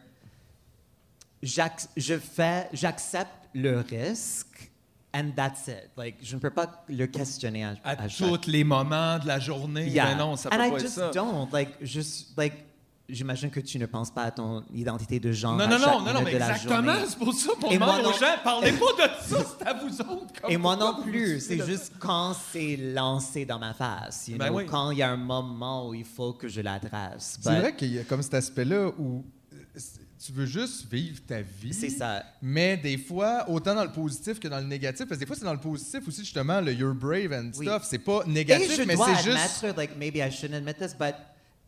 je 1.43 2.19
fais, 2.19 2.69
j'accepte 2.73 3.49
le 3.55 3.81
risque, 3.81 4.71
and 5.15 5.33
that's 5.37 5.67
it. 5.69 5.91
Like, 5.97 6.17
je 6.23 6.37
ne 6.37 6.41
peux 6.41 6.51
pas 6.51 6.85
le 6.89 7.07
questionner 7.07 7.65
à, 7.65 7.75
À 7.85 8.03
à 8.03 8.09
chaque 8.09 8.29
tous 8.43 8.51
les 8.51 8.65
moments 8.65 9.19
de 9.19 9.27
la 9.27 9.39
journée. 9.41 9.89
Yeah. 9.89 10.07
Mais 10.07 10.15
non, 10.17 10.37
ça 10.37 10.49
peut 10.51 10.57
And 10.57 10.59
pas 10.59 10.69
I 10.69 10.73
être 10.73 10.81
just 10.81 10.95
ça. 10.95 11.11
don't. 11.13 11.49
Like, 11.53 11.85
just, 11.85 12.37
like, 12.37 12.55
j'imagine 13.13 13.51
que 13.51 13.61
tu 13.61 13.79
ne 13.79 13.87
penses 13.87 14.11
pas 14.11 14.25
à 14.25 14.31
ton 14.31 14.65
identité 14.75 15.21
de 15.21 15.31
genre. 15.33 15.55
Non, 15.57 15.65
à 15.65 15.67
non, 15.69 15.79
chaque 15.79 15.87
non, 15.93 16.01
non, 16.01 16.13
non, 16.15 16.23
mais 16.23 16.33
exactement. 16.35 16.95
C'est 17.07 17.19
pour 17.19 17.33
ça 17.35 17.53
qu'on 17.61 17.71
Et 17.71 17.79
moi 17.79 17.87
demande 17.99 18.07
aux 18.07 18.11
non- 18.11 18.17
gens, 18.19 18.35
parlez 18.45 18.73
pas 18.73 19.07
de 19.07 19.13
ça, 19.25 19.37
c'est 19.59 19.67
à 19.67 19.75
vous 19.75 20.01
autres. 20.01 20.41
comme 20.41 20.51
Et 20.51 20.57
moi 20.57 20.77
non 20.77 21.03
plus. 21.03 21.41
C'est 21.41 21.65
juste 21.65 21.93
quand 21.99 22.35
c'est 22.53 22.77
lancé 22.77 23.45
dans 23.45 23.59
ma 23.59 23.75
face. 23.75 24.29
you 24.29 24.39
Ben 24.39 24.49
know, 24.49 24.57
oui. 24.59 24.67
Quand 24.67 24.91
il 24.91 24.99
y 24.99 25.03
a 25.03 25.11
un 25.11 25.17
moment 25.17 25.89
où 25.89 25.95
il 25.95 26.05
faut 26.05 26.33
que 26.33 26.49
je 26.49 26.61
l'adresse. 26.61 27.39
C'est 27.41 27.51
But 27.51 27.59
vrai 27.61 27.77
qu'il 27.77 27.93
y 27.95 27.99
a 27.99 28.05
comme 28.05 28.23
cet 28.23 28.35
aspect-là 28.35 28.89
où 28.99 29.25
euh, 29.53 29.57
tu 30.25 30.33
veux 30.33 30.47
juste 30.47 30.87
vivre 30.91 31.21
ta 31.27 31.43
vie. 31.43 31.75
C'est 31.75 31.91
ça. 31.91 32.23
Mais 32.41 32.77
des 32.77 32.97
fois, 32.97 33.45
autant 33.49 33.75
dans 33.75 33.83
le 33.85 33.91
positif 33.93 34.39
que 34.39 34.47
dans 34.49 34.59
le 34.61 34.67
négatif, 34.67 35.07
parce 35.07 35.17
que 35.19 35.25
des 35.25 35.27
fois, 35.27 35.35
c'est 35.37 35.45
dans 35.45 35.53
le 35.53 35.59
positif 35.61 36.07
aussi, 36.07 36.21
justement, 36.21 36.61
le 36.61 36.73
you're 36.73 36.95
brave 36.95 37.33
and 37.33 37.51
Oui. 37.59 37.67
stuff. 37.67 37.85
C'est 37.89 37.99
pas 37.99 38.23
Et 38.27 38.31
négatif, 38.31 38.77
je 38.77 38.83
mais 38.83 38.95
c'est 38.97 39.25
juste. 39.31 39.77
like, 39.77 39.97
maybe 39.97 40.17
I 40.17 40.31
shouldn't 40.31 40.55
admit 40.57 40.75
this, 40.75 40.95
but 40.97 41.15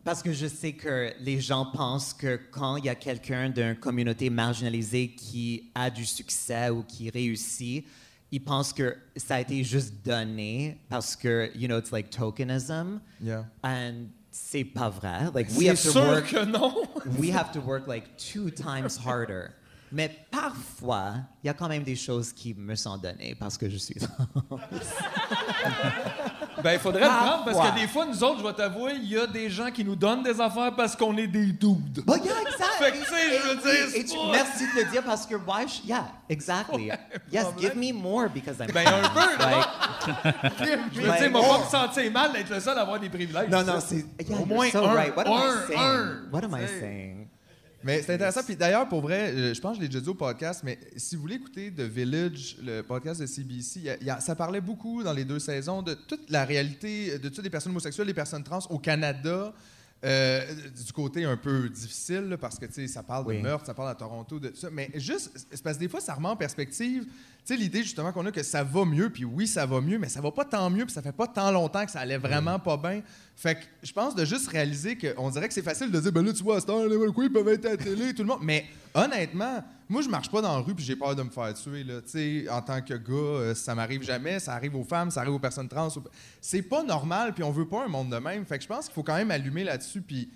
parce 0.05 0.21
que 0.21 0.31
je 0.31 0.45
sais 0.45 0.73
que 0.73 1.11
les 1.19 1.41
gens 1.41 1.65
pensent 1.65 2.13
que 2.13 2.39
quand 2.51 2.77
il 2.77 2.85
y 2.85 2.89
a 2.89 2.95
quelqu'un 2.95 3.49
d'une 3.49 3.75
communauté 3.75 4.29
marginalisée 4.29 5.09
qui 5.09 5.71
a 5.73 5.89
du 5.89 6.05
succès 6.05 6.69
ou 6.69 6.83
qui 6.83 7.09
réussit, 7.09 7.85
ils 8.31 8.43
pensent 8.43 8.71
que 8.71 8.95
ça 9.17 9.35
a 9.35 9.39
été 9.39 9.63
juste 9.63 9.95
donné 10.05 10.77
parce 10.89 11.15
que, 11.15 11.51
you 11.55 11.67
know, 11.67 11.79
it's 11.79 11.91
like 11.91 12.11
tokenism. 12.11 13.01
Yeah. 13.19 13.45
And 13.63 14.09
c'est 14.29 14.63
pas 14.63 14.89
vrai. 14.89 15.31
Like, 15.33 15.47
we 15.57 15.67
have 15.67 15.81
to 15.81 15.91
sûr 15.91 16.01
work. 16.01 16.27
que 16.27 16.45
non. 16.45 16.87
we 17.19 17.31
have 17.31 17.51
to 17.53 17.59
work 17.59 17.87
like 17.87 18.15
two 18.17 18.51
times 18.51 18.97
harder. 18.97 19.55
Mais 19.95 20.09
parfois, 20.29 21.13
il 21.41 21.47
y 21.47 21.49
a 21.49 21.53
quand 21.53 21.69
même 21.69 21.83
des 21.83 21.95
choses 21.95 22.33
qui 22.33 22.53
me 22.53 22.75
sont 22.75 22.97
données 22.97 23.33
parce 23.39 23.57
que 23.57 23.69
je 23.69 23.77
suis 23.77 23.95
Ben, 26.61 26.73
il 26.73 26.79
faudrait 26.79 27.01
le 27.01 27.07
Parfois. 27.07 27.27
prendre 27.31 27.45
parce 27.45 27.69
que 27.69 27.75
des 27.79 27.87
fois, 27.87 28.05
nous 28.05 28.21
autres, 28.23 28.39
je 28.39 28.43
vais 28.45 28.53
t'avouer, 28.53 28.93
il 28.95 29.09
y 29.09 29.17
a 29.17 29.25
des 29.27 29.49
gens 29.49 29.71
qui 29.71 29.85
nous 29.85 29.95
donnent 29.95 30.23
des 30.23 30.39
affaires 30.41 30.75
parce 30.75 30.95
qu'on 30.97 31.15
est 31.15 31.27
des 31.27 31.45
dudes. 31.47 32.03
Bah, 32.05 32.15
yeah, 32.17 32.41
exact. 32.41 32.71
Fait 32.79 32.91
que, 32.91 32.97
tu 32.97 33.03
sais, 33.05 33.39
je 33.39 33.47
veux 33.47 33.55
dire, 33.55 33.95
Et- 33.95 34.03
tu- 34.05 34.17
merci 34.31 34.63
de 34.63 34.81
le 34.83 34.91
dire 34.91 35.03
parce 35.03 35.25
que 35.25 35.35
why 35.35 35.65
sh- 35.67 35.81
yeah, 35.85 36.07
exactly. 36.27 36.91
yes, 37.31 37.45
give 37.57 37.75
me 37.75 37.93
more 37.93 38.27
because 38.29 38.57
I'm 38.59 38.71
Ben, 38.73 38.85
un 38.87 39.09
peu, 39.09 39.37
là. 39.43 39.67
Je 40.93 40.99
veux 41.01 41.17
dire, 41.19 41.31
moi, 41.31 41.41
pas 41.41 41.59
me 41.59 41.69
sentir 41.69 42.11
mal 42.11 42.33
d'être 42.33 42.49
le 42.49 42.59
seul 42.59 42.77
à 42.77 42.81
avoir 42.81 42.99
des 42.99 43.09
privilèges. 43.09 43.49
non, 43.49 43.63
non, 43.63 43.79
c'est 43.79 44.03
yeah, 44.27 44.37
Au 44.39 44.45
moins 44.45 44.69
so 44.71 44.83
un, 44.83 44.93
right. 44.93 45.15
What 45.15 45.25
am 45.27 45.33
un, 45.33 45.37
I 45.37 45.67
saying? 45.67 45.79
un. 45.79 46.29
What 46.33 46.43
am 46.43 46.55
I 46.55 46.67
saying? 46.67 47.14
Mais 47.85 48.01
c'est 48.01 48.15
intéressant. 48.15 48.43
Puis 48.43 48.55
d'ailleurs, 48.55 48.89
pour 48.89 49.01
vrai, 49.01 49.31
euh, 49.33 49.53
je 49.53 49.61
pense 49.61 49.73
que 49.73 49.77
je 49.77 49.81
l'ai 49.83 49.87
déjà 49.87 50.01
dit 50.01 50.09
au 50.09 50.15
podcast, 50.15 50.61
mais 50.63 50.77
si 50.97 51.15
vous 51.15 51.21
voulez 51.21 51.35
écouter 51.35 51.71
The 51.71 51.81
Village, 51.81 52.57
le 52.63 52.81
podcast 52.81 53.21
de 53.21 53.25
CBC, 53.27 53.79
il 53.79 53.85
y 53.85 53.89
a- 53.91 53.97
il 54.01 54.07
y 54.07 54.09
a- 54.09 54.19
ça 54.19 54.35
parlait 54.35 54.59
beaucoup 54.61 55.03
dans 55.03 55.13
les 55.13 55.23
deux 55.23 55.39
saisons 55.39 55.81
de 55.83 55.93
toute 55.93 56.29
la 56.29 56.43
réalité 56.45 57.19
de 57.19 57.29
toutes 57.29 57.43
les 57.43 57.49
personnes 57.49 57.71
homosexuelles, 57.71 58.07
les 58.07 58.13
personnes 58.13 58.43
trans 58.43 58.59
au 58.69 58.79
Canada. 58.79 59.53
euh, 60.03 60.45
du 60.85 60.93
côté 60.93 61.23
un 61.23 61.37
peu 61.37 61.67
difficile, 61.69 62.25
là, 62.29 62.37
parce 62.37 62.59
que 62.59 62.65
ça 62.87 63.01
parle 63.01 63.25
Oui. 63.25 63.37
de 63.37 63.41
meurtre, 63.41 63.65
ça 63.65 63.73
parle 63.73 63.89
à 63.89 63.95
Toronto, 63.95 64.39
de 64.39 64.49
tout 64.49 64.57
ça. 64.57 64.69
Mais 64.69 64.91
juste, 64.95 65.31
c'est 65.49 65.63
parce 65.63 65.77
que 65.77 65.81
des 65.81 65.87
fois, 65.89 65.99
ça 66.01 66.13
remet 66.13 66.27
en 66.27 66.35
perspective. 66.35 67.07
Tu 67.45 67.53
sais, 67.53 67.59
l'idée 67.59 67.83
justement 67.83 68.11
qu'on 68.11 68.25
a 68.25 68.31
que 68.31 68.41
ça 68.41 68.63
va 68.63 68.85
mieux, 68.85 69.11
puis 69.11 69.23
oui, 69.23 69.45
ça 69.45 69.67
va 69.67 69.79
mieux, 69.79 69.99
mais 69.99 70.09
ça 70.09 70.19
va 70.19 70.31
pas 70.31 70.45
tant 70.45 70.67
mieux, 70.71 70.83
puis 70.83 70.93
ça 70.93 71.03
fait 71.03 71.11
pas 71.11 71.27
tant 71.27 71.51
longtemps 71.51 71.85
que 71.85 71.91
ça 71.91 71.99
allait 71.99 72.17
vraiment 72.17 72.57
pas 72.57 72.75
bien. 72.75 73.03
Fait 73.35 73.53
que 73.53 73.61
je 73.83 73.93
pense 73.93 74.15
de 74.15 74.25
juste 74.25 74.47
réaliser 74.47 74.97
qu'on 74.97 75.29
dirait 75.29 75.47
que 75.47 75.53
c'est 75.53 75.61
facile 75.61 75.91
de 75.91 75.99
dire, 75.99 76.11
ben 76.11 76.25
là, 76.25 76.33
tu 76.33 76.41
vois, 76.41 76.57
à 76.57 76.59
cette 76.59 76.71
heure, 76.71 76.89
quoi, 77.13 77.23
ils 77.23 77.31
peuvent 77.31 77.47
être 77.49 77.67
à 77.67 77.69
la 77.69 77.77
télé, 77.77 78.15
tout 78.15 78.23
le 78.23 78.29
monde. 78.29 78.39
Mais 78.41 78.65
honnêtement, 78.95 79.63
moi, 79.87 80.01
je 80.01 80.09
marche 80.09 80.31
pas 80.31 80.41
dans 80.41 80.55
la 80.55 80.63
rue, 80.63 80.73
puis 80.73 80.83
j'ai 80.83 80.95
peur 80.95 81.15
de 81.15 81.21
me 81.21 81.29
faire 81.29 81.53
tuer, 81.53 81.83
là. 81.83 82.01
Tu 82.01 82.09
sais, 82.09 82.49
en 82.49 82.63
tant 82.63 82.81
que 82.81 82.95
gars, 82.95 83.13
euh, 83.13 83.53
ça 83.53 83.75
m'arrive 83.75 84.01
jamais, 84.01 84.39
ça 84.39 84.55
arrive 84.55 84.75
aux 84.75 84.83
femmes, 84.83 85.11
ça 85.11 85.21
arrive 85.21 85.33
aux 85.33 85.39
personnes 85.39 85.69
trans. 85.69 85.89
C'est 86.41 86.63
pas 86.63 86.81
normal, 86.81 87.35
puis 87.35 87.43
on 87.43 87.51
veut 87.51 87.67
pas 87.67 87.85
un 87.85 87.89
monde 87.89 88.09
de 88.09 88.17
même. 88.17 88.43
Fait 88.47 88.57
que 88.57 88.63
je 88.63 88.67
pense 88.67 88.85
qu'il 88.85 88.95
faut 88.95 89.03
quand 89.03 89.17
même 89.17 89.29
allumer 89.29 89.63
là-dessus, 89.63 90.01
puis, 90.01 90.31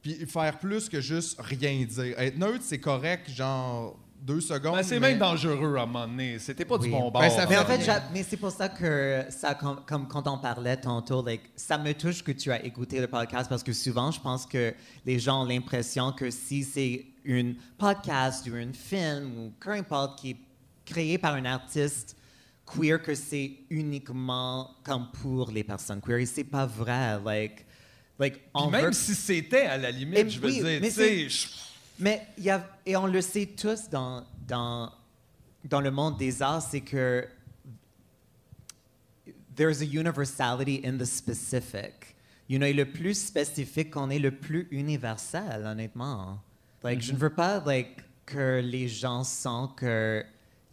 puis 0.00 0.24
faire 0.24 0.58
plus 0.58 0.88
que 0.88 1.02
juste 1.02 1.38
rien 1.38 1.84
dire. 1.84 2.18
Être 2.18 2.38
neutre, 2.38 2.62
c'est 2.62 2.80
correct, 2.80 3.28
genre 3.30 3.98
deux 4.24 4.40
secondes. 4.40 4.76
Ben, 4.76 4.82
c'est 4.82 4.98
mais- 4.98 5.10
même 5.10 5.18
dangereux 5.18 5.76
à 5.76 5.82
un 5.82 5.86
moment 5.86 6.06
donné. 6.06 6.38
C'était 6.38 6.64
pas 6.64 6.78
du 6.78 6.88
bon 6.88 7.10
bord. 7.10 7.20
Ben, 7.20 7.28
ça 7.28 7.46
Mais 7.46 7.58
en 7.58 7.64
fait 7.66 7.78
fait, 7.78 7.84
j'a- 7.84 8.02
mais 8.12 8.22
c'est 8.22 8.38
pour 8.38 8.50
ça 8.50 8.68
que 8.70 9.24
ça, 9.28 9.54
comme, 9.54 9.80
comme 9.86 10.08
quand 10.08 10.26
on 10.26 10.38
parlait 10.38 10.76
tantôt, 10.78 11.22
like, 11.22 11.42
ça 11.56 11.76
me 11.76 11.92
touche 11.92 12.22
que 12.24 12.32
tu 12.32 12.50
as 12.50 12.64
écouté 12.64 13.00
le 13.00 13.06
podcast 13.06 13.48
parce 13.50 13.62
que 13.62 13.72
souvent, 13.74 14.10
je 14.10 14.20
pense 14.20 14.46
que 14.46 14.74
les 15.04 15.18
gens 15.18 15.42
ont 15.42 15.46
l'impression 15.46 16.10
que 16.12 16.30
si 16.30 16.64
c'est 16.64 17.04
une 17.24 17.56
podcast 17.76 18.48
ou 18.50 18.54
un 18.54 18.72
film 18.72 19.38
ou 19.38 19.52
peu 19.60 19.72
importe 19.72 20.18
qui 20.20 20.30
est 20.30 20.36
créé 20.86 21.18
par 21.18 21.34
un 21.34 21.44
artiste 21.44 22.16
queer, 22.66 23.02
que 23.02 23.14
c'est 23.14 23.52
uniquement 23.70 24.70
comme 24.82 25.08
pour 25.22 25.50
les 25.50 25.64
personnes 25.64 26.00
queer. 26.00 26.18
Et 26.20 26.26
c'est 26.26 26.44
pas 26.44 26.64
vrai. 26.66 27.18
Like, 27.24 27.66
like, 28.18 28.40
on 28.54 28.70
même 28.70 28.86
veut- 28.86 28.92
si 28.92 29.14
c'était 29.14 29.66
à 29.66 29.76
la 29.76 29.90
limite, 29.90 30.18
Et 30.18 30.30
je 30.30 30.40
veux 30.40 30.46
oui, 30.48 30.60
dire, 30.62 30.80
tu 30.82 30.90
sais, 30.90 31.28
Mais 31.98 32.26
il 32.38 32.44
y 32.44 32.50
a, 32.50 32.66
et 32.84 32.96
on 32.96 33.06
le 33.06 33.20
sait 33.20 33.46
tous 33.46 33.88
dans, 33.88 34.24
dans, 34.46 34.90
dans 35.64 35.80
le 35.80 35.90
monde 35.90 36.18
des 36.18 36.42
arts, 36.42 36.62
c'est 36.62 36.80
que 36.80 37.26
there's 39.54 39.80
a 39.80 39.86
universality 39.86 40.82
in 40.84 40.98
the 40.98 41.06
specific. 41.06 42.16
You 42.48 42.58
know, 42.58 42.66
et 42.66 42.74
le 42.74 42.84
plus 42.84 43.14
spécifique 43.14 43.90
qu'on 43.92 44.10
est, 44.10 44.18
le 44.18 44.32
plus 44.32 44.68
universel, 44.70 45.64
honnêtement. 45.64 46.38
Like, 46.82 47.00
je 47.00 47.12
ne 47.12 47.16
veux 47.16 47.30
pas 47.30 47.62
like, 47.64 48.02
que 48.26 48.60
les 48.60 48.88
gens 48.88 49.24
sentent 49.24 49.76
que 49.76 50.24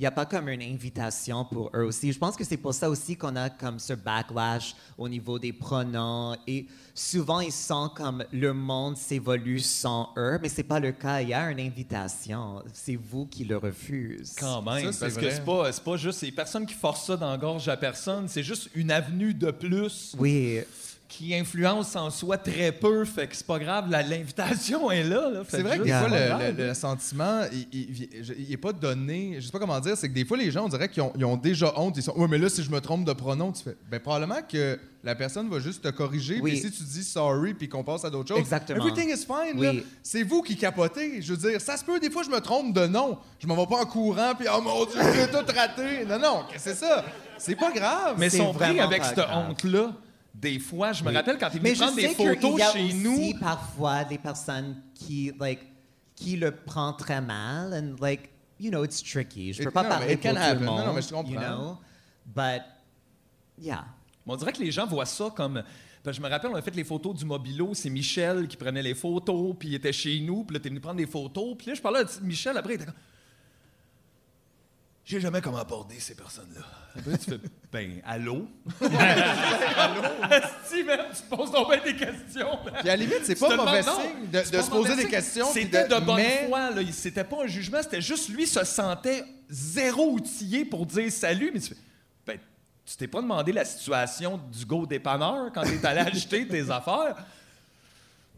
n'y 0.01 0.07
a 0.07 0.11
pas 0.11 0.25
comme 0.25 0.49
une 0.49 0.61
invitation 0.61 1.45
pour 1.45 1.69
eux 1.75 1.83
aussi. 1.83 2.11
Je 2.11 2.17
pense 2.17 2.35
que 2.35 2.43
c'est 2.43 2.57
pour 2.57 2.73
ça 2.73 2.89
aussi 2.89 3.15
qu'on 3.15 3.35
a 3.35 3.49
comme 3.49 3.77
ce 3.79 3.93
backlash 3.93 4.75
au 4.97 5.07
niveau 5.07 5.37
des 5.37 5.53
pronoms. 5.53 6.35
Et 6.47 6.65
souvent, 6.95 7.39
ils 7.39 7.51
sentent 7.51 7.95
comme 7.95 8.23
le 8.31 8.53
monde 8.53 8.97
s'évolue 8.97 9.59
sans 9.59 10.11
eux, 10.17 10.39
mais 10.41 10.49
c'est 10.49 10.63
pas 10.63 10.79
le 10.79 10.91
cas. 10.91 11.21
Il 11.21 11.29
y 11.29 11.33
a 11.33 11.51
une 11.51 11.59
invitation. 11.59 12.63
C'est 12.73 12.95
vous 12.95 13.25
qui 13.27 13.45
le 13.45 13.57
refusez. 13.57 14.33
quand 14.39 14.61
même, 14.63 14.85
Ça, 14.85 14.91
c'est 14.93 14.99
parce 14.99 15.17
que 15.17 15.29
c'est 15.29 15.45
pas, 15.45 15.71
c'est 15.71 15.83
pas 15.83 15.97
juste, 15.97 16.19
c'est 16.19 16.31
personne 16.31 16.65
qui 16.65 16.73
force 16.73 17.05
ça 17.05 17.17
dans 17.17 17.29
la 17.29 17.37
gorge 17.37 17.67
à 17.69 17.77
personne, 17.77 18.27
c'est 18.27 18.43
juste 18.43 18.69
une 18.75 18.91
avenue 18.91 19.33
de 19.33 19.51
plus 19.51 20.15
Oui. 20.17 20.61
Qui 21.11 21.35
influence 21.35 21.93
en 21.97 22.09
soi 22.09 22.37
très 22.37 22.71
peu, 22.71 23.03
fait 23.03 23.27
que 23.27 23.35
c'est 23.35 23.45
pas 23.45 23.59
grave, 23.59 23.89
la- 23.89 24.01
l'invitation 24.01 24.89
est 24.89 25.03
là. 25.03 25.43
C'est 25.49 25.61
vrai 25.61 25.77
que 25.77 25.83
des 25.83 25.89
fois, 25.89 26.07
le, 26.07 26.53
le- 26.57 26.67
le 26.69 26.73
sentiment, 26.73 27.41
il, 27.51 27.67
il, 27.73 28.09
il- 28.39 28.53
est 28.53 28.57
pas 28.57 28.71
donné. 28.71 29.35
Je 29.39 29.45
sais 29.45 29.51
pas 29.51 29.59
comment 29.59 29.79
dire. 29.81 29.97
C'est 29.97 30.07
que 30.07 30.13
des 30.13 30.23
fois, 30.23 30.37
les 30.37 30.49
gens, 30.51 30.63
on 30.65 30.69
dirait 30.69 30.87
qu'ils 30.87 31.03
ont, 31.03 31.11
ils 31.17 31.25
ont 31.25 31.35
déjà 31.35 31.73
honte. 31.77 31.97
Ils 31.97 32.03
sont, 32.03 32.13
ouais, 32.17 32.27
mais 32.29 32.37
là, 32.37 32.47
si 32.47 32.63
je 32.63 32.71
me 32.71 32.79
trompe 32.79 33.03
de 33.03 33.11
pronom, 33.11 33.51
tu 33.51 33.61
fais. 33.61 33.75
Ben, 33.89 33.99
probablement 33.99 34.41
que 34.47 34.79
la 35.03 35.13
personne 35.15 35.49
va 35.49 35.59
juste 35.59 35.83
te 35.83 35.89
corriger. 35.89 36.39
Oui. 36.41 36.51
Puis 36.51 36.61
si 36.61 36.71
tu 36.71 36.83
dis 36.83 37.03
sorry, 37.03 37.53
puis 37.55 37.67
qu'on 37.67 37.83
passe 37.83 38.05
à 38.05 38.09
d'autres 38.09 38.29
choses, 38.29 38.39
Exactement. 38.39 38.79
everything 38.87 39.09
is 39.09 39.25
fine. 39.25 39.59
Oui. 39.59 39.83
C'est 40.01 40.23
vous 40.23 40.41
qui 40.41 40.55
capotez. 40.55 41.21
Je 41.21 41.33
veux 41.33 41.49
dire, 41.49 41.59
ça 41.59 41.75
se 41.75 41.83
peut, 41.83 41.99
des 41.99 42.09
fois, 42.09 42.23
je 42.23 42.29
me 42.29 42.39
trompe 42.39 42.73
de 42.73 42.87
nom. 42.87 43.17
Je 43.39 43.47
m'en 43.47 43.57
vais 43.57 43.67
pas 43.67 43.81
en 43.81 43.85
courant, 43.85 44.33
puis 44.37 44.47
oh 44.49 44.61
mon 44.61 44.85
Dieu, 44.85 45.01
j'ai 45.13 45.27
tout 45.27 45.45
raté. 45.53 46.05
Non, 46.07 46.19
non, 46.19 46.43
c'est 46.57 46.75
ça. 46.75 47.03
C'est 47.37 47.55
pas 47.55 47.71
grave. 47.73 48.15
Mais 48.17 48.29
c'est 48.29 48.37
sont 48.37 48.53
pris 48.53 48.79
avec 48.79 49.03
cette 49.03 49.19
honte-là. 49.19 49.91
Des 50.33 50.59
fois, 50.59 50.93
je 50.93 51.03
me 51.03 51.11
rappelle 51.13 51.37
quand 51.37 51.49
il 51.53 51.65
je 51.67 51.73
prendre 51.81 51.95
des 51.95 52.01
sais 52.07 52.15
qu'il 52.15 52.27
photos 52.35 52.59
y 52.59 52.61
a 52.63 52.71
chez 52.71 52.85
aussi 52.85 52.95
nous. 52.95 53.39
parfois 53.39 54.03
des 54.05 54.17
personnes 54.17 54.81
qui, 54.95 55.31
like, 55.39 55.59
qui 56.15 56.37
le 56.37 56.51
prennent 56.51 56.95
très 56.97 57.21
mal. 57.21 57.73
And, 57.73 58.01
like, 58.03 58.29
you 58.59 58.69
know, 58.71 58.83
it's 58.85 59.03
tricky. 59.03 59.53
Je 59.53 59.59
It- 59.61 59.65
peux 59.65 59.71
pas 59.71 59.83
non, 59.83 59.89
parler 59.89 60.17
pour 60.17 60.31
tout 60.31 60.37
happen. 60.37 60.65
Non, 60.65 60.71
monde. 60.77 60.85
non, 60.85 60.93
mais 60.93 61.01
je 61.01 61.09
comprends. 61.09 61.31
You 61.31 61.39
know? 61.39 61.77
But, 62.25 62.61
yeah. 63.59 63.85
On 64.25 64.35
dirait 64.35 64.53
que 64.53 64.61
les 64.63 64.71
gens 64.71 64.87
voient 64.87 65.05
ça 65.05 65.29
comme. 65.35 65.61
Ben, 66.03 66.11
je 66.11 66.21
me 66.21 66.27
rappelle, 66.29 66.49
on 66.51 66.55
a 66.55 66.61
fait 66.63 66.75
les 66.75 66.83
photos 66.83 67.15
du 67.15 67.25
Mobilo, 67.25 67.73
c'est 67.75 67.89
Michel 67.89 68.47
qui 68.47 68.57
prenait 68.57 68.81
les 68.81 68.95
photos, 68.95 69.53
puis 69.59 69.69
il 69.69 69.75
était 69.75 69.93
chez 69.93 70.19
nous, 70.21 70.43
puis 70.45 70.55
là, 70.55 70.59
t'es 70.59 70.69
venu 70.69 70.79
prendre 70.79 70.97
des 70.97 71.05
photos, 71.05 71.55
puis 71.55 71.67
là, 71.67 71.73
je 71.75 71.81
parlais 71.81 71.99
à 71.99 72.05
Michel, 72.23 72.57
après, 72.57 72.73
il 72.73 72.75
était 72.77 72.85
comme. 72.85 72.95
Je 75.03 75.15
sais 75.15 75.21
jamais 75.21 75.41
comment 75.41 75.57
aborder 75.57 75.99
ces 75.99 76.15
personnes-là. 76.15 76.61
Après, 76.97 77.17
tu 77.17 77.31
fais, 77.31 77.39
ben, 77.71 78.01
allô? 78.05 78.47
allô? 78.81 80.01
Esti, 80.29 80.83
man, 80.83 80.99
tu 81.15 81.21
te 81.23 81.35
poses 81.35 81.51
donc 81.51 81.69
bien 81.69 81.83
des 81.83 81.95
questions. 81.95 82.59
Puis 82.63 82.73
à 82.75 82.83
la 82.83 82.95
limite, 82.95 83.21
c'est 83.23 83.35
pas 83.35 83.55
mauvais 83.55 83.81
signe 83.81 84.29
de, 84.31 84.61
se 84.61 84.69
poser 84.69 84.95
des 84.95 85.07
questions. 85.07 85.47
C'était 85.51 85.87
de, 85.87 85.99
bonne 85.99 86.17
mais- 86.17 86.47
foi, 86.47 86.69
là. 86.71 86.81
C'était 86.91 87.23
pas 87.23 87.43
un 87.43 87.47
jugement, 87.47 87.81
c'était 87.81 88.01
juste 88.01 88.29
lui 88.29 88.45
se 88.45 88.63
sentait 88.63 89.23
zéro 89.49 90.11
outillé 90.11 90.65
pour 90.65 90.85
dire 90.85 91.11
salut, 91.11 91.51
mais 91.53 91.59
tu 91.59 91.69
fais, 91.69 91.77
ben, 92.25 92.39
tu 92.85 92.95
t'es 92.95 93.07
pas 93.07 93.21
demandé 93.21 93.51
la 93.51 93.65
situation 93.65 94.39
du 94.51 94.65
go 94.65 94.85
dépanneur 94.85 95.51
quand 95.53 95.63
t'es 95.63 95.83
allé 95.85 95.99
acheter 96.11 96.47
tes 96.47 96.69
affaires. 96.69 97.15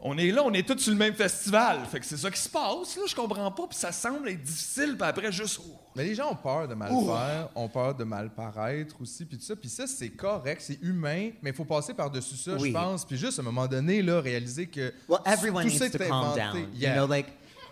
On 0.06 0.18
est 0.18 0.32
là, 0.32 0.44
on 0.44 0.52
est 0.52 0.68
tous 0.68 0.80
sur 0.80 0.92
le 0.92 0.98
même 0.98 1.14
festival. 1.14 1.80
Fait 1.90 1.98
que 2.02 2.06
c'est 2.06 2.18
ça 2.18 2.30
qui 2.30 2.40
se 2.40 2.50
passe, 2.50 2.98
là, 2.98 3.04
je 3.08 3.16
comprends 3.16 3.50
pas, 3.50 3.68
puis 3.68 3.78
ça 3.78 3.94
semble 3.94 4.28
être 4.28 4.42
difficile, 4.44 4.98
puis 5.00 5.08
après, 5.08 5.32
juste... 5.32 5.62
oh. 5.66 5.80
Mais 5.96 6.04
les 6.04 6.14
gens 6.14 6.30
ont 6.32 6.36
peur 6.36 6.68
de 6.68 6.74
mal 6.74 6.92
Ouh. 6.92 7.06
faire, 7.06 7.48
ont 7.56 7.70
peur 7.70 7.96
de 7.96 8.04
mal 8.04 8.30
paraître 8.30 8.96
aussi, 9.00 9.24
puis 9.24 9.38
tout 9.38 9.46
ça. 9.46 9.56
Puis 9.56 9.70
ça, 9.70 9.88
c'est 9.88 10.10
correct, 10.10 10.62
c'est 10.62 10.78
humain, 10.82 11.30
mais 11.42 11.52
il 11.52 11.56
faut 11.56 11.64
passer 11.64 11.94
par-dessus 11.94 12.36
ça, 12.36 12.56
Oui. 12.60 12.68
je 12.70 12.74
pense. 12.74 13.06
Puis 13.06 13.16
juste, 13.16 13.40
à 13.40 13.44
un 13.44 13.46
moment 13.46 13.66
donné, 13.66 14.02
là, 14.02 14.20
réaliser 14.20 14.68
que 14.68 14.94
Well, 15.08 15.20
everyone 15.26 15.64
tout 15.64 15.70
needs 15.70 15.80
ça 15.80 15.90
to 15.90 15.98
calm 15.98 16.12
inventé. 16.12 16.40
down. 16.42 16.68
Yeah. 16.76 16.90
You 16.90 16.96
know, 16.98 17.08
like, 17.08 17.28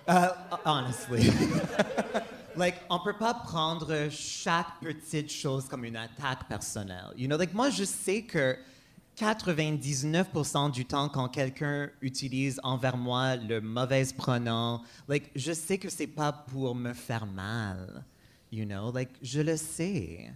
uh, 0.08 0.28
honestly. 0.64 1.34
like, 2.56 2.76
on 2.90 3.00
peut 3.00 3.18
pas 3.18 3.34
prendre 3.34 4.10
chaque 4.10 4.80
petite 4.82 5.30
chose 5.30 5.66
comme 5.68 5.84
une 5.84 5.98
attaque 5.98 6.48
personnelle. 6.48 7.12
You 7.18 7.28
know, 7.28 7.38
like, 7.38 7.54
moi, 7.54 7.70
je 7.70 7.84
sais 7.84 8.22
que 8.22 8.56
99% 9.18 10.72
du 10.72 10.86
temps, 10.86 11.10
quand 11.10 11.28
quelqu'un 11.28 11.90
utilise 12.02 12.60
envers 12.64 12.98
moi 12.98 13.36
le 13.36 13.62
mauvais 13.62 14.06
pronom, 14.18 14.82
like, 15.08 15.32
je 15.36 15.54
sais 15.54 15.78
que 15.78 15.90
c'est 15.90 16.08
pas 16.08 16.32
pour 16.32 16.76
me 16.76 16.94
faire 16.94 17.26
mal. 17.26 18.04
You 18.52 18.66
know, 18.66 18.92
like, 18.92 19.12
je 19.22 19.42
le 19.42 19.58
sais. 19.58 20.32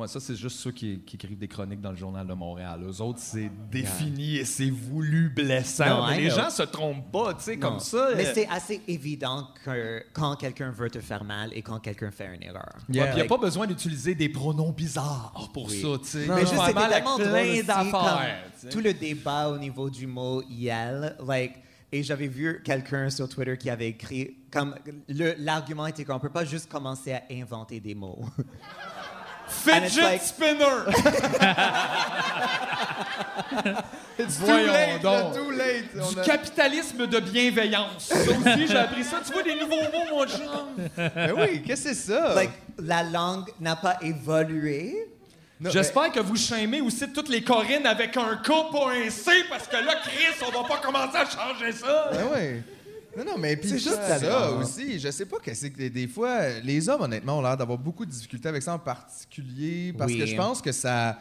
Ouais, 0.00 0.08
ça, 0.08 0.18
c'est 0.18 0.34
juste 0.34 0.56
ceux 0.58 0.72
qui, 0.72 1.00
qui 1.00 1.16
écrivent 1.16 1.38
des 1.38 1.46
chroniques 1.48 1.80
dans 1.80 1.90
le 1.90 1.96
Journal 1.96 2.26
de 2.26 2.32
Montréal. 2.32 2.80
Eux 2.84 3.00
autres, 3.02 3.18
c'est 3.20 3.50
défini 3.70 4.36
et 4.36 4.44
c'est 4.44 4.70
voulu 4.70 5.28
blessant. 5.28 6.08
I 6.08 6.22
les 6.22 6.30
gens 6.30 6.48
se 6.50 6.62
trompent 6.62 7.10
pas, 7.12 7.34
tu 7.34 7.42
sais, 7.42 7.58
comme 7.58 7.80
ça. 7.80 8.10
Mais 8.16 8.26
euh, 8.26 8.32
c'est 8.34 8.48
assez 8.48 8.80
évident 8.88 9.48
que 9.64 10.02
quand 10.12 10.36
quelqu'un 10.36 10.70
veut 10.70 10.88
te 10.88 11.00
faire 11.00 11.22
mal 11.24 11.50
et 11.54 11.62
quand 11.62 11.78
quelqu'un 11.80 12.10
fait 12.10 12.34
une 12.34 12.42
erreur. 12.42 12.72
Il 12.88 12.94
n'y 12.94 13.00
a 13.00 13.14
Like, 13.14 13.28
pas 13.28 13.36
besoin 13.38 13.66
d'utiliser 13.66 14.14
des 14.14 14.28
pronoms 14.30 14.72
bizarres 14.72 15.50
pour 15.52 15.66
Oui. 15.68 15.80
ça, 15.82 15.88
tu 16.02 16.06
sais. 16.08 16.26
Mais 16.28 16.40
juste, 16.40 16.54
c'était 16.66 16.88
tellement 16.88 17.16
plein 17.16 17.62
d'affaires. 17.62 18.44
Tout 18.70 18.80
le 18.80 18.94
débat 18.94 19.48
au 19.50 19.58
niveau 19.58 19.90
du 19.90 20.06
mot 20.06 20.42
YEL, 20.48 21.16
like, 21.26 21.56
et 21.92 22.02
j'avais 22.04 22.28
vu 22.28 22.62
quelqu'un 22.64 23.10
sur 23.10 23.28
Twitter 23.28 23.58
qui 23.58 23.68
avait 23.68 23.88
écrit, 23.88 24.36
comme 24.52 24.76
le- 25.08 25.34
l'argument 25.38 25.86
était 25.88 26.04
qu'on 26.04 26.20
peut 26.20 26.28
pas 26.30 26.44
juste 26.44 26.70
commencer 26.70 27.12
à 27.12 27.22
inventer 27.32 27.80
des 27.80 27.94
mots. 27.96 28.24
Fidget 29.50 30.02
like- 30.02 30.22
spinner! 30.22 30.86
It's 34.18 34.38
too 34.38 34.46
late, 34.46 35.00
donc. 35.02 35.34
too 35.34 35.50
late. 35.50 35.84
On 35.98 36.12
Du 36.12 36.20
a- 36.20 36.24
capitalisme 36.24 37.06
de 37.06 37.20
bienveillance. 37.20 38.04
Ça 38.04 38.14
aussi, 38.16 38.66
j'ai 38.66 38.76
appris 38.76 39.04
ça. 39.04 39.20
Tu 39.26 39.32
vois 39.32 39.42
des 39.42 39.54
nouveaux 39.54 39.76
mots, 39.76 40.04
mon 40.10 40.26
chum? 40.26 40.88
Ben 40.96 41.32
oui, 41.36 41.62
qu'est-ce 41.62 41.84
que 41.84 41.94
c'est 41.94 42.12
ça? 42.12 42.34
like, 42.34 42.50
la 42.78 43.02
langue 43.02 43.46
n'a 43.60 43.76
pas 43.76 43.96
évolué. 44.02 45.06
Non, 45.58 45.70
J'espère 45.70 46.10
que 46.12 46.20
vous 46.20 46.36
chaimez 46.36 46.80
aussi 46.80 47.10
toutes 47.12 47.28
les 47.28 47.42
Corinnes 47.42 47.86
avec 47.86 48.16
un 48.16 48.36
K, 48.36 48.48
pas 48.72 48.92
un 48.92 49.10
C, 49.10 49.30
parce 49.50 49.66
que 49.66 49.76
là, 49.76 49.94
Chris, 50.02 50.42
on 50.46 50.50
va 50.62 50.66
pas 50.68 50.78
commencer 50.78 51.18
à 51.18 51.24
changer 51.26 51.72
ça. 51.72 52.10
Ben 52.12 52.24
oui. 52.34 52.62
Non, 53.16 53.24
non, 53.24 53.38
mais 53.38 53.56
puis 53.56 53.68
C'est 53.68 53.78
juste 53.78 53.96
ça, 54.06 54.18
ça. 54.18 54.50
aussi. 54.52 54.98
Je 55.00 55.10
sais 55.10 55.26
pas 55.26 55.38
que 55.38 55.52
c'est 55.54 55.70
que 55.70 55.88
des 55.88 56.06
fois, 56.06 56.48
les 56.62 56.88
hommes, 56.88 57.02
honnêtement, 57.02 57.38
ont 57.38 57.42
l'air 57.42 57.56
d'avoir 57.56 57.76
beaucoup 57.78 58.06
de 58.06 58.10
difficultés 58.10 58.48
avec 58.48 58.62
ça 58.62 58.74
en 58.74 58.78
particulier 58.78 59.92
parce 59.96 60.12
Oui. 60.12 60.18
que 60.18 60.26
je 60.26 60.36
pense 60.36 60.62
que 60.62 60.72
ça. 60.72 61.18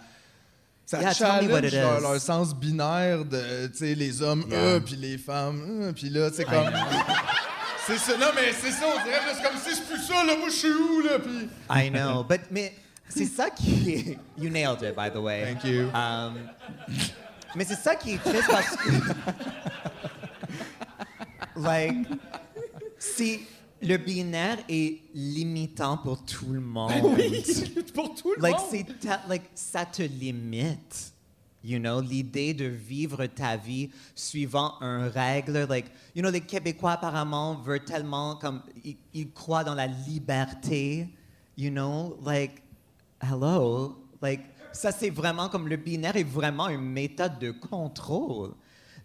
Ça 0.86 1.02
Yeah, 1.02 1.14
challenge 1.14 1.72
leur, 1.72 2.20
sens 2.20 2.56
binaire 2.56 3.24
de, 3.24 3.68
tu 3.68 3.78
sais, 3.78 3.94
les 3.96 4.24
hommes, 4.24 4.44
Yeah. 4.50 4.58
euh, 4.60 4.80
puis 4.80 4.96
les 4.96 5.20
femmes, 5.20 5.62
euh, 5.84 5.92
puis 5.94 6.10
là, 6.10 6.30
c'est 6.34 6.46
comme. 6.46 6.68
C'est 7.86 7.98
ça, 8.00 8.18
non, 8.18 8.28
mais 8.36 8.52
c'est 8.60 8.72
ça, 8.72 8.86
on 8.88 9.04
dirait, 9.04 9.20
c'est 9.36 9.44
comme 9.44 9.58
si 9.64 9.76
je 9.76 9.82
plus 9.88 10.02
ça, 10.04 10.24
là, 10.24 10.36
moi, 10.38 10.50
je 10.50 10.54
suis 10.56 10.72
où, 10.74 11.02
là, 11.02 11.20
puis. 11.20 11.48
I 11.72 11.90
know, 11.92 12.24
but 12.24 12.42
mais 12.50 12.74
c'est 13.08 13.26
ça 13.26 13.50
qui 13.52 13.92
est... 13.92 14.18
You 14.38 14.50
nailed 14.50 14.82
it, 14.82 14.96
by 14.96 15.10
the 15.12 15.18
way. 15.22 15.44
Thank 15.54 15.64
you. 15.64 15.90
Um, 15.94 16.34
mais 17.56 17.66
c'est 17.66 17.76
ça 17.80 17.96
qui 17.96 18.14
est 18.14 18.18
triste 18.24 18.48
parce 18.50 18.76
que... 18.76 18.90
like, 21.60 22.08
si 22.98 23.42
le 23.82 23.98
binaire 23.98 24.58
est 24.68 25.00
limitant 25.14 25.98
pour 25.98 26.24
tout 26.26 26.52
le 26.52 26.60
monde. 26.60 26.92
Pour 27.94 28.14
tout 28.14 28.34
le 28.36 28.42
like, 28.42 28.58
monde. 28.58 28.68
c'est 28.72 29.00
ta- 29.00 29.22
like, 29.28 29.44
ça 29.56 29.86
te 29.86 30.04
limite. 30.04 31.14
You 31.64 31.80
know, 31.80 32.00
l'idée 32.00 32.54
de 32.54 32.66
vivre 32.66 33.26
ta 33.26 33.58
vie 33.58 33.90
suivant 34.16 34.76
un 34.80 35.10
règle, 35.10 35.66
like, 35.70 35.88
you 36.16 36.22
know, 36.22 36.32
les 36.32 36.42
Québécois 36.42 36.92
apparemment 36.94 37.56
veulent 37.56 37.84
tellement, 37.84 38.36
comme, 38.36 38.62
ils, 38.86 38.96
ils 39.14 39.32
croient 39.32 39.66
dans 39.66 39.76
la 39.76 39.88
liberté, 39.88 41.10
you 41.58 41.70
know, 41.70 42.18
like, 42.26 42.62
hello, 43.22 43.98
like, 44.22 44.42
ça 44.72 44.92
c'est 44.94 45.10
vraiment 45.10 45.50
comme 45.50 45.68
le 45.68 45.76
binaire 45.76 46.16
est 46.16 46.24
vraiment 46.24 46.70
une 46.70 46.80
méthode 46.82 47.40
de 47.40 47.52
contrôle. 47.52 48.54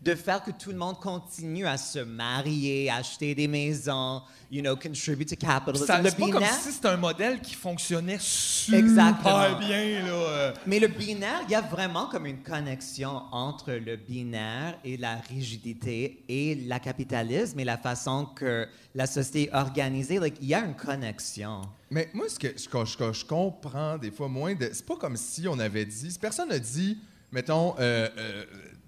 De 0.04 0.14
faire 0.14 0.42
que 0.42 0.50
tout 0.50 0.70
le 0.70 0.76
monde 0.76 1.00
continue 1.00 1.66
à 1.66 1.78
se 1.78 1.98
marier, 2.00 2.90
acheter 2.90 3.34
des 3.34 3.48
maisons, 3.48 4.20
you 4.50 4.60
know, 4.60 4.76
contribute 4.76 5.28
to 5.30 5.36
capitalism. 5.36 5.86
Ça- 5.86 6.00
C'est 6.04 6.18
pas 6.18 6.28
comme 6.30 6.44
si 6.44 6.72
c'était 6.72 6.88
un 6.88 6.98
modèle 6.98 7.40
qui 7.40 7.54
fonctionnait 7.54 8.18
super 8.20 8.78
Exactement. 8.80 9.58
bien. 9.58 10.02
Là. 10.04 10.54
mais 10.66 10.78
le 10.78 10.88
binaire, 10.88 11.40
il 11.48 11.52
y 11.52 11.54
a 11.54 11.62
vraiment 11.62 12.06
comme 12.06 12.26
une 12.26 12.42
connexion 12.42 13.22
entre 13.32 13.72
le 13.72 13.96
binaire 13.96 14.78
et 14.84 14.98
la 14.98 15.16
rigidité 15.16 16.22
et 16.28 16.54
la 16.66 16.78
capitalisme 16.80 17.58
et 17.60 17.64
la 17.64 17.78
façon 17.78 18.26
que 18.26 18.68
la 18.94 19.06
société 19.06 19.44
est 19.44 19.54
organisée. 19.54 20.18
Like, 20.18 20.36
il 20.42 20.48
y 20.48 20.54
a 20.54 20.60
une 20.64 20.74
connexion. 20.76 21.62
Mais 21.90 22.10
moi, 22.12 22.26
ce 22.28 22.38
que 22.38 22.48
je, 22.56 23.24
comprends 23.24 23.96
des 23.96 24.10
fois 24.10 24.28
moins, 24.28 24.54
de, 24.54 24.68
c'est 24.72 24.84
pas 24.84 24.96
comme 24.96 25.16
si 25.16 25.48
on 25.48 25.58
avait 25.58 25.86
dit. 25.86 26.10
Si 26.12 26.18
personne 26.18 26.48
n'a 26.50 26.58
dit, 26.58 26.98
mettons, 27.32 27.74
euh, 27.78 28.08
euh, 28.18 28.44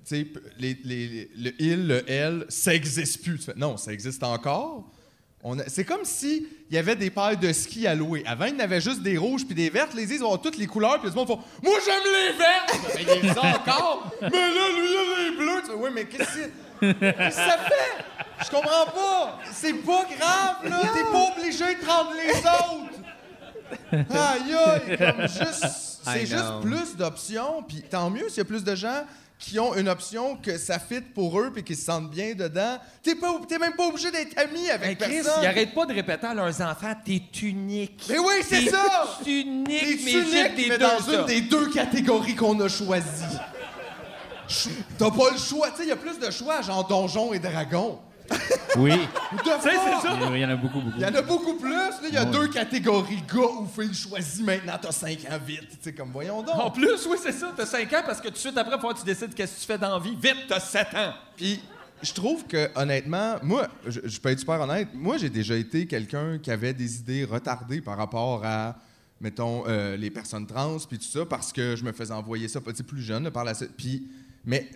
tu 0.07 0.17
sais, 0.17 0.25
p- 0.25 0.41
les, 0.59 0.79
les- 0.85 1.31
le 1.37 1.53
il, 1.59 1.87
le 1.89 2.11
elle, 2.11 2.45
ça 2.49 2.75
existe 2.75 3.23
plus. 3.23 3.39
Tu 3.39 3.45
fais, 3.47 3.55
non, 3.57 3.77
ça 3.77 3.93
existe 3.93 4.23
encore. 4.23 4.91
C'est 5.69 5.85
comme 5.85 6.05
si 6.05 6.47
il 6.69 6.75
y 6.75 6.79
avait 6.79 6.97
des 6.97 7.09
paires 7.11 7.37
de 7.37 7.53
ski 7.53 7.87
à 7.87 7.95
louer. 7.95 8.25
Avant, 8.27 8.47
il 8.47 8.57
y 8.57 8.61
avait 8.61 8.81
juste 8.81 9.01
des 9.03 9.17
rouges 9.17 9.45
puis 9.47 9.55
des 9.55 9.71
vertes. 9.71 9.95
Les 9.95 10.13
ils 10.13 10.25
ont 10.25 10.37
toutes 10.39 10.59
les 10.59 10.67
couleurs. 10.67 11.01
Puis 11.01 11.09
tout 11.09 11.15
le 11.15 11.21
monde 11.25 11.29
font 11.29 11.41
Moi, 11.63 11.79
j'aime 11.85 12.03
les 12.05 12.37
vertes! 12.37 12.95
Mais 12.97 13.03
il 13.03 13.23
les 13.23 13.31
encore! 13.31 14.11
Mais 14.23 14.29
là, 14.31 14.69
lui, 14.77 14.89
il 14.91 14.97
a 14.97 15.31
les 15.31 15.37
bleus! 15.37 15.61
Tu 15.63 15.67
fais, 15.71 15.77
oui, 15.77 15.91
mais 15.95 16.05
qu'est-ce 16.07 16.35
que 16.37 16.51
Qu'est-ce 16.81 17.37
que 17.37 17.43
ça 17.43 17.59
fait? 17.59 18.05
Je 18.45 18.51
comprends 18.51 18.87
pas! 18.87 19.39
C'est 19.53 19.73
pas 19.75 20.05
grave, 20.19 20.69
là! 20.69 20.81
T'es 20.93 21.05
pas 21.05 21.33
obligé 21.37 21.75
de 21.77 21.81
prendre 21.85 22.11
les 22.13 22.39
autres! 22.39 24.11
Aïe, 24.11 24.55
aïe! 24.55 25.29
Juste. 25.29 25.67
C'est 26.05 26.27
juste 26.27 26.35
know. 26.45 26.61
plus 26.61 26.97
d'options, 26.97 27.63
puis 27.67 27.83
tant 27.89 28.11
mieux 28.11 28.29
s'il 28.29 28.39
y 28.39 28.41
a 28.41 28.45
plus 28.45 28.63
de 28.65 28.75
gens 28.75 29.05
qui 29.39 29.59
ont 29.59 29.75
une 29.75 29.89
option 29.89 30.37
que 30.37 30.57
ça 30.57 30.79
fit 30.79 31.03
pour 31.03 31.39
eux 31.39 31.51
puis 31.53 31.63
qui 31.63 31.77
se 31.77 31.85
sentent 31.85 32.11
bien 32.11 32.35
dedans. 32.35 32.79
T'es, 33.03 33.15
pas, 33.15 33.39
t'es 33.47 33.59
même 33.59 33.75
pas 33.75 33.87
obligé 33.89 34.11
d'être 34.11 34.37
ami 34.39 34.71
avec 34.71 34.99
Mais 35.01 35.07
Chris, 35.07 35.17
personne. 35.23 35.43
ils 35.43 35.47
arrêtent 35.47 35.75
pas 35.75 35.85
de 35.87 35.93
répéter 35.95 36.27
à 36.27 36.35
leurs 36.35 36.61
enfants 36.63 36.95
T'es 37.05 37.21
unique. 37.43 38.03
Mais 38.09 38.19
oui, 38.19 38.35
c'est 38.43 38.65
T'es 38.65 38.71
ça! 38.71 39.19
unique, 39.27 39.67
T'es 39.69 39.99
mais 40.05 40.13
unique, 40.13 40.27
j'ai 40.33 40.49
des 40.65 40.69
mais 40.71 40.79
deux, 40.79 40.85
dans 40.87 41.01
ça. 41.01 41.21
une 41.21 41.27
des 41.27 41.41
deux 41.43 41.69
catégories 41.71 42.35
qu'on 42.35 42.59
a 42.61 42.69
choisies. 42.69 43.37
Ch- 44.49 44.75
T'as 44.97 45.11
pas 45.11 45.31
le 45.33 45.39
choix. 45.39 45.71
Tu 45.71 45.77
sais, 45.79 45.83
il 45.85 45.89
y 45.89 45.93
a 45.93 45.97
plus 45.97 46.19
de 46.19 46.31
choix, 46.31 46.63
genre 46.63 46.87
donjon 46.87 47.33
et 47.35 47.39
dragon. 47.39 47.99
Oui. 48.79 48.93
C'est 49.63 49.71
ça. 49.75 50.19
Il 50.35 50.39
y 50.39 50.45
en 50.45 50.51
a 50.51 50.57
beaucoup, 50.57 50.81
beaucoup. 50.81 50.97
Il 50.99 51.03
y 51.03 51.07
en 51.07 51.15
a 51.15 51.23
beaucoup 51.23 51.55
plus. 51.55 51.71
Là, 51.73 51.91
il 52.09 52.13
y 52.15 52.17
a 52.19 52.25
Ouais. 52.25 52.31
deux 52.31 52.49
catégories, 52.49 53.23
gars 53.23 53.41
ou 53.61 53.67
filles 53.67 53.95
choisies 53.95 54.43
maintenant. 54.43 54.75
T'as 54.81 54.93
5 54.93 55.13
ans 55.31 55.39
vite. 55.47 55.69
Tu 55.71 55.77
sais, 55.81 55.93
comme 55.95 56.11
voyons 56.13 56.43
donc. 56.43 56.57
En 56.57 56.71
plus, 56.71 57.07
oui, 57.09 57.17
c'est 57.23 57.33
ça. 57.33 57.53
T'as 57.57 57.65
5 57.65 57.91
ans 57.95 58.03
parce 58.05 58.21
que 58.21 58.29
tout 58.29 58.35
de 58.35 58.39
suite 58.39 58.59
après, 58.59 58.79
faut 58.79 58.93
que 58.93 58.99
tu 58.99 59.05
décides 59.07 59.33
qu'est-ce 59.35 59.55
que 59.57 59.61
tu 59.61 59.67
fais 59.67 59.79
dans 59.79 59.93
la 59.95 59.99
vie. 59.99 60.15
Vite, 60.21 60.45
t'as 60.49 60.61
7 60.61 60.89
ans. 60.95 61.13
Puis, 61.37 61.61
je 62.03 62.13
trouve 62.13 62.45
que, 62.47 62.69
honnêtement, 62.79 63.37
moi, 63.43 63.67
je, 63.87 64.01
je 64.05 64.21
peux 64.21 64.29
être 64.29 64.41
super 64.41 64.61
honnête, 64.61 64.89
moi, 64.93 65.17
j'ai 65.17 65.31
déjà 65.31 65.57
été 65.57 65.87
quelqu'un 65.87 66.39
qui 66.39 66.51
avait 66.51 66.75
des 66.75 66.97
idées 66.99 67.25
retardées 67.25 67.81
par 67.81 67.97
rapport 67.97 68.43
à, 68.45 68.77
mettons, 69.23 69.65
euh, 69.67 69.97
les 69.97 70.11
personnes 70.11 70.47
trans, 70.47 70.77
puis 70.87 70.99
tout 70.99 71.05
ça, 71.07 71.25
parce 71.25 71.51
que 71.51 71.77
je 71.77 71.83
me 71.85 71.93
faisais 71.93 72.13
envoyer 72.13 72.49
ça 72.49 72.61
petit 72.61 72.83
plus 72.83 73.01
jeune, 73.01 73.25
là, 73.25 73.31
par 73.31 73.45
la 73.45 73.55
suite. 73.55 73.71
Puis, 73.75 74.07
mais 74.45 74.69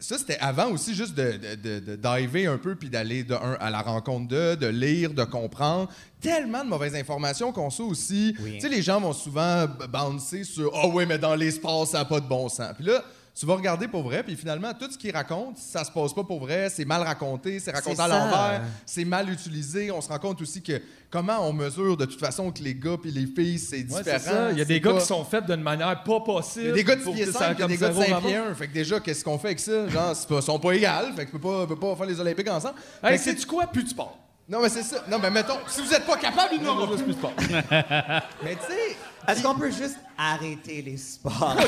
ça, 0.00 0.18
c'était 0.18 0.38
avant 0.38 0.70
aussi 0.70 0.94
juste 0.94 1.14
de, 1.14 1.32
de, 1.56 1.78
de- 1.96 2.46
un 2.46 2.58
peu, 2.58 2.74
puis 2.74 2.88
d'aller 2.90 3.22
de 3.22 3.34
un 3.34 3.52
à 3.60 3.70
la 3.70 3.82
rencontre 3.82 4.28
de, 4.28 4.54
de 4.54 4.66
lire, 4.66 5.12
de 5.14 5.24
comprendre. 5.24 5.88
Tellement 6.20 6.64
de 6.64 6.68
mauvaises 6.68 6.94
informations 6.94 7.52
qu'on 7.52 7.70
sait 7.70 7.82
aussi. 7.82 8.34
Oui. 8.42 8.54
Tu 8.54 8.60
sais, 8.60 8.68
les 8.68 8.82
gens 8.82 9.00
vont 9.00 9.12
souvent 9.12 9.66
bouncer 9.92 10.44
sur 10.44 10.72
Ah 10.74 10.88
ouais, 10.88 11.06
mais 11.06 11.18
dans 11.18 11.34
l'espace, 11.34 11.90
ça 11.90 11.98
n'a 11.98 12.04
pas 12.04 12.20
de 12.20 12.26
bon 12.28 12.48
sens. 12.48 12.72
Puis 12.76 12.86
là, 12.86 13.02
tu 13.40 13.46
vas 13.46 13.54
regarder 13.54 13.88
pour 13.88 14.02
vrai, 14.02 14.22
puis 14.22 14.36
finalement, 14.36 14.70
tout 14.78 14.90
ce 14.92 14.98
qu'ils 14.98 15.12
racontent, 15.16 15.54
ça 15.56 15.82
se 15.82 15.90
passe 15.90 16.12
pas 16.12 16.24
pour 16.24 16.40
vrai, 16.40 16.68
c'est 16.68 16.84
mal 16.84 17.00
raconté, 17.02 17.58
c'est 17.58 17.70
raconté 17.70 17.96
C'est 17.96 18.02
à 18.02 18.06
l'envers, 18.08 18.60
c'est 18.84 19.06
mal 19.06 19.30
utilisé. 19.30 19.90
On 19.90 20.02
se 20.02 20.10
rend 20.10 20.18
compte 20.18 20.42
aussi 20.42 20.60
que 20.60 20.78
comment 21.08 21.48
on 21.48 21.54
mesure 21.54 21.96
de 21.96 22.04
toute 22.04 22.20
façon 22.20 22.50
que 22.50 22.62
les 22.62 22.74
gars 22.74 22.98
puis 23.00 23.10
les 23.10 23.24
filles, 23.26 23.58
c'est 23.58 23.76
Ouais, 23.78 23.82
différent. 23.84 24.04
c'est 24.04 24.18
ça. 24.18 24.50
Il 24.52 24.58
y 24.58 24.60
a 24.60 24.64
C'est 24.66 24.74
des 24.74 24.80
gars 24.82 24.92
pas- 24.92 25.00
qui 25.00 25.06
sont 25.06 25.24
faits 25.24 25.46
d'une 25.46 25.62
manière 25.62 26.02
pas 26.02 26.20
possible. 26.20 26.66
Il 26.66 26.68
y 26.68 26.70
a 26.72 26.74
des 26.74 26.84
gars 26.84 26.96
de 26.96 27.00
6 27.00 27.04
pour 27.06 27.14
pieds 27.14 27.24
que 27.24 27.32
ça 27.32 27.38
5, 27.38 27.56
il 27.56 27.60
y 27.60 27.62
a 27.62 27.66
des 27.66 27.76
gars 27.78 27.88
de 27.88 27.92
zéro 27.94 28.04
5 28.04 28.12
rapport. 28.12 28.28
pieds 28.28 28.36
1. 28.36 28.54
Fait 28.54 28.68
que 28.68 28.74
déjà, 28.74 29.00
qu'est-ce 29.00 29.24
qu'on 29.24 29.38
fait 29.38 29.48
avec 29.48 29.60
ça? 29.60 29.88
Genre, 29.88 30.14
c'est 30.14 30.28
pas, 30.28 30.42
sont 30.42 30.58
pas 30.58 30.72
égales, 30.74 31.12
fait 31.16 31.24
qu'on 31.24 31.38
peut 31.38 31.48
pas, 31.48 31.66
peut 31.66 31.76
pas 31.80 31.96
faire 31.96 32.06
les 32.06 32.20
Olympiques 32.20 32.50
ensemble. 32.50 32.74
Hey, 33.02 33.12
Fait 33.16 33.16
que 33.16 33.24
sais-tu 33.24 33.46
quoi? 33.46 33.66
Plus 33.68 33.84
de 33.84 33.88
sport? 33.88 34.18
Non, 34.50 34.60
mais 34.60 34.68
c'est 34.68 34.82
ça. 34.82 35.04
Non, 35.08 35.18
mais 35.20 35.30
mettons, 35.30 35.58
si 35.68 35.80
vous 35.80 35.94
êtes 35.94 36.04
pas 36.04 36.16
capable, 36.16 36.56
n'auront 36.60 36.88
plus. 36.88 36.96
Plus 37.04 37.12
de 37.14 37.18
sport. 37.18 37.32
Mais 38.42 38.56
tu 38.56 38.66
sais, 38.66 38.96
Est-ce 39.28 39.42
qu'on 39.44 39.54
peut 39.54 39.70
juste 39.70 39.96
arrêter 40.18 40.82
les 40.82 40.96
sports? 40.96 41.56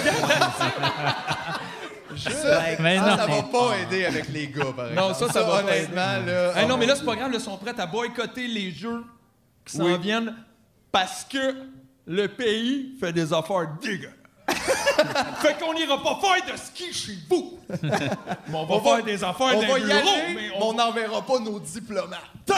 ça, 2.16 2.58
Like, 2.58 2.80
Mais 2.80 2.98
ça, 2.98 3.04
non. 3.10 3.16
ça 3.16 3.26
va 3.26 3.42
pas 3.44 3.78
aider 3.82 4.04
avec 4.04 4.28
les 4.28 4.48
gars, 4.48 4.72
par 4.76 4.88
exemple. 4.88 5.08
Non, 5.08 5.14
ça, 5.14 5.28
ça 5.32 5.42
va 5.42 5.48
pas 5.48 5.58
honnêtement, 5.62 6.16
aider. 6.22 6.32
là. 6.32 6.56
Hey, 6.60 6.66
non, 6.66 6.76
mais 6.76 6.86
là, 6.86 6.96
c'est 6.96 7.04
pas 7.04 7.14
grave. 7.16 7.30
Ils 7.32 7.40
sont 7.40 7.56
prêts 7.56 7.78
à 7.78 7.86
boycotter 7.86 8.46
les 8.48 8.70
jeux 8.72 9.04
qui 9.64 9.76
s'en 9.76 9.84
Oui. 9.84 9.98
viennent 9.98 10.34
parce 10.90 11.24
que 11.24 11.54
le 12.06 12.26
pays 12.28 12.96
fait 13.00 13.12
des 13.12 13.32
affaires 13.32 13.68
dégueulasses. 13.80 14.16
fait 15.42 15.58
qu'on 15.58 15.74
n'ira 15.74 16.02
pas 16.02 16.18
faire 16.20 16.52
de 16.54 16.58
ski 16.58 16.92
chez 16.92 17.18
vous. 17.28 17.58
mais 17.82 17.90
on 18.52 18.64
va 18.66 18.74
On 18.74 18.78
va- 18.78 18.96
faire 18.96 19.04
des 19.04 19.24
affaires 19.24 19.56
On 19.56 19.60
va 19.60 19.78
y 19.78 19.92
aller, 19.92 20.34
mais 20.34 20.50
on 20.60 20.72
n'enverra 20.72 21.22
pas 21.24 21.38
nos 21.38 21.58
diplomates. 21.58 22.20
Tain! 22.46 22.54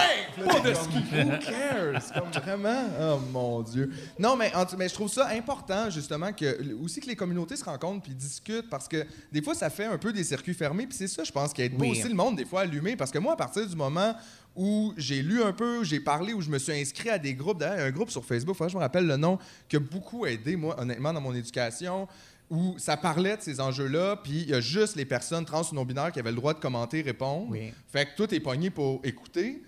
Pas 0.47 0.61
de 0.61 0.75
ski. 0.75 0.99
Who 1.13 1.39
cares? 1.39 2.03
Comme 2.15 2.43
vraiment? 2.43 2.85
Oh 3.01 3.19
mon 3.33 3.63
Dieu. 3.63 3.93
Non, 4.19 4.37
mais, 4.37 4.55
en 4.55 4.65
tout- 4.65 4.77
mais 4.79 4.89
je 4.89 4.95
trouve 4.95 5.11
ça 5.11 5.29
important, 5.29 5.91
justement, 5.91 6.33
que, 6.33 6.75
aussi 6.83 7.01
que 7.01 7.07
les 7.07 7.17
communautés 7.17 7.57
se 7.57 7.65
rencontrent 7.65 8.03
puis 8.03 8.15
discutent 8.15 8.69
parce 8.71 8.89
que 8.89 9.05
des 9.33 9.43
fois, 9.43 9.55
ça 9.55 9.71
fait 9.71 9.85
un 9.87 9.99
peu 9.99 10.13
des 10.13 10.25
circuits 10.25 10.55
fermés. 10.55 10.87
Puis 10.87 10.97
c'est 10.97 11.09
ça, 11.09 11.25
je 11.25 11.33
pense, 11.33 11.53
qui 11.53 11.63
aide 11.63 11.75
Oui. 11.79 11.91
aussi 11.91 12.09
le 12.09 12.15
monde, 12.15 12.37
des 12.37 12.45
fois, 12.45 12.63
allumé. 12.63 12.97
Parce 12.97 13.11
que 13.11 13.19
moi, 13.19 13.35
à 13.35 13.37
partir 13.37 13.67
du 13.67 13.77
moment 13.77 14.15
où 14.57 14.93
j'ai 14.97 15.23
lu 15.23 15.43
un 15.43 15.53
peu, 15.53 15.83
j'ai 15.85 16.01
parlé, 16.01 16.33
où 16.33 16.41
je 16.41 16.49
me 16.51 16.59
suis 16.59 16.73
inscrit 16.73 17.11
à 17.11 17.19
des 17.19 17.35
groupes, 17.35 17.59
d'ailleurs, 17.59 17.87
un 17.87 17.91
groupe 17.91 18.11
sur 18.11 18.25
Facebook, 18.25 18.57
je 18.69 18.75
me 18.77 18.81
rappelle 18.81 19.07
le 19.07 19.17
nom, 19.17 19.39
qui 19.69 19.77
a 19.77 19.81
beaucoup 19.81 20.27
aidé, 20.27 20.55
moi, 20.57 20.79
honnêtement, 20.81 21.13
dans 21.13 21.21
mon 21.21 21.35
éducation 21.35 22.07
où 22.51 22.75
ça 22.79 22.97
parlait 22.97 23.37
de 23.39 23.43
ces 23.43 23.59
enjeux-là, 23.59 24.17
puis 24.23 24.43
il 24.43 24.51
y 24.51 24.55
a 24.55 24.61
juste 24.61 24.97
les 24.97 25.07
personnes 25.07 25.45
trans 25.47 25.63
ou 25.63 25.75
non-binaires 25.75 26.13
qui 26.13 26.21
avaient 26.21 26.31
le 26.31 26.37
droit 26.37 26.53
de 26.55 26.61
commenter, 26.61 27.01
répondre. 27.03 27.47
Oui. 27.51 27.73
Fait 27.91 28.05
que 28.07 28.11
tout 28.17 28.33
est 28.35 28.39
pogné 28.41 28.69
pour 28.71 29.01
écouter. 29.03 29.63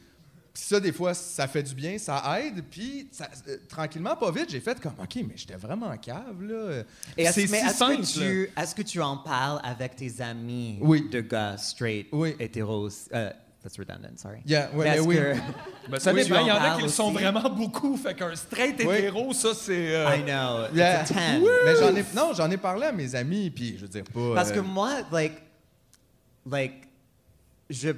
Puis 0.52 0.62
ça, 0.62 0.78
des 0.78 0.92
fois, 0.92 1.12
ça 1.14 1.48
fait 1.48 1.62
du 1.62 1.74
bien, 1.74 1.98
ça 1.98 2.22
aide. 2.40 2.62
Puis 2.70 3.08
ça- 3.10 3.28
euh, 3.48 3.56
tranquillement, 3.68 4.14
pas 4.14 4.30
vite, 4.30 4.50
j'ai 4.50 4.60
fait 4.60 4.78
comme, 4.80 4.92
OK, 5.02 5.16
mais 5.26 5.34
j'étais 5.36 5.56
vraiment 5.56 5.94
cave, 5.96 6.42
là. 6.42 6.82
Et 7.16 7.24
est-ce, 7.24 7.40
si 7.46 7.54
est-ce 7.54 7.78
que, 7.78 8.18
tu, 8.20 8.50
est-ce 8.56 8.74
que 8.74 8.82
tu 8.82 9.00
en 9.00 9.16
parles 9.18 9.60
avec 9.64 9.96
tes 9.96 10.20
amis 10.20 10.78
Oui. 10.80 11.08
de 11.10 11.20
gars 11.22 11.56
straight, 11.58 12.08
Oui. 12.12 12.36
hétéros? 12.38 12.88
euh, 13.14 13.30
that's 13.66 13.78
redundant, 13.78 14.16
sorry. 14.16 14.40
Yeah, 14.46 14.70
ouais, 14.74 14.84
Mais 14.90 15.00
oui. 15.00 15.16
que- 15.16 15.34
Ben, 15.90 15.98
ça 15.98 16.12
Oui, 16.12 16.22
dépend. 16.22 16.36
tu 16.36 16.42
Il 16.42 16.46
y 16.48 16.52
en 16.52 16.56
a 16.62 16.76
qui 16.76 16.82
le 16.82 16.88
sont 16.88 17.04
aussi. 17.06 17.14
vraiment 17.22 17.48
beaucoup. 17.50 17.96
Fait 17.96 18.14
qu'un 18.14 18.34
straight 18.36 18.76
Oui. 18.86 18.94
hétéro, 18.96 19.32
ça, 19.32 19.54
c'est. 19.54 19.94
euh, 19.96 20.16
I 20.16 20.22
know. 20.22 20.74
Yeah. 20.76 21.02
It's 21.02 21.10
a 21.12 21.14
10. 21.38 21.46
Mais 21.64 21.76
j'en 21.80 21.94
ai, 21.96 22.04
non, 22.14 22.32
j'en 22.34 22.50
ai 22.50 22.56
parlé 22.56 22.86
à 22.86 22.92
mes 22.92 23.14
amis, 23.14 23.50
puis 23.50 23.76
je 23.76 23.82
veux 23.82 23.88
dire 23.88 24.04
pas. 24.04 24.34
Parce 24.34 24.52
que 24.52 24.58
euh, 24.58 24.62
moi, 24.62 24.90
like, 25.12 25.42
like, 26.48 26.88
je, 27.70 27.90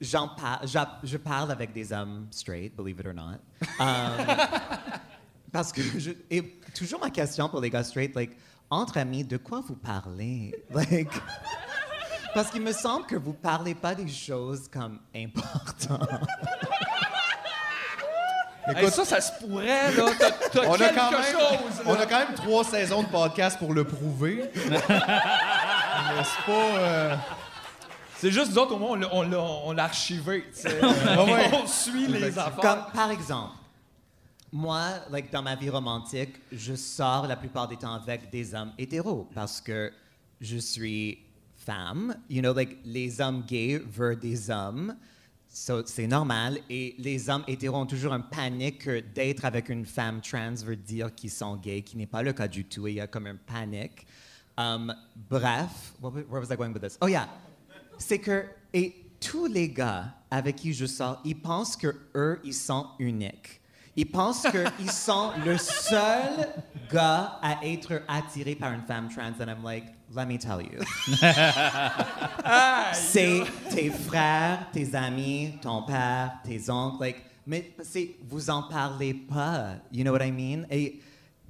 j'en 0.00 0.28
par- 0.28 0.62
je 1.02 1.16
parle 1.16 1.50
avec 1.52 1.72
des 1.72 1.92
hommes 1.92 2.26
straight, 2.30 2.76
believe 2.76 3.00
it 3.00 3.06
or 3.06 3.14
not. 3.14 3.38
Um, 3.80 4.36
parce 5.52 5.72
que 5.72 5.80
je, 5.82 6.10
et 6.30 6.42
toujours 6.76 7.00
ma 7.00 7.10
question 7.10 7.48
pour 7.48 7.60
les 7.60 7.70
gars 7.70 7.82
straight, 7.82 8.14
like, 8.14 8.36
entre 8.70 8.98
amis, 8.98 9.24
de 9.24 9.36
quoi 9.38 9.62
vous 9.66 9.76
parlez? 9.76 10.54
Like, 10.70 11.08
parce 12.34 12.50
qu'il 12.50 12.62
me 12.62 12.72
semble 12.72 13.06
que 13.06 13.16
vous 13.16 13.32
parlez 13.32 13.74
pas 13.74 13.94
des 13.94 14.08
choses 14.08 14.68
comme 14.68 14.98
importantes. 15.14 16.08
hey, 18.76 18.90
ça, 18.90 19.04
ça 19.04 19.20
se 19.20 19.32
pourrait, 19.40 19.92
là. 19.94 20.04
T'as, 20.18 20.30
t'as 20.30 20.66
on 20.66 20.74
a, 20.74 20.88
quand 20.90 21.10
même, 21.10 21.22
chose. 21.32 21.82
on 21.86 21.94
là. 21.94 22.00
a 22.00 22.06
quand 22.06 22.18
même 22.18 22.34
trois 22.34 22.64
saisons 22.64 23.02
de 23.02 23.08
podcast 23.08 23.58
pour 23.58 23.72
le 23.72 23.84
prouver. 23.84 24.50
Mais 24.68 24.78
c'est 26.24 26.44
pas. 26.46 26.78
euh, 26.78 27.16
C'est 28.16 28.30
juste, 28.30 28.50
nous 28.52 28.58
autres, 28.58 28.74
au 28.74 28.78
moins, 28.78 28.90
on 28.90 28.94
l'a, 28.96 29.08
on 29.14 29.22
l'a, 29.22 29.40
on 29.40 29.72
l'a 29.72 29.84
archivé. 29.84 30.44
Ah 30.82 31.24
ouais. 31.24 31.50
On 31.52 31.66
suit 31.66 32.06
les 32.08 32.38
affaires. 32.38 32.56
Comme, 32.56 32.84
par 32.94 33.10
exemple, 33.10 33.54
moi, 34.52 34.82
like, 35.10 35.30
dans 35.30 35.42
ma 35.42 35.54
vie 35.56 35.70
romantique, 35.70 36.36
je 36.52 36.74
sors 36.74 37.26
la 37.26 37.36
plupart 37.36 37.68
des 37.68 37.76
temps 37.76 37.94
avec 37.94 38.30
des 38.30 38.54
hommes 38.54 38.72
hétéros 38.78 39.28
parce 39.34 39.60
que 39.60 39.92
je 40.40 40.56
suis 40.56 41.18
femme. 41.68 42.16
You 42.30 42.40
know, 42.40 42.54
like, 42.54 42.78
les 42.84 43.20
hommes 43.20 43.44
gays 43.46 43.78
veulent 43.78 44.18
des 44.18 44.50
hommes. 44.50 44.96
C'est 45.48 46.06
normal. 46.06 46.58
Et 46.70 46.94
les 46.98 47.28
hommes 47.28 47.44
hétéros 47.46 47.76
ont 47.76 47.86
toujours 47.86 48.12
un 48.12 48.20
panique 48.20 48.84
que 48.84 49.00
d'être 49.00 49.44
avec 49.44 49.68
une 49.68 49.84
femme 49.84 50.20
trans 50.20 50.54
veut 50.64 50.76
dire 50.76 51.14
qu'ils 51.14 51.30
sont 51.30 51.56
gays, 51.56 51.82
qui 51.82 51.96
n'est 51.96 52.06
pas 52.06 52.22
le 52.22 52.32
cas 52.32 52.48
du 52.48 52.64
tout. 52.64 52.86
Il 52.86 52.94
y 52.94 53.00
a 53.00 53.06
comme 53.06 53.26
un 53.26 53.36
panique. 53.36 54.06
Um, 54.56 54.92
bref, 55.30 55.94
where 56.00 56.40
was 56.40 56.50
I 56.50 56.56
going 56.56 56.72
with 56.72 56.82
this? 56.82 56.98
Oh 57.00 57.06
yeah, 57.06 57.28
c'est 57.96 58.18
que 58.18 58.44
et 58.72 58.92
tous 59.20 59.46
les 59.46 59.68
gars 59.68 60.14
avec 60.30 60.56
qui 60.56 60.72
je 60.72 60.86
sors, 60.86 61.20
ils 61.24 61.40
pensent 61.40 61.76
que 61.76 61.94
eux 62.14 62.40
ils 62.42 62.54
sont 62.54 62.88
uniques. 62.98 63.60
Ils 63.98 64.06
pensent 64.06 64.46
qu'ils 64.76 64.92
sont 64.92 65.32
le 65.44 65.58
seul 65.58 66.48
gars 66.88 67.36
à 67.42 67.58
être 67.64 68.00
attiré 68.06 68.54
par 68.54 68.72
une 68.72 68.82
femme 68.82 69.08
trans. 69.08 69.32
And 69.40 69.50
I'm 69.50 69.64
like, 69.64 69.86
let 70.14 70.26
me 70.26 70.38
tell 70.38 70.62
you. 70.62 70.78
c'est 72.94 73.42
tes 73.68 73.90
frères, 73.90 74.68
tes 74.72 74.94
amis, 74.94 75.54
ton 75.60 75.82
père, 75.82 76.34
tes 76.44 76.70
oncles. 76.70 77.00
Like, 77.00 77.24
mais 77.44 77.74
c'est, 77.82 78.14
vous 78.28 78.48
en 78.50 78.62
parlez 78.68 79.14
pas. 79.14 79.78
You 79.90 80.04
know 80.04 80.12
what 80.12 80.24
I 80.24 80.30
mean? 80.30 80.64
Et 80.70 81.00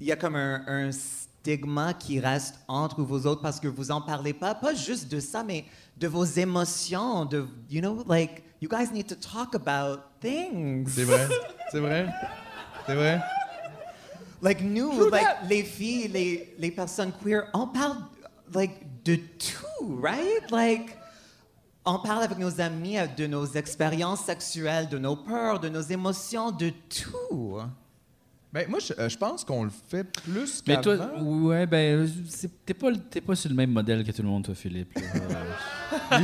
il 0.01 0.07
y 0.07 0.13
a 0.13 0.17
comme 0.17 0.37
un, 0.37 0.65
un 0.67 0.91
stigma 0.91 1.93
qui 1.93 2.19
reste 2.19 2.61
entre 2.67 3.03
vous 3.03 3.27
autres 3.27 3.43
parce 3.43 3.61
que 3.61 3.69
vous 3.69 3.91
en 3.91 4.01
parlez 4.01 4.33
pas. 4.33 4.55
Pas 4.55 4.75
juste 4.75 5.13
de 5.13 5.21
ça, 5.21 5.45
mais 5.45 5.67
de 5.99 6.09
vos 6.09 6.25
émotions. 6.25 7.27
De, 7.27 7.47
you 7.69 7.83
know, 7.83 8.03
like, 8.09 8.43
you 8.63 8.71
guys 8.71 8.91
need 8.91 9.07
to 9.07 9.17
talk 9.17 9.55
about 9.55 10.08
things. 10.21 10.89
C'est 10.89 11.05
vrai. 11.05 11.29
C'est 11.71 11.81
vrai. 11.81 12.07
C'est 12.87 12.95
vrai. 12.95 13.21
Like 14.41 14.63
nous, 14.63 15.11
like 15.11 15.27
les 15.49 15.65
filles, 15.65 16.09
les, 16.09 16.55
les 16.59 16.71
personnes 16.71 17.13
queer, 17.23 17.49
on 17.53 17.67
parle 17.67 17.97
like 18.55 19.03
de 19.05 19.17
tout, 19.17 20.01
right? 20.01 20.51
Like 20.51 20.97
on 21.85 21.99
parle 21.99 22.23
avec 22.23 22.39
nos 22.39 22.61
amis 22.61 22.99
euh, 22.99 23.07
de 23.07 23.27
nos 23.27 23.47
expériences 23.47 24.25
sexuelles, 24.25 24.89
de 24.89 24.99
nos 24.99 25.17
peurs, 25.17 25.59
de 25.59 25.69
nos 25.69 25.81
émotions, 25.81 26.51
de 26.51 26.71
tout. 26.71 27.59
Ben, 28.51 28.67
moi, 28.67 28.79
je, 28.79 28.95
euh, 28.99 29.09
je 29.11 29.19
pense 29.19 29.45
qu'on 29.45 29.65
le 29.65 29.71
fait 29.89 30.05
plus 30.05 30.63
Mais 30.67 30.81
toi, 30.81 30.97
ouais, 31.21 31.67
ben, 31.67 32.11
c'est- 32.31 32.51
t'es 32.65 32.73
pas, 32.73 32.89
t'es 33.11 33.21
pas 33.21 33.35
sur 33.35 33.51
le 33.51 33.55
même 33.57 33.71
modèle 33.71 34.03
que 34.03 34.11
tout 34.11 34.23
le 34.23 34.29
monde, 34.29 34.45
toi, 34.45 34.55
Philippe. 34.55 34.95
là. 34.95 35.03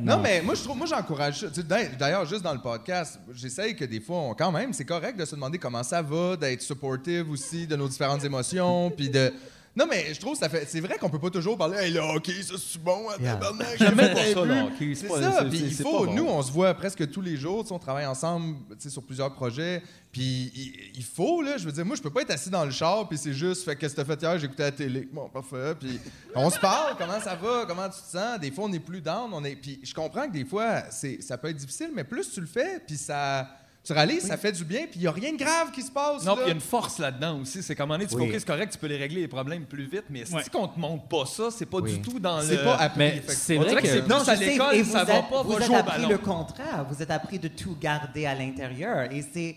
Non, 0.00 0.16
Non. 0.16 0.22
mais 0.22 0.42
moi, 0.42 0.54
je 0.54 0.62
trouve, 0.64 0.76
moi, 0.76 0.86
j'encourage 0.86 1.40
ça. 1.40 1.48
Tu 1.48 1.54
sais, 1.56 1.62
d'ailleurs- 1.62 1.90
D'ailleurs, 1.98 2.24
juste 2.26 2.42
dans 2.42 2.52
le 2.52 2.60
podcast, 2.60 3.20
j'essaye 3.32 3.76
que 3.76 3.84
des 3.84 4.00
fois, 4.00 4.16
on- 4.18 4.34
quand 4.34 4.50
même, 4.50 4.72
c'est 4.72 4.84
correct 4.84 5.16
de 5.18 5.24
se 5.24 5.34
demander 5.34 5.58
comment 5.58 5.82
ça 5.82 6.02
va, 6.02 6.36
d'être 6.36 6.62
supportive 6.62 7.30
aussi 7.30 7.66
de 7.66 7.76
nos 7.76 7.88
différentes 7.88 8.24
émotions, 8.24 8.90
puis 8.90 9.08
de. 9.08 9.32
Non, 9.76 9.86
mais 9.88 10.12
je 10.12 10.18
trouve 10.18 10.32
que 10.32 10.38
ça 10.40 10.48
fait. 10.48 10.66
C'est 10.68 10.80
vrai 10.80 10.98
qu'on 10.98 11.08
peut 11.08 11.20
pas 11.20 11.30
toujours 11.30 11.56
parler, 11.56 11.78
hey, 11.78 11.92
le 11.92 12.00
hockey, 12.00 12.42
ça, 12.42 12.54
c'est 12.58 12.82
bon, 12.82 13.08
hein, 13.08 13.14
Yeah. 13.20 13.34
tabarnak, 13.34 13.78
Jamais 13.78 14.14
fait 14.16 14.34
ça, 14.34 14.44
le 14.44 14.60
hockey, 14.62 14.94
c'est 14.96 15.06
pas- 15.06 15.22
ça. 15.22 15.38
c'est- 15.38 15.48
Puis 15.48 15.58
il 15.58 15.74
c'est 15.74 15.82
faut. 15.84 16.06
bon. 16.06 16.12
Nous, 16.12 16.24
on 16.26 16.42
se 16.42 16.50
voit 16.50 16.74
presque 16.74 17.08
tous 17.10 17.20
les 17.20 17.36
jours, 17.36 17.62
tu 17.62 17.68
sais, 17.68 17.74
on 17.74 17.78
travaille 17.78 18.04
ensemble, 18.06 18.56
tu 18.70 18.74
sais, 18.80 18.90
sur 18.90 19.02
plusieurs 19.04 19.32
projets. 19.32 19.80
Puis 20.10 20.50
il, 20.56 20.90
il 20.96 21.04
faut, 21.04 21.40
là, 21.40 21.56
je 21.56 21.64
veux 21.66 21.70
dire, 21.72 21.86
moi, 21.86 21.94
je 21.94 22.02
peux 22.02 22.10
pas 22.10 22.22
être 22.22 22.32
assis 22.32 22.50
dans 22.50 22.64
le 22.64 22.72
char, 22.72 23.08
puis 23.08 23.16
c'est 23.16 23.32
juste, 23.32 23.64
fait 23.64 23.76
qu'est-ce 23.76 23.94
que 23.94 24.00
t'as 24.02 24.04
fait 24.16 24.20
hier, 24.20 24.44
écouté 24.44 24.62
la 24.64 24.72
télé. 24.72 25.08
Bon, 25.12 25.28
parfait. 25.28 25.76
Puis 25.78 26.00
on 26.34 26.50
se 26.50 26.58
parle, 26.58 26.96
comment 26.98 27.20
ça 27.20 27.36
va, 27.36 27.64
comment 27.66 27.88
tu 27.88 28.00
te 28.02 28.18
sens? 28.18 28.40
Des 28.40 28.50
fois, 28.50 28.64
on 28.64 28.72
est 28.72 28.80
plus 28.80 29.00
down. 29.00 29.30
On 29.32 29.44
est... 29.44 29.54
Puis 29.54 29.78
je 29.84 29.94
comprends 29.94 30.26
que 30.26 30.32
des 30.32 30.44
fois, 30.44 30.82
c'est, 30.90 31.22
ça 31.22 31.38
peut 31.38 31.48
être 31.48 31.56
difficile, 31.56 31.90
mais 31.94 32.02
plus 32.02 32.28
tu 32.32 32.40
le 32.40 32.48
fais, 32.48 32.80
puis 32.84 32.96
ça. 32.96 33.48
Tu 33.82 33.94
réalises, 33.94 34.24
ça 34.26 34.36
fait 34.36 34.52
du 34.52 34.62
bien, 34.64 34.80
puis 34.82 34.96
il 34.96 35.00
n'y 35.00 35.06
a 35.06 35.10
rien 35.10 35.32
de 35.32 35.38
grave 35.38 35.70
qui 35.72 35.80
se 35.80 35.90
passe. 35.90 36.22
Non, 36.24 36.34
puis 36.34 36.42
il 36.44 36.48
y 36.48 36.50
a 36.50 36.54
une 36.54 36.60
force 36.60 36.98
là-dedans 36.98 37.40
aussi. 37.40 37.62
C'est 37.62 37.74
comme 37.74 37.90
on 37.90 37.98
est, 37.98 38.06
tu 38.06 38.14
Oui. 38.14 38.28
c'est 38.30 38.44
correct, 38.46 38.72
tu 38.72 38.78
peux 38.78 38.86
les 38.86 38.98
régler 38.98 39.22
les 39.22 39.28
problèmes 39.28 39.64
plus 39.64 39.84
vite, 39.86 40.04
mais 40.10 40.26
si 40.26 40.34
Ouais. 40.34 40.42
qu'on 40.52 40.68
te 40.68 40.78
montre 40.78 41.08
pas 41.08 41.24
ça, 41.24 41.50
c'est 41.50 41.64
pas 41.64 41.78
Oui. 41.78 41.94
du 41.94 42.02
tout 42.02 42.20
dans 42.20 42.42
C'est 42.42 42.56
le. 42.56 42.62
pas 42.64 42.76
appris. 42.76 43.22
C'est 43.28 43.56
vrai 43.56 43.76
que 43.76 43.80
que... 43.80 43.88
c'est- 43.88 44.06
Non, 44.06 44.18
Plus 44.20 44.28
à 44.28 44.34
l'école, 44.34 44.74
et 44.74 44.84
ça 44.84 45.00
vous 45.04 45.06
va 45.10 45.18
êtes, 45.18 45.28
pas, 45.30 45.42
vous 45.42 45.52
êtes 45.56 45.70
appris 45.70 46.06
le 46.06 46.18
contraire. 46.18 46.86
Vous 46.90 47.02
êtes 47.02 47.10
appris 47.10 47.38
de 47.38 47.48
tout 47.48 47.74
garder 47.80 48.26
à 48.26 48.34
l'intérieur. 48.34 49.10
Et 49.10 49.22
c'est, 49.32 49.56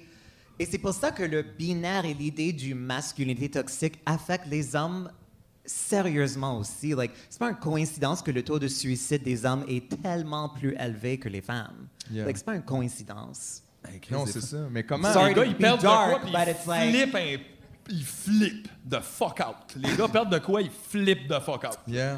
et 0.58 0.66
c'est 0.66 0.78
pour 0.78 0.94
ça 0.94 1.12
que 1.12 1.24
le 1.24 1.42
binaire 1.44 2.06
et 2.06 2.14
l'idée 2.14 2.54
du 2.54 2.74
masculinité 2.76 3.50
toxique 3.50 4.00
affectent 4.06 4.48
les 4.48 4.74
hommes 4.74 5.12
sérieusement 5.66 6.58
aussi. 6.60 6.94
Like, 6.94 7.12
c'est 7.30 7.40
pas 7.40 7.50
une 7.50 7.56
coïncidence 7.58 8.22
que 8.22 8.32
le 8.32 8.44
taux 8.44 8.60
de 8.60 8.68
suicide 8.68 9.24
des 9.24 9.46
hommes 9.46 9.66
est 9.68 10.02
tellement 10.02 10.50
plus 10.50 10.76
élevé 10.80 11.18
que 11.18 11.28
les 11.30 11.42
femmes. 11.42 11.88
Yeah. 12.12 12.26
Like, 12.26 12.38
c'est 12.38 12.46
pas 12.46 12.56
une 12.56 12.64
coïncidence. 12.64 13.63
Non, 14.12 14.26
c'est 14.26 14.42
ça. 14.42 14.58
Mais 14.72 14.84
comment. 14.84 15.12
Sorry 15.12 15.30
les 15.30 15.36
gars, 15.36 15.46
ils 15.46 15.56
perdent 15.56 15.82
dark, 15.82 16.26
de 16.26 16.32
quoi, 16.32 16.44
puis 16.46 16.72
ils 16.86 16.92
flippent 16.92 17.16
un- 17.16 17.38
Ils 17.90 18.06
flippent 18.06 18.70
de 18.86 19.00
fuck 19.00 19.40
out. 19.42 19.76
Les 19.76 19.96
gars 19.96 20.08
perdent 20.08 20.32
de 20.32 20.40
quoi, 20.40 20.62
ils 20.62 20.70
flippent 20.90 21.28
de 21.28 21.40
fuck 21.40 21.64
out. 21.66 21.78
Yeah. 21.88 22.16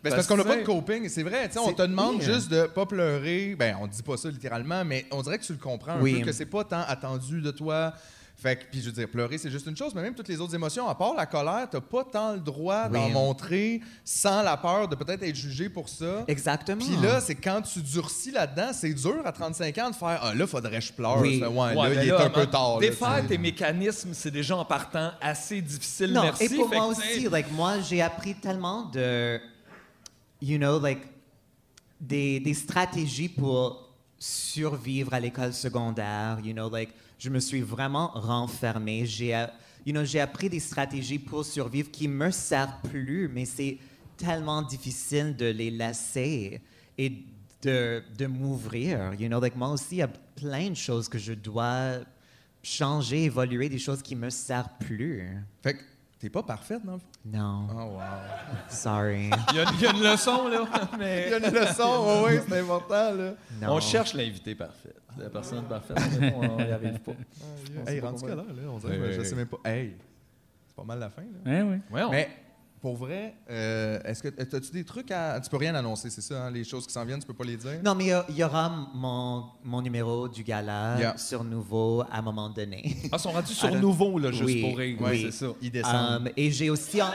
Ben, 0.00 0.10
c'est 0.10 0.16
Parce 0.16 0.26
qu'on 0.28 0.36
n'a 0.36 0.44
pas 0.44 0.56
de 0.56 0.62
coping. 0.62 1.08
C'est 1.08 1.24
vrai, 1.24 1.48
tu 1.48 1.54
sais, 1.54 1.58
on 1.58 1.72
te 1.72 1.82
demande 1.82 2.22
juste 2.22 2.48
de 2.50 2.66
pas 2.66 2.86
pleurer. 2.86 3.56
Ben, 3.58 3.76
on 3.80 3.88
dit 3.88 4.02
pas 4.02 4.16
ça 4.16 4.28
littéralement, 4.30 4.84
mais 4.84 5.06
on 5.10 5.20
dirait 5.22 5.38
que 5.38 5.44
tu 5.44 5.52
le 5.52 5.58
comprends 5.58 5.94
un 5.94 6.00
Oui. 6.00 6.20
peu, 6.20 6.26
que 6.26 6.32
c'est 6.32 6.46
pas 6.46 6.62
tant 6.62 6.82
attendu 6.86 7.40
de 7.40 7.50
toi. 7.50 7.92
Fait 8.40 8.54
que, 8.54 8.66
puis 8.70 8.80
je 8.80 8.86
veux 8.86 8.92
dire, 8.92 9.08
pleurer, 9.08 9.36
c'est 9.36 9.50
juste 9.50 9.66
une 9.66 9.76
chose, 9.76 9.92
mais 9.96 10.02
même 10.02 10.14
toutes 10.14 10.28
les 10.28 10.40
autres 10.40 10.54
émotions, 10.54 10.86
à 10.88 10.94
part 10.94 11.12
la 11.14 11.26
colère, 11.26 11.66
t'as 11.68 11.80
pas 11.80 12.04
tant 12.04 12.34
le 12.34 12.38
droit 12.38 12.88
d'en 12.88 13.08
montrer 13.08 13.80
sans 14.04 14.42
la 14.42 14.56
peur 14.56 14.86
de 14.86 14.94
peut-être 14.94 15.24
être 15.24 15.34
jugé 15.34 15.68
pour 15.68 15.88
ça. 15.88 16.22
Exactement. 16.28 16.84
Puis 16.84 16.94
là, 17.02 17.20
c'est 17.20 17.34
quand 17.34 17.60
tu 17.62 17.80
durcis 17.82 18.30
là-dedans, 18.30 18.70
c'est 18.72 18.94
dur 18.94 19.22
à 19.24 19.32
35 19.32 19.76
ans 19.78 19.90
de 19.90 19.94
faire 19.96 20.20
Ah 20.22 20.34
là, 20.36 20.46
faudrait 20.46 20.78
que 20.78 20.84
je 20.84 20.92
pleure. 20.92 21.20
Oui. 21.20 21.40
Ça 21.40 21.46
fait, 21.48 21.52
ouais, 21.52 21.74
Ouais, 21.74 21.94
là, 21.96 22.04
il 22.04 22.08
est 22.08 22.12
là, 22.12 22.26
un 22.26 22.30
peu 22.30 22.46
tard. 22.46 22.78
Défaire 22.78 23.26
tes 23.26 23.38
mécanismes, 23.38 24.10
c'est 24.12 24.30
déjà 24.30 24.56
en 24.56 24.64
partant 24.64 25.10
assez 25.20 25.60
difficile. 25.60 26.12
Non, 26.12 26.22
Merci. 26.22 26.44
et 26.44 26.48
pour 26.56 26.68
moi 26.68 26.86
aussi, 26.86 27.28
like, 27.28 27.50
moi, 27.50 27.80
j'ai 27.80 28.00
appris 28.02 28.36
tellement 28.36 28.84
de, 28.84 29.40
you 30.40 30.58
know, 30.58 30.78
like, 30.78 31.00
des, 32.00 32.38
des 32.38 32.54
stratégies 32.54 33.30
pour 33.30 33.88
survivre 34.16 35.12
à 35.12 35.18
l'école 35.18 35.52
secondaire, 35.52 36.38
you 36.44 36.52
know, 36.52 36.70
like, 36.70 36.90
je 37.18 37.30
me 37.30 37.40
suis 37.40 37.60
vraiment 37.60 38.08
renfermé. 38.08 39.04
J'ai, 39.06 39.34
euh, 39.34 39.46
you 39.84 39.92
know, 39.92 40.04
j'ai 40.04 40.20
appris 40.20 40.48
des 40.48 40.60
stratégies 40.60 41.18
pour 41.18 41.44
survivre 41.44 41.90
qui 41.90 42.08
me 42.08 42.30
servent 42.30 42.80
plus, 42.88 43.28
mais 43.28 43.44
c'est 43.44 43.78
tellement 44.16 44.62
difficile 44.62 45.36
de 45.36 45.46
les 45.46 45.70
laisser 45.70 46.60
et 46.96 47.12
de, 47.62 48.02
de 48.16 48.26
m'ouvrir, 48.26 49.14
you 49.18 49.28
know, 49.28 49.40
like, 49.40 49.56
moi 49.56 49.70
aussi, 49.70 49.96
il 49.96 49.98
y 49.98 50.02
a 50.02 50.08
plein 50.08 50.70
de 50.70 50.76
choses 50.76 51.08
que 51.08 51.18
je 51.18 51.32
dois 51.32 51.98
changer, 52.62 53.24
évoluer, 53.24 53.68
des 53.68 53.78
choses 53.78 54.02
qui 54.02 54.14
me 54.14 54.30
servent 54.30 54.68
plus. 54.80 55.28
Fait 55.62 55.74
que 55.74 55.82
t'es 56.18 56.28
pas 56.28 56.42
parfaite, 56.42 56.84
non? 56.84 57.00
Non. 57.30 57.66
Oh, 57.70 57.74
wow. 57.96 58.00
Sorry. 58.68 59.30
Il 59.50 59.56
y, 59.56 59.60
a, 59.60 59.64
il 59.74 59.80
y 59.80 59.86
a 59.86 59.90
une 59.92 60.02
leçon, 60.02 60.48
là. 60.48 60.64
Mais 60.98 61.24
Il 61.26 61.30
y 61.30 61.34
a 61.34 61.48
une 61.48 61.54
leçon, 61.54 62.22
oui, 62.26 62.38
c'est 62.48 62.58
important, 62.60 63.12
là. 63.14 63.32
Non. 63.60 63.74
On 63.74 63.80
cherche 63.80 64.14
l'invité 64.14 64.54
parfait. 64.54 64.94
La 65.18 65.28
personne 65.30 65.64
parfaite, 65.64 65.98
mais 66.20 66.30
bon, 66.30 66.40
on 66.48 66.56
n'y 66.64 66.70
arrive 66.70 67.00
pas. 67.00 67.12
Hey, 67.88 67.98
rendu 67.98 68.20
quelle 68.22 68.30
heure, 68.38 68.44
là? 68.46 68.62
On 68.72 68.78
dirait, 68.78 69.12
je 69.12 69.18
ouais, 69.18 69.24
sais 69.24 69.34
même 69.34 69.48
pas. 69.48 69.58
Hey, 69.68 69.96
c'est 70.68 70.76
pas 70.76 70.84
mal 70.84 71.00
la 71.00 71.10
fin, 71.10 71.22
là. 71.22 71.50
Ouais, 71.50 71.62
ouais. 71.62 71.80
Ouais, 71.90 72.02
on- 72.04 72.10
Mais 72.10 72.28
pour 72.80 72.96
vrai, 72.96 73.34
euh, 73.50 73.98
est-ce 74.04 74.22
que 74.22 74.28
as-tu 74.40 74.70
des 74.72 74.84
trucs 74.84 75.10
à. 75.10 75.40
Tu 75.40 75.50
peux 75.50 75.56
rien 75.56 75.74
annoncer, 75.74 76.10
c'est 76.10 76.20
ça, 76.20 76.44
hein? 76.44 76.50
Les 76.50 76.64
choses 76.64 76.86
qui 76.86 76.92
s'en 76.92 77.04
viennent, 77.04 77.20
tu 77.20 77.26
peux 77.26 77.34
pas 77.34 77.44
les 77.44 77.56
dire? 77.56 77.80
Non, 77.84 77.94
mais 77.94 78.12
il 78.28 78.36
y 78.36 78.44
aura 78.44 78.70
mon, 78.94 79.44
mon 79.64 79.82
numéro 79.82 80.28
du 80.28 80.42
gala 80.42 80.96
Yeah. 80.98 81.16
sur 81.18 81.42
Nouveau 81.44 82.02
à 82.10 82.18
un 82.18 82.22
moment 82.22 82.48
donné. 82.50 82.96
Ah, 83.04 83.16
ils 83.16 83.18
sont 83.18 83.30
rendus 83.32 83.54
sur 83.54 83.68
Alors- 83.68 83.80
nouveau, 83.80 84.18
là, 84.18 84.30
juste 84.30 84.44
Oui, 84.44 84.60
pour 84.62 84.76
rire. 84.78 84.96
oui. 85.00 85.22
c'est 85.30 85.44
ça. 85.46 85.52
Ils 85.60 85.70
descendent. 85.70 86.26
Um, 86.26 86.28
et 86.36 86.50
j'ai 86.50 86.70
aussi... 86.70 87.00
en- 87.02 87.10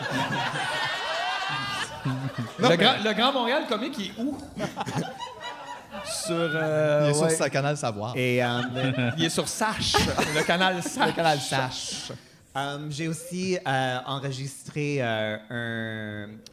le, 2.60 2.76
grand, 2.76 2.94
le 3.04 3.14
Grand 3.14 3.32
Montréal 3.34 3.64
comique, 3.68 3.96
il 3.98 4.06
est 4.08 4.14
où? 4.22 4.38
sur. 6.06 6.32
euh, 6.36 7.04
Il 7.06 7.10
est 7.12 7.14
sur 7.14 7.32
sa 7.32 7.50
canal 7.50 7.78
Savoir. 7.78 8.14
et 8.18 8.42
um, 8.44 8.70
Il 9.18 9.26
est 9.26 9.30
sur 9.30 9.48
Sash, 9.48 9.94
le 10.36 10.44
canal 10.44 10.82
Sash. 10.84 11.08
Le 11.08 11.14
canal 11.14 11.40
Sache. 11.40 12.12
Um, 12.56 12.92
j'ai 12.92 13.08
aussi 13.08 13.58
euh, 13.68 13.98
enregistré 14.06 14.98
euh, 15.02 15.38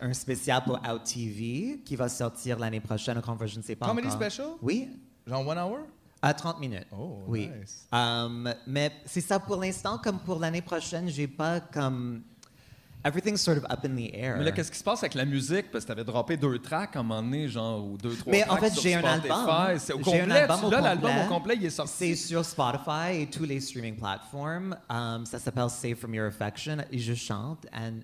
un, 0.01 0.09
un 0.09 0.13
spécial 0.13 0.63
pour 0.65 0.77
Out 0.77 1.05
TV 1.05 1.81
qui 1.85 1.97
va 1.97 2.09
sortir 2.09 2.59
l'année 2.59 2.81
prochaine, 2.81 3.19
encore 3.19 3.47
je 3.47 3.59
ne 3.59 3.63
sais 3.63 3.77
pas 3.77 3.87
Comedy 3.87 4.09
encore. 4.09 4.21
special? 4.21 4.49
Oui, 4.63 4.89
Genre 5.27 5.47
one 5.47 5.59
hour? 5.59 5.79
à 6.23 6.35
30 6.35 6.61
minutes. 6.61 6.87
Oh, 6.93 7.23
oui. 7.29 7.49
nice. 7.61 7.87
Um, 7.93 8.53
mais 8.67 8.93
c'est 9.07 9.23
ça 9.23 9.41
pour 9.41 9.57
l'instant. 9.57 9.97
Comme 9.97 10.19
pour 10.19 10.39
l'année 10.39 10.61
prochaine, 10.61 11.09
j'ai 11.09 11.27
pas 11.27 11.61
comme. 11.61 12.23
Everything's 13.05 13.41
sort 13.41 13.57
of 13.57 13.65
up 13.71 13.85
in 13.85 13.97
the 13.97 14.11
air. 14.15 14.37
Mais 14.37 14.45
là, 14.45 14.53
qu'est-ce 14.53 14.71
qui 14.71 14.77
se 14.79 14.85
passe 14.85 14.99
avec 15.03 15.15
la 15.15 15.25
musique? 15.25 15.71
Parce 15.71 15.85
que 15.85 15.89
t'avais 15.89 16.05
droppé 16.05 16.37
deux 16.37 16.59
tracks 16.59 16.95
à 16.97 17.01
un 17.01 17.03
moment 17.03 17.23
donné, 17.23 17.49
genre, 17.49 17.83
ou 17.85 17.97
deux, 17.97 18.15
trois 18.15 18.31
Mais 18.31 18.45
en 18.45 18.49
tracks 18.57 18.61
fait, 18.61 18.71
sur 18.71 18.83
j'ai 18.83 18.95
un 18.95 19.01
Spotify. 19.01 19.33
album. 19.33 19.79
C'est 19.79 19.93
au 19.95 19.99
complet. 19.99 20.21
un 20.21 20.31
album 20.31 20.59
tu- 20.61 20.65
au 20.67 20.71
là, 20.71 20.81
l'album 20.83 21.11
au 21.25 21.29
complet, 21.29 21.55
il 21.57 21.65
est 21.65 21.71
C'est 21.71 21.77
sorti. 21.77 22.17
sur 22.17 22.45
Spotify 22.45 23.21
et 23.23 23.27
tous 23.31 23.45
les 23.45 23.59
streaming 23.61 23.97
platforms. 23.97 24.77
Um, 24.91 25.25
ça 25.25 25.39
s'appelle 25.39 25.71
Save 25.71 25.95
From 25.97 26.15
Your 26.15 26.27
Affection 26.27 26.77
et 26.93 26.99
je 26.99 27.15
chante. 27.15 27.67
And, 27.73 28.01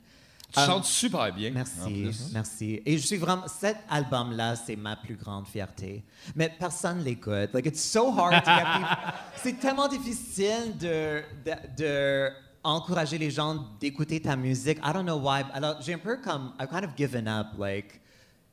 Tu 0.52 0.60
um, 0.60 0.66
chantes 0.66 0.84
super 0.86 1.30
bien. 1.34 1.50
en 1.50 1.54
Merci, 1.54 2.10
merci. 2.32 2.80
Et 2.86 2.96
je 2.96 3.06
suis 3.06 3.16
vraiment. 3.16 3.46
Cet 3.48 3.76
album-là, 3.90 4.54
c'est 4.56 4.76
ma 4.76 4.96
plus 4.96 5.16
grande 5.16 5.46
fierté. 5.46 6.04
Mais 6.34 6.50
personne 6.58 7.02
l'écoute. 7.04 7.50
Like, 7.52 7.66
it's 7.66 7.82
so 7.82 8.08
hard 8.18 8.42
to 8.44 8.50
get 8.50 8.62
people- 8.72 9.12
C'est 9.42 9.58
tellement 9.60 9.88
difficile 9.88 10.74
de, 10.80 11.20
de, 11.44 11.52
de 11.76 12.30
encourager 12.66 13.18
les 13.18 13.30
gens 13.30 13.64
d'écouter 13.80 14.20
ta 14.20 14.36
musique. 14.36 14.78
I 14.84 14.92
don't 14.92 15.04
know 15.04 15.18
why. 15.18 15.42
Alors, 15.52 15.80
j'ai 15.80 15.94
un 15.94 15.98
peu 15.98 16.16
comme. 16.18 16.52
I've 16.60 16.68
kind 16.68 16.84
of 16.84 16.96
given 16.96 17.26
up. 17.28 17.48
Like, 17.58 18.00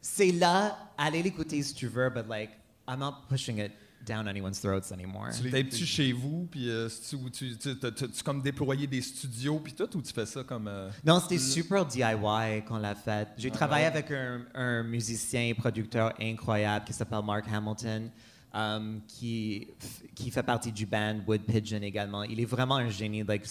c'est 0.02 0.31
là, 0.31 0.77
allez 0.98 1.23
l'écouter 1.23 1.61
si 1.64 1.73
tu 1.73 1.88
veux, 1.88 2.10
but 2.10 2.26
like, 2.30 2.52
I'm 2.88 2.99
not 2.99 3.23
pushing 3.30 3.57
it 3.60 3.72
down 4.06 4.27
anyone's 4.27 4.60
throats 4.60 4.91
anymore. 4.91 5.30
T'es-tu 5.49 5.85
chez 5.85 6.11
vous, 6.11 6.45
puis 6.52 6.69
euh, 6.69 6.90
tu, 6.90 7.18
tu, 7.31 7.57
tu, 7.57 7.77
tu, 7.80 7.91
tu- 7.95 8.10
tu 8.10 8.23
comme 8.23 8.41
déployé 8.41 8.85
des 8.85 9.02
studios, 9.02 9.60
puis 9.60 9.72
tout, 9.73 9.95
ou 9.98 10.02
tu 10.02 10.11
fais 10.11 10.26
ça 10.26 10.44
comme. 10.44 10.68
euh, 10.68 10.90
Non, 11.06 11.22
c'était 11.22 11.38
super 11.38 11.85
DIY 11.85 12.64
qu'on 12.68 12.77
l'a 12.77 12.95
fait. 12.95 13.30
J'ai 13.38 13.49
travaillé 13.49 13.85
avec 13.85 14.11
un, 14.11 14.41
un 14.53 14.84
musicien 14.84 15.44
et 15.44 15.53
producteur 15.53 16.14
incroyable 16.19 16.84
qui 16.85 16.91
s'appelle 16.94 17.23
Mark 17.23 17.45
Hamilton. 17.52 18.10
um, 18.56 19.02
qui, 19.07 19.68
qui 20.14 20.30
fait 20.30 20.44
partie 20.44 20.72
du 20.72 20.85
band 20.85 21.22
Wood 21.26 21.41
Pigeon 21.41 21.81
également. 21.81 22.22
Il 22.23 22.40
est 22.40 22.45
vraiment 22.45 22.76
un 22.76 22.90
génie. 22.90 23.23
Like, 23.23 23.45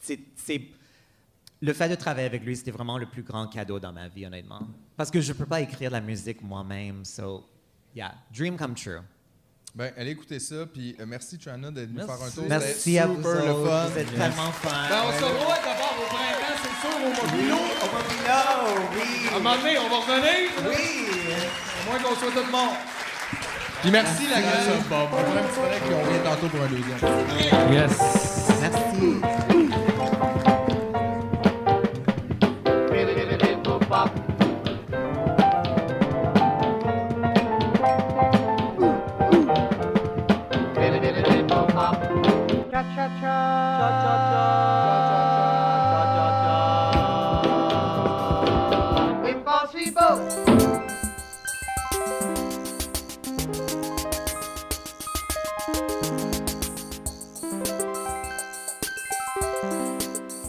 c'est- 0.00 0.20
le 1.62 1.72
fait 1.74 1.88
de 1.90 1.94
travailler 1.94 2.26
avec 2.26 2.42
lui, 2.44 2.56
c'était 2.56 2.70
vraiment 2.70 2.96
le 2.96 3.06
plus 3.06 3.22
grand 3.22 3.46
cadeau 3.46 3.78
dans 3.78 3.92
ma 3.92 4.08
vie, 4.08 4.24
honnêtement. 4.26 4.60
Parce 4.96 5.10
que 5.10 5.20
je 5.20 5.32
ne 5.32 5.36
peux 5.38 5.46
pas 5.46 5.60
écrire 5.60 5.90
la 5.90 6.00
musique 6.00 6.40
moi-même. 6.42 7.04
So, 7.04 7.44
yeah, 7.94 8.14
dream 8.34 8.56
come 8.56 8.74
true. 8.74 9.00
Ben, 9.74 9.92
allez 9.96 10.10
écouter 10.12 10.40
ça, 10.40 10.66
puis 10.66 10.96
euh, 10.98 11.04
merci, 11.06 11.38
Trana, 11.38 11.70
d'être 11.70 11.90
venu 11.90 12.00
faire 12.00 12.10
un 12.20 12.30
tour. 12.30 12.44
Merci 12.48 12.72
C'était 12.80 12.98
à 12.98 13.06
vous 13.06 13.16
super 13.22 13.34
le 13.34 13.64
fun. 13.64 13.86
Êtes 13.96 14.14
tellement 14.14 14.50
fun. 14.52 14.88
Ben, 14.88 15.02
on 15.06 15.12
se 15.12 15.24
revoit 15.24 15.56
d'abord 15.62 15.94
au 16.00 16.06
printemps, 16.08 16.58
c'est 16.62 16.76
sûr, 16.80 16.96
au 16.96 17.26
Mobilo. 17.26 17.56
oui. 18.94 19.28
À 19.30 19.36
un 19.36 19.38
moment 19.38 19.56
donné, 19.56 19.78
on 19.78 19.88
va 19.88 19.96
revenir. 19.96 20.50
Oui. 20.66 20.82
À 21.78 21.90
moins 21.90 21.98
qu'on 22.02 22.16
soit 22.16 22.30
tout 22.32 22.46
le 22.46 22.50
monde. 22.50 22.76
Puis 23.82 23.90
merci, 23.90 24.24
la 24.28 24.40
Bob. 24.88 25.08
On 25.12 25.22
prend 25.22 25.36
un 25.36 25.42
petit 25.42 25.60
break, 25.60 25.82
on 25.92 26.04
revient 26.04 26.24
tantôt 26.24 26.48
pour 26.48 26.60
un 26.62 26.68
deuxième. 26.68 27.72
Yes. 27.72 27.98
Merci. 28.60 29.69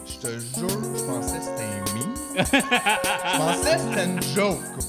Je 0.06 0.28
te 0.28 0.40
jure, 0.40 0.70
je 0.96 1.04
pensais 1.04 1.38
que 1.38 1.44
c'était 1.44 1.64
un 1.64 1.84
meme. 1.94 2.16
Je 2.36 3.38
pensais 3.38 3.76
que 3.76 3.82
c'était 3.82 4.06
une 4.06 4.22
joke. 4.22 4.81